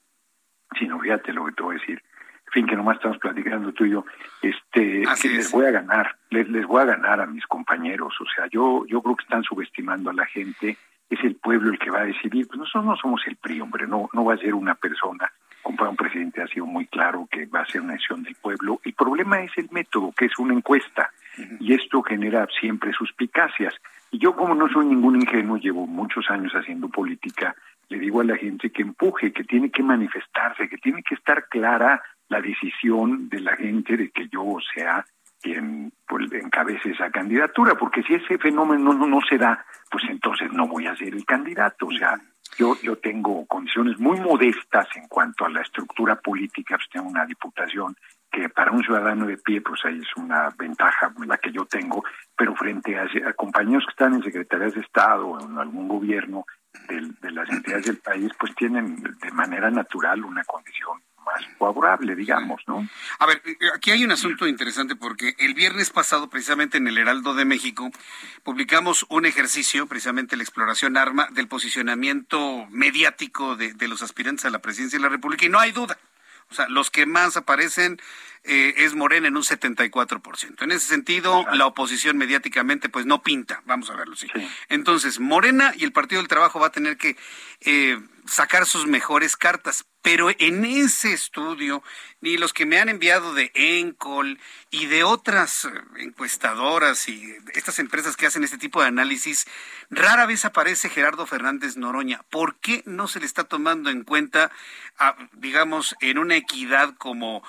sino 0.78 0.99
fíjate 0.99 1.32
lo 1.32 1.47
que 1.47 1.53
te 1.53 1.62
voy 1.62 1.77
a 1.77 1.78
decir, 1.78 2.03
en 2.47 2.53
fin, 2.53 2.66
que 2.66 2.77
nomás 2.77 2.97
estamos 2.97 3.19
platicando 3.19 3.73
tú 3.73 3.85
y 3.85 3.91
yo, 3.91 4.05
este, 4.43 5.05
que 5.23 5.28
les 5.28 5.51
voy 5.53 5.66
a 5.66 5.70
ganar, 5.70 6.16
les, 6.31 6.49
les 6.49 6.66
voy 6.66 6.82
a 6.82 6.87
ganar 6.87 7.20
a 7.20 7.27
mis 7.27 7.47
compañeros, 7.47 8.15
o 8.20 8.24
sea, 8.35 8.47
yo, 8.51 8.85
yo 8.87 9.01
creo 9.03 9.16
que 9.16 9.23
están 9.23 9.45
subestimando 9.45 10.11
a 10.11 10.15
la 10.15 10.27
gente, 10.27 10.77
es 11.09 11.24
el 11.24 11.37
pueblo 11.37 11.70
el 11.70 11.78
que 11.78 11.91
va 11.91 12.01
a 12.01 12.05
decidir, 12.05 12.47
pues 12.47 12.59
nosotros 12.59 12.85
no 12.85 12.97
somos 12.97 13.23
el 13.27 13.37
PRI, 13.37 13.61
hombre, 13.61 13.87
no, 13.87 14.09
no 14.12 14.24
va 14.24 14.35
a 14.35 14.39
ser 14.39 14.55
una 14.55 14.74
persona 14.74 15.31
un 15.89 15.97
presidente 15.97 16.43
ha 16.43 16.47
sido 16.47 16.66
muy 16.66 16.87
claro 16.87 17.27
que 17.31 17.47
va 17.47 17.61
a 17.61 17.66
ser 17.66 17.81
una 17.81 17.95
decisión 17.95 18.23
del 18.23 18.35
pueblo. 18.35 18.81
El 18.85 18.93
problema 18.95 19.41
es 19.43 19.53
el 19.57 19.69
método, 19.70 20.12
que 20.16 20.27
es 20.27 20.39
una 20.39 20.55
encuesta, 20.55 21.11
y 21.60 21.74
esto 21.74 22.02
genera 22.02 22.46
siempre 22.60 22.92
suspicacias. 22.92 23.74
Y 24.10 24.18
yo, 24.18 24.34
como 24.34 24.54
no 24.54 24.68
soy 24.68 24.86
ningún 24.86 25.16
ingenuo, 25.16 25.56
llevo 25.56 25.86
muchos 25.86 26.28
años 26.30 26.52
haciendo 26.52 26.88
política, 26.88 27.54
le 27.88 27.98
digo 27.98 28.20
a 28.20 28.24
la 28.24 28.36
gente 28.36 28.70
que 28.70 28.82
empuje, 28.82 29.32
que 29.32 29.44
tiene 29.44 29.70
que 29.70 29.82
manifestarse, 29.82 30.68
que 30.68 30.78
tiene 30.78 31.02
que 31.02 31.14
estar 31.14 31.48
clara 31.48 32.00
la 32.28 32.40
decisión 32.40 33.28
de 33.28 33.40
la 33.40 33.56
gente 33.56 33.96
de 33.96 34.10
que 34.10 34.28
yo 34.28 34.56
sea 34.74 35.04
quien 35.42 35.92
pues, 36.06 36.30
encabece 36.32 36.90
esa 36.90 37.10
candidatura, 37.10 37.74
porque 37.74 38.02
si 38.02 38.14
ese 38.14 38.38
fenómeno 38.38 38.92
no, 38.92 39.20
se 39.28 39.38
da, 39.38 39.64
pues 39.90 40.04
entonces 40.08 40.52
no 40.52 40.68
voy 40.68 40.86
a 40.86 40.96
ser 40.96 41.14
el 41.14 41.24
candidato. 41.24 41.86
O 41.86 41.92
sea, 41.92 42.20
yo, 42.58 42.76
yo 42.82 42.96
tengo 42.96 43.46
condiciones 43.46 43.98
muy 43.98 44.20
modestas 44.20 44.86
en 44.96 45.08
cuanto 45.08 45.46
a 45.46 45.50
la 45.50 45.62
estructura 45.62 46.16
política, 46.16 46.76
pues 46.76 46.88
tengo 46.92 47.08
una 47.08 47.26
diputación 47.26 47.96
que 48.31 48.48
para 48.48 48.70
un 48.70 48.82
ciudadano 48.82 49.27
de 49.27 49.39
pie, 49.39 49.61
pues 49.61 49.81
ahí 49.85 49.98
es 49.98 50.16
una 50.16 50.48
ventaja 50.57 51.12
la 51.27 51.39
que 51.39 51.52
yo 51.52 51.65
tengo, 51.66 52.05
pero 52.36 52.55
frente 52.55 52.98
a, 52.98 53.07
compañeros 53.35 53.85
que 53.86 53.90
están 53.90 54.15
en 54.15 54.23
secretarías 54.23 54.74
de 54.74 54.81
Estado 54.81 55.27
o 55.27 55.40
en 55.40 55.59
algún 55.59 55.89
gobierno 55.89 56.44
de 56.89 57.31
las 57.32 57.48
entidades 57.51 57.86
del 57.86 57.98
país, 57.98 58.31
pues 58.39 58.55
tienen 58.55 59.02
de 59.02 59.31
manera 59.32 59.70
natural 59.70 60.24
una 60.24 60.44
condición 60.44 61.02
más 61.24 61.44
favorable, 61.59 62.15
digamos, 62.15 62.62
¿no? 62.66 62.89
A 63.19 63.27
ver, 63.27 63.43
eh, 63.44 63.57
aquí 63.74 63.90
hay 63.90 64.05
un 64.05 64.12
asunto 64.12 64.47
interesante 64.47 64.97
porque 64.97 65.35
el 65.39 65.55
viernes 65.55 65.90
pasado, 65.90 66.31
precisamente 66.31 66.78
en 66.78 66.86
el 66.86 66.98
Heraldo 66.98 67.35
de 67.35 67.44
México, 67.44 67.90
publicamos 68.43 69.05
un 69.09 69.27
ejercicio, 69.27 69.86
precisamente 69.86 70.36
la 70.36 70.43
exploración 70.43 70.97
arma 70.97 71.28
del 71.32 71.48
posicionamiento 71.48 72.66
mediático 72.70 73.57
de, 73.57 73.74
de 73.74 73.89
los 73.89 74.02
aspirantes 74.02 74.44
a 74.44 74.51
la 74.51 74.61
presidencia 74.61 74.98
de 74.98 75.02
la 75.02 75.11
República, 75.11 75.44
y 75.44 75.48
no 75.48 75.59
hay 75.59 75.73
duda. 75.73 75.98
O 76.51 76.55
sea, 76.55 76.68
los 76.68 76.90
que 76.90 77.06
más 77.06 77.36
aparecen 77.36 78.01
eh, 78.43 78.74
es 78.78 78.94
Morena 78.94 79.28
en 79.28 79.36
un 79.36 79.43
74%. 79.43 80.62
En 80.62 80.72
ese 80.72 80.86
sentido, 80.86 81.44
la 81.52 81.66
oposición 81.66 82.16
mediáticamente 82.16 82.89
pues 82.89 83.05
no 83.05 83.22
pinta, 83.22 83.62
vamos 83.66 83.90
a 83.90 83.97
verlo, 83.97 84.16
sí. 84.16 84.28
Entonces, 84.68 85.20
Morena 85.20 85.72
y 85.77 85.85
el 85.85 85.93
Partido 85.93 86.20
del 86.22 86.28
Trabajo 86.28 86.59
va 86.59 86.68
a 86.68 86.72
tener 86.72 86.97
que 86.97 87.16
eh, 87.60 88.01
sacar 88.27 88.64
sus 88.66 88.86
mejores 88.86 89.36
cartas, 89.36 89.85
pero 90.02 90.31
en 90.39 90.64
ese 90.64 91.12
estudio, 91.12 91.82
ni 92.20 92.36
los 92.36 92.52
que 92.52 92.66
me 92.66 92.78
han 92.78 92.89
enviado 92.89 93.35
de 93.35 93.51
Encol 93.55 94.39
y 94.70 94.86
de 94.86 95.05
otras 95.05 95.66
eh, 95.66 95.68
encuestadoras 95.98 97.09
y 97.09 97.36
estas 97.55 97.78
empresas 97.78 98.16
que 98.16 98.27
hacen 98.27 98.44
este 98.44 98.59
tipo 98.59 98.81
de 98.81 98.89
análisis, 98.89 99.47
rara 99.90 100.27
vez 100.27 100.44
aparece 100.44 100.89
Gerardo 100.89 101.27
Fernández 101.27 101.77
Noroña. 101.77 102.22
¿Por 102.31 102.56
qué 102.56 102.82
no 102.86 103.09
se 103.09 103.20
le 103.20 103.27
está 103.27 103.44
tomando 103.44 103.90
en 103.90 104.05
cuenta, 104.05 104.51
digamos, 105.32 105.94
en 106.01 106.18
una 106.18 106.36
equidad 106.36 106.94
como 106.97 107.43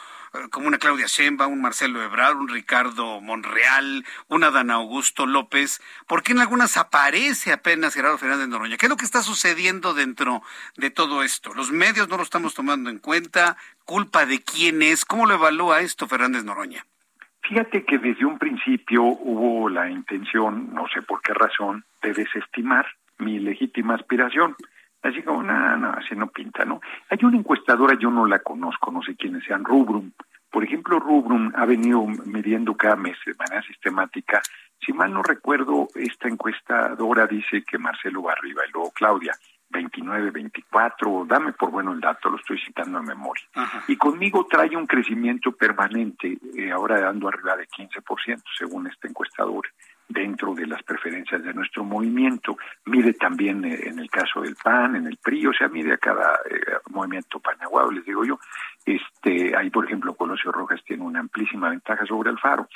como 0.49 0.68
una 0.68 0.78
Claudia 0.78 1.08
Sheinbaum, 1.08 1.53
un 1.53 1.62
Marcelo 1.62 2.02
Ebrard, 2.02 2.38
un 2.38 2.48
Ricardo 2.48 3.20
Monreal, 3.22 4.06
un 4.28 4.44
Adán 4.44 4.72
Augusto 4.72 5.26
López, 5.26 5.82
¿por 6.08 6.24
qué 6.24 6.32
en 6.32 6.40
algunas 6.40 6.78
aparece 6.78 7.52
apenas 7.52 7.94
Gerardo 7.94 8.18
Fernández 8.18 8.48
Noroña? 8.48 8.78
¿Qué 8.78 8.86
es 8.86 8.90
lo 8.90 8.98
que 8.98 9.06
está 9.06 9.22
sucediendo 9.22 9.94
dentro 9.94 10.41
de 10.78 10.90
todo 10.90 11.24
esto? 11.24 11.53
Los 11.53 11.72
medios 11.72 12.08
no 12.10 12.18
lo 12.18 12.24
estamos 12.24 12.53
tomando 12.53 12.90
en 12.90 12.99
cuenta, 12.99 13.58
culpa 13.86 14.26
de 14.26 14.41
quién 14.41 14.82
es, 14.82 15.06
¿cómo 15.06 15.26
lo 15.26 15.34
evalúa 15.36 15.82
esto 15.82 16.08
Fernández 16.08 16.44
Noroña? 16.44 16.86
Fíjate 17.44 17.84
que 17.84 17.98
desde 17.98 18.24
un 18.24 18.38
principio 18.38 19.03
hubo 19.03 19.68
la 19.68 19.90
intención, 19.90 20.74
no 20.74 20.88
sé 20.94 21.02
por 21.02 21.22
qué 21.22 21.34
razón, 21.34 21.84
de 22.02 22.14
desestimar 22.14 22.86
mi 23.18 23.40
legítima 23.40 23.95
aspiración. 23.95 24.56
Así 25.02 25.23
como, 25.23 25.41
no, 25.41 25.78
no, 25.78 25.90
así 25.90 26.15
no 26.15 26.28
pinta, 26.28 26.64
¿no? 26.64 26.80
Hay 27.10 27.18
una 27.23 27.38
encuestadora, 27.38 27.98
yo 27.99 28.11
no 28.11 28.26
la 28.26 28.40
conozco, 28.40 28.91
no 28.91 29.02
sé 29.02 29.15
quiénes 29.15 29.44
sean, 29.44 29.65
Rubrum. 29.65 30.11
Por 30.49 30.64
ejemplo, 30.64 30.99
Rubrum 30.99 31.52
ha 31.56 31.65
venido 31.65 32.06
midiendo 32.06 32.76
cada 32.76 32.95
mes 32.95 33.18
de 33.26 33.34
manera 33.36 33.61
sistemática. 33.64 34.41
Si 34.86 34.94
mal 34.94 35.14
no 35.14 35.23
recuerdo, 35.23 35.88
esta 35.95 36.28
encuestadora 36.28 37.26
dice 37.26 37.64
que 37.64 37.78
Marcelo 37.78 38.23
va 38.23 38.34
arriba 38.34 38.64
y 38.68 38.72
luego 38.72 38.91
Claudia. 38.91 39.34
29, 39.72 40.32
24, 40.32 41.26
dame 41.26 41.53
por 41.53 41.72
bueno 41.72 41.94
el 41.94 42.02
dato, 42.02 42.30
lo 42.30 42.36
estoy 42.36 42.60
citando 42.60 42.99
en 42.99 43.06
memoria. 43.06 43.45
Y 43.88 43.95
conmigo 43.95 44.45
trae 44.45 44.76
un 44.76 44.86
crecimiento 44.86 45.53
permanente, 45.53 46.38
eh, 46.57 46.72
ahora 46.72 46.99
dando 46.99 47.30
arriba 47.30 47.56
de 47.56 47.68
15%, 47.68 48.44
según 48.57 48.88
esta 48.88 49.07
encuestadora 49.07 49.69
dentro 50.12 50.54
de 50.54 50.68
las 50.68 50.82
preferencias 50.84 51.44
de 51.44 51.54
nuestro 51.54 51.84
movimiento. 51.84 52.58
Mide 52.86 53.14
también 53.14 53.64
eh, 53.66 53.80
en 53.84 54.00
el 54.00 54.10
caso 54.10 54.42
del 54.42 54.56
PAN, 54.56 54.96
en 54.96 55.08
el 55.08 55.18
PRI, 55.18 55.48
o 55.48 55.54
sea, 55.54 55.68
mide 55.68 55.94
a 55.94 55.98
cada 55.98 56.40
eh, 56.50 56.60
movimiento 56.90 57.40
panaguado, 57.40 57.92
les 57.92 58.06
digo 58.06 58.24
yo. 58.26 58.40
Este, 58.86 59.56
ahí, 59.56 59.70
por 59.70 59.86
ejemplo, 59.86 60.16
Colosio 60.16 60.52
Rojas 60.52 60.82
tiene 60.86 61.04
una 61.04 61.20
amplísima 61.20 61.70
ventaja 61.70 62.06
sobre 62.06 62.30
Alfaro. 62.30 62.68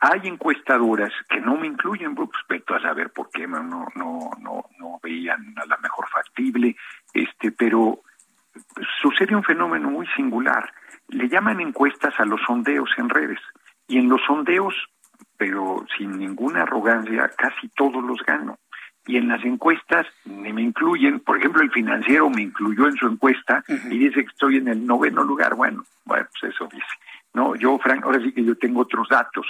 Hay 0.00 0.20
encuestadoras 0.24 1.12
que 1.28 1.40
no 1.40 1.56
me 1.56 1.66
incluyen, 1.66 2.14
pues 2.14 2.28
respecto 2.32 2.74
a 2.74 2.80
saber 2.80 3.10
por 3.10 3.30
qué 3.30 3.46
no, 3.46 3.62
no, 3.62 4.30
no, 4.38 4.64
no 4.78 5.00
veían 5.02 5.54
a 5.56 5.66
la 5.66 5.78
mejor 5.78 6.06
factible, 6.08 6.76
este, 7.14 7.52
pero 7.52 8.02
sucede 9.00 9.34
un 9.34 9.42
fenómeno 9.42 9.90
muy 9.90 10.06
singular. 10.08 10.70
Le 11.08 11.28
llaman 11.28 11.60
encuestas 11.60 12.14
a 12.18 12.24
los 12.24 12.40
sondeos 12.46 12.90
en 12.98 13.08
redes. 13.08 13.40
Y 13.88 13.98
en 13.98 14.08
los 14.08 14.20
sondeos 14.26 14.74
pero 15.38 15.84
sin 15.96 16.18
ninguna 16.18 16.62
arrogancia, 16.62 17.30
casi 17.36 17.68
todos 17.68 18.02
los 18.02 18.20
gano. 18.24 18.58
y 19.08 19.18
en 19.18 19.28
las 19.28 19.44
encuestas 19.44 20.04
ni 20.24 20.52
me 20.52 20.62
incluyen. 20.62 21.20
Por 21.20 21.38
ejemplo, 21.38 21.62
el 21.62 21.70
financiero 21.70 22.28
me 22.28 22.42
incluyó 22.42 22.88
en 22.88 22.96
su 22.96 23.06
encuesta 23.06 23.62
y 23.68 23.98
dice 23.98 24.24
que 24.24 24.32
estoy 24.32 24.56
en 24.56 24.66
el 24.66 24.84
noveno 24.84 25.22
lugar. 25.22 25.54
Bueno, 25.54 25.84
bueno, 26.04 26.26
pues 26.40 26.52
eso 26.52 26.68
dice. 26.72 26.84
No, 27.32 27.54
yo, 27.54 27.78
Frank, 27.78 28.02
ahora 28.04 28.18
sí 28.20 28.32
que 28.32 28.42
yo 28.42 28.56
tengo 28.56 28.80
otros 28.80 29.08
datos. 29.08 29.46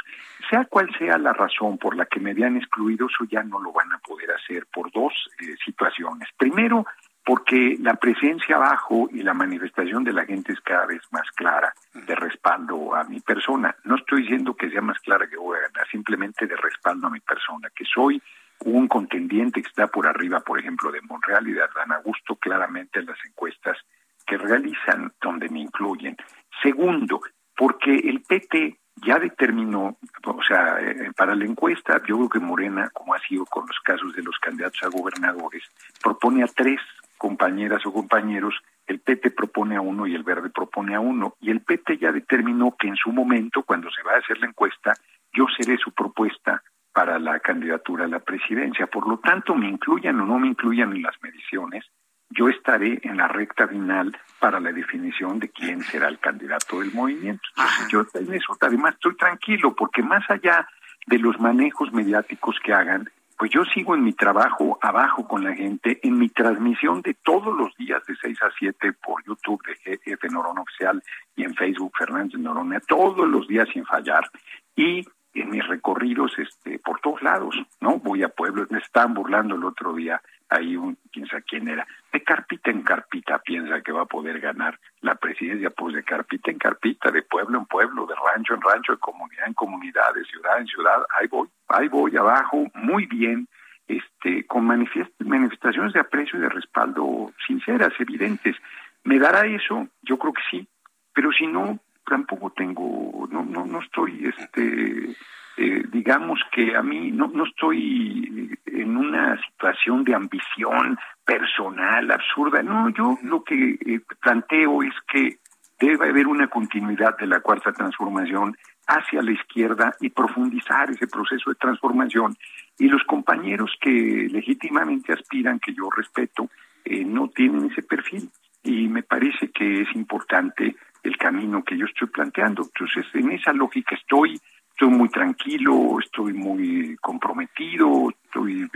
Sea 0.51 0.65
cual 0.65 0.91
sea 0.99 1.17
la 1.19 1.33
razón 1.33 1.79
por 1.79 1.97
la 1.97 2.05
que 2.05 2.21
me 2.21 2.33
habían 2.33 2.57
excluido, 2.57 3.07
eso 3.07 3.25
ya 3.31 3.43
no 3.45 3.61
lo 3.61 3.73
van 3.73 3.93
a 3.93 3.99
poder 3.99 4.31
hacer 4.33 4.67
por 4.75 4.91
dos 4.93 5.15
eh, 5.41 5.55
situaciones. 5.65 6.29
Primero, 6.37 6.85
porque 7.27 7.77
la 7.81 7.94
presencia 7.94 8.55
abajo 8.55 9.09
y 9.12 9.24
la 9.24 9.35
manifestación 9.35 10.05
de 10.05 10.12
la 10.12 10.24
gente 10.24 10.53
es 10.53 10.61
cada 10.61 10.86
vez 10.86 11.03
más 11.11 11.28
clara 11.32 11.74
de 11.93 12.15
respaldo 12.15 12.94
a 12.94 13.03
mi 13.03 13.19
persona. 13.19 13.74
No 13.82 13.97
estoy 13.97 14.23
diciendo 14.23 14.55
que 14.55 14.70
sea 14.70 14.81
más 14.81 15.01
clara 15.01 15.28
que 15.28 15.36
voy 15.36 15.59
a 15.59 15.62
ganar, 15.62 15.89
simplemente 15.90 16.47
de 16.47 16.55
respaldo 16.55 17.09
a 17.09 17.11
mi 17.11 17.19
persona, 17.19 17.69
que 17.74 17.85
soy 17.85 18.23
un 18.65 18.86
contendiente 18.86 19.61
que 19.61 19.69
está 19.69 19.89
por 19.89 20.07
arriba, 20.07 20.39
por 20.39 20.61
ejemplo, 20.61 20.93
de 20.93 21.03
Monreal 21.03 21.48
y 21.48 21.55
de 21.55 21.62
Adán 21.62 21.90
Augusto, 21.94 22.36
claramente 22.36 23.01
en 23.01 23.07
las 23.07 23.19
encuestas 23.28 23.77
que 24.24 24.39
realizan, 24.39 25.12
donde 25.20 25.48
me 25.48 25.62
incluyen. 25.62 26.16
Segundo, 26.62 27.20
porque 27.57 27.93
el 27.93 28.23
PT 28.23 28.78
ya 29.05 29.19
determinó, 29.19 29.98
o 30.24 30.43
sea, 30.44 30.78
eh, 30.81 31.11
para 31.16 31.35
la 31.35 31.44
encuesta, 31.44 32.01
yo 32.07 32.19
creo 32.19 32.28
que 32.28 32.39
Morena, 32.39 32.89
como 32.93 33.15
ha 33.15 33.20
sido 33.20 33.44
con 33.47 33.66
los 33.66 33.78
casos 33.81 34.15
de 34.15 34.23
los 34.23 34.39
candidatos 34.39 34.81
a 34.85 34.89
gobernadores, 34.89 35.65
propone 36.01 36.44
a 36.44 36.47
tres 36.47 36.81
compañeras 37.16 37.84
o 37.86 37.93
compañeros, 37.93 38.55
el 38.86 39.01
PT 39.01 39.30
propone 39.32 39.76
a 39.76 39.80
uno 39.80 40.06
y 40.06 40.14
el 40.14 40.22
Verde 40.22 40.51
propone 40.51 40.94
a 40.94 41.01
uno, 41.01 41.34
y 41.40 41.51
el 41.51 41.60
PT 41.60 41.98
ya 41.98 42.12
determinó 42.12 42.76
que 42.78 42.88
en 42.88 42.97
su 42.97 43.12
momento, 43.12 43.62
cuando 43.62 43.90
se 43.90 44.02
va 44.02 44.14
a 44.14 44.18
hacer 44.18 44.38
la 44.38 44.47
encuesta, 44.47 44.93
yo 45.32 45.47
seré 45.56 45.76
su 45.76 45.93
propuesta 45.93 46.62
para 46.93 47.18
la 47.18 47.40
candidatura 47.40 48.05
a 48.05 48.09
la 48.09 48.20
presidencia. 48.20 48.86
Por 48.86 49.06
lo 49.06 49.18
tanto, 49.18 49.55
me 49.55 49.68
incluyan 49.68 50.20
o 50.20 50.26
no 50.26 50.38
me 50.38 50.48
incluyan 50.48 50.93
en 50.93 51.02
las 51.02 51.14
mediciones, 51.22 51.84
yo 52.30 52.48
estaré 52.48 53.01
en 53.02 53.16
la 53.16 53.28
recta 53.28 53.68
final 53.68 54.16
para 54.40 54.60
la 54.60 54.72
definición 54.72 55.38
de 55.38 55.48
quién 55.51 55.82
será 55.82 56.09
el 56.09 56.18
candidato 56.18 56.80
del 56.80 56.93
movimiento. 56.93 57.48
yo 57.90 58.05
en 58.14 58.34
eso 58.34 58.56
además 58.60 58.94
estoy 58.94 59.16
tranquilo, 59.16 59.74
porque 59.74 60.02
más 60.02 60.28
allá 60.30 60.66
de 61.06 61.18
los 61.18 61.38
manejos 61.38 61.93
mediáticos 61.93 62.59
que 62.64 62.72
hagan, 62.72 63.09
pues 63.39 63.51
yo 63.51 63.65
sigo 63.65 63.95
en 63.95 64.03
mi 64.03 64.13
trabajo 64.13 64.79
abajo 64.81 65.27
con 65.29 65.45
la 65.45 65.55
gente, 65.55 66.01
en 66.03 66.19
mi 66.19 66.29
transmisión 66.29 67.03
de 67.03 67.15
todos 67.15 67.57
los 67.57 67.75
días 67.77 68.03
de 68.07 68.15
6 68.21 68.43
a 68.43 68.51
7 68.59 68.93
por 68.95 69.25
YouTube 69.25 69.63
de 69.67 69.75
GF 70.07 70.33
Norona 70.33 70.63
Oficial 70.63 71.03
y 71.37 71.45
en 71.45 71.55
Facebook 71.55 71.93
Fernández 71.99 72.41
Norona, 72.41 72.81
todos 72.81 73.29
los 73.29 73.47
días 73.47 73.69
sin 73.73 73.85
fallar. 73.85 74.31
Y 74.75 75.07
en 75.35 75.51
mis 75.51 75.67
recorridos 75.67 76.33
este, 76.39 76.79
por 76.79 77.01
todos 77.01 77.23
lados, 77.23 77.55
¿no? 77.81 77.99
Voy 77.99 78.23
a 78.23 78.29
pueblos, 78.29 78.71
me 78.71 78.79
estaban 78.79 79.15
burlando 79.15 79.55
el 79.55 79.65
otro 79.65 79.93
día, 79.93 80.23
ahí 80.48 80.77
un, 80.77 80.97
sabe 81.31 81.43
quién 81.48 81.68
era, 81.68 81.86
de 82.12 82.23
carpita 82.23 82.70
en 82.70 82.82
carpita 82.82 83.39
piensa 83.39 83.81
que 83.82 83.93
va 83.93 84.02
a 84.02 84.06
poder 84.06 84.40
ganar 84.40 84.78
la 85.01 85.14
presidencia, 85.16 85.70
pues 85.70 85.94
de 85.94 86.05
carpita 86.05 86.51
en 86.51 86.59
carpita, 86.59 87.10
de 87.10 87.23
pueblo 87.23 87.59
en 87.59 87.66
pueblo, 87.66 88.06
de 88.06 88.14
rancho 88.14 88.55
en 88.55 88.60
rancho, 88.60 88.93
de 88.93 88.98
comunidad 88.98 89.47
en 89.47 89.55
comunidad, 89.55 90.14
de 90.14 90.24
ciudad 90.24 90.59
en 90.59 90.66
ciudad, 90.66 91.05
ahí 91.18 91.27
voy, 91.28 91.48
ahí 91.68 91.89
voy 91.89 92.16
abajo, 92.16 92.66
muy 92.74 93.06
bien, 93.06 93.48
este, 93.89 94.44
con 94.47 94.64
manifestaciones 94.64 95.93
de 95.93 96.01
aprecio 96.01 96.39
y 96.39 96.43
de 96.43 96.48
respaldo 96.48 97.32
sinceras, 97.47 97.93
evidentes. 97.98 98.56
¿Me 99.05 99.18
dará 99.18 99.47
eso? 99.47 99.89
Yo 100.02 100.18
creo 100.18 100.32
que 100.32 100.43
sí, 100.51 100.68
pero 101.14 101.31
si 101.32 101.47
no, 101.47 101.78
tampoco 102.05 102.51
tengo, 102.51 103.28
no, 103.31 103.44
no, 103.44 103.66
no 103.66 103.81
estoy, 103.81 104.27
este, 104.27 105.14
eh, 105.57 105.83
digamos 105.91 106.41
que 106.53 106.77
a 106.77 106.83
mí 106.83 107.11
no, 107.11 107.28
no 107.28 107.45
estoy 107.45 108.57
en 108.66 108.97
una 108.97 109.41
situación 109.43 110.05
de 110.05 110.15
ambición 110.15 110.99
personal 111.24 112.11
absurda. 112.11 112.62
No, 112.62 112.91
yo 112.91 113.19
lo 113.23 113.43
que 113.43 113.78
eh, 113.87 114.01
planteo 114.20 114.83
es 114.83 114.95
que 115.09 115.39
debe 115.78 116.09
haber 116.09 116.27
una 116.27 116.49
continuidad 116.49 117.16
de 117.19 117.27
la 117.27 117.41
cuarta 117.41 117.73
transformación 117.73 118.57
hacia 118.87 119.23
la 119.23 119.33
izquierda 119.33 119.95
y 120.01 120.11
profundizar 120.11 120.91
ese 120.91 121.07
proceso 121.07 121.51
de 121.51 121.57
transformación. 121.57 122.37
Y 122.78 122.89
los 122.89 123.03
compañeros 123.05 123.73
que 123.81 124.28
legítimamente 124.31 125.12
aspiran, 125.12 125.59
que 125.59 125.74
yo 125.74 125.89
respeto, 125.91 126.51
eh, 126.85 127.05
no 127.05 127.28
tienen 127.28 127.70
ese 127.70 127.83
perfil. 127.83 128.31
Y 128.62 128.89
me 128.89 129.03
parece 129.03 129.51
que 129.51 129.83
es 129.83 129.89
importante 129.95 130.77
el 131.03 131.16
camino 131.16 131.62
que 131.65 131.77
yo 131.77 131.87
estoy 131.87 132.09
planteando. 132.09 132.62
Entonces, 132.62 133.07
en 133.15 133.33
esa 133.33 133.53
lógica 133.53 133.95
estoy, 133.95 134.41
estoy 134.77 134.90
muy 134.90 135.09
tranquilo, 135.09 135.97
estoy 136.05 136.35
muy 136.35 136.98
comprometido, 137.01 138.12
estoy, 138.27 138.70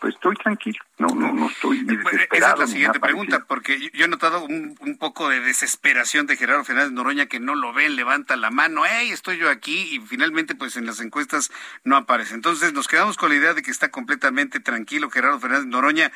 pues 0.00 0.14
estoy 0.14 0.34
tranquilo, 0.36 0.78
no, 0.96 1.08
no, 1.08 1.30
no 1.30 1.50
estoy 1.50 1.84
desesperado. 1.84 2.24
Esa 2.32 2.52
es 2.54 2.58
la 2.58 2.66
siguiente 2.66 3.00
pregunta, 3.00 3.44
porque 3.46 3.90
yo 3.92 4.06
he 4.06 4.08
notado 4.08 4.42
un, 4.46 4.78
un, 4.80 4.96
poco 4.96 5.28
de 5.28 5.40
desesperación 5.40 6.26
de 6.26 6.38
Gerardo 6.38 6.64
Fernández 6.64 6.92
Noroña 6.92 7.26
que 7.26 7.38
no 7.38 7.54
lo 7.54 7.74
ven, 7.74 7.96
levanta 7.96 8.34
la 8.36 8.50
mano, 8.50 8.84
hey, 8.88 9.10
estoy 9.12 9.36
yo 9.36 9.50
aquí, 9.50 9.94
y 9.94 10.00
finalmente 10.00 10.54
pues 10.54 10.78
en 10.78 10.86
las 10.86 11.00
encuestas 11.00 11.52
no 11.84 11.96
aparece. 11.96 12.34
Entonces 12.34 12.72
nos 12.72 12.88
quedamos 12.88 13.18
con 13.18 13.28
la 13.28 13.36
idea 13.36 13.52
de 13.52 13.60
que 13.60 13.70
está 13.70 13.90
completamente 13.90 14.58
tranquilo 14.58 15.10
Gerardo 15.10 15.38
Fernández 15.38 15.66
Noroña, 15.66 16.12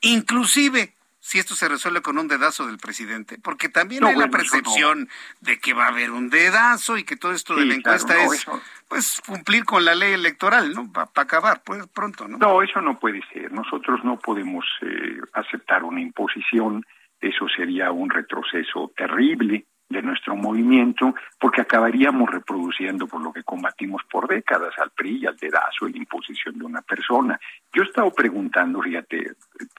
inclusive 0.00 0.94
si 1.20 1.38
esto 1.38 1.54
se 1.54 1.68
resuelve 1.68 2.00
con 2.00 2.18
un 2.18 2.28
dedazo 2.28 2.66
del 2.66 2.78
presidente, 2.78 3.38
porque 3.42 3.68
también 3.68 4.04
hay 4.04 4.16
la 4.16 4.28
percepción 4.28 5.08
de 5.40 5.58
que 5.58 5.74
va 5.74 5.86
a 5.86 5.88
haber 5.88 6.10
un 6.10 6.30
dedazo 6.30 6.96
y 6.96 7.04
que 7.04 7.16
todo 7.16 7.32
esto 7.32 7.56
de 7.56 7.66
la 7.66 7.74
encuesta 7.74 8.22
es 8.24 8.46
pues 8.88 9.20
cumplir 9.26 9.64
con 9.64 9.84
la 9.84 9.94
ley 9.94 10.12
electoral, 10.12 10.72
¿no? 10.72 10.90
Para 10.92 11.10
acabar 11.14 11.62
pues 11.64 11.86
pronto, 11.88 12.26
¿no? 12.28 12.38
No, 12.38 12.62
eso 12.62 12.80
no 12.80 12.98
puede 12.98 13.22
ser. 13.32 13.52
Nosotros 13.52 14.02
no 14.04 14.18
podemos 14.18 14.64
eh, 14.82 15.20
aceptar 15.34 15.84
una 15.84 16.00
imposición, 16.00 16.84
eso 17.20 17.46
sería 17.48 17.90
un 17.90 18.10
retroceso 18.10 18.92
terrible 18.96 19.66
de 19.88 20.02
nuestro 20.02 20.36
movimiento, 20.36 21.14
porque 21.40 21.62
acabaríamos 21.62 22.30
reproduciendo 22.30 23.06
por 23.06 23.22
lo 23.22 23.32
que 23.32 23.42
combatimos 23.42 24.02
por 24.10 24.28
décadas 24.28 24.74
al 24.78 24.90
PRI 24.90 25.26
al 25.26 25.36
dedazo 25.36 25.88
la 25.88 25.96
imposición 25.96 26.58
de 26.58 26.64
una 26.66 26.82
persona. 26.82 27.40
Yo 27.72 27.82
he 27.82 27.86
estado 27.86 28.10
preguntando, 28.10 28.82
fíjate, 28.82 29.32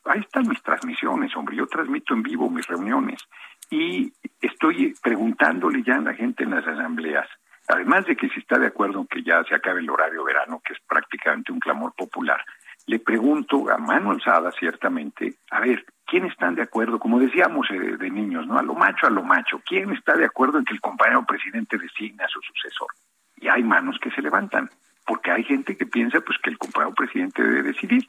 ahí 0.06 0.20
están 0.22 0.48
mis 0.48 0.62
transmisiones, 0.64 1.36
hombre, 1.36 1.56
yo 1.56 1.68
transmito 1.68 2.14
en 2.14 2.24
vivo 2.24 2.50
mis 2.50 2.66
reuniones 2.68 3.22
y 3.70 4.12
estoy 4.42 4.96
preguntándole 5.02 5.84
ya 5.84 5.96
a 5.96 6.02
la 6.02 6.14
gente 6.14 6.44
en 6.44 6.52
las 6.52 6.68
asambleas, 6.68 7.28
además 7.68 8.06
de 8.06 8.16
que 8.16 8.30
si 8.30 8.40
está 8.40 8.58
de 8.58 8.68
acuerdo 8.68 9.02
en 9.02 9.08
que 9.08 9.22
ya 9.22 9.44
se 9.44 9.54
acabe 9.54 9.82
el 9.82 9.90
horario 9.90 10.24
verano, 10.24 10.62
que 10.66 10.74
es 10.74 10.80
prácticamente 10.88 11.52
un 11.52 11.60
clamor 11.60 11.94
popular, 11.94 12.44
le 12.90 12.98
pregunto 12.98 13.70
a 13.70 13.78
mano 13.78 14.10
alzada 14.10 14.52
ciertamente, 14.52 15.36
a 15.52 15.60
ver, 15.60 15.86
¿quién 16.08 16.26
están 16.26 16.56
de 16.56 16.64
acuerdo? 16.64 16.98
Como 16.98 17.20
decíamos 17.20 17.70
eh, 17.70 17.98
de 17.98 18.10
niños, 18.10 18.48
¿no? 18.48 18.58
A 18.58 18.64
lo 18.64 18.74
macho, 18.74 19.06
a 19.06 19.12
lo 19.12 19.22
macho, 19.22 19.62
¿quién 19.64 19.92
está 19.92 20.16
de 20.16 20.26
acuerdo 20.26 20.58
en 20.58 20.66
que 20.66 20.74
el 20.74 20.82
compañero 20.82 21.24
presidente 21.24 21.78
designe 21.78 22.24
a 22.24 22.28
su 22.28 22.42
sucesor? 22.42 22.88
Y 23.36 23.48
hay 23.48 23.62
manos 23.62 24.00
que 24.02 24.10
se 24.10 24.24
levantan, 24.24 24.72
porque 25.06 25.30
hay 25.30 25.44
gente 25.44 25.78
que 25.78 25.86
piensa 25.86 26.20
pues 26.22 26.40
que 26.40 26.50
el 26.50 26.58
compañero 26.58 26.96
presidente 26.96 27.44
debe 27.44 27.62
decidir. 27.62 28.08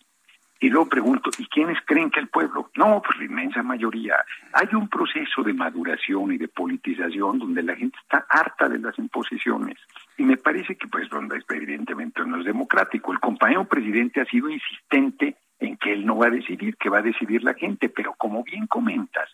Y 0.62 0.68
luego 0.68 0.90
pregunto, 0.90 1.30
¿y 1.38 1.46
quiénes 1.46 1.78
creen 1.86 2.10
que 2.10 2.20
el 2.20 2.28
pueblo? 2.28 2.70
No, 2.76 3.00
pues 3.00 3.18
la 3.18 3.24
inmensa 3.24 3.62
mayoría. 3.62 4.16
Hay 4.52 4.68
un 4.74 4.88
proceso 4.90 5.42
de 5.42 5.54
maduración 5.54 6.32
y 6.32 6.36
de 6.36 6.48
politización 6.48 7.38
donde 7.38 7.62
la 7.62 7.74
gente 7.74 7.96
está 8.02 8.26
harta 8.28 8.68
de 8.68 8.78
las 8.78 8.98
imposiciones. 8.98 9.78
Y 10.18 10.22
me 10.22 10.36
parece 10.36 10.76
que, 10.76 10.86
pues, 10.86 11.08
donde 11.08 11.42
evidentemente 11.48 12.22
no 12.26 12.38
es 12.40 12.44
democrático. 12.44 13.10
El 13.10 13.20
compañero 13.20 13.64
presidente 13.64 14.20
ha 14.20 14.26
sido 14.26 14.50
insistente 14.50 15.36
en 15.60 15.78
que 15.78 15.94
él 15.94 16.04
no 16.04 16.18
va 16.18 16.26
a 16.26 16.30
decidir, 16.30 16.76
que 16.76 16.90
va 16.90 16.98
a 16.98 17.02
decidir 17.02 17.42
la 17.42 17.54
gente. 17.54 17.88
Pero 17.88 18.12
como 18.18 18.44
bien 18.44 18.66
comentas, 18.66 19.30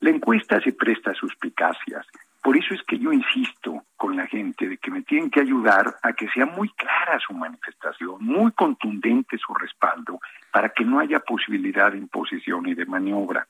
la 0.00 0.10
encuesta 0.10 0.60
se 0.60 0.74
presta 0.74 1.12
a 1.12 1.14
suspicacias. 1.14 2.06
Por 2.42 2.56
eso 2.56 2.74
es 2.74 2.82
que 2.84 2.98
yo 2.98 3.12
insisto 3.12 3.84
con 3.96 4.16
la 4.16 4.26
gente 4.26 4.68
de 4.68 4.78
que 4.78 4.90
me 4.90 5.02
tienen 5.02 5.30
que 5.30 5.40
ayudar 5.40 5.96
a 6.02 6.12
que 6.12 6.28
sea 6.28 6.46
muy 6.46 6.68
clara 6.70 7.18
su 7.18 7.34
manifestación, 7.34 8.24
muy 8.24 8.52
contundente 8.52 9.36
su 9.38 9.52
respaldo, 9.54 10.20
para 10.52 10.70
que 10.70 10.84
no 10.84 11.00
haya 11.00 11.20
posibilidad 11.20 11.92
de 11.92 11.98
imposición 11.98 12.66
y 12.68 12.74
de 12.74 12.86
maniobra. 12.86 13.46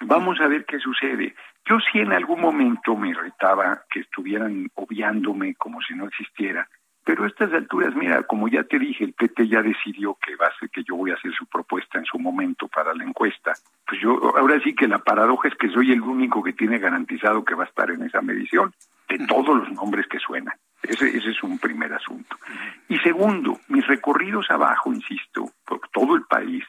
Vamos 0.00 0.40
a 0.40 0.48
ver 0.48 0.64
qué 0.66 0.78
sucede. 0.78 1.34
Yo 1.64 1.78
sí 1.80 1.98
en 1.98 2.12
algún 2.12 2.40
momento 2.40 2.96
me 2.96 3.10
irritaba 3.10 3.84
que 3.90 4.00
estuvieran 4.00 4.68
obviándome 4.74 5.54
como 5.54 5.80
si 5.80 5.94
no 5.94 6.06
existiera, 6.06 6.68
pero 7.04 7.24
a 7.24 7.26
estas 7.26 7.52
alturas, 7.52 7.94
mira, 7.94 8.22
como 8.22 8.48
ya 8.48 8.64
te 8.64 8.78
dije, 8.78 9.04
el 9.04 9.12
PT 9.12 9.48
ya 9.48 9.60
decidió 9.60 10.16
que 10.24 10.36
va 10.36 10.46
a 10.46 10.58
ser 10.58 10.70
que 10.70 10.82
yo 10.82 10.96
voy 10.96 11.10
a 11.10 11.14
hacer 11.14 11.32
su 11.34 11.44
propuesta 11.46 11.98
en 11.98 12.06
su 12.06 12.18
momento 12.18 12.66
para 12.68 12.94
la 12.94 13.04
encuesta. 13.04 13.52
Pues 13.86 14.00
yo, 14.00 14.18
ahora 14.36 14.58
sí 14.64 14.74
que 14.74 14.88
la 14.88 14.98
paradoja 14.98 15.48
es 15.48 15.54
que 15.56 15.68
soy 15.68 15.92
el 15.92 16.00
único 16.00 16.42
que 16.42 16.54
tiene 16.54 16.78
garantizado 16.78 17.44
que 17.44 17.54
va 17.54 17.64
a 17.64 17.66
estar 17.66 17.90
en 17.90 18.02
esa 18.04 18.22
medición, 18.22 18.72
de 19.08 19.18
todos 19.26 19.56
los 19.56 19.70
nombres 19.72 20.06
que 20.06 20.18
suenan. 20.18 20.54
Ese, 20.82 21.08
ese 21.08 21.30
es 21.30 21.42
un 21.42 21.58
primer 21.58 21.92
asunto. 21.92 22.36
Y 22.88 22.98
segundo, 22.98 23.60
mis 23.68 23.86
recorridos 23.86 24.50
abajo, 24.50 24.92
insisto, 24.92 25.50
por 25.66 25.80
todo 25.90 26.16
el 26.16 26.22
país, 26.22 26.64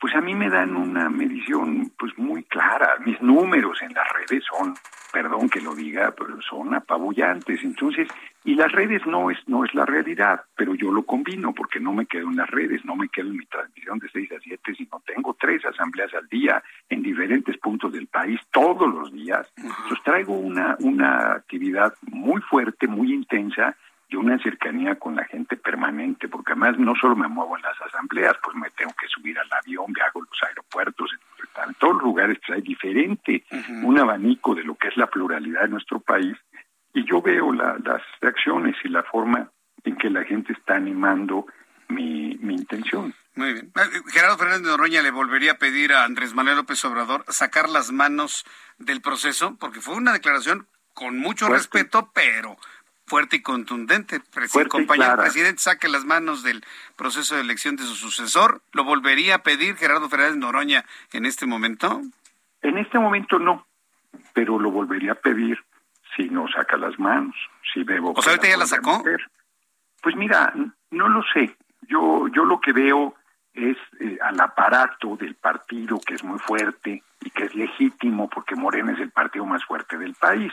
pues 0.00 0.14
a 0.14 0.20
mí 0.20 0.34
me 0.34 0.50
dan 0.50 0.76
una 0.76 1.08
medición 1.08 1.90
pues 1.98 2.16
muy 2.18 2.42
clara. 2.44 2.96
Mis 3.04 3.20
números 3.22 3.80
en 3.82 3.92
las 3.94 4.06
redes 4.12 4.44
son, 4.44 4.74
perdón 5.12 5.48
que 5.48 5.60
lo 5.60 5.74
diga, 5.74 6.14
pero 6.16 6.40
son 6.42 6.74
apabullantes. 6.74 7.62
Entonces, 7.62 8.08
Y 8.46 8.56
las 8.56 8.70
redes 8.72 9.06
no 9.06 9.30
es, 9.30 9.38
no 9.46 9.64
es 9.64 9.74
la 9.74 9.86
realidad, 9.86 10.42
pero 10.54 10.74
yo 10.74 10.92
lo 10.92 11.04
combino 11.04 11.54
porque 11.54 11.80
no 11.80 11.94
me 11.94 12.04
quedo 12.04 12.28
en 12.28 12.36
las 12.36 12.50
redes, 12.50 12.84
no 12.84 12.94
me 12.94 13.08
quedo 13.08 13.28
en 13.28 13.38
mi 13.38 13.46
transmisión 13.46 13.98
de 13.98 14.08
6 14.10 14.32
a 14.32 14.38
7, 14.38 14.74
sino 14.74 15.02
tengo 15.06 15.34
tres 15.40 15.64
asambleas 15.64 16.12
al 16.12 16.28
día 16.28 16.62
en 16.90 17.02
diferentes 17.02 17.56
puntos 17.56 17.90
del 17.92 18.06
país 18.06 18.38
todos 18.52 18.92
los 18.92 19.10
días. 19.12 19.50
Entonces 19.56 19.98
traigo 20.04 20.34
una, 20.34 20.76
una 20.80 21.32
actividad 21.32 21.94
muy 22.02 22.42
fuerte, 22.42 22.86
muy 22.86 23.14
intensa 23.14 23.74
y 24.10 24.16
una 24.16 24.38
cercanía 24.38 24.96
con 24.96 25.16
la 25.16 25.24
gente 25.24 25.56
permanente, 25.56 26.28
porque 26.28 26.52
además 26.52 26.78
no 26.78 26.94
solo 26.96 27.16
me 27.16 27.28
muevo 27.28 27.56
en 27.56 27.62
las 27.62 27.80
asambleas, 27.80 28.34
pues 28.44 28.54
me 28.56 28.68
tengo 28.76 28.92
que 29.00 29.08
subir 29.08 29.38
al 29.38 29.48
avión, 29.52 29.90
viajo 29.90 30.18
a 30.18 30.26
los 30.30 30.42
aeropuertos, 30.42 31.10
en 31.66 31.74
todos 31.74 31.94
los 31.94 32.02
lugares 32.02 32.38
pues 32.46 32.58
hay 32.58 32.62
diferente, 32.62 33.42
un 33.82 33.98
abanico 33.98 34.54
de 34.54 34.64
lo 34.64 34.74
que 34.74 34.88
es 34.88 34.96
la 34.98 35.06
pluralidad 35.06 35.62
de 35.62 35.68
nuestro 35.68 35.98
país 36.00 36.36
y 36.94 37.04
yo 37.04 37.20
veo 37.20 37.52
las 37.52 38.02
reacciones 38.20 38.76
y 38.84 38.88
la 38.88 39.02
forma 39.02 39.50
en 39.82 39.96
que 39.96 40.08
la 40.08 40.24
gente 40.24 40.52
está 40.52 40.76
animando 40.76 41.46
mi, 41.88 42.36
mi 42.40 42.54
intención. 42.54 43.12
Muy 43.34 43.52
bien. 43.52 43.72
Eh, 43.74 44.00
Gerardo 44.12 44.38
Fernández 44.38 44.62
de 44.62 44.68
Noroña 44.68 45.02
le 45.02 45.10
volvería 45.10 45.52
a 45.52 45.58
pedir 45.58 45.92
a 45.92 46.04
Andrés 46.04 46.34
Manuel 46.34 46.56
López 46.56 46.84
Obrador 46.84 47.24
sacar 47.28 47.68
las 47.68 47.90
manos 47.90 48.46
del 48.78 49.02
proceso, 49.02 49.56
porque 49.58 49.80
fue 49.80 49.96
una 49.96 50.12
declaración 50.12 50.68
con 50.94 51.18
mucho 51.18 51.48
respeto, 51.48 52.10
pero 52.14 52.56
fuerte 53.06 53.36
y 53.36 53.42
contundente. 53.42 54.22
el 54.54 54.68
compañero 54.68 55.16
presidente 55.16 55.60
saque 55.60 55.88
las 55.88 56.04
manos 56.04 56.44
del 56.44 56.64
proceso 56.96 57.34
de 57.34 57.42
elección 57.42 57.74
de 57.74 57.82
su 57.82 57.96
sucesor. 57.96 58.62
¿Lo 58.72 58.84
volvería 58.84 59.36
a 59.36 59.42
pedir 59.42 59.74
Gerardo 59.76 60.08
Fernández 60.08 60.34
de 60.34 60.40
Noroña 60.40 60.84
en 61.12 61.26
este 61.26 61.44
momento? 61.44 62.02
En 62.62 62.78
este 62.78 62.98
momento 62.98 63.38
no, 63.40 63.66
pero 64.32 64.58
lo 64.58 64.70
volvería 64.70 65.12
a 65.12 65.16
pedir 65.16 65.58
si 66.16 66.28
no 66.28 66.46
saca 66.48 66.76
las 66.76 66.98
manos, 66.98 67.34
si 67.72 67.82
bebo. 67.82 68.12
¿O 68.16 68.22
sea, 68.22 68.32
ahorita 68.32 68.48
ya 68.48 68.56
la 68.56 68.66
sacó? 68.66 69.02
Pues 70.02 70.16
mira, 70.16 70.52
no 70.90 71.08
lo 71.08 71.22
sé. 71.32 71.56
Yo, 71.82 72.28
yo 72.28 72.44
lo 72.44 72.60
que 72.60 72.72
veo 72.72 73.14
es 73.52 73.76
eh, 74.00 74.18
al 74.22 74.40
aparato 74.40 75.16
del 75.16 75.34
partido 75.36 76.00
que 76.00 76.14
es 76.14 76.24
muy 76.24 76.38
fuerte 76.38 77.02
y 77.20 77.30
que 77.30 77.44
es 77.44 77.54
legítimo 77.54 78.28
porque 78.28 78.56
Morena 78.56 78.92
es 78.92 79.00
el 79.00 79.10
partido 79.10 79.46
más 79.46 79.64
fuerte 79.64 79.96
del 79.96 80.14
país. 80.14 80.52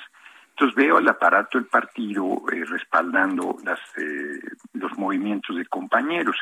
Entonces 0.51 0.75
veo 0.75 0.97
al 0.97 1.07
aparato 1.07 1.57
del 1.57 1.67
partido 1.67 2.43
eh, 2.51 2.63
respaldando 2.65 3.57
las, 3.63 3.79
eh, 3.97 4.39
los 4.73 4.97
movimientos 4.97 5.55
de 5.55 5.65
compañeros 5.65 6.35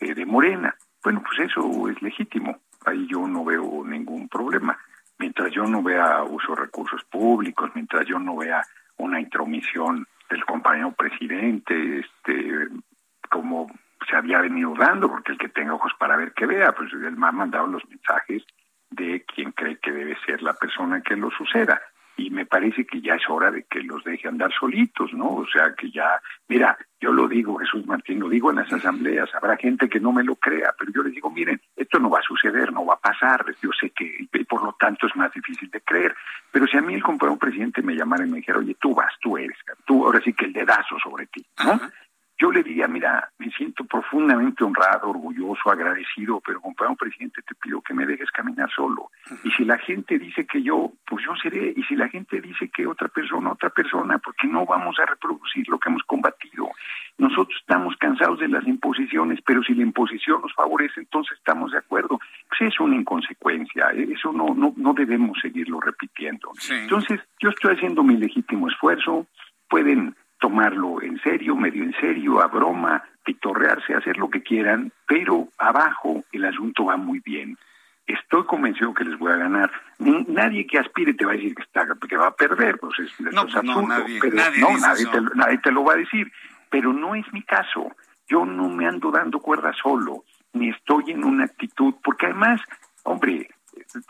de 0.00 0.26
Morena. 0.26 0.74
Bueno, 1.02 1.22
pues 1.22 1.50
eso 1.50 1.88
es 1.88 2.00
legítimo. 2.02 2.60
Ahí 2.84 3.06
yo 3.06 3.26
no 3.26 3.44
veo 3.44 3.82
ningún 3.84 4.28
problema 4.28 4.78
mientras 5.18 5.52
yo 5.52 5.64
no 5.64 5.82
vea 5.82 6.22
uso 6.22 6.54
de 6.54 6.62
recursos 6.62 7.04
públicos, 7.04 7.70
mientras 7.74 8.06
yo 8.06 8.18
no 8.18 8.36
vea 8.36 8.62
una 8.98 9.20
intromisión 9.20 10.06
del 10.28 10.44
compañero 10.44 10.92
presidente, 10.92 12.00
este, 12.00 12.68
como 13.30 13.66
se 14.08 14.16
había 14.16 14.40
venido 14.40 14.74
dando, 14.74 15.08
porque 15.08 15.32
el 15.32 15.38
que 15.38 15.48
tenga 15.48 15.74
ojos 15.74 15.92
para 15.98 16.16
ver 16.16 16.32
que 16.32 16.46
vea, 16.46 16.72
pues 16.72 16.92
él 16.92 17.16
me 17.16 17.26
ha 17.26 17.32
mandado 17.32 17.66
los 17.66 17.86
mensajes 17.88 18.44
de 18.90 19.24
quien 19.24 19.52
cree 19.52 19.78
que 19.78 19.92
debe 19.92 20.16
ser 20.24 20.42
la 20.42 20.54
persona 20.54 21.00
que 21.02 21.16
lo 21.16 21.30
suceda 21.30 21.80
y 22.16 22.30
me 22.30 22.46
parece 22.46 22.86
que 22.86 23.00
ya 23.00 23.14
es 23.14 23.28
hora 23.28 23.50
de 23.50 23.64
que 23.64 23.82
los 23.82 24.02
deje 24.04 24.28
andar 24.28 24.52
solitos, 24.52 25.12
¿no? 25.12 25.34
O 25.34 25.46
sea, 25.46 25.74
que 25.74 25.90
ya, 25.90 26.20
mira, 26.48 26.76
yo 27.00 27.12
lo 27.12 27.28
digo, 27.28 27.58
Jesús 27.58 27.86
Martín, 27.86 28.20
lo 28.20 28.28
digo 28.28 28.50
en 28.50 28.56
las 28.56 28.72
asambleas, 28.72 29.28
habrá 29.34 29.56
gente 29.56 29.88
que 29.88 30.00
no 30.00 30.12
me 30.12 30.24
lo 30.24 30.36
crea, 30.36 30.74
pero 30.78 30.90
yo 30.92 31.02
les 31.02 31.12
digo, 31.12 31.30
miren, 31.30 31.60
esto 31.76 31.98
no 31.98 32.08
va 32.08 32.20
a 32.20 32.22
suceder, 32.22 32.72
no 32.72 32.86
va 32.86 32.94
a 32.94 33.00
pasar, 33.00 33.44
yo 33.62 33.70
sé 33.78 33.90
que, 33.90 34.04
y 34.18 34.44
por 34.44 34.64
lo 34.64 34.72
tanto 34.78 35.06
es 35.06 35.14
más 35.16 35.32
difícil 35.32 35.70
de 35.70 35.80
creer, 35.82 36.14
pero 36.50 36.66
si 36.66 36.78
a 36.78 36.82
mí 36.82 36.94
el 36.94 37.02
compañero 37.02 37.38
presidente 37.38 37.82
me 37.82 37.94
llamara 37.94 38.24
y 38.24 38.30
me 38.30 38.38
dijera, 38.38 38.58
oye, 38.58 38.76
tú 38.80 38.94
vas, 38.94 39.12
tú 39.20 39.36
eres, 39.36 39.58
tú, 39.84 40.06
ahora 40.06 40.20
sí 40.24 40.32
que 40.32 40.46
el 40.46 40.52
dedazo 40.52 40.98
sobre 40.98 41.26
ti, 41.26 41.44
¿no? 41.64 41.78
Yo 42.38 42.52
le 42.52 42.62
diría, 42.62 42.86
mira, 42.86 43.30
me 43.38 43.50
siento 43.50 43.84
profundamente 43.84 44.62
honrado, 44.62 45.08
orgulloso, 45.08 45.70
agradecido, 45.70 46.40
pero 46.44 46.60
compañero 46.60 46.96
presidente, 46.96 47.40
te 47.42 47.54
pido 47.54 47.80
que 47.80 47.94
me 47.94 48.04
dejes 48.04 48.30
caminar 48.30 48.70
solo. 48.70 49.10
Y 49.42 49.50
si 49.52 49.64
la 49.64 49.78
gente 49.78 50.18
dice 50.18 50.46
que 50.46 50.62
yo, 50.62 50.92
pues 51.06 51.24
yo 51.24 51.34
seré. 51.36 51.72
Y 51.74 51.82
si 51.84 51.96
la 51.96 52.08
gente 52.08 52.40
dice 52.42 52.68
que 52.68 52.86
otra 52.86 53.08
persona, 53.08 53.52
otra 53.52 53.70
persona, 53.70 54.18
porque 54.18 54.46
no 54.46 54.66
vamos 54.66 54.98
a 54.98 55.06
reproducir 55.06 55.66
lo 55.68 55.78
que 55.78 55.88
hemos 55.88 56.02
combatido. 56.02 56.68
Nosotros 57.16 57.56
estamos 57.58 57.96
cansados 57.96 58.38
de 58.40 58.48
las 58.48 58.66
imposiciones, 58.66 59.40
pero 59.46 59.62
si 59.62 59.74
la 59.74 59.82
imposición 59.82 60.42
nos 60.42 60.52
favorece, 60.52 61.00
entonces 61.00 61.38
estamos 61.38 61.72
de 61.72 61.78
acuerdo. 61.78 62.18
Pues 62.48 62.72
es 62.72 62.78
una 62.80 62.96
inconsecuencia, 62.96 63.92
¿eh? 63.92 64.08
eso 64.12 64.32
no, 64.32 64.54
no, 64.54 64.74
no 64.76 64.92
debemos 64.92 65.38
seguirlo 65.40 65.80
repitiendo. 65.80 66.52
Entonces, 66.70 67.20
yo 67.40 67.48
estoy 67.48 67.74
haciendo 67.74 68.02
mi 68.02 68.18
legítimo 68.18 68.68
esfuerzo, 68.68 69.26
pueden 69.68 70.14
tomarlo 70.38 71.02
en 71.02 71.20
serio, 71.20 71.56
medio 71.56 71.82
en 71.82 71.94
serio, 72.00 72.40
a 72.40 72.46
broma, 72.46 73.02
pitorrearse, 73.24 73.94
hacer 73.94 74.16
lo 74.16 74.30
que 74.30 74.42
quieran, 74.42 74.92
pero 75.06 75.48
abajo 75.58 76.24
el 76.32 76.44
asunto 76.44 76.86
va 76.86 76.96
muy 76.96 77.20
bien. 77.20 77.56
Estoy 78.06 78.44
convencido 78.44 78.94
que 78.94 79.04
les 79.04 79.18
voy 79.18 79.32
a 79.32 79.36
ganar. 79.36 79.70
Nadie 79.98 80.66
que 80.66 80.78
aspire 80.78 81.14
te 81.14 81.24
va 81.24 81.32
a 81.32 81.34
decir 81.34 81.54
que, 81.54 81.62
está, 81.62 81.86
que 82.08 82.16
va 82.16 82.28
a 82.28 82.36
perder, 82.36 82.78
pues 82.78 82.98
es, 83.00 83.20
no, 83.20 83.42
pues 83.42 83.64
nadie, 83.64 84.20
no, 84.60 84.78
nadie, 84.78 85.06
te, 85.06 85.20
nadie 85.34 85.58
te 85.58 85.72
lo 85.72 85.84
va 85.84 85.94
a 85.94 85.96
decir. 85.96 86.30
Pero 86.70 86.92
no 86.92 87.16
es 87.16 87.24
mi 87.32 87.42
caso. 87.42 87.90
Yo 88.28 88.44
no 88.44 88.68
me 88.68 88.86
ando 88.86 89.10
dando 89.10 89.40
cuerda 89.40 89.72
solo, 89.72 90.24
ni 90.52 90.68
estoy 90.70 91.10
en 91.10 91.24
una 91.24 91.44
actitud, 91.44 91.94
porque 92.02 92.26
además, 92.26 92.60
hombre, 93.02 93.48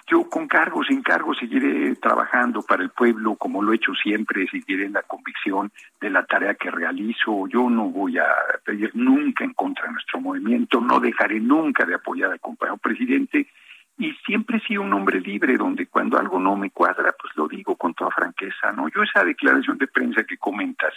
yo 0.06 0.28
con 0.28 0.48
cargo, 0.48 0.82
sin 0.84 1.02
cargo, 1.02 1.34
seguiré 1.34 1.94
trabajando 1.96 2.62
para 2.62 2.82
el 2.82 2.90
pueblo 2.90 3.36
como 3.36 3.62
lo 3.62 3.72
he 3.72 3.76
hecho 3.76 3.94
siempre, 3.94 4.46
seguiré 4.48 4.86
en 4.86 4.92
la 4.92 5.02
convicción 5.02 5.70
de 6.00 6.10
la 6.10 6.24
tarea 6.24 6.54
que 6.54 6.70
realizo. 6.70 7.46
Yo 7.48 7.68
no 7.68 7.90
voy 7.90 8.18
a 8.18 8.26
pedir 8.64 8.90
nunca 8.94 9.44
en 9.44 9.54
contra 9.54 9.86
de 9.86 9.92
nuestro 9.92 10.20
movimiento, 10.20 10.80
no 10.80 11.00
dejaré 11.00 11.40
nunca 11.40 11.84
de 11.84 11.94
apoyar 11.94 12.32
al 12.32 12.40
compañero 12.40 12.76
presidente 12.78 13.48
y 13.98 14.12
siempre 14.26 14.58
he 14.58 14.60
sido 14.60 14.82
un 14.82 14.92
hombre 14.92 15.20
libre 15.20 15.56
donde 15.56 15.86
cuando 15.86 16.18
algo 16.18 16.38
no 16.38 16.54
me 16.56 16.70
cuadra, 16.70 17.14
pues 17.20 17.34
lo 17.36 17.48
digo 17.48 17.76
con 17.76 17.94
toda 17.94 18.10
franqueza, 18.10 18.72
¿no? 18.72 18.88
Yo 18.88 19.02
esa 19.02 19.24
declaración 19.24 19.78
de 19.78 19.86
prensa 19.86 20.24
que 20.24 20.36
comentas, 20.36 20.92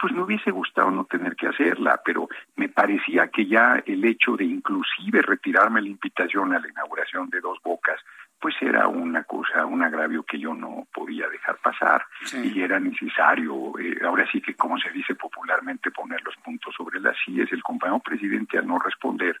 pues 0.00 0.12
me 0.12 0.22
hubiese 0.22 0.50
gustado 0.50 0.90
no 0.90 1.04
tener 1.04 1.34
que 1.34 1.48
hacerla, 1.48 2.00
pero 2.04 2.28
me 2.56 2.68
parecía 2.68 3.28
que 3.28 3.46
ya 3.46 3.82
el 3.86 4.04
hecho 4.04 4.36
de 4.36 4.44
inclusive 4.44 5.22
retirarme 5.22 5.82
la 5.82 5.88
invitación 5.88 6.52
a 6.52 6.60
la 6.60 6.68
inauguración 6.68 7.28
de 7.30 7.40
Dos 7.40 7.58
Bocas, 7.62 8.00
pues 8.44 8.56
era 8.60 8.88
una 8.88 9.24
cosa, 9.24 9.64
un 9.64 9.82
agravio 9.82 10.22
que 10.22 10.38
yo 10.38 10.52
no 10.52 10.86
podía 10.92 11.26
dejar 11.30 11.56
pasar 11.62 12.04
y 12.30 12.60
era 12.60 12.78
necesario, 12.78 13.72
eh, 13.78 13.98
ahora 14.04 14.26
sí 14.30 14.42
que 14.42 14.54
como 14.54 14.76
se 14.76 14.90
dice 14.90 15.14
popularmente, 15.14 15.90
poner 15.90 16.22
los 16.22 16.36
puntos 16.44 16.74
sobre 16.76 17.00
las 17.00 17.16
sillas. 17.24 17.50
El 17.50 17.62
compañero 17.62 18.00
presidente 18.00 18.58
al 18.58 18.66
no 18.66 18.78
responder, 18.78 19.40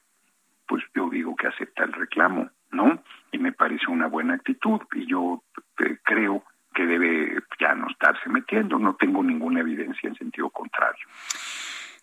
pues 0.66 0.82
yo 0.94 1.10
digo 1.10 1.36
que 1.36 1.48
acepta 1.48 1.84
el 1.84 1.92
reclamo, 1.92 2.48
¿no? 2.70 2.98
Y 3.30 3.36
me 3.36 3.52
parece 3.52 3.90
una 3.90 4.06
buena 4.06 4.36
actitud 4.36 4.80
y 4.94 5.04
yo 5.04 5.42
eh, 5.80 5.98
creo 6.02 6.42
que 6.72 6.86
debe 6.86 7.42
ya 7.60 7.74
no 7.74 7.90
estarse 7.90 8.30
metiendo, 8.30 8.78
no 8.78 8.94
tengo 8.94 9.22
ninguna 9.22 9.60
evidencia 9.60 10.08
en 10.08 10.14
sentido 10.14 10.48
contrario. 10.48 11.04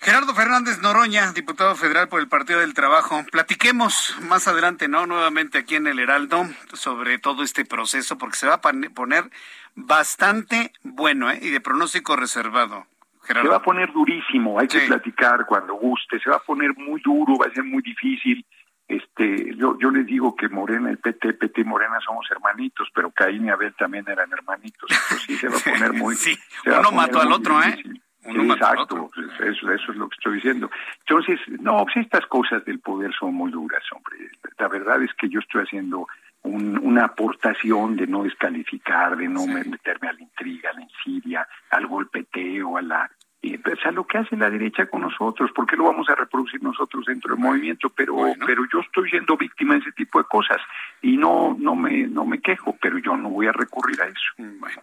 Gerardo 0.04 0.34
Fernández 0.34 0.82
Noroña, 0.82 1.32
diputado 1.32 1.76
federal 1.76 2.10
por 2.10 2.22
el 2.22 2.28
Partido 2.28 2.60
del 2.60 2.74
Trabajo. 2.74 3.24
Platiquemos 3.32 4.18
más 4.28 4.48
adelante, 4.48 4.88
¿no? 4.88 5.06
Nuevamente 5.06 5.60
aquí 5.60 5.76
en 5.76 5.86
el 5.86 6.00
Heraldo 6.00 6.48
sobre 6.74 7.20
todo 7.20 7.44
este 7.44 7.66
proceso, 7.66 8.18
porque 8.18 8.36
se 8.36 8.48
va 8.48 8.56
a 8.56 8.62
poner 8.62 9.30
bastante 9.76 10.72
bueno, 10.82 11.30
¿eh? 11.30 11.38
Y 11.44 11.52
de 11.52 11.62
pronóstico 11.62 12.16
reservado. 12.16 12.88
Gerardo. 13.22 13.50
Se 13.50 13.52
va 13.52 13.58
a 13.58 13.64
poner 13.64 13.94
durísimo, 13.94 14.60
hay 14.60 14.68
que 14.68 14.80
platicar 14.88 15.46
cuando 15.46 15.76
guste, 15.76 16.20
se 16.20 16.32
va 16.32 16.38
a 16.38 16.44
poner 16.44 16.76
muy 16.76 17.00
duro, 17.02 17.38
va 17.38 17.46
a 17.46 17.54
ser 17.54 17.64
muy 17.64 17.84
difícil. 17.84 18.44
Este, 18.88 19.56
yo, 19.56 19.78
yo 19.80 19.92
les 19.92 20.08
digo 20.08 20.36
que 20.36 20.50
Morena, 20.50 20.90
el 20.90 20.98
PT, 20.98 21.34
PT 21.34 21.62
y 21.62 21.64
Morena 21.64 22.00
somos 22.04 22.26
hermanitos, 22.32 22.90
pero 22.96 23.12
Caín 23.12 23.46
y 23.46 23.50
Abel 23.52 23.76
también 23.76 24.06
eran 24.10 24.34
hermanitos. 24.34 24.90
sí 25.28 25.38
se 25.38 25.48
va 25.48 25.58
a 25.58 25.60
poner 25.72 25.94
muy. 25.94 26.16
sí, 26.16 26.36
uno 26.66 26.92
mató 26.92 27.22
al 27.22 27.32
otro, 27.32 27.62
¿eh? 27.62 27.84
Exacto, 28.24 29.10
pues, 29.14 29.28
eso, 29.56 29.72
eso 29.72 29.92
es 29.92 29.98
lo 29.98 30.10
que 30.10 30.16
estoy 30.16 30.36
diciendo. 30.36 30.70
Entonces, 31.00 31.40
no, 31.60 31.84
pues 31.84 31.98
estas 31.98 32.26
cosas 32.28 32.64
del 32.66 32.80
poder 32.80 33.14
son 33.14 33.34
muy 33.34 33.52
duras, 33.52 33.84
hombre. 33.92 34.30
La 34.58 34.68
verdad 34.68 35.02
es 35.02 35.14
que 35.16 35.30
yo 35.30 35.40
estoy 35.40 35.64
haciendo 35.64 36.08
una 36.44 37.06
aportación 37.06 37.96
de 37.96 38.08
no 38.08 38.24
descalificar, 38.24 39.16
de 39.16 39.28
no 39.28 39.46
meterme 39.46 40.10
a 40.10 40.14
la 40.14 40.22
intriga, 40.22 40.72
a 40.72 40.74
la 40.74 40.82
insidia, 40.82 41.48
al 41.70 41.86
golpeteo, 41.86 42.78
a 42.78 42.82
la 42.82 43.12
y 43.42 43.58
pues 43.58 43.80
a 43.86 43.92
lo 43.92 44.06
que 44.06 44.20
hace 44.20 44.36
la 44.36 44.50
derecha 44.50 44.86
con 44.86 45.02
nosotros, 45.02 45.50
porque 45.56 45.76
lo 45.76 45.86
vamos 45.86 46.08
a 46.10 46.16
reproducir 46.16 46.62
nosotros 46.62 47.06
dentro 47.06 47.34
del 47.34 47.44
movimiento, 47.44 47.90
pero 47.90 48.16
pero 48.46 48.64
yo 48.72 48.80
estoy 48.82 49.10
siendo 49.10 49.36
víctima 49.36 49.74
de 49.74 49.80
ese 49.80 49.92
tipo 49.94 50.20
de 50.20 50.26
cosas 50.26 50.58
y 51.02 51.18
no 51.18 51.56
no 51.58 51.76
me 51.76 52.08
no 52.08 52.26
me 52.26 52.40
quejo, 52.40 52.78
pero 52.80 53.00
yo 53.00 53.18
no 53.18 53.30
voy 53.30 53.48
a 53.48 53.52
recurrir 53.52 54.00
a 54.02 54.06
eso. 54.06 54.32
Mm, 54.38 54.60
bueno. 54.60 54.82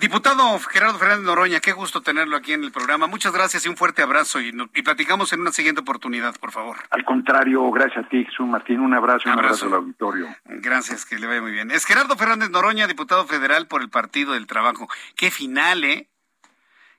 Diputado 0.00 0.58
Gerardo 0.58 0.98
Fernández 0.98 1.24
Noroña, 1.24 1.60
qué 1.60 1.72
gusto 1.72 2.02
tenerlo 2.02 2.36
aquí 2.36 2.52
en 2.52 2.64
el 2.64 2.72
programa. 2.72 3.06
Muchas 3.06 3.32
gracias 3.32 3.64
y 3.64 3.68
un 3.68 3.76
fuerte 3.76 4.02
abrazo 4.02 4.40
y, 4.40 4.52
y 4.74 4.82
platicamos 4.82 5.32
en 5.32 5.42
una 5.42 5.52
siguiente 5.52 5.82
oportunidad, 5.82 6.34
por 6.40 6.50
favor. 6.50 6.78
Al 6.90 7.04
contrario, 7.04 7.70
gracias 7.70 8.04
a 8.04 8.08
ti, 8.08 8.24
Jesús 8.24 8.46
Martín, 8.46 8.80
un 8.80 8.94
abrazo, 8.94 9.28
un 9.28 9.38
abrazo 9.38 9.66
al 9.66 9.74
auditorio. 9.74 10.26
Gracias, 10.46 11.06
que 11.06 11.18
le 11.18 11.28
vaya 11.28 11.40
muy 11.40 11.52
bien. 11.52 11.70
Es 11.70 11.84
Gerardo 11.84 12.16
Fernández 12.16 12.50
Noroña, 12.50 12.88
diputado 12.88 13.24
federal 13.26 13.68
por 13.68 13.82
el 13.82 13.88
Partido 13.88 14.32
del 14.32 14.48
Trabajo. 14.48 14.88
Qué 15.16 15.30
final, 15.30 15.84
¿eh? 15.84 16.08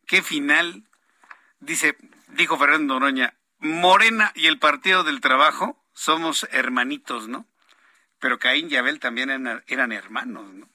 Qué 0.07 0.21
final 0.21 0.83
dice, 1.59 1.97
dijo 2.29 2.57
Fernando 2.57 2.93
Noroña, 2.95 3.35
Morena 3.59 4.31
y 4.35 4.47
el 4.47 4.59
Partido 4.59 5.03
del 5.03 5.21
Trabajo 5.21 5.83
somos 5.93 6.47
hermanitos, 6.51 7.27
¿no? 7.27 7.47
Pero 8.19 8.39
Caín 8.39 8.69
y 8.69 8.75
Abel 8.75 8.99
también 8.99 9.29
eran, 9.29 9.91
hermanos, 9.91 10.53
¿no? 10.53 10.69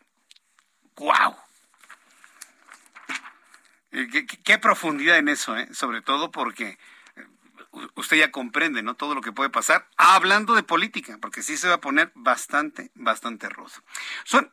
¡Guau! 0.96 1.36
Eh, 3.92 4.26
¿Qué, 4.44 4.58
profundidad 4.58 5.18
en 5.18 5.28
eso, 5.28 5.56
¿eh? 5.56 5.68
Sobre 5.72 6.00
todo 6.00 6.30
porque 6.30 6.78
eh, 7.16 7.26
usted 7.94 8.18
ya 8.18 8.30
comprende, 8.30 8.82
¿no? 8.82 8.94
Todo 8.94 9.14
lo 9.14 9.20
que 9.20 9.32
puede 9.32 9.50
pasar. 9.50 9.88
hablando 9.96 10.54
de 10.54 10.62
política, 10.62 11.18
porque 11.20 11.42
sí 11.42 11.56
se 11.56 11.68
va 11.68 11.74
a 11.74 11.80
poner 11.80 12.12
bastante, 12.14 12.90
bastante 12.94 13.48
rudo. 13.48 13.72
Son, 14.24 14.50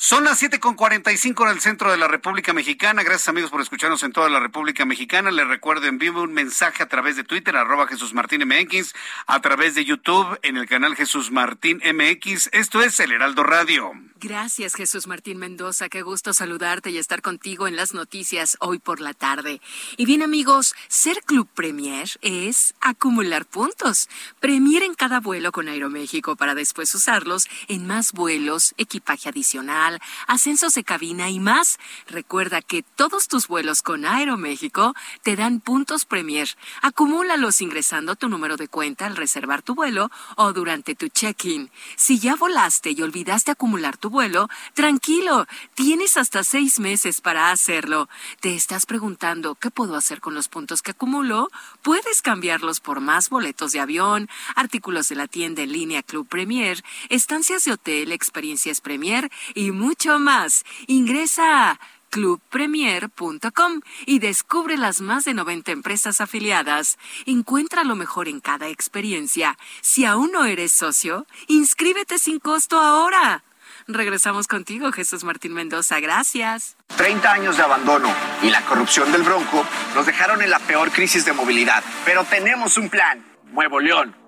son 0.00 0.22
las 0.22 0.40
7.45 0.40 1.42
en 1.42 1.48
el 1.50 1.60
centro 1.60 1.90
de 1.90 1.96
la 1.96 2.06
República 2.06 2.52
Mexicana. 2.52 3.02
Gracias 3.02 3.26
amigos 3.26 3.50
por 3.50 3.60
escucharnos 3.60 4.04
en 4.04 4.12
toda 4.12 4.28
la 4.28 4.38
República 4.38 4.84
Mexicana. 4.84 5.32
Les 5.32 5.48
recuerdo, 5.48 5.86
envíame 5.86 6.20
un 6.20 6.32
mensaje 6.32 6.84
a 6.84 6.88
través 6.88 7.16
de 7.16 7.24
Twitter, 7.24 7.56
arroba 7.56 7.88
Jesús 7.88 8.14
Martín 8.14 8.46
MX, 8.46 8.94
a 9.26 9.40
través 9.40 9.74
de 9.74 9.84
YouTube, 9.84 10.38
en 10.42 10.56
el 10.56 10.68
canal 10.68 10.94
Jesús 10.94 11.32
Martín 11.32 11.82
MX. 11.84 12.48
Esto 12.52 12.80
es 12.80 13.00
El 13.00 13.10
Heraldo 13.10 13.42
Radio. 13.42 13.92
Gracias, 14.20 14.74
Jesús 14.74 15.06
Martín 15.06 15.38
Mendoza. 15.38 15.88
Qué 15.88 16.02
gusto 16.02 16.32
saludarte 16.32 16.90
y 16.90 16.98
estar 16.98 17.22
contigo 17.22 17.68
en 17.68 17.76
las 17.76 17.94
noticias 17.94 18.56
hoy 18.58 18.80
por 18.80 19.00
la 19.00 19.14
tarde. 19.14 19.60
Y 19.96 20.06
bien, 20.06 20.22
amigos, 20.22 20.74
ser 20.88 21.22
Club 21.24 21.48
Premier 21.54 22.08
es 22.20 22.74
acumular 22.80 23.46
puntos. 23.46 24.08
Premier 24.40 24.82
en 24.82 24.94
cada 24.94 25.20
vuelo 25.20 25.52
con 25.52 25.68
Aeroméxico 25.68 26.34
para 26.34 26.56
después 26.56 26.92
usarlos 26.96 27.48
en 27.68 27.86
más 27.86 28.12
vuelos, 28.12 28.74
equipaje 28.76 29.28
adicional, 29.28 29.87
ascensos 30.26 30.74
de 30.74 30.84
cabina 30.84 31.30
y 31.30 31.40
más. 31.40 31.78
Recuerda 32.06 32.62
que 32.62 32.82
todos 32.82 33.28
tus 33.28 33.48
vuelos 33.48 33.82
con 33.82 34.04
Aeroméxico 34.04 34.94
te 35.22 35.36
dan 35.36 35.60
puntos 35.60 36.04
Premier. 36.04 36.48
Acumúlalos 36.82 37.60
ingresando 37.60 38.16
tu 38.16 38.28
número 38.28 38.56
de 38.56 38.68
cuenta 38.68 39.06
al 39.06 39.16
reservar 39.16 39.62
tu 39.62 39.74
vuelo 39.74 40.10
o 40.36 40.52
durante 40.52 40.94
tu 40.94 41.08
check-in. 41.08 41.70
Si 41.96 42.18
ya 42.18 42.36
volaste 42.36 42.90
y 42.90 43.02
olvidaste 43.02 43.50
acumular 43.50 43.96
tu 43.96 44.10
vuelo, 44.10 44.48
tranquilo, 44.74 45.46
tienes 45.74 46.16
hasta 46.16 46.44
seis 46.44 46.78
meses 46.78 47.20
para 47.20 47.50
hacerlo. 47.50 48.08
¿Te 48.40 48.54
estás 48.54 48.86
preguntando 48.86 49.54
qué 49.54 49.70
puedo 49.70 49.96
hacer 49.96 50.20
con 50.20 50.34
los 50.34 50.48
puntos 50.48 50.82
que 50.82 50.92
acumulo? 50.92 51.50
Puedes 51.82 52.22
cambiarlos 52.22 52.80
por 52.80 53.00
más 53.00 53.30
boletos 53.30 53.72
de 53.72 53.80
avión, 53.80 54.28
artículos 54.54 55.08
de 55.08 55.16
la 55.16 55.26
tienda 55.28 55.62
en 55.62 55.72
línea 55.72 56.02
Club 56.02 56.28
Premier, 56.28 56.82
estancias 57.08 57.64
de 57.64 57.72
hotel, 57.72 58.12
experiencias 58.12 58.80
Premier 58.80 59.30
y 59.54 59.70
mucho 59.78 60.18
más. 60.18 60.64
Ingresa 60.86 61.70
a 61.70 61.80
clubpremier.com 62.10 63.80
y 64.06 64.18
descubre 64.18 64.76
las 64.76 65.00
más 65.00 65.24
de 65.24 65.34
90 65.34 65.72
empresas 65.72 66.20
afiliadas. 66.20 66.98
Encuentra 67.26 67.84
lo 67.84 67.96
mejor 67.96 68.28
en 68.28 68.40
cada 68.40 68.68
experiencia. 68.68 69.58
Si 69.80 70.04
aún 70.04 70.32
no 70.32 70.44
eres 70.44 70.72
socio, 70.72 71.26
inscríbete 71.46 72.18
sin 72.18 72.38
costo 72.38 72.78
ahora. 72.78 73.44
Regresamos 73.86 74.46
contigo, 74.48 74.92
Jesús 74.92 75.24
Martín 75.24 75.54
Mendoza. 75.54 76.00
Gracias. 76.00 76.76
30 76.96 77.32
años 77.32 77.56
de 77.56 77.62
abandono 77.62 78.12
y 78.42 78.50
la 78.50 78.64
corrupción 78.66 79.10
del 79.12 79.22
Bronco 79.22 79.64
nos 79.94 80.04
dejaron 80.04 80.42
en 80.42 80.50
la 80.50 80.58
peor 80.58 80.90
crisis 80.90 81.24
de 81.24 81.32
movilidad. 81.32 81.82
Pero 82.04 82.24
tenemos 82.24 82.76
un 82.76 82.90
plan. 82.90 83.24
Nuevo 83.52 83.80
León. 83.80 84.27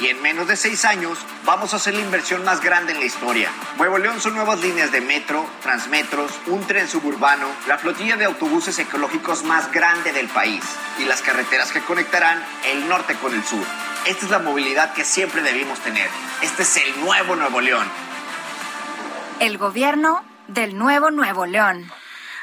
Y 0.00 0.06
en 0.06 0.22
menos 0.22 0.46
de 0.46 0.56
seis 0.56 0.84
años 0.84 1.18
vamos 1.44 1.72
a 1.72 1.76
hacer 1.76 1.94
la 1.94 2.02
inversión 2.02 2.44
más 2.44 2.60
grande 2.60 2.92
en 2.92 3.00
la 3.00 3.06
historia. 3.06 3.50
Nuevo 3.78 3.98
León 3.98 4.20
son 4.20 4.34
nuevas 4.34 4.60
líneas 4.60 4.92
de 4.92 5.00
metro, 5.00 5.44
transmetros, 5.60 6.30
un 6.46 6.64
tren 6.68 6.86
suburbano, 6.86 7.48
la 7.66 7.78
flotilla 7.78 8.16
de 8.16 8.24
autobuses 8.24 8.78
ecológicos 8.78 9.42
más 9.42 9.72
grande 9.72 10.12
del 10.12 10.28
país 10.28 10.62
y 10.98 11.04
las 11.04 11.20
carreteras 11.20 11.72
que 11.72 11.80
conectarán 11.80 12.40
el 12.66 12.88
norte 12.88 13.14
con 13.14 13.34
el 13.34 13.42
sur. 13.42 13.64
Esta 14.06 14.24
es 14.24 14.30
la 14.30 14.38
movilidad 14.38 14.94
que 14.94 15.04
siempre 15.04 15.42
debimos 15.42 15.80
tener. 15.80 16.08
Este 16.42 16.62
es 16.62 16.76
el 16.76 17.00
nuevo 17.00 17.34
Nuevo 17.34 17.60
León. 17.60 17.86
El 19.40 19.58
gobierno 19.58 20.24
del 20.46 20.78
nuevo 20.78 21.10
Nuevo 21.10 21.44
León. 21.44 21.90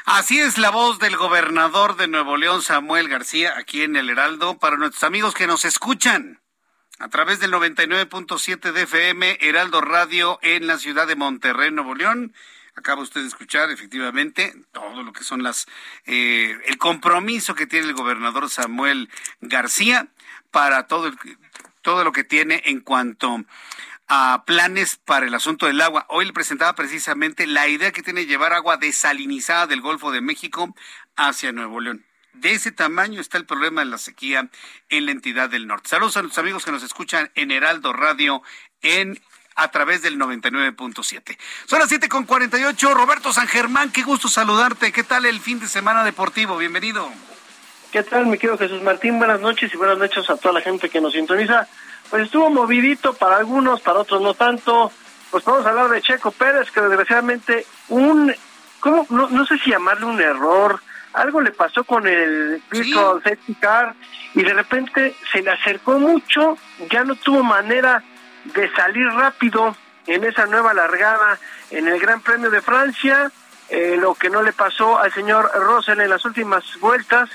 Así 0.04 0.38
es 0.38 0.58
la 0.58 0.70
voz 0.70 0.98
del 0.98 1.16
gobernador 1.16 1.96
de 1.96 2.06
Nuevo 2.06 2.36
León, 2.36 2.60
Samuel 2.60 3.08
García, 3.08 3.54
aquí 3.58 3.82
en 3.82 3.96
el 3.96 4.10
Heraldo, 4.10 4.58
para 4.58 4.76
nuestros 4.76 5.02
amigos 5.04 5.34
que 5.34 5.46
nos 5.46 5.64
escuchan 5.64 6.38
a 6.98 7.08
través 7.08 7.40
del 7.40 7.52
99.7 7.52 8.72
de 8.72 8.82
FM, 8.82 9.38
Heraldo 9.40 9.80
Radio 9.80 10.38
en 10.42 10.66
la 10.66 10.78
ciudad 10.78 11.06
de 11.06 11.16
Monterrey, 11.16 11.70
Nuevo 11.70 11.94
León. 11.94 12.32
Acaba 12.74 13.02
usted 13.02 13.20
de 13.22 13.28
escuchar 13.28 13.70
efectivamente 13.70 14.54
todo 14.72 15.02
lo 15.02 15.12
que 15.12 15.24
son 15.24 15.42
las 15.42 15.66
eh, 16.06 16.56
el 16.66 16.78
compromiso 16.78 17.54
que 17.54 17.66
tiene 17.66 17.88
el 17.88 17.94
gobernador 17.94 18.48
Samuel 18.50 19.10
García 19.40 20.08
para 20.50 20.86
todo 20.86 21.06
el, 21.06 21.18
todo 21.82 22.04
lo 22.04 22.12
que 22.12 22.24
tiene 22.24 22.62
en 22.66 22.80
cuanto 22.80 23.44
a 24.08 24.44
planes 24.46 24.96
para 24.96 25.26
el 25.26 25.34
asunto 25.34 25.66
del 25.66 25.80
agua. 25.80 26.06
Hoy 26.08 26.26
le 26.26 26.32
presentaba 26.32 26.74
precisamente 26.74 27.46
la 27.46 27.68
idea 27.68 27.92
que 27.92 28.02
tiene 28.02 28.26
llevar 28.26 28.52
agua 28.52 28.76
desalinizada 28.76 29.66
del 29.66 29.80
Golfo 29.80 30.12
de 30.12 30.20
México 30.20 30.74
hacia 31.16 31.52
Nuevo 31.52 31.80
León. 31.80 32.04
De 32.36 32.52
ese 32.52 32.72
tamaño 32.72 33.20
está 33.20 33.38
el 33.38 33.46
problema 33.46 33.82
de 33.82 33.90
la 33.90 33.98
sequía 33.98 34.48
en 34.88 35.06
la 35.06 35.12
entidad 35.12 35.50
del 35.50 35.66
norte. 35.66 35.88
Saludos 35.88 36.16
a 36.16 36.22
los 36.22 36.36
amigos 36.38 36.64
que 36.64 36.72
nos 36.72 36.82
escuchan 36.82 37.30
en 37.34 37.50
Heraldo 37.50 37.92
Radio 37.92 38.42
en 38.82 39.20
a 39.58 39.70
través 39.70 40.02
del 40.02 40.18
99.7. 40.18 41.38
Son 41.64 41.78
las 41.78 41.88
7 41.88 42.08
con 42.08 42.24
48. 42.24 42.94
Roberto 42.94 43.32
San 43.32 43.48
Germán, 43.48 43.90
qué 43.90 44.02
gusto 44.02 44.28
saludarte. 44.28 44.92
¿Qué 44.92 45.02
tal 45.02 45.24
el 45.24 45.40
fin 45.40 45.58
de 45.58 45.66
semana 45.66 46.04
deportivo? 46.04 46.58
Bienvenido. 46.58 47.10
¿Qué 47.90 48.02
tal, 48.02 48.26
mi 48.26 48.36
querido 48.36 48.58
Jesús 48.58 48.82
Martín? 48.82 49.18
Buenas 49.18 49.40
noches 49.40 49.72
y 49.72 49.76
buenas 49.78 49.96
noches 49.96 50.28
a 50.28 50.36
toda 50.36 50.52
la 50.52 50.60
gente 50.60 50.90
que 50.90 51.00
nos 51.00 51.14
sintoniza 51.14 51.66
pues 52.10 52.24
estuvo 52.24 52.50
movidito 52.50 53.14
para 53.14 53.36
algunos, 53.36 53.80
para 53.80 54.00
otros 54.00 54.22
no 54.22 54.34
tanto. 54.34 54.90
Pues 55.30 55.44
vamos 55.44 55.66
a 55.66 55.70
hablar 55.70 55.88
de 55.88 56.02
Checo 56.02 56.30
Pérez, 56.30 56.70
que 56.70 56.80
desgraciadamente 56.80 57.66
un, 57.88 58.34
¿cómo? 58.80 59.06
No, 59.10 59.28
no 59.28 59.44
sé 59.44 59.58
si 59.58 59.70
llamarle 59.70 60.06
un 60.06 60.20
error, 60.20 60.80
algo 61.16 61.40
le 61.40 61.50
pasó 61.50 61.84
con 61.84 62.06
el 62.06 62.62
Virtual 62.70 63.22
Safety 63.22 63.54
Car 63.54 63.94
y 64.34 64.42
de 64.42 64.52
repente 64.52 65.14
se 65.32 65.42
le 65.42 65.50
acercó 65.50 65.98
mucho, 65.98 66.56
ya 66.90 67.04
no 67.04 67.16
tuvo 67.16 67.42
manera 67.42 68.02
de 68.44 68.70
salir 68.72 69.06
rápido 69.08 69.74
en 70.06 70.24
esa 70.24 70.46
nueva 70.46 70.74
largada 70.74 71.38
en 71.70 71.88
el 71.88 71.98
Gran 71.98 72.20
Premio 72.20 72.50
de 72.50 72.60
Francia, 72.60 73.30
eh, 73.70 73.96
lo 73.98 74.14
que 74.14 74.30
no 74.30 74.42
le 74.42 74.52
pasó 74.52 74.98
al 74.98 75.12
señor 75.12 75.50
Russell 75.54 76.00
en 76.00 76.10
las 76.10 76.24
últimas 76.24 76.64
vueltas 76.80 77.28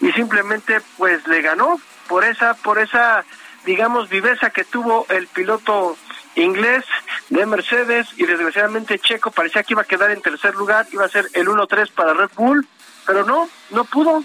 y 0.00 0.12
simplemente 0.12 0.80
pues 0.98 1.26
le 1.26 1.40
ganó 1.40 1.80
por 2.08 2.24
esa 2.24 2.54
por 2.54 2.78
esa 2.78 3.24
digamos, 3.64 4.08
viveza 4.08 4.50
que 4.50 4.64
tuvo 4.64 5.06
el 5.10 5.26
piloto 5.26 5.96
inglés 6.36 6.84
de 7.28 7.44
Mercedes 7.44 8.08
y 8.16 8.24
desgraciadamente 8.24 8.98
Checo 8.98 9.30
parecía 9.30 9.62
que 9.62 9.74
iba 9.74 9.82
a 9.82 9.86
quedar 9.86 10.10
en 10.10 10.22
tercer 10.22 10.54
lugar, 10.54 10.86
iba 10.90 11.04
a 11.04 11.08
ser 11.08 11.26
el 11.34 11.48
1-3 11.48 11.92
para 11.92 12.14
Red 12.14 12.30
Bull, 12.34 12.66
pero 13.08 13.24
no, 13.24 13.48
no 13.70 13.84
pudo, 13.84 14.22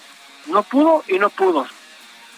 no 0.48 0.62
pudo 0.64 1.06
y 1.08 1.18
no 1.18 1.30
pudo. 1.30 1.66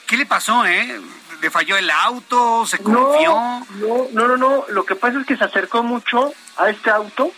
¿Qué 0.06 0.16
le 0.16 0.28
pasó, 0.28 0.64
eh? 0.64 1.02
¿Le 1.42 1.50
falló 1.50 1.76
el 1.76 1.90
auto? 1.90 2.68
¿Se 2.68 2.78
confió? 2.78 3.32
No, 3.32 4.08
no, 4.12 4.28
no, 4.28 4.38
no, 4.38 4.66
lo 4.70 4.86
que 4.86 4.94
pasa 4.96 5.20
es 5.20 5.26
que 5.26 5.38
se 5.38 5.44
acercó 5.44 5.82
mucho 5.82 6.32
a 6.58 6.70
este 6.70 6.92
auto, 6.92 7.32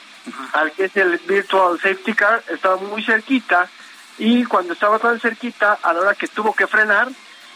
al 0.51 0.73
que 0.73 0.85
es 0.85 0.97
el 0.97 1.17
Virtual 1.19 1.79
Safety 1.79 2.13
Car, 2.13 2.43
estaba 2.49 2.75
muy 2.75 3.01
cerquita 3.01 3.69
y 4.17 4.43
cuando 4.43 4.73
estaba 4.73 4.99
tan 4.99 5.21
cerquita, 5.21 5.79
a 5.81 5.93
la 5.93 6.01
hora 6.01 6.15
que 6.15 6.27
tuvo 6.27 6.53
que 6.53 6.67
frenar, 6.67 7.07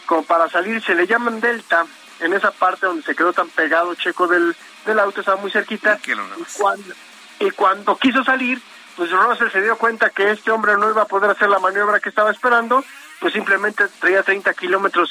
como 0.06 0.22
para 0.22 0.48
salir, 0.48 0.82
se 0.82 0.94
le 0.94 1.06
llaman 1.06 1.38
Delta, 1.38 1.84
en 2.20 2.32
esa 2.32 2.50
parte 2.50 2.86
donde 2.86 3.02
se 3.02 3.14
quedó 3.14 3.34
tan 3.34 3.50
pegado 3.50 3.94
Checo 3.94 4.26
del, 4.26 4.56
del 4.86 4.98
auto, 4.98 5.20
estaba 5.20 5.38
muy 5.38 5.50
cerquita. 5.50 6.00
Y 6.06 6.58
cuando, 6.58 6.94
y 7.40 7.50
cuando 7.50 7.98
quiso 7.98 8.24
salir, 8.24 8.62
pues 8.96 9.10
Russell 9.10 9.50
se 9.50 9.62
dio 9.62 9.76
cuenta 9.76 10.10
que 10.10 10.30
este 10.30 10.50
hombre 10.50 10.76
no 10.76 10.90
iba 10.90 11.02
a 11.02 11.06
poder 11.06 11.30
hacer 11.30 11.48
la 11.48 11.58
maniobra 11.58 12.00
que 12.00 12.08
estaba 12.08 12.30
esperando, 12.30 12.84
pues 13.20 13.32
simplemente 13.32 13.84
traía 14.00 14.22
30 14.22 14.52
kilómetros 14.54 15.10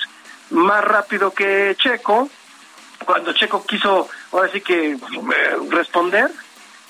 más 0.51 0.83
rápido 0.83 1.33
que 1.33 1.75
Checo. 1.77 2.29
Cuando 3.05 3.33
Checo 3.33 3.65
quiso, 3.65 4.09
ahora 4.31 4.49
sí 4.51 4.61
que 4.61 4.91
eh, 4.91 4.97
responder, 5.69 6.29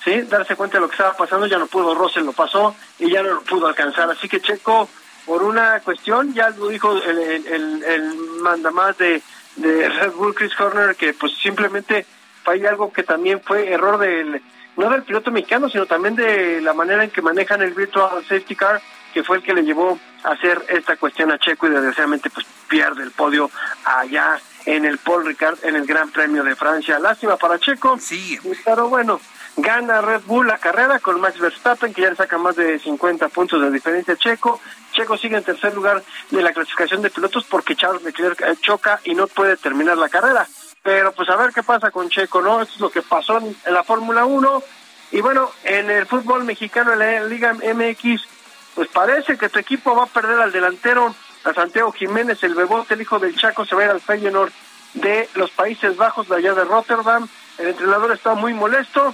sí, 0.03 0.21
darse 0.23 0.55
cuenta 0.55 0.77
de 0.77 0.81
lo 0.81 0.87
que 0.87 0.95
estaba 0.95 1.15
pasando, 1.15 1.47
ya 1.47 1.57
no 1.57 1.67
pudo, 1.67 1.95
Russell 1.95 2.25
lo 2.25 2.33
pasó 2.33 2.75
y 2.99 3.09
ya 3.09 3.23
no 3.23 3.35
lo 3.35 3.41
pudo 3.41 3.67
alcanzar. 3.67 4.09
Así 4.09 4.27
que 4.27 4.41
Checo, 4.41 4.89
por 5.25 5.43
una 5.43 5.79
cuestión, 5.79 6.33
ya 6.33 6.49
lo 6.49 6.67
dijo 6.67 6.91
el, 6.97 7.17
el, 7.17 7.83
el 7.83 8.15
mandamás 8.41 8.97
de 8.97 9.21
de 9.55 9.89
Red 9.89 10.13
Bull 10.13 10.33
Chris 10.33 10.57
Horner 10.59 10.95
que 10.95 11.13
pues 11.13 11.33
simplemente 11.41 12.05
fue 12.43 12.65
algo 12.67 12.91
que 12.91 13.03
también 13.03 13.41
fue 13.41 13.71
error 13.71 13.97
del 13.97 14.41
no 14.77 14.89
del 14.89 15.03
piloto 15.03 15.31
mexicano 15.31 15.69
sino 15.69 15.85
también 15.85 16.15
de 16.15 16.61
la 16.61 16.73
manera 16.73 17.03
en 17.03 17.09
que 17.09 17.21
manejan 17.21 17.61
el 17.61 17.73
virtual 17.73 18.23
safety 18.23 18.55
car 18.55 18.81
que 19.13 19.23
fue 19.23 19.37
el 19.37 19.43
que 19.43 19.53
le 19.53 19.63
llevó 19.63 19.99
a 20.23 20.31
hacer 20.31 20.61
esta 20.69 20.95
cuestión 20.95 21.31
a 21.31 21.37
Checo 21.37 21.67
y 21.67 21.71
desgraciadamente 21.71 22.29
pues 22.29 22.45
pierde 22.67 23.03
el 23.03 23.11
podio 23.11 23.49
allá 23.83 24.39
en 24.65 24.85
el 24.85 24.97
Paul 24.99 25.25
Ricard 25.25 25.57
en 25.63 25.75
el 25.75 25.85
Gran 25.85 26.09
Premio 26.11 26.43
de 26.43 26.55
Francia 26.55 26.99
lástima 26.99 27.37
para 27.37 27.59
Checo 27.59 27.97
sí 27.99 28.39
pero 28.63 28.89
bueno 28.89 29.19
Gana 29.57 30.01
Red 30.01 30.21
Bull 30.25 30.47
la 30.47 30.57
carrera 30.57 30.99
con 30.99 31.19
Max 31.19 31.37
Verstappen, 31.39 31.93
que 31.93 32.01
ya 32.01 32.09
le 32.09 32.15
saca 32.15 32.37
más 32.37 32.55
de 32.55 32.79
50 32.79 33.27
puntos 33.29 33.61
de 33.61 33.69
diferencia 33.69 34.13
a 34.13 34.17
Checo. 34.17 34.61
Checo 34.93 35.17
sigue 35.17 35.37
en 35.37 35.43
tercer 35.43 35.73
lugar 35.73 36.01
de 36.29 36.41
la 36.41 36.53
clasificación 36.53 37.01
de 37.01 37.09
pilotos 37.09 37.45
porque 37.45 37.75
Charles 37.75 38.03
Leclerc 38.03 38.41
eh, 38.41 38.55
choca 38.61 39.01
y 39.03 39.13
no 39.13 39.27
puede 39.27 39.57
terminar 39.57 39.97
la 39.97 40.09
carrera. 40.09 40.47
Pero 40.83 41.11
pues 41.11 41.29
a 41.29 41.35
ver 41.35 41.51
qué 41.53 41.63
pasa 41.63 41.91
con 41.91 42.09
Checo, 42.09 42.41
¿no? 42.41 42.61
Esto 42.61 42.75
es 42.75 42.81
lo 42.81 42.89
que 42.89 43.01
pasó 43.01 43.37
en, 43.37 43.55
la 43.71 43.83
Fórmula 43.83 44.25
1. 44.25 44.63
Y 45.11 45.21
bueno, 45.21 45.51
en 45.63 45.89
el 45.91 46.05
fútbol 46.05 46.43
mexicano, 46.43 46.93
en 46.93 46.99
la 46.99 47.23
Liga 47.23 47.53
MX, 47.53 48.21
pues 48.75 48.87
parece 48.87 49.37
que 49.37 49.49
tu 49.49 49.59
equipo 49.59 49.95
va 49.95 50.03
a 50.03 50.07
perder 50.07 50.39
al 50.39 50.51
delantero, 50.51 51.13
a 51.43 51.53
Santiago 51.53 51.91
Jiménez, 51.91 52.41
el 52.43 52.55
bebote, 52.55 52.93
el 52.93 53.01
hijo 53.01 53.19
del 53.19 53.35
Chaco, 53.35 53.65
se 53.65 53.75
va 53.75 53.81
a 53.81 53.85
ir 53.85 53.91
al 53.91 54.01
Feyenoord 54.01 54.51
de 54.93 55.29
los 55.35 55.51
Países 55.51 55.97
Bajos, 55.97 56.29
de 56.29 56.35
allá 56.35 56.53
de 56.53 56.63
Rotterdam. 56.63 57.27
El 57.57 57.67
entrenador 57.67 58.11
está 58.11 58.33
muy 58.33 58.53
molesto. 58.53 59.13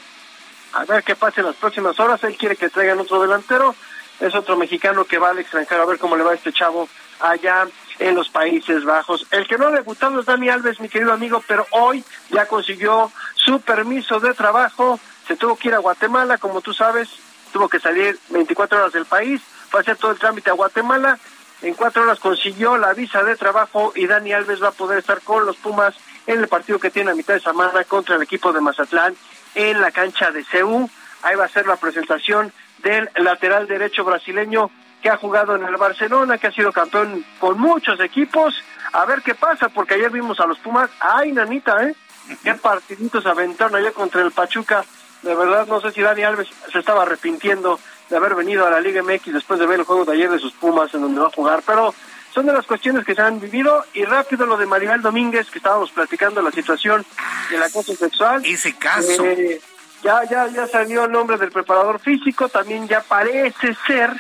A 0.74 0.86
ver 0.86 1.04
qué 1.04 1.16
pasa 1.16 1.42
en 1.42 1.48
las 1.48 1.56
próximas 1.56 2.00
horas. 2.00 2.24
Él 2.24 2.38
quiere 2.38 2.56
que 2.56 2.70
traigan 2.70 3.00
otro 3.00 3.22
delantero. 3.22 3.76
Es 4.20 4.34
otro 4.36 4.58
mexicano 4.58 5.06
que 5.06 5.18
va 5.18 5.30
al 5.30 5.40
extranjero 5.40 5.84
a 5.84 5.86
ver 5.86 6.00
cómo 6.00 6.16
le 6.16 6.24
va 6.24 6.32
a 6.32 6.36
este 6.36 6.54
chavo 6.54 6.88
allá 7.20 7.68
en 8.00 8.16
los 8.16 8.30
Países 8.30 8.84
Bajos. 8.84 9.28
El 9.32 9.48
que 9.48 9.58
no 9.58 9.68
ha 9.68 9.72
debutado 9.72 10.20
es 10.20 10.26
Dani 10.26 10.50
Alves, 10.50 10.80
mi 10.80 10.90
querido 10.90 11.14
amigo, 11.14 11.44
pero 11.48 11.66
hoy 11.72 12.04
ya 12.30 12.46
consiguió 12.46 13.12
su 13.36 13.62
permiso 13.62 14.20
de 14.20 14.34
trabajo. 14.34 15.00
Se 15.28 15.36
tuvo 15.36 15.56
que 15.56 15.70
ir 15.70 15.76
a 15.76 15.80
Guatemala, 15.80 16.38
como 16.38 16.62
tú 16.62 16.74
sabes, 16.74 17.10
tuvo 17.52 17.70
que 17.70 17.80
salir 17.80 18.18
24 18.30 18.78
horas 18.78 18.94
del 18.94 19.06
país, 19.06 19.42
fue 19.70 19.80
a 19.80 19.82
hacer 19.82 19.98
todo 19.98 20.12
el 20.12 20.20
trámite 20.20 20.50
a 20.50 20.54
Guatemala. 20.54 21.18
En 21.62 21.74
cuatro 21.74 22.04
horas 22.04 22.20
consiguió 22.20 22.78
la 22.78 22.94
visa 22.94 23.24
de 23.24 23.36
trabajo 23.36 23.92
y 23.96 24.06
Dani 24.06 24.32
Alves 24.32 24.62
va 24.62 24.68
a 24.68 24.72
poder 24.72 25.00
estar 25.00 25.22
con 25.22 25.46
los 25.46 25.58
Pumas 25.58 25.96
en 26.28 26.40
el 26.40 26.48
partido 26.48 26.80
que 26.80 26.92
tiene 26.92 27.12
a 27.12 27.16
mitad 27.16 27.34
de 27.34 27.40
semana 27.40 27.84
contra 27.86 28.16
el 28.16 28.22
equipo 28.22 28.54
de 28.54 28.62
Mazatlán 28.62 29.16
en 29.56 29.82
la 29.82 29.92
cancha 29.92 30.30
de 30.30 30.44
CEU. 30.44 30.88
Ahí 31.24 31.36
va 31.36 31.46
a 31.46 31.50
ser 31.50 31.66
la 31.66 31.78
presentación 31.78 32.54
del 32.84 33.10
lateral 33.16 33.68
derecho 33.68 34.04
brasileño 34.04 34.70
que 35.02 35.10
ha 35.10 35.18
jugado 35.18 35.56
en 35.56 35.64
el 35.64 35.78
Barcelona, 35.78 36.38
que 36.38 36.48
ha 36.48 36.52
sido 36.52 36.72
campeón 36.72 37.26
con 37.40 37.60
muchos 37.60 38.00
equipos. 38.00 38.56
A 38.94 39.06
ver 39.06 39.22
qué 39.22 39.36
pasa, 39.36 39.70
porque 39.70 39.96
ayer 39.96 40.10
vimos 40.10 40.40
a 40.40 40.46
los 40.46 40.60
Pumas. 40.60 40.90
¡Ay, 41.00 41.32
nanita, 41.32 41.84
eh! 41.84 41.96
Qué 42.44 42.54
partiditos 42.56 43.26
aventaron 43.26 43.76
ayer 43.76 43.94
contra 43.94 44.22
el 44.22 44.32
Pachuca. 44.32 44.84
De 45.22 45.34
verdad, 45.34 45.68
no 45.68 45.82
sé 45.82 45.92
si 45.92 46.02
Dani 46.02 46.24
Alves 46.24 46.50
se 46.72 46.80
estaba 46.80 47.04
arrepintiendo 47.04 47.80
de 48.10 48.18
haber 48.18 48.36
venido 48.36 48.66
a 48.66 48.70
la 48.70 48.80
Liga 48.80 49.02
MX 49.04 49.34
después 49.34 49.60
de 49.60 49.66
ver 49.66 49.80
el 49.80 49.86
juego 49.86 50.06
de 50.06 50.14
ayer 50.14 50.30
de 50.30 50.40
sus 50.40 50.54
Pumas 50.54 50.94
en 50.94 51.02
donde 51.02 51.20
va 51.20 51.28
a 51.28 51.32
jugar, 51.32 51.62
pero 51.66 51.94
son 52.34 52.46
de 52.46 52.54
las 52.54 52.66
cuestiones 52.66 53.06
que 53.06 53.16
se 53.16 53.22
han 53.22 53.40
vivido 53.40 53.84
y 53.94 54.06
rápido 54.06 54.46
lo 54.46 54.58
de 54.58 54.66
Maribel 54.66 55.02
Domínguez 55.02 55.50
que 55.50 55.60
estábamos 55.60 55.92
platicando 55.92 56.42
la 56.42 56.52
situación 56.52 57.06
del 57.50 57.64
acoso 57.64 57.96
sexual. 57.96 58.44
Ese 58.46 58.76
caso. 58.78 59.26
Eh, 59.26 59.60
ya, 60.04 60.24
ya, 60.30 60.48
ya 60.48 60.68
salió 60.68 61.06
el 61.06 61.12
nombre 61.12 61.38
del 61.38 61.52
preparador 61.52 62.00
físico, 62.00 62.48
también 62.48 62.88
ya 62.88 63.02
parece 63.02 63.76
ser 63.88 64.12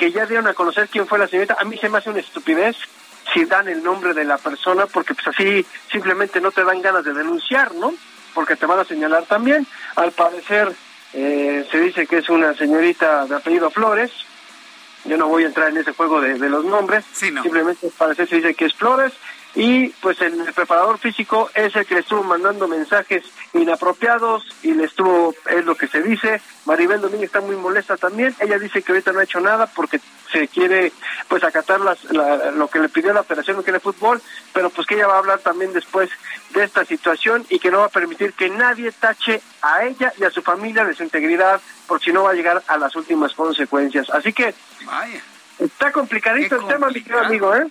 que 0.00 0.12
ya 0.12 0.24
dieron 0.24 0.46
a 0.46 0.54
conocer 0.54 0.88
quién 0.88 1.06
fue 1.06 1.18
la 1.18 1.28
señorita. 1.28 1.58
A 1.60 1.64
mí 1.64 1.76
se 1.76 1.90
me 1.90 1.98
hace 1.98 2.08
una 2.08 2.20
estupidez 2.20 2.74
si 3.34 3.44
dan 3.44 3.68
el 3.68 3.82
nombre 3.82 4.14
de 4.14 4.24
la 4.24 4.38
persona, 4.38 4.86
porque 4.86 5.12
pues 5.12 5.28
así 5.28 5.66
simplemente 5.92 6.40
no 6.40 6.50
te 6.50 6.64
dan 6.64 6.80
ganas 6.80 7.04
de 7.04 7.12
denunciar, 7.12 7.74
¿no? 7.74 7.92
Porque 8.32 8.56
te 8.56 8.64
van 8.64 8.78
a 8.78 8.84
señalar 8.84 9.24
también. 9.24 9.66
Al 9.96 10.12
parecer 10.12 10.72
eh, 11.12 11.68
se 11.70 11.80
dice 11.80 12.06
que 12.06 12.16
es 12.16 12.30
una 12.30 12.54
señorita 12.54 13.26
de 13.26 13.36
apellido 13.36 13.70
Flores. 13.70 14.10
Yo 15.04 15.18
no 15.18 15.28
voy 15.28 15.44
a 15.44 15.48
entrar 15.48 15.68
en 15.68 15.76
ese 15.76 15.92
juego 15.92 16.22
de, 16.22 16.38
los 16.48 16.64
nombres. 16.64 17.04
Simplemente 17.12 17.90
parece 17.98 18.26
se 18.26 18.36
dice 18.36 18.54
que 18.54 18.64
es 18.64 18.74
Flores 18.74 19.12
y 19.54 19.88
pues 20.00 20.20
el, 20.20 20.52
preparador 20.54 20.98
físico 20.98 21.50
es 21.54 21.74
el 21.74 21.84
que 21.84 21.94
le 21.94 22.00
estuvo 22.00 22.22
mandando 22.22 22.68
mensajes 22.68 23.24
inapropiados 23.52 24.44
y 24.62 24.74
le 24.74 24.84
estuvo, 24.84 25.34
es 25.50 25.64
lo 25.64 25.74
que 25.74 25.88
se 25.88 26.02
dice, 26.02 26.40
Maribel 26.66 27.00
Domínguez 27.00 27.28
está 27.28 27.40
muy 27.40 27.56
molesta 27.56 27.96
también, 27.96 28.34
ella 28.40 28.58
dice 28.58 28.82
que 28.82 28.92
ahorita 28.92 29.12
no 29.12 29.18
ha 29.20 29.24
hecho 29.24 29.40
nada 29.40 29.66
porque 29.66 30.00
se 30.30 30.46
quiere 30.48 30.92
pues 31.28 31.42
acatar 31.42 31.80
las, 31.80 32.04
lo 32.04 32.68
que 32.68 32.78
le 32.78 32.88
pidió 32.88 33.12
la 33.12 33.22
operación 33.22 33.62
que 33.64 33.72
de 33.72 33.80
fútbol, 33.80 34.22
pero 34.52 34.70
pues 34.70 34.86
que 34.86 34.94
ella 34.94 35.08
va 35.08 35.14
a 35.14 35.18
hablar 35.18 35.40
también 35.40 35.72
después 35.72 36.10
de 36.50 36.64
esta 36.64 36.84
situación 36.84 37.44
y 37.48 37.58
que 37.58 37.70
no 37.70 37.78
va 37.78 37.86
a 37.86 37.90
permitir 37.90 38.32
que 38.34 38.48
nadie 38.48 38.92
tache 38.92 39.40
a 39.62 39.84
ella 39.84 40.12
y 40.18 40.24
a 40.24 40.30
su 40.30 40.42
familia 40.42 40.84
de 40.84 40.94
su 40.94 41.02
integridad, 41.02 41.60
porque 41.86 42.06
si 42.06 42.12
no 42.12 42.22
va 42.22 42.30
a 42.30 42.34
llegar 42.34 42.62
a 42.68 42.76
las 42.76 42.94
últimas 42.94 43.34
consecuencias. 43.34 44.08
Así 44.10 44.32
que 44.32 44.54
está 45.58 45.90
complicadito 45.90 46.56
el 46.56 46.66
tema, 46.66 46.88
mi 46.88 47.02
querido 47.02 47.20
amigo, 47.20 47.56
¿eh? 47.56 47.66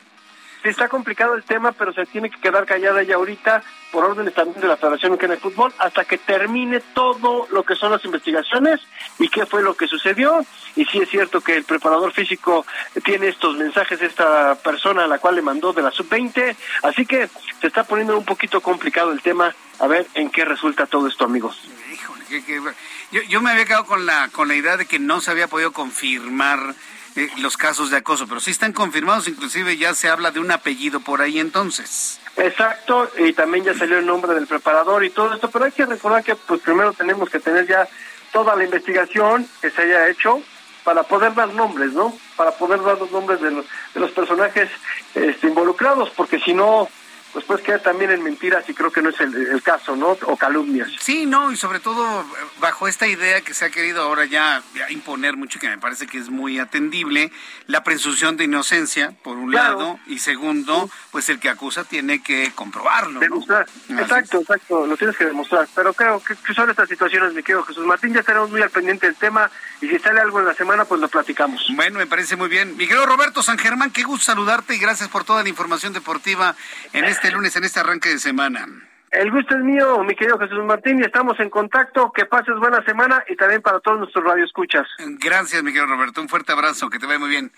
Sí 0.62 0.70
está 0.70 0.88
complicado 0.88 1.36
el 1.36 1.44
tema, 1.44 1.72
pero 1.72 1.94
se 1.94 2.06
tiene 2.06 2.30
que 2.30 2.40
quedar 2.40 2.66
callada 2.66 3.02
ella 3.02 3.16
ahorita 3.16 3.64
por 3.92 4.06
órdenes 4.06 4.34
también 4.34 4.62
de 4.62 4.68
la 4.68 4.78
Federación 4.78 5.12
Mexicana 5.12 5.36
de 5.36 5.40
Fútbol 5.40 5.74
hasta 5.80 6.06
que 6.06 6.18
termine 6.18 6.80
todo 6.94 7.48
lo 7.52 7.64
que 7.64 7.76
son 7.76 7.92
las 7.92 8.04
investigaciones 8.06 8.80
y 9.18 9.30
qué 9.30 9.46
fue 9.46 9.64
lo 9.64 9.76
que 9.76 9.88
sucedió. 9.88 10.46
Y 10.76 10.86
sí 10.86 11.00
es 11.00 11.10
cierto 11.10 11.42
que 11.42 11.56
el 11.56 11.64
preparador 11.64 12.14
físico 12.14 12.66
tiene 13.04 13.30
estos 13.30 13.58
mensajes 13.58 14.02
esta 14.02 14.56
persona 14.56 15.06
a 15.06 15.08
la 15.08 15.20
cual 15.20 15.36
le 15.36 15.42
mandó 15.42 15.74
de 15.74 15.82
la 15.82 15.92
sub-20, 15.92 16.56
así 16.84 17.06
que 17.06 17.30
se 17.60 17.68
está 17.68 17.84
poniendo 17.84 18.18
un 18.18 18.26
poquito 18.26 18.62
complicado 18.62 19.12
el 19.12 19.22
tema. 19.22 19.54
A 19.80 19.88
ver 19.88 20.06
en 20.14 20.30
qué 20.30 20.44
resulta 20.44 20.88
todo 20.88 21.08
esto, 21.08 21.24
amigos. 21.24 21.58
Híjole, 21.90 22.74
yo, 23.12 23.22
yo 23.22 23.42
me 23.42 23.52
había 23.52 23.64
quedado 23.64 23.86
con 23.86 24.06
la, 24.06 24.28
con 24.28 24.50
la 24.50 24.56
idea 24.56 24.76
de 24.76 24.86
que 24.86 25.00
no 25.00 25.22
se 25.22 25.32
había 25.32 25.48
podido 25.48 25.72
confirmar 25.72 26.76
eh, 27.16 27.30
los 27.38 27.58
casos 27.58 27.90
de 27.92 27.98
acoso, 27.98 28.28
pero 28.28 28.40
sí 28.40 28.52
están 28.52 28.74
confirmados, 28.74 29.28
inclusive 29.28 29.78
ya 29.78 29.94
se 29.94 30.10
habla 30.10 30.32
de 30.32 30.40
un 30.40 30.52
apellido 30.52 31.00
por 31.00 31.22
ahí 31.22 31.40
entonces. 31.40 32.20
Exacto, 32.38 33.10
y 33.18 33.34
también 33.34 33.66
ya 33.66 33.74
salió 33.74 34.00
el 34.00 34.06
nombre 34.06 34.34
del 34.34 34.48
preparador 34.48 35.04
y 35.04 35.10
todo 35.10 35.34
esto, 35.34 35.50
pero 35.50 35.66
hay 35.66 35.72
que 35.72 35.86
recordar 35.86 36.24
que 36.24 36.36
pues 36.36 36.62
primero 36.62 36.94
tenemos 36.94 37.30
que 37.30 37.40
tener 37.40 37.68
ya 37.68 37.88
toda 38.32 38.56
la 38.56 38.64
investigación 38.64 39.48
que 39.62 39.72
se 39.72 39.82
haya 39.82 40.08
hecho 40.10 40.42
para 40.84 41.04
poder 41.04 41.36
dar 41.36 41.54
nombres, 41.54 41.92
¿no? 41.94 42.18
Para 42.36 42.52
poder 42.52 42.82
dar 42.82 42.98
los 42.98 43.12
nombres 43.12 43.42
de 43.42 43.52
los, 43.52 43.66
de 43.94 44.00
los 44.00 44.12
personajes 44.12 44.70
este, 45.14 45.48
involucrados, 45.48 46.10
porque 46.12 46.40
si 46.40 46.54
no, 46.54 46.90
pues 47.34 47.46
pues 47.46 47.62
queda 47.62 47.80
también 47.80 48.12
en 48.12 48.24
mentiras 48.24 48.68
y 48.68 48.74
creo 48.74 48.92
que 48.92 49.02
no 49.02 49.10
es 49.10 49.20
el, 49.20 49.62
caso, 49.62 49.96
¿no? 49.96 50.18
O 50.24 50.38
calumnias. 50.38 50.90
Sí, 51.00 51.26
no, 51.26 51.52
y 51.52 51.58
sobre 51.58 51.80
todo 51.80 52.26
bajo 52.60 52.88
esta 52.88 53.08
idea 53.08 53.42
que 53.42 53.54
se 53.54 53.66
ha 53.66 53.70
querido 53.70 54.02
ahora 54.02 54.26
ya, 54.26 54.64
imponer 54.90 55.38
mucho, 55.38 55.60
que 55.60 55.70
me 55.70 55.78
parece 55.78 56.08
que 56.08 56.18
es 56.18 56.30
muy 56.30 56.60
atendible, 56.60 57.32
la 57.68 57.84
presunción 57.84 58.38
de 58.38 58.46
inocencia, 58.46 59.14
por 59.24 59.38
un 59.38 59.52
lado, 59.52 60.00
y 60.08 60.20
segundo, 60.20 60.90
pues 61.12 61.30
el 61.30 61.40
que 61.40 61.50
acusa 61.50 61.84
tiene 61.84 62.24
que 62.24 62.52
comprobarlo. 62.56 63.20
Demostrar. 63.20 63.68
Exacto, 63.90 64.40
exacto, 64.40 64.86
lo 64.86 64.98
tienes 64.98 65.16
que 65.16 65.26
demostrar. 65.26 65.68
Pero 65.76 65.94
creo 65.94 66.22
que, 66.24 66.36
son 66.54 66.70
estas 66.70 66.90
situaciones, 66.90 67.34
mi 67.34 67.44
querido 67.44 67.64
Jesús 67.64 67.86
Martín, 67.86 68.14
ya 68.14 68.22
estaremos 68.22 68.50
muy 68.50 68.62
al 68.62 68.70
pendiente 68.70 69.06
del 69.06 69.16
tema 69.16 69.52
y 69.82 69.88
si 69.88 70.00
sale 70.00 70.20
algo 70.20 70.40
en 70.40 70.46
la 70.46 70.54
semana, 70.54 70.86
pues 70.86 71.00
lo 71.00 71.08
platicamos. 71.08 71.66
Bueno, 71.76 72.00
me 72.00 72.08
parece 72.08 72.36
muy 72.36 72.50
bien. 72.50 72.76
Miguel 72.76 73.04
Roberto 73.06 73.44
San 73.44 73.58
Germán, 73.58 73.92
qué 73.92 74.04
gusto 74.04 74.26
saludarte 74.26 74.76
y 74.76 74.80
gracias 74.80 75.10
por 75.10 75.24
toda 75.24 75.44
la 75.44 75.50
información 75.50 75.94
deportiva 75.94 76.56
en 76.94 77.06
este 77.06 77.19
este 77.20 77.32
lunes, 77.32 77.54
en 77.58 77.66
este 77.66 77.82
arranque 77.82 78.10
de 78.10 78.20
semana. 78.20 78.66
El 79.12 79.30
gusto 79.30 79.54
es 79.56 79.62
mío, 79.62 80.02
mi 80.04 80.16
querido 80.16 80.40
Jesús 80.40 80.64
Martín, 80.64 81.00
y 81.00 81.02
estamos 81.02 81.38
en 81.40 81.50
contacto. 81.50 82.14
Que 82.14 82.26
pases 82.26 82.56
buena 82.60 82.82
semana 82.86 83.22
y 83.28 83.36
también 83.36 83.62
para 83.62 83.82
todos 83.82 84.00
nuestros 84.00 84.24
radioescuchas. 84.24 84.88
Gracias, 85.20 85.62
mi 85.62 85.74
querido 85.74 85.88
Roberto. 85.88 86.22
Un 86.22 86.30
fuerte 86.30 86.54
abrazo, 86.54 86.90
que 86.90 86.98
te 86.98 87.06
vaya 87.06 87.20
muy 87.20 87.30
bien. 87.30 87.52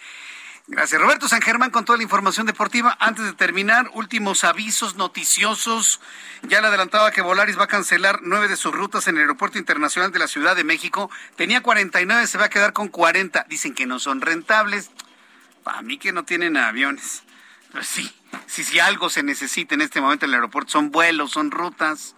Gracias. 0.66 1.00
Roberto 1.00 1.28
San 1.28 1.42
Germán 1.42 1.70
con 1.70 1.86
toda 1.86 1.98
la 1.98 2.04
información 2.04 2.48
deportiva. 2.48 2.98
Antes 3.00 3.26
de 3.26 3.34
terminar, 3.34 3.92
últimos 3.94 4.44
avisos 4.44 4.96
noticiosos. 4.96 6.02
Ya 6.42 6.62
le 6.62 6.68
adelantaba 6.68 7.12
que 7.12 7.22
Volaris 7.22 7.60
va 7.60 7.66
a 7.66 7.68
cancelar 7.68 8.20
nueve 8.24 8.48
de 8.48 8.56
sus 8.56 8.74
rutas 8.74 9.08
en 9.08 9.18
el 9.18 9.22
Aeropuerto 9.22 9.60
Internacional 9.60 10.12
de 10.12 10.20
la 10.20 10.28
Ciudad 10.28 10.56
de 10.56 10.64
México. 10.64 11.12
Tenía 11.36 11.62
49, 11.62 12.26
se 12.26 12.38
va 12.40 12.46
a 12.46 12.50
quedar 12.50 12.74
con 12.74 12.88
40. 12.88 13.46
Dicen 13.48 13.76
que 13.76 13.86
no 13.86 14.00
son 14.00 14.22
rentables. 14.22 14.90
Para 15.64 15.84
mí 15.84 16.00
que 16.00 16.14
no 16.14 16.24
tienen 16.24 16.58
aviones. 16.58 17.24
Pues 17.72 17.88
sí, 17.88 18.12
si, 18.48 18.64
si 18.64 18.80
algo 18.80 19.10
se 19.10 19.24
necesita 19.24 19.76
en 19.76 19.82
este 19.82 20.02
momento 20.02 20.26
en 20.26 20.32
el 20.32 20.36
aeropuerto, 20.36 20.72
son 20.72 20.92
vuelos, 20.92 21.32
son 21.32 21.52
rutas 21.52 22.16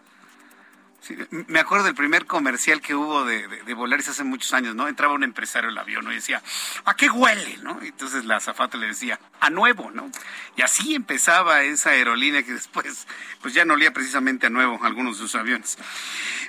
me 1.29 1.59
acuerdo 1.59 1.85
del 1.85 1.95
primer 1.95 2.25
comercial 2.25 2.81
que 2.81 2.95
hubo 2.95 3.25
de, 3.25 3.47
de, 3.47 3.73
Volaris 3.73 4.07
hace 4.09 4.23
muchos 4.23 4.53
años, 4.53 4.75
¿no? 4.75 4.87
Entraba 4.87 5.13
un 5.13 5.23
empresario 5.23 5.69
al 5.69 5.77
avión 5.77 6.09
y 6.11 6.15
decía, 6.15 6.41
¿a 6.85 6.95
qué 6.95 7.09
huele? 7.09 7.57
¿no? 7.61 7.79
entonces 7.81 8.25
la 8.25 8.37
azafata 8.37 8.77
le 8.77 8.87
decía, 8.87 9.19
a 9.39 9.49
nuevo, 9.49 9.91
¿no? 9.91 10.09
Y 10.55 10.61
así 10.61 10.95
empezaba 10.95 11.63
esa 11.63 11.91
aerolínea 11.91 12.43
que 12.43 12.53
después, 12.53 13.07
pues 13.41 13.53
ya 13.53 13.65
no 13.65 13.73
olía 13.73 13.91
precisamente 13.91 14.47
a 14.47 14.49
nuevo 14.49 14.79
algunos 14.83 15.17
de 15.17 15.23
sus 15.23 15.35
aviones. 15.35 15.77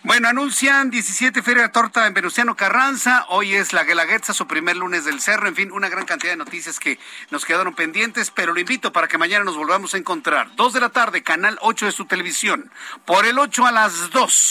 Bueno, 0.03 0.29
anuncian 0.29 0.91
17 0.91 1.43
Feria 1.43 1.73
Torta 1.73 2.07
en 2.07 2.15
Venustiano 2.15 2.55
Carranza. 2.55 3.25
Hoy 3.31 3.55
es 3.55 3.73
la 3.73 3.85
Guelaguetza, 3.85 4.35
su 4.35 4.47
primer 4.47 4.77
lunes 4.77 5.05
del 5.05 5.21
cerro. 5.21 5.49
En 5.49 5.57
fin, 5.57 5.73
una 5.73 5.89
gran 5.89 6.05
cantidad 6.05 6.33
de 6.33 6.37
noticias 6.37 6.79
que 6.79 6.99
nos 7.31 7.45
quedaron 7.45 7.75
pendientes, 7.75 8.31
pero 8.31 8.53
lo 8.53 8.61
invito 8.61 8.93
para 8.93 9.09
que 9.09 9.19
mañana 9.19 9.45
nos 9.45 9.57
volvamos 9.57 9.95
a 9.95 9.99
encontrar. 9.99 10.55
Dos 10.57 10.75
de 10.75 10.81
la 10.81 10.91
tarde, 10.91 11.23
Canal 11.23 11.59
8 11.63 11.87
de 11.87 11.93
su 11.93 12.05
televisión. 12.05 12.71
Por 13.07 13.25
el 13.27 13.39
8 13.39 13.67
a 13.67 13.73
las 13.73 14.11
2 14.11 14.44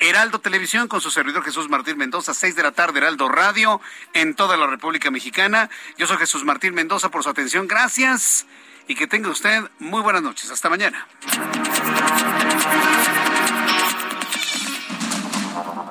Heraldo 0.00 0.40
Televisión 0.40 0.86
con 0.88 1.00
su 1.00 1.10
servidor 1.10 1.44
Jesús 1.44 1.68
Martín 1.68 1.98
Mendoza, 1.98 2.32
6 2.34 2.54
de 2.54 2.62
la 2.62 2.72
tarde, 2.72 3.00
Heraldo 3.00 3.28
Radio 3.28 3.80
en 4.12 4.34
toda 4.34 4.56
la 4.56 4.66
República 4.66 5.10
Mexicana. 5.10 5.68
Yo 5.96 6.06
soy 6.06 6.18
Jesús 6.18 6.44
Martín 6.44 6.74
Mendoza 6.74 7.10
por 7.10 7.24
su 7.24 7.30
atención. 7.30 7.66
Gracias 7.66 8.46
y 8.86 8.94
que 8.94 9.06
tenga 9.06 9.28
usted 9.28 9.62
muy 9.78 10.00
buenas 10.02 10.22
noches. 10.22 10.50
Hasta 10.50 10.68
mañana. 10.68 11.06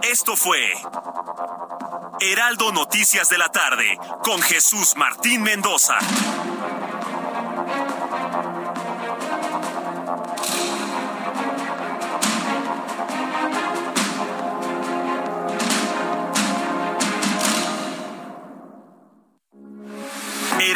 Esto 0.03 0.37
fue 0.37 0.71
Heraldo 2.21 2.71
Noticias 2.71 3.29
de 3.29 3.37
la 3.37 3.49
tarde 3.49 3.97
con 4.23 4.41
Jesús 4.41 4.95
Martín 4.95 5.43
Mendoza. 5.43 5.97